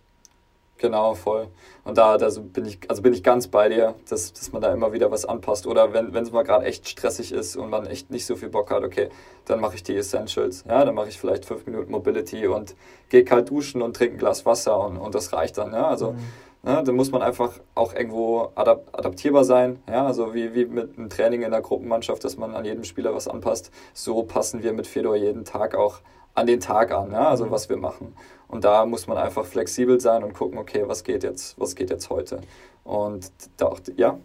Genau, 0.79 1.15
voll. 1.15 1.49
Und 1.85 1.97
da, 1.97 2.19
da 2.19 2.29
bin 2.39 2.67
ich, 2.67 2.79
also 2.89 3.01
bin 3.01 3.15
ich 3.15 3.23
ganz 3.23 3.49
bei 3.49 3.71
dir, 3.71 3.95
dass, 4.11 4.35
dass 4.35 4.53
man 4.53 4.61
da 4.61 4.75
immer 4.75 4.93
wieder 4.93 5.11
was 5.11 5.25
anpasst. 5.25 5.67
Oder 5.67 5.95
wenn 5.95 6.23
es 6.23 6.33
mal 6.33 6.43
gerade 6.43 6.67
echt 6.67 6.87
stressig 6.87 7.33
ist 7.33 7.57
und 7.57 7.71
man 7.71 7.87
echt 7.87 8.11
nicht 8.11 8.27
so 8.27 8.37
viel 8.37 8.51
Bock 8.51 8.71
hat, 8.71 8.83
okay, 8.83 9.09
dann 9.47 9.61
mache 9.61 9.77
ich 9.77 9.85
die 9.85 9.97
Essentials. 9.97 10.65
Ja, 10.69 10.85
dann 10.85 10.95
mache 10.95 11.09
ich 11.09 11.19
vielleicht 11.19 11.47
fünf 11.47 11.65
Minuten 11.65 11.91
Mobility 11.91 12.47
und 12.47 12.75
gehe 13.09 13.25
kalt 13.25 13.49
duschen 13.49 13.81
und 13.81 13.97
trinke 13.97 14.17
ein 14.17 14.19
Glas 14.19 14.45
Wasser 14.45 14.79
und, 14.79 14.99
und 14.99 15.15
das 15.15 15.33
reicht 15.33 15.57
dann. 15.57 15.73
Ja, 15.73 15.87
also 15.87 16.13
mhm. 16.13 16.19
Ja, 16.67 16.83
dann 16.83 16.97
muss 16.97 17.13
man 17.13 17.23
einfach 17.23 17.53
auch 17.77 17.95
irgendwo 17.95 18.51
adap 18.57 18.89
adaptierbar 18.93 19.45
sein. 19.45 19.79
Ja, 19.89 20.05
also 20.05 20.35
wie, 20.35 20.53
wie 20.53 20.65
mit 20.67 20.99
einem 20.99 21.09
Training 21.09 21.43
in 21.43 21.53
der 21.53 21.61
Gruppenmannschaft, 21.61 22.25
dass 22.25 22.37
man 22.37 22.57
an 22.57 22.65
jedem 22.65 22.83
Spieler 22.83 23.15
was 23.15 23.29
anpasst. 23.29 23.71
So 23.95 24.25
passen 24.25 24.65
wir 24.65 24.73
mit 24.73 24.89
Fedor 24.89 25.15
jeden 25.15 25.45
Tag 25.45 25.77
auch 25.77 26.01
an 26.35 26.47
den 26.47 26.59
Tag 26.59 26.93
an, 26.93 27.13
ja, 27.13 27.29
also 27.29 27.47
mhm. 27.47 27.51
was 27.53 27.69
wir 27.69 27.77
machen. 27.77 28.15
Und 28.49 28.65
da 28.65 28.85
muss 28.85 29.07
man 29.07 29.17
einfach 29.17 29.45
flexibel 29.45 30.01
sein 30.01 30.25
und 30.25 30.35
gucken, 30.35 30.59
okay, 30.59 30.83
was 30.87 31.05
geht 31.05 31.23
jetzt, 31.23 31.59
was 31.59 31.77
geht 31.77 31.91
jetzt 31.91 32.11
heute. 32.11 32.41
Und 32.83 33.31
da 33.57 33.67
auch, 33.67 33.81
ja. 33.97 34.19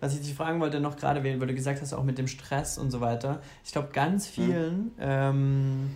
Was 0.00 0.14
ich 0.14 0.20
dich 0.20 0.34
fragen 0.34 0.60
wollte, 0.60 0.80
noch 0.80 0.96
gerade, 0.96 1.22
weil 1.24 1.38
du 1.38 1.54
gesagt 1.54 1.80
hast, 1.80 1.94
auch 1.94 2.02
mit 2.02 2.18
dem 2.18 2.26
Stress 2.26 2.78
und 2.78 2.90
so 2.90 3.00
weiter. 3.00 3.40
Ich 3.64 3.72
glaube, 3.72 3.88
ganz 3.92 4.26
mhm. 4.26 4.32
vielen, 4.32 4.78
mhm. 4.78 4.92
ähm, 4.98 5.90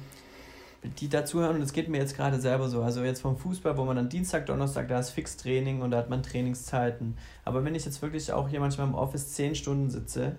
die 0.82 1.08
dazuhören, 1.08 1.56
und 1.56 1.60
das 1.60 1.72
geht 1.72 1.88
mir 1.88 1.98
jetzt 1.98 2.16
gerade 2.16 2.40
selber 2.40 2.68
so, 2.68 2.82
also 2.82 3.02
jetzt 3.02 3.20
vom 3.20 3.36
Fußball, 3.36 3.76
wo 3.76 3.84
man 3.84 3.96
dann 3.96 4.08
Dienstag, 4.08 4.46
Donnerstag, 4.46 4.88
da 4.88 4.98
ist 4.98 5.10
Fixtraining 5.10 5.82
und 5.82 5.90
da 5.90 5.98
hat 5.98 6.08
man 6.08 6.22
Trainingszeiten. 6.22 7.16
Aber 7.44 7.64
wenn 7.64 7.74
ich 7.74 7.84
jetzt 7.84 8.00
wirklich 8.00 8.32
auch 8.32 8.48
hier 8.48 8.60
manchmal 8.60 8.86
im 8.86 8.94
Office 8.94 9.34
zehn 9.34 9.54
Stunden 9.54 9.90
sitze, 9.90 10.36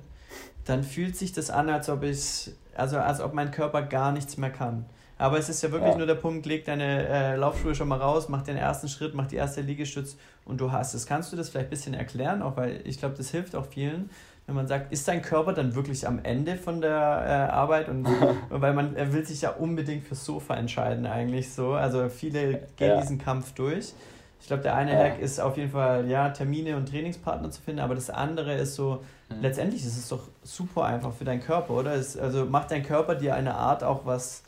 dann 0.66 0.84
fühlt 0.84 1.16
sich 1.16 1.32
das 1.32 1.50
an, 1.50 1.70
als 1.70 1.90
ob 1.90 2.04
ich, 2.04 2.52
also 2.76 2.98
als 2.98 3.22
ob 3.22 3.34
mein 3.34 3.52
Körper 3.52 3.84
gar 3.84 4.12
nichts 4.12 4.38
mehr 4.38 4.52
kann. 4.52 4.86
Aber 5.18 5.38
es 5.38 5.50
ist 5.50 5.62
ja 5.62 5.72
wirklich 5.72 5.92
ja. 5.92 5.98
nur 5.98 6.08
der 6.08 6.16
Punkt, 6.16 6.48
leg 6.48 6.66
deine 6.66 7.08
äh, 7.08 7.36
Laufschuhe 7.36 7.76
schon 7.76 7.88
mal 7.88 8.00
raus, 8.00 8.28
mach 8.28 8.42
den 8.42 8.58
ersten 8.58 8.88
Schritt, 8.88 9.14
mach 9.14 9.28
die 9.28 9.36
erste 9.36 9.62
Liegestütz 9.62 10.18
und 10.46 10.60
du 10.60 10.72
hast 10.72 10.96
es. 10.96 11.06
Kannst 11.06 11.32
du 11.32 11.38
das 11.38 11.50
vielleicht 11.50 11.68
ein 11.68 11.70
bisschen 11.70 11.94
erklären, 11.94 12.42
auch 12.42 12.58
weil 12.58 12.82
ich 12.86 12.98
glaube, 12.98 13.16
das 13.16 13.30
hilft 13.30 13.56
auch 13.56 13.68
vielen, 13.68 14.10
wenn 14.48 14.56
man 14.56 14.68
sagt, 14.68 14.92
ist 14.92 15.08
dein 15.08 15.22
Körper 15.22 15.54
dann 15.54 15.76
wirklich 15.76 16.08
am 16.08 16.20
Ende 16.24 16.58
von 16.58 16.82
der 16.82 16.92
äh, 16.92 17.52
Arbeit? 17.52 17.90
Und 17.90 18.08
weil 18.50 18.74
man 18.74 18.96
er 18.96 19.14
will 19.14 19.26
sich 19.26 19.42
ja 19.42 19.52
unbedingt 19.52 20.06
fürs 20.06 20.26
Sofa 20.26 20.56
entscheiden, 20.56 21.06
eigentlich 21.06 21.54
so. 21.54 21.74
Also 21.74 22.10
viele 22.10 22.68
gehen 22.76 22.90
ja. 22.90 23.02
diesen 23.02 23.18
Kampf 23.18 23.54
durch. 23.54 23.94
Ich 24.42 24.48
glaube, 24.48 24.64
der 24.64 24.76
eine 24.76 24.94
ja. 24.94 25.00
Hack 25.00 25.20
ist 25.20 25.40
auf 25.40 25.56
jeden 25.56 25.70
Fall, 25.70 26.10
ja, 26.10 26.30
Termine 26.30 26.76
und 26.76 26.90
Trainingspartner 26.90 27.52
zu 27.52 27.62
finden, 27.62 27.80
aber 27.80 27.94
das 27.94 28.10
andere 28.10 28.56
ist 28.56 28.74
so, 28.74 29.04
mhm. 29.30 29.42
letztendlich 29.42 29.86
ist 29.86 29.98
es 29.98 30.10
doch 30.10 30.28
super 30.44 30.86
einfach 30.86 31.14
für 31.14 31.26
deinen 31.26 31.42
Körper, 31.42 31.76
oder? 31.76 31.94
Es, 31.94 32.18
also 32.18 32.46
macht 32.46 32.72
dein 32.72 32.84
Körper 32.84 33.14
dir 33.14 33.36
eine 33.36 33.54
Art 33.54 33.84
auch 33.84 34.06
was 34.06 34.42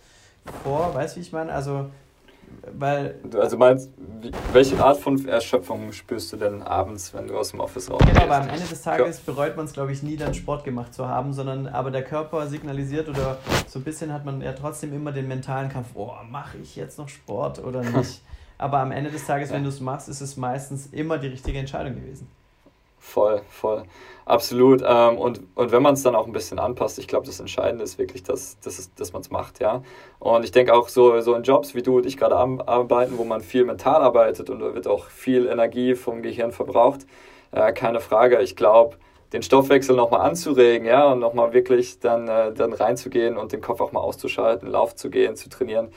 vor, 0.64 0.96
weißt 0.96 1.16
du, 1.16 1.20
wie 1.20 1.24
ich 1.24 1.32
meine? 1.32 1.54
Also, 1.54 1.91
weil. 2.72 3.20
Also 3.36 3.58
meinst, 3.58 3.91
welche 4.52 4.84
Art 4.84 4.98
von 4.98 5.28
Erschöpfung 5.28 5.91
spürst 5.91 6.32
du 6.34 6.38
denn 6.38 6.62
abends, 6.62 7.14
wenn 7.14 7.28
du 7.28 7.38
aus 7.38 7.52
dem 7.52 7.60
Office 7.60 7.89
rausgehst? 7.89 8.14
Genau, 8.14 8.26
aber 8.26 8.44
am 8.44 8.50
Ende 8.50 8.66
des 8.66 8.82
Tages 8.82 9.20
bereut 9.20 9.56
man 9.58 9.66
es, 9.66 9.74
glaube 9.74 9.91
ich, 9.91 10.04
nie, 10.04 10.16
dann 10.16 10.34
Sport 10.34 10.64
gemacht 10.64 10.94
zu 10.94 11.08
haben, 11.08 11.34
sondern 11.34 11.68
aber 11.68 11.91
der 11.91 12.04
Körper 12.04 12.48
signalisiert 12.48 13.10
oder 13.10 13.38
so 13.68 13.80
ein 13.80 13.84
bisschen 13.84 14.14
hat 14.14 14.26
man 14.26 14.41
ja 14.41 14.54
trotzdem 14.54 14.94
immer 14.94 15.12
den 15.12 15.28
mentalen 15.28 15.70
Kampf, 15.70 15.89
oh, 15.96 16.14
mache 16.30 16.58
ich 16.58 16.76
jetzt 16.76 16.98
noch 16.98 17.10
Sport 17.10 17.64
oder 17.64 17.82
nicht? 17.84 18.22
aber 18.58 18.80
am 18.80 18.91
Ende 18.91 19.12
des 19.12 19.26
Tages, 19.26 19.52
wenn 19.52 19.64
du 19.64 19.70
es 19.70 19.80
machst, 19.80 20.10
ist 20.10 20.22
es 20.22 20.38
meistens 20.38 20.88
immer 20.88 21.18
die 21.18 21.28
richtige 21.28 21.60
Entscheidung 21.60 21.96
gewesen. 21.96 22.28
Voll, 23.06 23.41
voll. 23.49 23.84
Absolut. 24.26 24.82
Ähm, 24.88 25.18
und, 25.18 25.41
und 25.56 25.72
wenn 25.74 25.84
man 25.84 25.93
es 25.93 26.04
dann 26.04 26.16
auch 26.16 26.26
ein 26.26 26.32
bisschen 26.32 26.58
anpasst, 26.58 26.97
ich 26.99 27.08
glaube, 27.08 27.26
das 27.26 27.39
Entscheidende 27.41 27.84
ist 27.84 27.99
wirklich, 27.99 28.24
dass, 28.24 28.58
dass, 28.62 28.91
dass 28.95 29.12
man 29.12 29.22
es 29.22 29.30
macht, 29.30 29.60
ja. 29.60 29.84
Und 30.20 30.45
ich 30.45 30.51
denke 30.51 30.74
auch 30.74 30.88
so, 30.88 31.20
so 31.20 31.36
in 31.36 31.43
Jobs, 31.43 31.76
wie 31.76 31.82
du 31.84 31.97
und 31.97 32.06
ich 32.06 32.16
gerade 32.18 32.36
arbeiten, 32.38 33.18
wo 33.18 33.26
man 33.26 33.41
viel 33.41 33.66
mental 33.66 34.01
arbeitet 34.01 34.49
und 34.49 34.60
da 34.62 34.74
wird 34.74 34.88
auch 34.88 35.08
viel 35.08 35.47
Energie 35.47 35.95
vom 35.95 36.22
Gehirn 36.24 36.54
verbraucht, 36.54 37.01
äh, 37.51 37.74
keine 37.74 37.99
Frage. 37.99 38.41
Ich 38.41 38.56
glaube, 38.56 38.95
den 39.34 39.43
Stoffwechsel 39.43 39.95
nochmal 39.97 40.22
anzuregen, 40.22 40.88
ja, 40.88 41.12
und 41.12 41.20
nochmal 41.20 41.51
wirklich 41.54 41.99
dann, 41.99 42.28
äh, 42.30 42.54
dann 42.54 42.72
reinzugehen 42.72 43.38
und 43.38 43.51
den 43.51 43.62
Kopf 43.62 43.82
auch 43.82 43.91
mal 43.91 43.99
auszuschalten, 43.99 44.70
Lauf 44.70 44.95
zu 44.95 45.10
gehen, 45.10 45.36
zu 45.36 45.49
trainieren, 45.49 45.89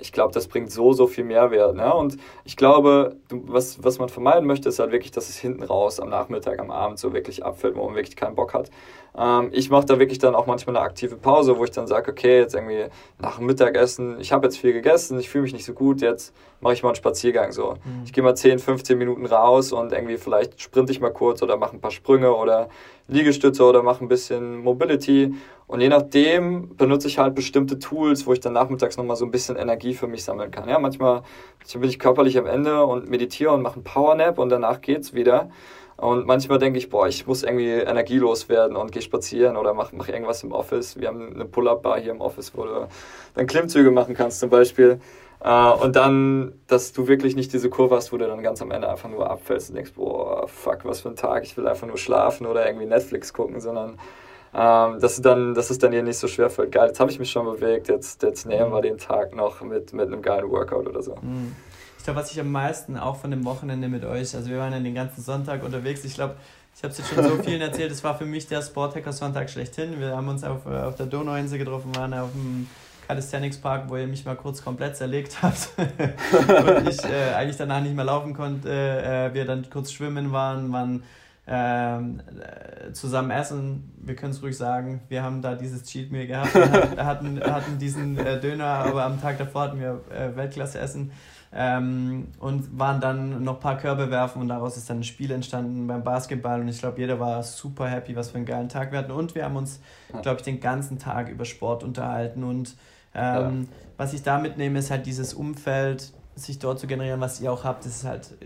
ich 0.00 0.12
glaube, 0.12 0.32
das 0.32 0.48
bringt 0.48 0.70
so, 0.70 0.92
so 0.92 1.06
viel 1.06 1.24
Mehrwert. 1.24 1.74
Ne? 1.74 1.92
Und 1.92 2.16
ich 2.44 2.56
glaube, 2.56 3.16
was, 3.30 3.82
was 3.82 3.98
man 3.98 4.08
vermeiden 4.08 4.46
möchte, 4.46 4.68
ist 4.68 4.78
halt 4.78 4.92
wirklich, 4.92 5.12
dass 5.12 5.28
es 5.28 5.38
hinten 5.38 5.62
raus 5.62 6.00
am 6.00 6.08
Nachmittag, 6.08 6.58
am 6.60 6.70
Abend 6.70 6.98
so 6.98 7.12
wirklich 7.12 7.44
abfällt, 7.44 7.76
wo 7.76 7.84
man 7.86 7.94
wirklich 7.94 8.16
keinen 8.16 8.34
Bock 8.34 8.54
hat. 8.54 8.70
Ähm, 9.16 9.50
ich 9.52 9.70
mache 9.70 9.86
da 9.86 9.98
wirklich 9.98 10.18
dann 10.18 10.34
auch 10.34 10.46
manchmal 10.46 10.76
eine 10.76 10.84
aktive 10.84 11.16
Pause, 11.16 11.58
wo 11.58 11.64
ich 11.64 11.70
dann 11.70 11.86
sage, 11.86 12.10
okay, 12.10 12.38
jetzt 12.38 12.54
irgendwie 12.54 12.86
nach 13.18 13.38
dem 13.38 13.46
Mittagessen, 13.46 14.20
ich 14.20 14.32
habe 14.32 14.46
jetzt 14.46 14.58
viel 14.58 14.72
gegessen, 14.72 15.18
ich 15.18 15.28
fühle 15.28 15.42
mich 15.42 15.52
nicht 15.52 15.64
so 15.64 15.72
gut, 15.72 16.00
jetzt 16.00 16.34
mache 16.60 16.74
ich 16.74 16.82
mal 16.82 16.90
einen 16.90 16.96
Spaziergang 16.96 17.52
so. 17.52 17.74
Mhm. 17.84 18.02
Ich 18.04 18.12
gehe 18.12 18.22
mal 18.22 18.34
10, 18.34 18.58
15 18.58 18.98
Minuten 18.98 19.26
raus 19.26 19.72
und 19.72 19.92
irgendwie 19.92 20.16
vielleicht 20.16 20.60
sprinte 20.60 20.92
ich 20.92 21.00
mal 21.00 21.12
kurz 21.12 21.42
oder 21.42 21.56
mache 21.56 21.76
ein 21.76 21.80
paar 21.80 21.90
Sprünge 21.90 22.34
oder 22.34 22.68
Liegestütze 23.08 23.64
oder 23.64 23.82
mache 23.82 24.04
ein 24.04 24.08
bisschen 24.08 24.58
Mobility. 24.58 25.34
Und 25.66 25.80
je 25.80 25.88
nachdem 25.88 26.76
benutze 26.76 27.08
ich 27.08 27.18
halt 27.18 27.34
bestimmte 27.34 27.78
Tools, 27.78 28.26
wo 28.26 28.32
ich 28.32 28.40
dann 28.40 28.54
nachmittags 28.54 28.96
nochmal 28.96 29.16
so 29.16 29.24
ein 29.24 29.30
bisschen 29.30 29.56
Energie 29.56 29.94
für 29.94 30.06
mich 30.06 30.24
sammeln 30.24 30.50
kann. 30.50 30.68
Ja, 30.68 30.78
manchmal, 30.78 31.22
bin 31.74 31.88
ich 31.88 31.98
körperlich 31.98 32.38
am 32.38 32.46
Ende 32.46 32.84
und 32.84 33.10
meditiere 33.10 33.52
und 33.52 33.62
mache 33.62 33.74
einen 33.74 33.84
Powernap 33.84 34.38
und 34.38 34.48
danach 34.48 34.80
geht's 34.80 35.12
wieder. 35.12 35.50
Und 35.98 36.26
manchmal 36.26 36.60
denke 36.60 36.78
ich, 36.78 36.90
boah, 36.90 37.08
ich 37.08 37.26
muss 37.26 37.42
irgendwie 37.42 37.70
energielos 37.70 38.48
werden 38.48 38.76
und 38.76 38.92
gehe 38.92 39.02
spazieren 39.02 39.56
oder 39.56 39.74
mache 39.74 39.96
mach 39.96 40.08
irgendwas 40.08 40.44
im 40.44 40.52
Office. 40.52 40.98
Wir 40.98 41.08
haben 41.08 41.34
eine 41.34 41.44
Pull-Up-Bar 41.44 41.98
hier 41.98 42.12
im 42.12 42.20
Office, 42.20 42.52
wo 42.54 42.64
du 42.64 42.88
dann 43.34 43.46
Klimmzüge 43.48 43.90
machen 43.90 44.14
kannst 44.14 44.38
zum 44.38 44.48
Beispiel. 44.48 45.00
Uh, 45.44 45.72
und 45.80 45.94
dann, 45.94 46.52
dass 46.66 46.92
du 46.92 47.06
wirklich 47.06 47.36
nicht 47.36 47.52
diese 47.52 47.70
Kurve 47.70 47.94
hast, 47.94 48.12
wo 48.12 48.16
du 48.16 48.26
dann 48.26 48.42
ganz 48.42 48.60
am 48.60 48.72
Ende 48.72 48.88
einfach 48.88 49.08
nur 49.08 49.30
abfällst 49.30 49.70
und 49.70 49.76
denkst, 49.76 49.92
boah, 49.94 50.48
fuck, 50.48 50.84
was 50.84 51.00
für 51.00 51.10
ein 51.10 51.16
Tag, 51.16 51.44
ich 51.44 51.56
will 51.56 51.68
einfach 51.68 51.86
nur 51.86 51.96
schlafen 51.96 52.44
oder 52.44 52.66
irgendwie 52.66 52.86
Netflix 52.86 53.32
gucken, 53.32 53.60
sondern 53.60 53.98
ähm, 54.52 54.98
dass, 55.00 55.20
dann, 55.20 55.54
dass 55.54 55.70
es 55.70 55.78
dann 55.78 55.92
hier 55.92 56.02
nicht 56.02 56.18
so 56.18 56.26
schwer 56.26 56.50
fällt. 56.50 56.72
Geil, 56.72 56.88
jetzt 56.88 56.98
habe 56.98 57.10
ich 57.10 57.20
mich 57.20 57.30
schon 57.30 57.44
bewegt, 57.44 57.88
jetzt, 57.88 58.22
jetzt 58.22 58.46
nähern 58.46 58.72
wir 58.72 58.80
den 58.80 58.98
Tag 58.98 59.34
noch 59.34 59.60
mit, 59.62 59.92
mit 59.92 60.06
einem 60.08 60.22
geilen 60.22 60.50
Workout 60.50 60.88
oder 60.88 61.02
so. 61.02 61.14
Mhm. 61.22 61.54
Glaube, 62.08 62.22
was 62.22 62.32
ich 62.32 62.40
am 62.40 62.50
meisten 62.50 62.96
auch 62.96 63.16
von 63.16 63.30
dem 63.30 63.44
Wochenende 63.44 63.86
mit 63.86 64.02
euch, 64.02 64.34
also 64.34 64.48
wir 64.48 64.56
waren 64.56 64.72
ja 64.72 64.80
den 64.80 64.94
ganzen 64.94 65.20
Sonntag 65.20 65.62
unterwegs, 65.62 66.06
ich 66.06 66.14
glaube, 66.14 66.36
ich 66.74 66.82
habe 66.82 66.90
es 66.90 66.96
jetzt 66.96 67.10
schon 67.10 67.22
so 67.22 67.42
vielen 67.42 67.60
erzählt, 67.60 67.92
es 67.92 68.02
war 68.02 68.16
für 68.16 68.24
mich 68.24 68.46
der 68.46 68.62
Sporthacker-Sonntag 68.62 69.50
schlechthin. 69.50 70.00
Wir 70.00 70.16
haben 70.16 70.26
uns 70.26 70.42
auf, 70.42 70.64
äh, 70.64 70.70
auf 70.70 70.94
der 70.94 71.04
Donauinsel 71.04 71.58
getroffen, 71.58 71.94
waren 71.96 72.14
auf 72.14 72.32
dem 72.32 72.66
Calisthenics 73.06 73.58
Park, 73.58 73.90
wo 73.90 73.96
ihr 73.98 74.06
mich 74.06 74.24
mal 74.24 74.36
kurz 74.36 74.64
komplett 74.64 74.96
zerlegt 74.96 75.42
habt 75.42 75.68
und 75.76 76.88
ich 76.88 77.04
äh, 77.04 77.34
eigentlich 77.34 77.58
danach 77.58 77.82
nicht 77.82 77.94
mehr 77.94 78.06
laufen 78.06 78.32
konnte. 78.32 78.70
Äh, 78.70 79.34
wir 79.34 79.44
dann 79.44 79.68
kurz 79.68 79.92
schwimmen 79.92 80.32
waren, 80.32 80.72
waren 80.72 81.02
ähm, 81.46 82.22
äh, 82.40 82.90
zusammen 82.94 83.30
essen. 83.30 83.92
Wir 84.00 84.16
können 84.16 84.32
es 84.32 84.42
ruhig 84.42 84.56
sagen, 84.56 85.02
wir 85.10 85.22
haben 85.22 85.42
da 85.42 85.54
dieses 85.54 85.82
Cheat 85.84 86.10
Meal 86.10 86.26
gehabt. 86.26 86.54
Hatten, 86.54 87.38
hatten 87.42 87.78
diesen 87.78 88.16
äh, 88.16 88.40
Döner, 88.40 88.64
aber 88.64 89.04
am 89.04 89.20
Tag 89.20 89.36
davor 89.36 89.64
hatten 89.64 89.78
wir 89.78 90.00
äh, 90.10 90.34
Weltklasse 90.34 90.78
essen. 90.78 91.12
Ähm, 91.50 92.28
und 92.40 92.78
waren 92.78 93.00
dann 93.00 93.42
noch 93.42 93.54
ein 93.54 93.60
paar 93.60 93.78
Körbe 93.78 94.10
werfen 94.10 94.42
und 94.42 94.48
daraus 94.48 94.76
ist 94.76 94.90
dann 94.90 95.00
ein 95.00 95.04
Spiel 95.04 95.30
entstanden 95.30 95.86
beim 95.86 96.04
Basketball 96.04 96.60
und 96.60 96.68
ich 96.68 96.78
glaube, 96.78 97.00
jeder 97.00 97.18
war 97.18 97.42
super 97.42 97.88
happy, 97.88 98.14
was 98.14 98.30
für 98.30 98.36
einen 98.36 98.44
geilen 98.44 98.68
Tag 98.68 98.92
wir 98.92 98.98
hatten 98.98 99.12
und 99.12 99.34
wir 99.34 99.44
haben 99.44 99.56
uns, 99.56 99.80
glaube 100.20 100.36
ich, 100.36 100.42
den 100.42 100.60
ganzen 100.60 100.98
Tag 100.98 101.30
über 101.30 101.46
Sport 101.46 101.84
unterhalten 101.84 102.44
und 102.44 102.76
ähm, 103.14 103.68
ja. 103.70 103.76
Was 103.96 104.12
ich 104.12 104.22
da 104.22 104.38
mitnehme, 104.38 104.78
ist 104.78 104.90
halt 104.90 105.06
dieses 105.06 105.34
Umfeld, 105.34 106.12
sich 106.36 106.58
dort 106.58 106.78
zu 106.78 106.86
generieren, 106.86 107.20
was 107.20 107.40
ihr 107.40 107.52
auch 107.52 107.64
habt. 107.64 107.84
Das 107.84 107.96
ist 107.96 108.04
halt 108.04 108.36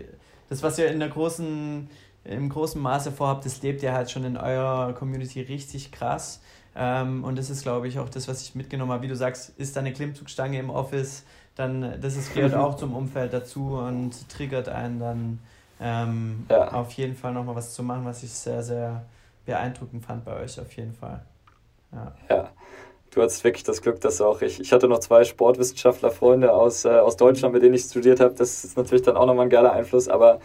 das, 0.49 0.63
was 0.63 0.79
ihr 0.79 0.87
in 0.87 0.99
der 0.99 1.09
großen, 1.09 1.87
im 2.23 2.49
großen 2.49 2.81
Maße 2.81 3.11
vorhabt, 3.11 3.45
das 3.45 3.61
lebt 3.61 3.83
ihr 3.83 3.93
halt 3.93 4.09
schon 4.09 4.23
in 4.23 4.37
eurer 4.37 4.93
Community 4.93 5.41
richtig 5.41 5.91
krass. 5.91 6.41
Ähm, 6.75 7.23
und 7.23 7.37
das 7.37 7.51
ist, 7.51 7.61
glaube 7.61 7.87
ich, 7.87 7.99
auch 7.99 8.09
das, 8.09 8.27
was 8.27 8.41
ich 8.41 8.55
mitgenommen 8.55 8.91
habe. 8.91 9.03
Wie 9.03 9.07
du 9.07 9.15
sagst, 9.15 9.49
ist 9.57 9.75
da 9.75 9.81
eine 9.81 9.93
Klimmzugstange 9.93 10.57
im 10.57 10.71
Office, 10.71 11.23
dann 11.55 12.01
das 12.01 12.15
ist, 12.15 12.33
gehört 12.33 12.55
auch 12.55 12.75
zum 12.75 12.95
Umfeld 12.95 13.33
dazu 13.33 13.77
und 13.77 14.27
triggert 14.29 14.69
einen 14.69 14.99
dann 14.99 15.39
ähm, 15.79 16.45
ja. 16.49 16.71
auf 16.71 16.91
jeden 16.93 17.15
Fall 17.15 17.33
nochmal 17.33 17.55
was 17.55 17.73
zu 17.73 17.83
machen, 17.83 18.05
was 18.05 18.23
ich 18.23 18.31
sehr, 18.31 18.63
sehr 18.63 19.03
beeindruckend 19.45 20.05
fand 20.05 20.25
bei 20.25 20.39
euch, 20.41 20.59
auf 20.59 20.71
jeden 20.75 20.93
Fall. 20.93 21.21
Ja. 21.91 22.11
ja 22.29 22.49
du 23.13 23.21
hattest 23.21 23.43
wirklich 23.43 23.63
das 23.63 23.81
Glück, 23.81 24.01
dass 24.01 24.21
auch 24.21 24.41
ich, 24.41 24.59
ich 24.59 24.71
hatte 24.71 24.87
noch 24.87 24.99
zwei 24.99 25.23
Sportwissenschaftler-Freunde 25.23 26.53
aus, 26.53 26.85
äh, 26.85 26.89
aus 26.89 27.17
Deutschland, 27.17 27.53
mit 27.53 27.63
denen 27.63 27.75
ich 27.75 27.83
studiert 27.83 28.19
habe. 28.19 28.33
Das 28.33 28.63
ist 28.63 28.77
natürlich 28.77 29.03
dann 29.03 29.17
auch 29.17 29.25
nochmal 29.25 29.45
ein 29.45 29.49
geiler 29.49 29.73
Einfluss, 29.73 30.07
aber 30.07 30.39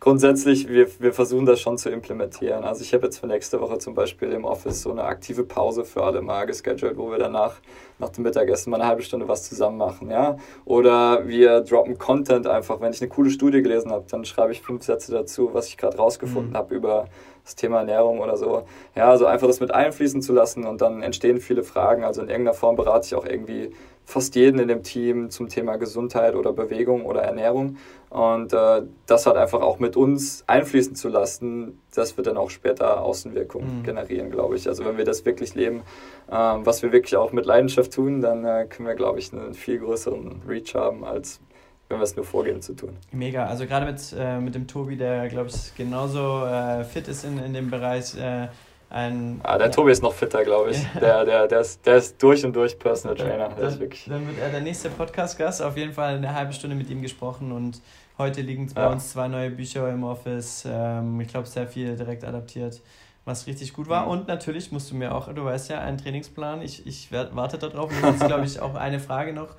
grundsätzlich, 0.00 0.68
wir, 0.68 0.88
wir 1.00 1.12
versuchen 1.12 1.46
das 1.46 1.60
schon 1.60 1.78
zu 1.78 1.90
implementieren. 1.90 2.64
Also 2.64 2.82
ich 2.82 2.92
habe 2.94 3.04
jetzt 3.04 3.18
für 3.18 3.26
nächste 3.26 3.60
Woche 3.60 3.78
zum 3.78 3.94
Beispiel 3.94 4.32
im 4.32 4.44
Office 4.44 4.82
so 4.82 4.90
eine 4.90 5.04
aktive 5.04 5.44
Pause 5.44 5.84
für 5.84 6.02
alle 6.02 6.20
mal 6.20 6.44
gescheduled, 6.46 6.96
wo 6.96 7.10
wir 7.10 7.18
danach 7.18 7.56
nach 7.98 8.10
dem 8.10 8.24
Mittagessen 8.24 8.70
mal 8.70 8.80
eine 8.80 8.88
halbe 8.88 9.02
Stunde 9.02 9.28
was 9.28 9.48
zusammen 9.48 9.78
machen, 9.78 10.10
ja. 10.10 10.36
Oder 10.64 11.26
wir 11.26 11.60
droppen 11.60 11.96
Content 11.96 12.46
einfach. 12.46 12.80
Wenn 12.80 12.92
ich 12.92 13.00
eine 13.00 13.08
coole 13.08 13.30
Studie 13.30 13.62
gelesen 13.62 13.92
habe, 13.92 14.04
dann 14.10 14.24
schreibe 14.24 14.52
ich 14.52 14.62
fünf 14.62 14.82
Sätze 14.82 15.12
dazu, 15.12 15.50
was 15.52 15.68
ich 15.68 15.76
gerade 15.76 15.96
rausgefunden 15.96 16.52
mhm. 16.52 16.56
habe 16.56 16.74
über 16.74 17.06
das 17.44 17.56
Thema 17.56 17.78
Ernährung 17.78 18.20
oder 18.20 18.36
so. 18.36 18.64
Ja, 18.94 19.10
also 19.10 19.26
einfach 19.26 19.46
das 19.46 19.60
mit 19.60 19.72
einfließen 19.72 20.22
zu 20.22 20.32
lassen 20.32 20.64
und 20.64 20.80
dann 20.80 21.02
entstehen 21.02 21.40
viele 21.40 21.62
Fragen. 21.62 22.02
Also 22.02 22.22
in 22.22 22.28
irgendeiner 22.28 22.54
Form 22.54 22.74
berate 22.74 23.06
ich 23.06 23.14
auch 23.14 23.26
irgendwie 23.26 23.70
fast 24.04 24.34
jeden 24.36 24.58
in 24.58 24.68
dem 24.68 24.82
Team 24.82 25.30
zum 25.30 25.48
Thema 25.48 25.76
Gesundheit 25.76 26.34
oder 26.34 26.52
Bewegung 26.52 27.06
oder 27.06 27.22
Ernährung. 27.22 27.76
Und 28.10 28.52
äh, 28.52 28.82
das 29.06 29.26
hat 29.26 29.36
einfach 29.36 29.60
auch 29.60 29.78
mit 29.78 29.96
uns 29.96 30.44
einfließen 30.46 30.94
zu 30.94 31.08
lassen, 31.08 31.80
das 31.94 32.16
wird 32.16 32.28
dann 32.28 32.36
auch 32.36 32.50
später 32.50 33.02
Außenwirkungen 33.02 33.78
mhm. 33.78 33.82
generieren, 33.82 34.30
glaube 34.30 34.56
ich. 34.56 34.68
Also 34.68 34.84
wenn 34.84 34.98
wir 34.98 35.04
das 35.04 35.24
wirklich 35.24 35.54
leben, 35.54 35.82
äh, 36.28 36.32
was 36.32 36.82
wir 36.82 36.92
wirklich 36.92 37.16
auch 37.16 37.32
mit 37.32 37.44
Leidenschaft 37.44 37.92
tun, 37.92 38.20
dann 38.20 38.44
äh, 38.44 38.66
können 38.68 38.86
wir, 38.86 38.94
glaube 38.94 39.18
ich, 39.18 39.32
einen 39.32 39.54
viel 39.54 39.78
größeren 39.78 40.42
Reach 40.46 40.74
haben, 40.74 41.04
als 41.04 41.40
wenn 41.88 41.98
wir 41.98 42.04
es 42.04 42.16
nur 42.16 42.24
vorgeben 42.24 42.62
zu 42.62 42.74
tun. 42.74 42.96
Mega, 43.12 43.46
also 43.46 43.66
gerade 43.66 43.86
mit, 43.86 44.14
äh, 44.16 44.38
mit 44.38 44.54
dem 44.54 44.66
Tobi, 44.66 44.96
der, 44.96 45.28
glaube 45.28 45.50
ich, 45.50 45.74
genauso 45.76 46.44
äh, 46.44 46.84
fit 46.84 47.08
ist 47.08 47.24
in, 47.24 47.38
in 47.38 47.52
dem 47.52 47.70
Bereich 47.70 48.16
äh, 48.16 48.48
ein. 48.90 49.40
Ah, 49.42 49.58
der 49.58 49.66
ja. 49.66 49.72
Tobi 49.72 49.92
ist 49.92 50.02
noch 50.02 50.12
fitter, 50.12 50.44
glaube 50.44 50.70
ich. 50.70 50.82
Ja. 50.94 51.00
Der, 51.00 51.24
der, 51.24 51.48
der, 51.48 51.60
ist, 51.60 51.84
der 51.84 51.96
ist 51.96 52.22
durch 52.22 52.44
und 52.44 52.54
durch 52.54 52.78
Personal 52.78 53.16
Trainer. 53.16 53.48
Dann, 53.48 53.78
dann, 53.78 53.90
dann 54.06 54.26
wird 54.26 54.38
er 54.40 54.50
der 54.50 54.60
nächste 54.60 54.90
Podcast-Gast. 54.90 55.62
Auf 55.62 55.76
jeden 55.76 55.92
Fall 55.92 56.16
eine 56.16 56.34
halbe 56.34 56.52
Stunde 56.52 56.76
mit 56.76 56.88
ihm 56.90 57.02
gesprochen 57.02 57.52
und 57.52 57.80
heute 58.18 58.40
liegen 58.40 58.72
bei 58.72 58.82
ja. 58.82 58.90
uns 58.90 59.10
zwei 59.10 59.28
neue 59.28 59.50
Bücher 59.50 59.88
im 59.90 60.04
Office. 60.04 60.64
Ähm, 60.66 61.20
ich 61.20 61.28
glaube, 61.28 61.46
sehr 61.46 61.66
viel 61.66 61.96
direkt 61.96 62.24
adaptiert, 62.24 62.80
was 63.24 63.46
richtig 63.46 63.72
gut 63.72 63.88
war. 63.88 64.04
Mhm. 64.04 64.10
Und 64.10 64.28
natürlich 64.28 64.70
musst 64.70 64.90
du 64.90 64.94
mir 64.94 65.14
auch, 65.14 65.32
du 65.32 65.44
weißt 65.44 65.70
ja, 65.70 65.80
einen 65.80 65.98
Trainingsplan. 65.98 66.62
Ich, 66.62 66.86
ich 66.86 67.10
warte 67.10 67.58
darauf. 67.58 67.90
Jetzt, 68.02 68.26
glaube 68.26 68.44
ich, 68.44 68.60
auch 68.60 68.74
eine 68.74 69.00
Frage 69.00 69.32
noch. 69.32 69.56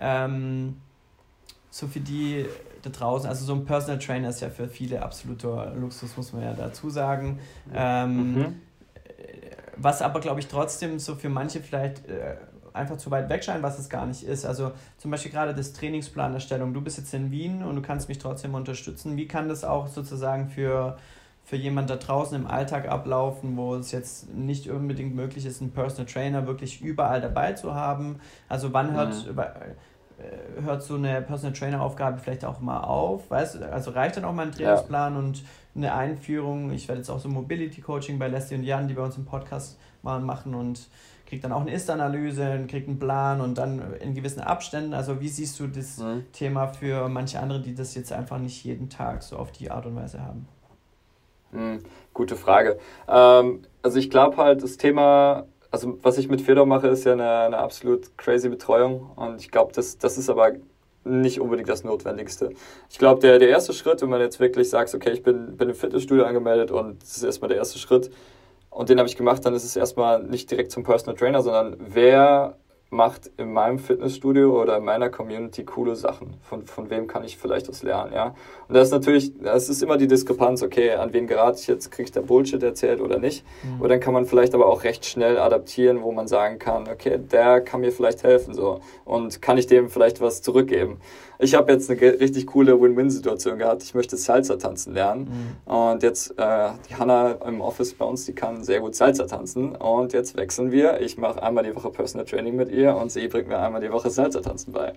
Ähm, 0.00 0.80
so 1.70 1.86
für 1.86 2.00
die 2.00 2.46
da 2.82 2.90
draußen, 2.90 3.28
also 3.28 3.44
so 3.44 3.52
ein 3.54 3.64
Personal 3.64 3.98
Trainer 3.98 4.28
ist 4.28 4.40
ja 4.40 4.50
für 4.50 4.68
viele 4.68 5.02
absoluter 5.02 5.74
Luxus, 5.74 6.16
muss 6.16 6.32
man 6.32 6.42
ja 6.42 6.54
dazu 6.54 6.88
sagen. 6.88 7.40
Ähm, 7.74 8.34
mhm 8.34 8.60
was 9.78 10.02
aber, 10.02 10.20
glaube 10.20 10.40
ich, 10.40 10.48
trotzdem 10.48 10.98
so 10.98 11.14
für 11.14 11.28
manche 11.28 11.60
vielleicht 11.60 12.06
äh, 12.08 12.36
einfach 12.72 12.96
zu 12.96 13.10
weit 13.10 13.28
weg 13.28 13.44
scheint, 13.44 13.62
was 13.62 13.78
es 13.78 13.88
gar 13.88 14.06
nicht 14.06 14.22
ist. 14.22 14.44
Also 14.46 14.72
zum 14.96 15.10
Beispiel 15.10 15.32
gerade 15.32 15.54
das 15.54 15.72
Trainingsplanerstellung. 15.72 16.72
Du 16.72 16.80
bist 16.80 16.98
jetzt 16.98 17.12
in 17.14 17.30
Wien 17.30 17.62
und 17.62 17.76
du 17.76 17.82
kannst 17.82 18.08
mich 18.08 18.18
trotzdem 18.18 18.54
unterstützen. 18.54 19.16
Wie 19.16 19.28
kann 19.28 19.48
das 19.48 19.64
auch 19.64 19.88
sozusagen 19.88 20.48
für, 20.48 20.96
für 21.44 21.56
jemand 21.56 21.90
da 21.90 21.96
draußen 21.96 22.36
im 22.38 22.46
Alltag 22.46 22.88
ablaufen, 22.88 23.56
wo 23.56 23.74
es 23.74 23.92
jetzt 23.92 24.32
nicht 24.34 24.70
unbedingt 24.70 25.14
möglich 25.14 25.44
ist, 25.46 25.60
einen 25.60 25.72
Personal 25.72 26.06
Trainer 26.06 26.46
wirklich 26.46 26.80
überall 26.80 27.20
dabei 27.20 27.52
zu 27.52 27.74
haben? 27.74 28.20
Also 28.48 28.72
wann 28.72 28.92
hört, 28.92 29.26
mhm. 29.26 29.38
Äh, 30.18 30.62
hört 30.62 30.82
so 30.82 30.96
eine 30.96 31.22
Personal 31.22 31.52
Trainer 31.52 31.80
Aufgabe 31.80 32.18
vielleicht 32.18 32.44
auch 32.44 32.58
mal 32.60 32.80
auf? 32.80 33.30
Weißt 33.30 33.56
du, 33.56 33.72
also 33.72 33.92
reicht 33.92 34.16
dann 34.16 34.24
auch 34.24 34.32
mal 34.32 34.46
ein 34.46 34.52
Trainingsplan 34.52 35.12
ja. 35.12 35.18
und 35.18 35.44
eine 35.78 35.94
Einführung. 35.94 36.70
Ich 36.72 36.88
werde 36.88 37.00
jetzt 37.00 37.08
auch 37.08 37.20
so 37.20 37.28
Mobility 37.28 37.80
Coaching 37.80 38.18
bei 38.18 38.28
Leslie 38.28 38.58
und 38.58 38.64
Jan, 38.64 38.88
die 38.88 38.94
bei 38.94 39.02
uns 39.02 39.16
im 39.16 39.24
Podcast 39.24 39.78
mal 40.02 40.20
machen 40.20 40.54
und 40.54 40.88
kriegt 41.26 41.44
dann 41.44 41.52
auch 41.52 41.60
eine 41.60 41.72
Ist-Analyse, 41.72 42.64
kriegt 42.68 42.88
einen 42.88 42.98
Plan 42.98 43.40
und 43.40 43.58
dann 43.58 43.94
in 44.00 44.14
gewissen 44.14 44.40
Abständen. 44.40 44.94
Also 44.94 45.20
wie 45.20 45.28
siehst 45.28 45.60
du 45.60 45.66
das 45.66 45.98
mhm. 45.98 46.24
Thema 46.32 46.68
für 46.68 47.08
manche 47.08 47.40
andere, 47.40 47.60
die 47.60 47.74
das 47.74 47.94
jetzt 47.94 48.12
einfach 48.12 48.38
nicht 48.38 48.64
jeden 48.64 48.88
Tag 48.88 49.22
so 49.22 49.36
auf 49.36 49.52
die 49.52 49.70
Art 49.70 49.86
und 49.86 49.96
Weise 49.96 50.22
haben? 50.22 50.48
Mhm, 51.52 51.82
gute 52.14 52.36
Frage. 52.36 52.78
Ähm, 53.08 53.62
also 53.82 53.98
ich 53.98 54.10
glaube 54.10 54.36
halt, 54.38 54.62
das 54.62 54.76
Thema, 54.76 55.46
also 55.70 55.98
was 56.02 56.18
ich 56.18 56.28
mit 56.28 56.40
Fedor 56.40 56.66
mache, 56.66 56.88
ist 56.88 57.04
ja 57.04 57.12
eine, 57.12 57.40
eine 57.40 57.58
absolut 57.58 58.16
crazy 58.16 58.48
Betreuung 58.48 59.10
und 59.16 59.40
ich 59.40 59.50
glaube, 59.50 59.72
das, 59.74 59.98
das 59.98 60.18
ist 60.18 60.30
aber 60.30 60.52
nicht 61.04 61.40
unbedingt 61.40 61.68
das 61.68 61.84
Notwendigste. 61.84 62.50
Ich 62.90 62.98
glaube, 62.98 63.20
der, 63.20 63.38
der 63.38 63.48
erste 63.48 63.72
Schritt, 63.72 64.02
wenn 64.02 64.10
man 64.10 64.20
jetzt 64.20 64.40
wirklich 64.40 64.68
sagt, 64.68 64.94
okay, 64.94 65.10
ich 65.10 65.22
bin, 65.22 65.56
bin 65.56 65.68
im 65.68 65.74
Fitnessstudio 65.74 66.24
angemeldet 66.24 66.70
und 66.70 67.02
das 67.02 67.16
ist 67.16 67.22
erstmal 67.22 67.48
der 67.48 67.58
erste 67.58 67.78
Schritt 67.78 68.10
und 68.70 68.88
den 68.88 68.98
habe 68.98 69.08
ich 69.08 69.16
gemacht, 69.16 69.44
dann 69.44 69.54
ist 69.54 69.64
es 69.64 69.76
erstmal 69.76 70.22
nicht 70.22 70.50
direkt 70.50 70.70
zum 70.70 70.82
Personal 70.82 71.16
Trainer, 71.16 71.42
sondern 71.42 71.76
wer 71.78 72.56
macht 72.90 73.30
in 73.36 73.52
meinem 73.52 73.78
Fitnessstudio 73.78 74.60
oder 74.60 74.78
in 74.78 74.84
meiner 74.84 75.10
Community 75.10 75.64
coole 75.64 75.94
Sachen. 75.94 76.34
Von, 76.42 76.66
von 76.66 76.88
wem 76.88 77.06
kann 77.06 77.22
ich 77.22 77.36
vielleicht 77.36 77.68
was 77.68 77.82
lernen, 77.82 78.12
ja? 78.14 78.34
Und 78.66 78.74
das 78.74 78.88
ist 78.88 78.92
natürlich, 78.92 79.32
das 79.38 79.68
ist 79.68 79.82
immer 79.82 79.98
die 79.98 80.06
Diskrepanz, 80.06 80.62
okay, 80.62 80.92
an 80.92 81.12
wen 81.12 81.26
gerate 81.26 81.58
ich 81.60 81.66
jetzt, 81.66 81.90
kriege 81.90 82.04
ich 82.04 82.12
da 82.12 82.22
Bullshit 82.22 82.62
erzählt 82.62 83.00
oder 83.02 83.18
nicht? 83.18 83.44
Mhm. 83.62 83.82
Und 83.82 83.88
dann 83.90 84.00
kann 84.00 84.14
man 84.14 84.24
vielleicht 84.24 84.54
aber 84.54 84.66
auch 84.66 84.84
recht 84.84 85.04
schnell 85.04 85.38
adaptieren, 85.38 86.02
wo 86.02 86.12
man 86.12 86.28
sagen 86.28 86.58
kann, 86.58 86.88
okay, 86.88 87.18
der 87.18 87.60
kann 87.60 87.82
mir 87.82 87.92
vielleicht 87.92 88.22
helfen, 88.22 88.54
so. 88.54 88.80
Und 89.04 89.42
kann 89.42 89.58
ich 89.58 89.66
dem 89.66 89.90
vielleicht 89.90 90.22
was 90.22 90.40
zurückgeben? 90.40 90.98
Ich 91.38 91.54
habe 91.54 91.72
jetzt 91.72 91.90
eine 91.90 92.00
richtig 92.00 92.46
coole 92.48 92.80
Win-Win-Situation 92.80 93.58
gehabt. 93.58 93.82
Ich 93.82 93.94
möchte 93.94 94.16
Salsa 94.16 94.56
tanzen 94.56 94.94
lernen. 94.94 95.56
Mhm. 95.66 95.72
Und 95.72 96.02
jetzt, 96.02 96.38
äh, 96.38 96.70
die 96.88 96.96
Hanna 96.96 97.32
im 97.46 97.60
Office 97.60 97.94
bei 97.94 98.04
uns, 98.04 98.24
die 98.26 98.34
kann 98.34 98.64
sehr 98.64 98.80
gut 98.80 98.94
Salsa 98.94 99.26
tanzen. 99.26 99.76
Und 99.76 100.12
jetzt 100.12 100.36
wechseln 100.36 100.72
wir. 100.72 101.00
Ich 101.00 101.16
mache 101.16 101.42
einmal 101.42 101.64
die 101.64 101.74
Woche 101.74 101.90
Personal 101.90 102.26
Training 102.26 102.56
mit 102.56 102.70
ihr 102.70 102.96
und 102.96 103.12
sie 103.12 103.28
bringt 103.28 103.48
mir 103.48 103.58
einmal 103.58 103.80
die 103.80 103.92
Woche 103.92 104.10
Salsa 104.10 104.40
tanzen 104.40 104.72
bei. 104.72 104.92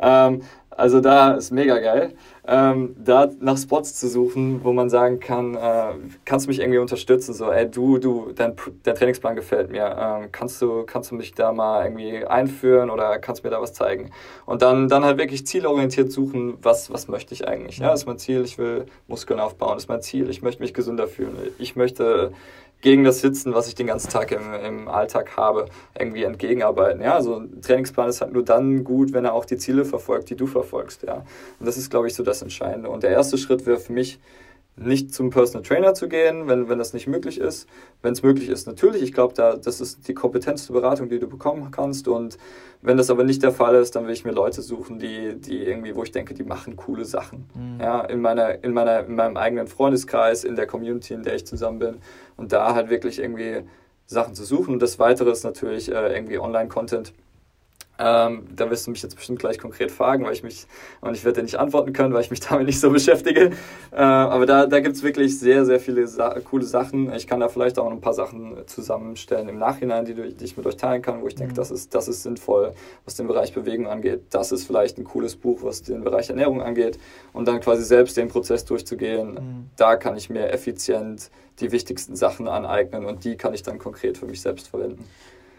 Ähm, 0.00 0.42
also 0.70 1.00
da 1.00 1.32
ist 1.32 1.50
mega 1.52 1.78
geil 1.78 2.14
ähm, 2.48 2.94
da 2.98 3.28
nach 3.40 3.58
Spots 3.58 3.94
zu 3.94 4.08
suchen, 4.08 4.62
wo 4.62 4.72
man 4.72 4.88
sagen 4.88 5.20
kann, 5.20 5.54
äh, 5.54 5.94
kannst 6.24 6.46
du 6.46 6.50
mich 6.50 6.60
irgendwie 6.60 6.78
unterstützen, 6.78 7.34
so, 7.34 7.50
ey, 7.50 7.68
du, 7.70 7.98
du, 7.98 8.32
dein, 8.34 8.54
dein 8.82 8.94
Trainingsplan 8.94 9.34
gefällt 9.34 9.70
mir, 9.70 9.96
ähm, 9.98 10.28
kannst, 10.30 10.62
du, 10.62 10.84
kannst 10.84 11.10
du 11.10 11.16
mich 11.16 11.34
da 11.34 11.52
mal 11.52 11.84
irgendwie 11.84 12.24
einführen 12.24 12.90
oder 12.90 13.18
kannst 13.18 13.42
mir 13.44 13.50
da 13.50 13.60
was 13.60 13.72
zeigen? 13.72 14.10
Und 14.44 14.62
dann, 14.62 14.88
dann 14.88 15.04
halt 15.04 15.18
wirklich 15.18 15.46
zielorientiert 15.46 16.12
suchen, 16.12 16.58
was, 16.62 16.92
was 16.92 17.08
möchte 17.08 17.34
ich 17.34 17.48
eigentlich? 17.48 17.78
Ja, 17.78 17.92
ist 17.92 18.06
mein 18.06 18.18
Ziel, 18.18 18.42
ich 18.44 18.58
will 18.58 18.86
Muskeln 19.08 19.40
aufbauen, 19.40 19.76
ist 19.76 19.88
mein 19.88 20.02
Ziel, 20.02 20.30
ich 20.30 20.42
möchte 20.42 20.62
mich 20.62 20.72
gesünder 20.72 21.08
fühlen, 21.08 21.36
ich 21.58 21.74
möchte 21.74 22.32
gegen 22.82 23.04
das 23.04 23.20
Sitzen, 23.20 23.54
was 23.54 23.68
ich 23.68 23.74
den 23.74 23.86
ganzen 23.86 24.10
Tag 24.10 24.30
im, 24.32 24.54
im 24.54 24.88
Alltag 24.88 25.36
habe, 25.36 25.66
irgendwie 25.98 26.24
entgegenarbeiten. 26.24 27.02
Ja, 27.02 27.14
also 27.14 27.36
ein 27.36 27.60
Trainingsplan 27.62 28.08
ist 28.08 28.20
halt 28.20 28.32
nur 28.32 28.44
dann 28.44 28.84
gut, 28.84 29.12
wenn 29.12 29.24
er 29.24 29.34
auch 29.34 29.44
die 29.44 29.56
Ziele 29.56 29.84
verfolgt, 29.84 30.30
die 30.30 30.36
du 30.36 30.46
verfolgst. 30.46 31.02
Ja, 31.02 31.24
und 31.58 31.66
das 31.66 31.76
ist, 31.76 31.90
glaube 31.90 32.06
ich, 32.06 32.14
so 32.14 32.22
das 32.22 32.42
Entscheidende. 32.42 32.88
Und 32.88 33.02
der 33.02 33.10
erste 33.10 33.38
Schritt 33.38 33.66
wäre 33.66 33.78
für 33.78 33.92
mich, 33.92 34.20
nicht 34.78 35.14
zum 35.14 35.30
Personal 35.30 35.62
Trainer 35.62 35.94
zu 35.94 36.08
gehen, 36.08 36.48
wenn, 36.48 36.68
wenn 36.68 36.78
das 36.78 36.92
nicht 36.92 37.06
möglich 37.06 37.40
ist. 37.40 37.66
Wenn 38.02 38.12
es 38.12 38.22
möglich 38.22 38.48
ist, 38.48 38.66
natürlich. 38.66 39.02
Ich 39.02 39.12
glaube, 39.12 39.32
da, 39.34 39.56
das 39.56 39.80
ist 39.80 40.06
die 40.06 40.14
kompetenteste 40.14 40.72
Beratung, 40.72 41.08
die 41.08 41.18
du 41.18 41.26
bekommen 41.26 41.70
kannst. 41.70 42.08
Und 42.08 42.36
wenn 42.82 42.98
das 42.98 43.08
aber 43.08 43.24
nicht 43.24 43.42
der 43.42 43.52
Fall 43.52 43.74
ist, 43.76 43.96
dann 43.96 44.06
will 44.06 44.12
ich 44.12 44.24
mir 44.24 44.32
Leute 44.32 44.60
suchen, 44.60 44.98
die, 44.98 45.34
die 45.36 45.64
irgendwie, 45.64 45.94
wo 45.94 46.02
ich 46.02 46.12
denke, 46.12 46.34
die 46.34 46.44
machen 46.44 46.76
coole 46.76 47.06
Sachen. 47.06 47.48
Mhm. 47.54 47.80
Ja, 47.80 48.02
in, 48.02 48.20
meiner, 48.20 48.62
in, 48.62 48.74
meiner, 48.74 49.06
in 49.06 49.14
meinem 49.14 49.38
eigenen 49.38 49.66
Freundeskreis, 49.66 50.44
in 50.44 50.56
der 50.56 50.66
Community, 50.66 51.14
in 51.14 51.22
der 51.22 51.36
ich 51.36 51.46
zusammen 51.46 51.78
bin. 51.78 51.96
Und 52.36 52.52
da 52.52 52.74
halt 52.74 52.90
wirklich 52.90 53.18
irgendwie 53.18 53.62
Sachen 54.06 54.34
zu 54.34 54.44
suchen. 54.44 54.74
Und 54.74 54.82
das 54.82 54.98
Weitere 54.98 55.30
ist 55.30 55.42
natürlich 55.42 55.90
äh, 55.90 56.14
irgendwie 56.14 56.38
Online-Content 56.38 57.14
ähm, 57.98 58.46
da 58.54 58.70
wirst 58.70 58.86
du 58.86 58.90
mich 58.90 59.02
jetzt 59.02 59.16
bestimmt 59.16 59.38
gleich 59.38 59.58
konkret 59.58 59.90
fragen, 59.90 60.24
weil 60.24 60.32
ich 60.32 60.42
mich, 60.42 60.66
und 61.00 61.14
ich 61.14 61.24
werde 61.24 61.40
dir 61.40 61.44
nicht 61.44 61.58
antworten 61.58 61.92
können, 61.92 62.12
weil 62.12 62.20
ich 62.20 62.30
mich 62.30 62.40
damit 62.48 62.66
nicht 62.66 62.80
so 62.80 62.90
beschäftige. 62.90 63.52
Äh, 63.92 63.96
aber 63.96 64.46
da, 64.46 64.66
da 64.66 64.80
gibt 64.80 64.96
es 64.96 65.02
wirklich 65.02 65.38
sehr, 65.38 65.64
sehr 65.64 65.80
viele 65.80 66.06
Sa 66.06 66.38
coole 66.40 66.64
Sachen. 66.64 67.12
Ich 67.14 67.26
kann 67.26 67.40
da 67.40 67.48
vielleicht 67.48 67.78
auch 67.78 67.84
noch 67.84 67.92
ein 67.92 68.00
paar 68.00 68.14
Sachen 68.14 68.56
zusammenstellen 68.66 69.48
im 69.48 69.58
Nachhinein, 69.58 70.04
die, 70.04 70.14
die 70.14 70.44
ich 70.44 70.56
mit 70.56 70.66
euch 70.66 70.76
teilen 70.76 71.02
kann, 71.02 71.22
wo 71.22 71.26
ich 71.28 71.34
denke, 71.34 71.52
mhm. 71.52 71.56
das, 71.56 71.70
ist, 71.70 71.94
das 71.94 72.08
ist 72.08 72.22
sinnvoll, 72.22 72.72
was 73.04 73.14
den 73.14 73.26
Bereich 73.26 73.54
Bewegung 73.54 73.86
angeht. 73.86 74.24
Das 74.30 74.52
ist 74.52 74.66
vielleicht 74.66 74.98
ein 74.98 75.04
cooles 75.04 75.36
Buch, 75.36 75.60
was 75.62 75.82
den 75.82 76.04
Bereich 76.04 76.28
Ernährung 76.28 76.62
angeht. 76.62 76.98
Und 77.32 77.48
dann 77.48 77.60
quasi 77.60 77.82
selbst 77.84 78.16
den 78.16 78.28
Prozess 78.28 78.64
durchzugehen, 78.64 79.34
mhm. 79.34 79.70
da 79.76 79.96
kann 79.96 80.16
ich 80.16 80.30
mir 80.30 80.50
effizient 80.52 81.30
die 81.60 81.72
wichtigsten 81.72 82.16
Sachen 82.16 82.48
aneignen 82.48 83.06
und 83.06 83.24
die 83.24 83.36
kann 83.36 83.54
ich 83.54 83.62
dann 83.62 83.78
konkret 83.78 84.18
für 84.18 84.26
mich 84.26 84.42
selbst 84.42 84.68
verwenden. 84.68 85.04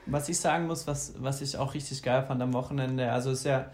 Was 0.10 0.30
ich 0.30 0.40
sagen 0.40 0.68
muss, 0.68 0.88
was, 0.88 1.14
was 1.20 1.42
ich 1.42 1.58
auch 1.58 1.74
richtig 1.74 2.02
geil 2.04 2.24
fand 2.28 2.42
am 2.42 2.54
Wochenende, 2.54 3.12
also 3.12 3.32
ist 3.32 3.46
ja, 3.46 3.66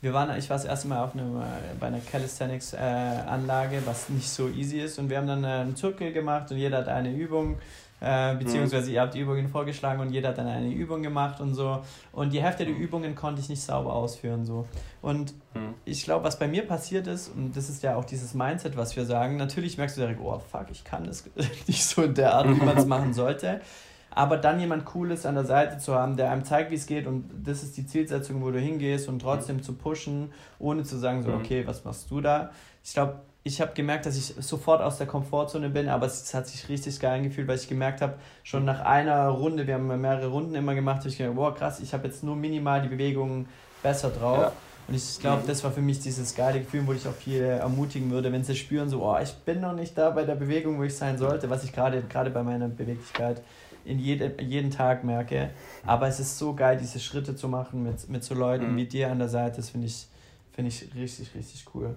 wir 0.00 0.14
waren, 0.14 0.36
ich 0.38 0.48
war 0.48 0.56
das 0.56 0.64
erste 0.64 0.88
Mal 0.88 1.04
auf 1.04 1.14
einem, 1.14 1.36
äh, 1.36 1.44
bei 1.78 1.88
einer 1.88 2.00
Calisthenics-Anlage, 2.00 3.76
äh, 3.76 3.86
was 3.86 4.08
nicht 4.08 4.28
so 4.28 4.48
easy 4.48 4.80
ist. 4.80 4.98
Und 4.98 5.10
wir 5.10 5.18
haben 5.18 5.26
dann 5.26 5.44
äh, 5.44 5.48
einen 5.48 5.76
Zirkel 5.76 6.12
gemacht 6.12 6.50
und 6.50 6.56
jeder 6.56 6.78
hat 6.78 6.88
eine 6.88 7.12
Übung, 7.12 7.56
äh, 8.00 8.34
beziehungsweise 8.36 8.88
mhm. 8.88 8.94
ihr 8.94 9.00
habt 9.02 9.14
die 9.14 9.20
Übungen 9.20 9.48
vorgeschlagen 9.48 10.00
und 10.00 10.10
jeder 10.10 10.30
hat 10.30 10.38
dann 10.38 10.46
eine 10.46 10.72
Übung 10.72 11.02
gemacht 11.02 11.40
und 11.40 11.54
so. 11.54 11.82
Und 12.12 12.32
die 12.32 12.42
Hälfte 12.42 12.64
der 12.64 12.74
mhm. 12.74 12.80
Übungen 12.80 13.14
konnte 13.14 13.42
ich 13.42 13.50
nicht 13.50 13.62
sauber 13.62 13.92
ausführen. 13.92 14.46
so. 14.46 14.66
Und 15.02 15.34
mhm. 15.54 15.74
ich 15.84 16.02
glaube, 16.04 16.24
was 16.24 16.38
bei 16.38 16.48
mir 16.48 16.66
passiert 16.66 17.06
ist, 17.06 17.28
und 17.28 17.54
das 17.54 17.68
ist 17.68 17.82
ja 17.82 17.96
auch 17.96 18.06
dieses 18.06 18.32
Mindset, 18.32 18.78
was 18.78 18.96
wir 18.96 19.04
sagen, 19.04 19.36
natürlich 19.36 19.76
merkst 19.76 19.98
du 19.98 20.00
direkt, 20.00 20.20
oh 20.22 20.40
fuck, 20.50 20.66
ich 20.70 20.82
kann 20.82 21.04
das 21.04 21.24
nicht 21.66 21.84
so 21.84 22.02
in 22.02 22.14
der 22.14 22.32
Art, 22.34 22.48
wie 22.48 22.64
man 22.64 22.78
es 22.78 22.86
machen 22.86 23.12
sollte. 23.12 23.60
Aber 24.10 24.36
dann 24.36 24.58
jemand 24.58 24.84
Cooles 24.84 25.24
an 25.24 25.34
der 25.36 25.44
Seite 25.44 25.78
zu 25.78 25.94
haben, 25.94 26.16
der 26.16 26.30
einem 26.30 26.44
zeigt, 26.44 26.70
wie 26.70 26.74
es 26.74 26.86
geht 26.86 27.06
und 27.06 27.30
das 27.44 27.62
ist 27.62 27.76
die 27.76 27.86
Zielsetzung, 27.86 28.42
wo 28.42 28.50
du 28.50 28.58
hingehst 28.58 29.08
und 29.08 29.20
trotzdem 29.20 29.56
mhm. 29.56 29.62
zu 29.62 29.74
pushen, 29.74 30.32
ohne 30.58 30.82
zu 30.82 30.96
sagen, 30.98 31.22
so, 31.22 31.30
mhm. 31.30 31.36
okay, 31.36 31.66
was 31.66 31.84
machst 31.84 32.10
du 32.10 32.20
da? 32.20 32.50
Ich 32.82 32.94
glaube, 32.94 33.20
ich 33.42 33.60
habe 33.60 33.72
gemerkt, 33.72 34.06
dass 34.06 34.16
ich 34.16 34.34
sofort 34.44 34.82
aus 34.82 34.98
der 34.98 35.06
Komfortzone 35.06 35.70
bin, 35.70 35.88
aber 35.88 36.06
es, 36.06 36.34
hat 36.34 36.46
sich 36.46 36.68
richtig 36.68 37.00
geil 37.00 37.18
angefühlt, 37.18 37.48
weil 37.48 37.56
ich 37.56 37.68
gemerkt 37.68 38.02
habe, 38.02 38.14
schon 38.42 38.64
nach 38.64 38.80
einer 38.80 39.28
Runde, 39.28 39.66
wir 39.66 39.74
haben 39.74 40.00
mehrere 40.00 40.26
Runden 40.26 40.54
immer 40.54 40.74
gemacht, 40.74 40.98
habe 40.98 41.08
ich 41.08 41.16
gedacht, 41.16 41.36
wow, 41.36 41.54
krass, 41.54 41.80
ich 41.80 41.94
habe 41.94 42.06
jetzt 42.06 42.22
nur 42.22 42.36
minimal 42.36 42.82
die 42.82 42.88
Bewegungen 42.88 43.48
besser 43.82 44.10
drauf. 44.10 44.38
Ja. 44.38 44.52
Und 44.88 44.96
ich 44.96 45.20
glaube, 45.20 45.44
das 45.46 45.62
war 45.62 45.70
für 45.70 45.80
mich 45.80 46.00
dieses 46.00 46.34
geile 46.34 46.60
Gefühl, 46.60 46.86
wo 46.86 46.92
ich 46.92 47.06
auch 47.06 47.14
viele 47.14 47.46
ermutigen 47.46 48.10
würde, 48.10 48.32
wenn 48.32 48.42
sie 48.42 48.56
spüren, 48.56 48.88
so, 48.88 49.04
oh, 49.04 49.16
ich 49.22 49.32
bin 49.32 49.60
noch 49.60 49.72
nicht 49.72 49.96
da 49.96 50.10
bei 50.10 50.24
der 50.24 50.34
Bewegung, 50.34 50.78
wo 50.78 50.82
ich 50.82 50.96
sein 50.96 51.16
sollte, 51.16 51.48
was 51.48 51.64
ich 51.64 51.72
gerade 51.72 52.02
gerade 52.02 52.30
bei 52.30 52.42
meiner 52.42 52.68
Beweglichkeit 52.68 53.40
in 53.84 53.98
jede, 53.98 54.34
jeden 54.42 54.70
Tag 54.70 55.04
merke. 55.04 55.50
Aber 55.84 56.08
es 56.08 56.20
ist 56.20 56.38
so 56.38 56.54
geil, 56.54 56.78
diese 56.80 57.00
Schritte 57.00 57.36
zu 57.36 57.48
machen 57.48 57.82
mit, 57.82 58.08
mit 58.08 58.24
so 58.24 58.34
Leuten 58.34 58.72
mhm. 58.72 58.76
wie 58.76 58.86
dir 58.86 59.10
an 59.10 59.18
der 59.18 59.28
Seite. 59.28 59.56
Das 59.56 59.70
finde 59.70 59.86
ich, 59.86 60.06
find 60.52 60.68
ich 60.68 60.94
richtig, 60.94 61.34
richtig 61.34 61.64
cool. 61.74 61.94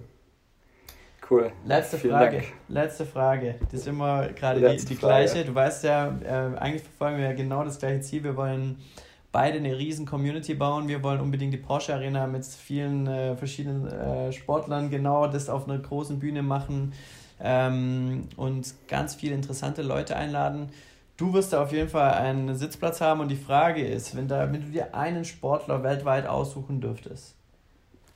Cool. 1.30 1.50
Letzte 1.64 1.96
Vielen 1.96 2.14
Frage. 2.14 2.36
Dank. 2.38 2.52
Letzte 2.68 3.06
Frage. 3.06 3.54
Das 3.70 3.80
ist 3.80 3.86
immer 3.86 4.28
gerade 4.28 4.76
die, 4.76 4.84
die 4.84 4.96
gleiche. 4.96 5.44
Du 5.44 5.54
weißt 5.54 5.84
ja, 5.84 6.08
äh, 6.22 6.56
eigentlich 6.58 6.82
verfolgen 6.82 7.18
wir 7.18 7.24
ja 7.24 7.32
genau 7.32 7.64
das 7.64 7.78
gleiche 7.78 8.00
Ziel. 8.00 8.24
Wir 8.24 8.36
wollen 8.36 8.76
beide 9.32 9.58
eine 9.58 9.76
riesen 9.76 10.06
Community 10.06 10.54
bauen. 10.54 10.86
Wir 10.86 11.02
wollen 11.02 11.20
unbedingt 11.20 11.52
die 11.52 11.58
Porsche 11.58 11.94
Arena 11.94 12.26
mit 12.26 12.44
vielen 12.44 13.06
äh, 13.06 13.36
verschiedenen 13.36 13.86
äh, 13.86 14.32
Sportlern 14.32 14.90
genau 14.90 15.26
das 15.26 15.48
auf 15.48 15.68
einer 15.68 15.78
großen 15.78 16.18
Bühne 16.18 16.42
machen 16.42 16.92
ähm, 17.40 18.28
und 18.36 18.74
ganz 18.86 19.14
viele 19.14 19.34
interessante 19.34 19.82
Leute 19.82 20.16
einladen. 20.16 20.68
Du 21.16 21.32
wirst 21.32 21.52
da 21.52 21.62
auf 21.62 21.70
jeden 21.70 21.88
Fall 21.88 22.12
einen 22.14 22.56
Sitzplatz 22.56 23.00
haben 23.00 23.20
und 23.20 23.28
die 23.28 23.36
Frage 23.36 23.86
ist, 23.86 24.16
wenn, 24.16 24.26
da, 24.26 24.52
wenn 24.52 24.60
du 24.60 24.70
dir 24.70 24.94
einen 24.94 25.24
Sportler 25.24 25.82
weltweit 25.82 26.26
aussuchen 26.26 26.80
dürftest, 26.80 27.36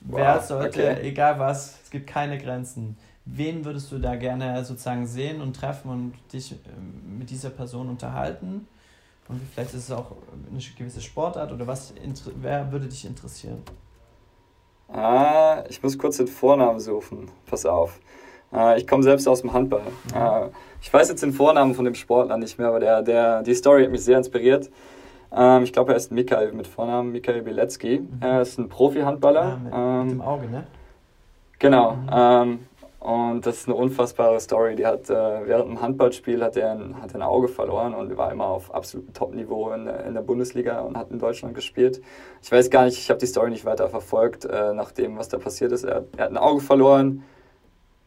wow, 0.01 0.19
wer 0.19 0.41
sollte, 0.41 0.91
okay. 0.91 1.09
egal 1.09 1.39
was, 1.39 1.79
es 1.85 1.91
gibt 1.91 2.09
keine 2.09 2.39
Grenzen, 2.39 2.97
wen 3.25 3.65
würdest 3.65 3.93
du 3.93 3.99
da 3.99 4.17
gerne 4.17 4.65
sozusagen 4.65 5.07
sehen 5.07 5.41
und 5.41 5.55
treffen 5.55 5.91
und 5.91 6.15
dich 6.33 6.53
ähm, 6.53 7.19
mit 7.19 7.31
dieser 7.31 7.51
Person 7.51 7.89
unterhalten? 7.89 8.67
Und 9.29 9.41
vielleicht 9.53 9.75
ist 9.75 9.85
es 9.85 9.91
auch 9.93 10.13
eine 10.51 10.59
gewisse 10.77 11.03
Sportart 11.03 11.53
oder 11.53 11.67
was, 11.67 11.93
wer 12.37 12.73
würde 12.73 12.87
dich 12.89 13.05
interessieren? 13.05 13.63
Ah, 14.89 15.65
ich 15.69 15.83
muss 15.83 15.99
kurz 15.99 16.17
den 16.17 16.29
Vornamen 16.29 16.81
suchen. 16.81 17.31
Pass 17.45 17.67
auf. 17.67 18.01
Äh, 18.53 18.79
ich 18.79 18.87
komme 18.87 19.03
selbst 19.03 19.27
aus 19.29 19.43
dem 19.43 19.53
Handball. 19.53 19.83
Mhm. 20.15 20.51
ich 20.81 20.93
weiß 20.93 21.09
jetzt 21.09 21.23
den 21.23 21.33
Vornamen 21.33 21.75
von 21.75 21.85
dem 21.85 21.95
Sportler 21.95 22.37
nicht 22.37 22.59
mehr, 22.59 22.69
aber 22.69 22.81
der, 22.81 23.03
der, 23.03 23.43
die 23.43 23.55
Story 23.55 23.85
hat 23.85 23.91
mich 23.91 24.05
sehr 24.05 24.19
inspiriert. 24.19 24.71
Ähm, 25.31 25.63
ich 25.65 25.73
glaube, 25.73 25.93
er 25.93 25.97
ist 25.97 26.11
Mikael 26.11 26.53
mit 26.53 26.67
Vornamen, 26.67 27.13
Mikael 27.13 27.43
Bilecki. 27.43 28.01
Mhm. 28.01 28.19
Er 28.21 28.43
ist 28.43 28.59
ein 28.59 28.69
Profi-Handballer. 28.69 29.43
Ja, 29.43 29.57
mit, 29.57 29.73
ähm, 29.75 30.03
mit, 30.03 30.11
dem 30.13 30.21
Auge, 30.23 30.49
ne? 30.49 30.67
Genau. 31.59 31.93
Mhm. 31.95 32.09
Ähm, 32.13 32.59
und 33.01 33.47
das 33.47 33.59
ist 33.59 33.69
eine 33.69 33.77
unfassbare 33.77 34.41
Story. 34.41 34.75
Die 34.75 34.85
hat, 34.85 35.09
äh, 35.09 35.15
während 35.15 35.69
dem 35.69 35.81
Handballspiel 35.81 36.43
hat 36.43 36.57
er, 36.57 36.73
ein, 36.73 37.01
hat 37.01 37.15
ein 37.15 37.23
Auge 37.23 37.47
verloren 37.47 37.95
und 37.95 38.17
war 38.17 38.33
immer 38.33 38.47
auf 38.47 38.75
absolutem 38.75 39.15
Top-Niveau 39.15 39.71
in, 39.71 39.87
in, 39.87 40.15
der 40.15 40.23
Bundesliga 40.23 40.81
und 40.81 40.97
hat 40.97 41.11
in 41.11 41.19
Deutschland 41.19 41.55
gespielt. 41.55 42.03
Ich 42.43 42.51
weiß 42.51 42.71
gar 42.71 42.85
nicht, 42.87 42.99
ich 42.99 43.09
habe 43.09 43.21
die 43.21 43.27
Story 43.27 43.51
nicht 43.51 43.65
weiter 43.65 43.89
verfolgt, 43.89 44.47
äh, 44.47 44.73
nach 44.73 44.91
dem, 44.91 45.17
was 45.17 45.29
da 45.29 45.39
passiert 45.39 45.71
ist. 45.71 45.85
Er, 45.85 46.05
er 46.17 46.25
hat 46.25 46.31
ein 46.31 46.37
Auge 46.37 46.61
verloren, 46.61 47.23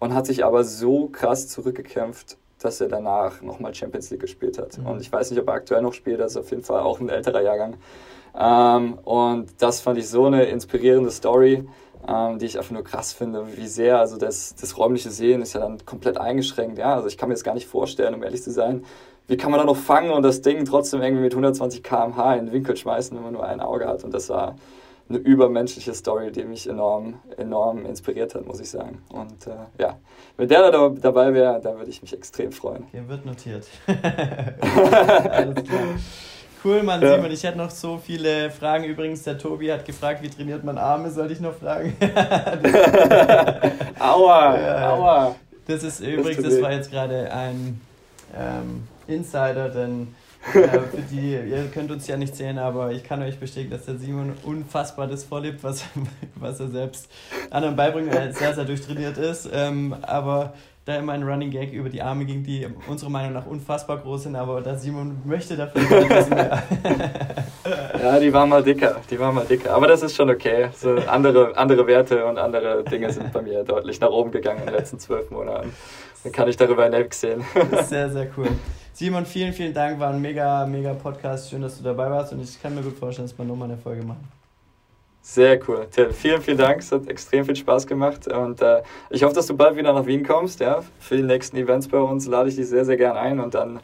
und 0.01 0.15
hat 0.15 0.25
sich 0.25 0.43
aber 0.43 0.63
so 0.63 1.07
krass 1.07 1.47
zurückgekämpft, 1.47 2.35
dass 2.59 2.81
er 2.81 2.89
danach 2.89 3.41
nochmal 3.43 3.73
Champions 3.73 4.09
League 4.09 4.21
gespielt 4.21 4.57
hat. 4.57 4.77
Mhm. 4.79 4.87
Und 4.87 5.01
ich 5.01 5.11
weiß 5.11 5.29
nicht, 5.29 5.39
ob 5.39 5.47
er 5.47 5.53
aktuell 5.53 5.83
noch 5.83 5.93
spielt, 5.93 6.19
das 6.19 6.31
ist 6.31 6.37
auf 6.37 6.49
jeden 6.49 6.63
Fall 6.63 6.81
auch 6.81 6.99
ein 6.99 7.07
älterer 7.07 7.41
Jahrgang. 7.41 7.77
Ähm, 8.35 8.95
und 9.03 9.49
das 9.59 9.79
fand 9.79 9.99
ich 9.99 10.09
so 10.09 10.25
eine 10.25 10.45
inspirierende 10.45 11.11
Story, 11.11 11.67
ähm, 12.07 12.39
die 12.39 12.47
ich 12.47 12.57
einfach 12.57 12.71
nur 12.71 12.83
krass 12.83 13.13
finde, 13.13 13.45
wie 13.55 13.67
sehr, 13.67 13.99
also 13.99 14.17
das, 14.17 14.55
das 14.55 14.75
räumliche 14.75 15.11
Sehen 15.11 15.43
ist 15.43 15.53
ja 15.53 15.59
dann 15.59 15.85
komplett 15.85 16.17
eingeschränkt. 16.17 16.79
Ja, 16.79 16.95
also 16.95 17.07
ich 17.07 17.15
kann 17.15 17.29
mir 17.29 17.35
das 17.35 17.43
gar 17.43 17.53
nicht 17.53 17.67
vorstellen, 17.67 18.15
um 18.15 18.23
ehrlich 18.23 18.41
zu 18.41 18.49
sein. 18.49 18.83
Wie 19.27 19.37
kann 19.37 19.51
man 19.51 19.59
da 19.59 19.65
noch 19.67 19.77
fangen 19.77 20.09
und 20.09 20.23
das 20.23 20.41
Ding 20.41 20.65
trotzdem 20.65 21.03
irgendwie 21.03 21.21
mit 21.21 21.33
120 21.33 21.83
km/h 21.83 22.35
in 22.35 22.47
den 22.47 22.53
Winkel 22.53 22.75
schmeißen, 22.75 23.15
wenn 23.15 23.23
man 23.23 23.33
nur 23.33 23.45
ein 23.45 23.59
Auge 23.59 23.87
hat? 23.87 24.03
Und 24.03 24.15
das 24.15 24.29
war 24.29 24.55
eine 25.11 25.19
übermenschliche 25.19 25.93
Story, 25.93 26.31
die 26.31 26.43
mich 26.43 26.67
enorm, 26.67 27.19
enorm 27.37 27.85
inspiriert 27.85 28.35
hat, 28.35 28.45
muss 28.45 28.59
ich 28.59 28.69
sagen. 28.69 29.01
Und 29.09 29.47
äh, 29.47 29.51
ja, 29.77 29.97
wenn 30.37 30.47
der 30.47 30.71
da 30.71 30.89
dabei 30.89 31.33
wäre, 31.33 31.59
da 31.61 31.77
würde 31.77 31.89
ich 31.89 32.01
mich 32.01 32.13
extrem 32.13 32.51
freuen. 32.51 32.85
Okay, 32.87 33.03
wird 33.07 33.25
notiert. 33.25 33.67
Alles 33.87 35.63
klar. 35.63 35.79
Cool, 36.63 36.83
Mann, 36.83 37.01
ja. 37.01 37.15
Simon. 37.15 37.31
Ich 37.31 37.43
hätte 37.43 37.57
noch 37.57 37.71
so 37.71 37.97
viele 37.97 38.51
Fragen. 38.51 38.83
Übrigens, 38.83 39.23
der 39.23 39.37
Tobi 39.37 39.71
hat 39.71 39.83
gefragt, 39.83 40.21
wie 40.21 40.29
trainiert 40.29 40.63
man 40.63 40.77
Arme? 40.77 41.09
Sollte 41.09 41.33
ich 41.33 41.39
noch 41.39 41.55
fragen? 41.55 41.95
aua, 43.99 44.59
ja, 44.59 44.91
aua. 44.91 45.35
Das 45.65 45.83
ist 45.83 46.01
übrigens, 46.01 46.43
das 46.43 46.61
war 46.61 46.71
jetzt 46.71 46.91
gerade 46.91 47.31
ein 47.31 47.81
ähm, 48.37 48.87
Insider, 49.07 49.69
denn 49.69 50.13
für 50.41 51.01
die, 51.11 51.33
ihr 51.33 51.69
könnt 51.73 51.91
uns 51.91 52.07
ja 52.07 52.17
nicht 52.17 52.35
sehen, 52.35 52.57
aber 52.57 52.91
ich 52.91 53.03
kann 53.03 53.21
euch 53.21 53.39
bestätigen, 53.39 53.71
dass 53.71 53.85
der 53.85 53.97
Simon 53.97 54.33
unfassbar 54.43 55.07
das 55.07 55.23
vorlebt, 55.23 55.63
was, 55.63 55.83
was 56.35 56.59
er 56.59 56.69
selbst 56.69 57.09
anderen 57.51 57.75
beibringt, 57.75 58.13
weil 58.13 58.27
er 58.27 58.33
sehr, 58.33 58.53
sehr 58.53 58.65
durchtrainiert 58.65 59.17
ist. 59.17 59.49
Ähm, 59.53 59.95
aber 60.01 60.53
da 60.85 60.95
immer 60.95 61.13
ein 61.13 61.21
Running 61.21 61.51
Gag 61.51 61.71
über 61.73 61.89
die 61.89 62.01
Arme 62.01 62.25
ging, 62.25 62.43
die 62.43 62.67
unserer 62.87 63.11
Meinung 63.11 63.33
nach 63.33 63.45
unfassbar 63.45 63.99
groß 63.99 64.23
sind, 64.23 64.35
aber 64.35 64.61
der 64.61 64.77
Simon 64.77 65.21
möchte 65.25 65.55
dafür 65.55 65.81
bisschen 65.81 66.33
mehr. 66.33 66.63
ja, 68.01 68.19
die 68.19 68.33
waren 68.33 68.49
mal 68.49 68.63
dicker, 68.63 68.99
die 69.09 69.19
waren 69.19 69.35
mal 69.35 69.45
dicker. 69.45 69.75
Aber 69.75 69.87
das 69.87 70.01
ist 70.01 70.15
schon 70.15 70.31
okay. 70.31 70.69
So 70.75 70.95
andere, 71.07 71.55
andere 71.55 71.85
Werte 71.85 72.25
und 72.25 72.39
andere 72.39 72.83
Dinge 72.83 73.11
sind 73.11 73.31
bei 73.31 73.43
mir 73.43 73.63
deutlich 73.63 73.99
nach 73.99 74.09
oben 74.09 74.31
gegangen 74.31 74.61
in 74.61 74.65
den 74.65 74.75
letzten 74.75 74.97
zwölf 74.97 75.29
Monaten. 75.29 75.71
Dann 76.23 76.31
kann 76.31 76.47
ich 76.47 76.57
darüber 76.57 76.85
hinwegsehen. 76.85 77.43
Sehr, 77.87 78.09
sehr 78.09 78.27
cool. 78.35 78.47
Simon, 78.93 79.25
vielen, 79.25 79.53
vielen 79.53 79.73
Dank. 79.73 79.99
War 79.99 80.13
ein 80.13 80.21
mega, 80.21 80.65
mega 80.65 80.93
Podcast. 80.93 81.49
Schön, 81.49 81.61
dass 81.61 81.77
du 81.77 81.83
dabei 81.83 82.09
warst 82.09 82.33
und 82.33 82.41
ich 82.41 82.61
kann 82.61 82.75
mir 82.75 82.81
gut 82.81 82.97
vorstellen, 82.97 83.27
dass 83.27 83.37
wir 83.37 83.45
nochmal 83.45 83.69
eine 83.69 83.77
Folge 83.77 84.03
machen. 84.03 84.27
Sehr 85.21 85.59
cool. 85.67 85.87
Till, 85.91 86.11
vielen, 86.11 86.41
vielen 86.41 86.57
Dank. 86.57 86.79
Es 86.79 86.91
hat 86.91 87.07
extrem 87.07 87.45
viel 87.45 87.55
Spaß 87.55 87.85
gemacht. 87.85 88.27
Und 88.27 88.61
äh, 88.61 88.81
ich 89.11 89.23
hoffe, 89.23 89.35
dass 89.35 89.47
du 89.47 89.55
bald 89.55 89.75
wieder 89.75 89.93
nach 89.93 90.05
Wien 90.05 90.25
kommst. 90.25 90.59
Ja? 90.59 90.81
Für 90.99 91.15
die 91.15 91.23
nächsten 91.23 91.57
Events 91.57 91.87
bei 91.87 91.99
uns 91.99 92.27
lade 92.27 92.49
ich 92.49 92.55
dich 92.55 92.67
sehr, 92.67 92.85
sehr 92.85 92.97
gern 92.97 93.15
ein. 93.15 93.39
Und 93.39 93.53
dann 93.53 93.79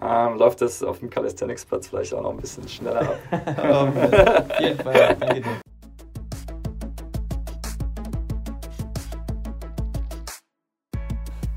ähm, 0.00 0.38
läuft 0.38 0.60
das 0.60 0.82
auf 0.82 1.00
dem 1.00 1.10
Calisthenics-Platz 1.10 1.88
vielleicht 1.88 2.14
auch 2.14 2.22
noch 2.22 2.30
ein 2.30 2.36
bisschen 2.36 2.68
schneller 2.68 3.00
ab. 3.00 3.18
auf 4.50 4.60
jeden 4.60 4.78
Fall. 4.78 5.16
Danke 5.18 5.40
dir. 5.40 5.67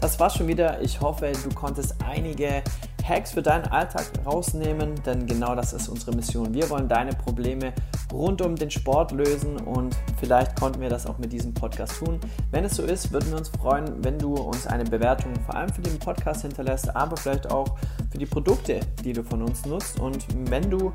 Das 0.01 0.19
war's 0.19 0.35
schon 0.35 0.47
wieder. 0.47 0.81
Ich 0.81 0.99
hoffe, 0.99 1.31
du 1.31 1.53
konntest 1.53 1.95
einige 2.03 2.63
Hacks 3.07 3.33
für 3.33 3.43
deinen 3.43 3.65
Alltag 3.65 4.05
rausnehmen, 4.25 4.95
denn 5.05 5.27
genau 5.27 5.53
das 5.53 5.73
ist 5.73 5.89
unsere 5.89 6.15
Mission. 6.15 6.55
Wir 6.55 6.67
wollen 6.71 6.87
deine 6.87 7.11
Probleme 7.11 7.71
rund 8.11 8.41
um 8.41 8.55
den 8.55 8.71
Sport 8.71 9.11
lösen 9.11 9.57
und 9.57 9.95
vielleicht 10.19 10.59
konnten 10.59 10.81
wir 10.81 10.89
das 10.89 11.05
auch 11.05 11.19
mit 11.19 11.31
diesem 11.31 11.53
Podcast 11.53 11.99
tun. 11.99 12.19
Wenn 12.49 12.65
es 12.65 12.77
so 12.77 12.83
ist, 12.83 13.11
würden 13.11 13.29
wir 13.29 13.37
uns 13.37 13.49
freuen, 13.49 14.03
wenn 14.03 14.17
du 14.17 14.33
uns 14.33 14.65
eine 14.65 14.85
Bewertung 14.85 15.33
vor 15.45 15.53
allem 15.53 15.69
für 15.69 15.83
den 15.83 15.99
Podcast 15.99 16.41
hinterlässt, 16.41 16.95
aber 16.95 17.15
vielleicht 17.15 17.51
auch 17.51 17.77
für 18.11 18.17
die 18.17 18.25
Produkte, 18.25 18.79
die 19.03 19.13
du 19.13 19.23
von 19.23 19.43
uns 19.43 19.65
nutzt. 19.65 19.99
Und 19.99 20.25
wenn 20.49 20.67
du 20.67 20.91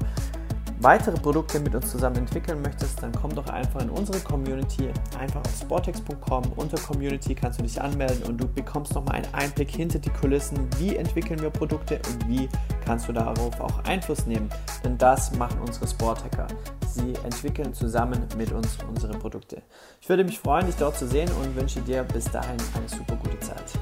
weitere 0.81 1.17
Produkte 1.17 1.61
mit 1.61 1.75
uns 1.75 1.91
zusammen 1.91 2.17
entwickeln 2.17 2.61
möchtest, 2.63 3.03
dann 3.03 3.13
komm 3.13 3.35
doch 3.35 3.49
einfach 3.49 3.83
in 3.83 3.91
unsere 3.91 4.21
Community, 4.21 4.91
einfach 5.19 5.41
auf 5.41 5.57
sportex.com. 5.61 6.53
Unter 6.57 6.79
Community 6.79 7.35
kannst 7.35 7.59
du 7.59 7.63
dich 7.63 7.81
anmelden 7.81 8.23
und 8.25 8.39
du 8.39 8.47
bekommst 8.47 8.95
nochmal 8.95 9.17
einen 9.17 9.35
Einblick 9.35 9.71
hinter 9.71 9.99
die 9.99 10.11
Kulissen, 10.11 10.69
wie 10.79 10.97
entwickeln 10.97 11.41
wir 11.41 11.51
Produkte 11.51 12.01
und 12.11 12.29
wie 12.29 12.49
kannst 12.85 13.09
du 13.09 13.13
darauf 13.13 13.61
auch 13.61 13.85
Einfluss 13.85 14.27
nehmen. 14.27 14.49
Denn 14.85 14.99
das 14.99 15.33
machen 15.33 15.61
unsere 15.61 15.87
Sporthacker. 15.87 16.47
Sie 16.89 17.15
entwickeln 17.25 17.75
zusammen 17.75 18.27
mit 18.37 18.53
uns 18.53 18.79
unsere 18.89 19.13
Produkte. 19.19 19.63
Ich 20.01 20.09
würde 20.09 20.25
mich 20.25 20.39
freuen, 20.39 20.67
dich 20.67 20.77
dort 20.77 20.97
zu 20.97 21.07
sehen 21.07 21.31
und 21.43 21.55
wünsche 21.57 21.81
dir 21.81 22.03
bis 22.05 22.25
dahin 22.25 22.57
eine 22.75 22.89
super 22.89 23.17
gute 23.17 23.39
Zeit. 23.41 23.79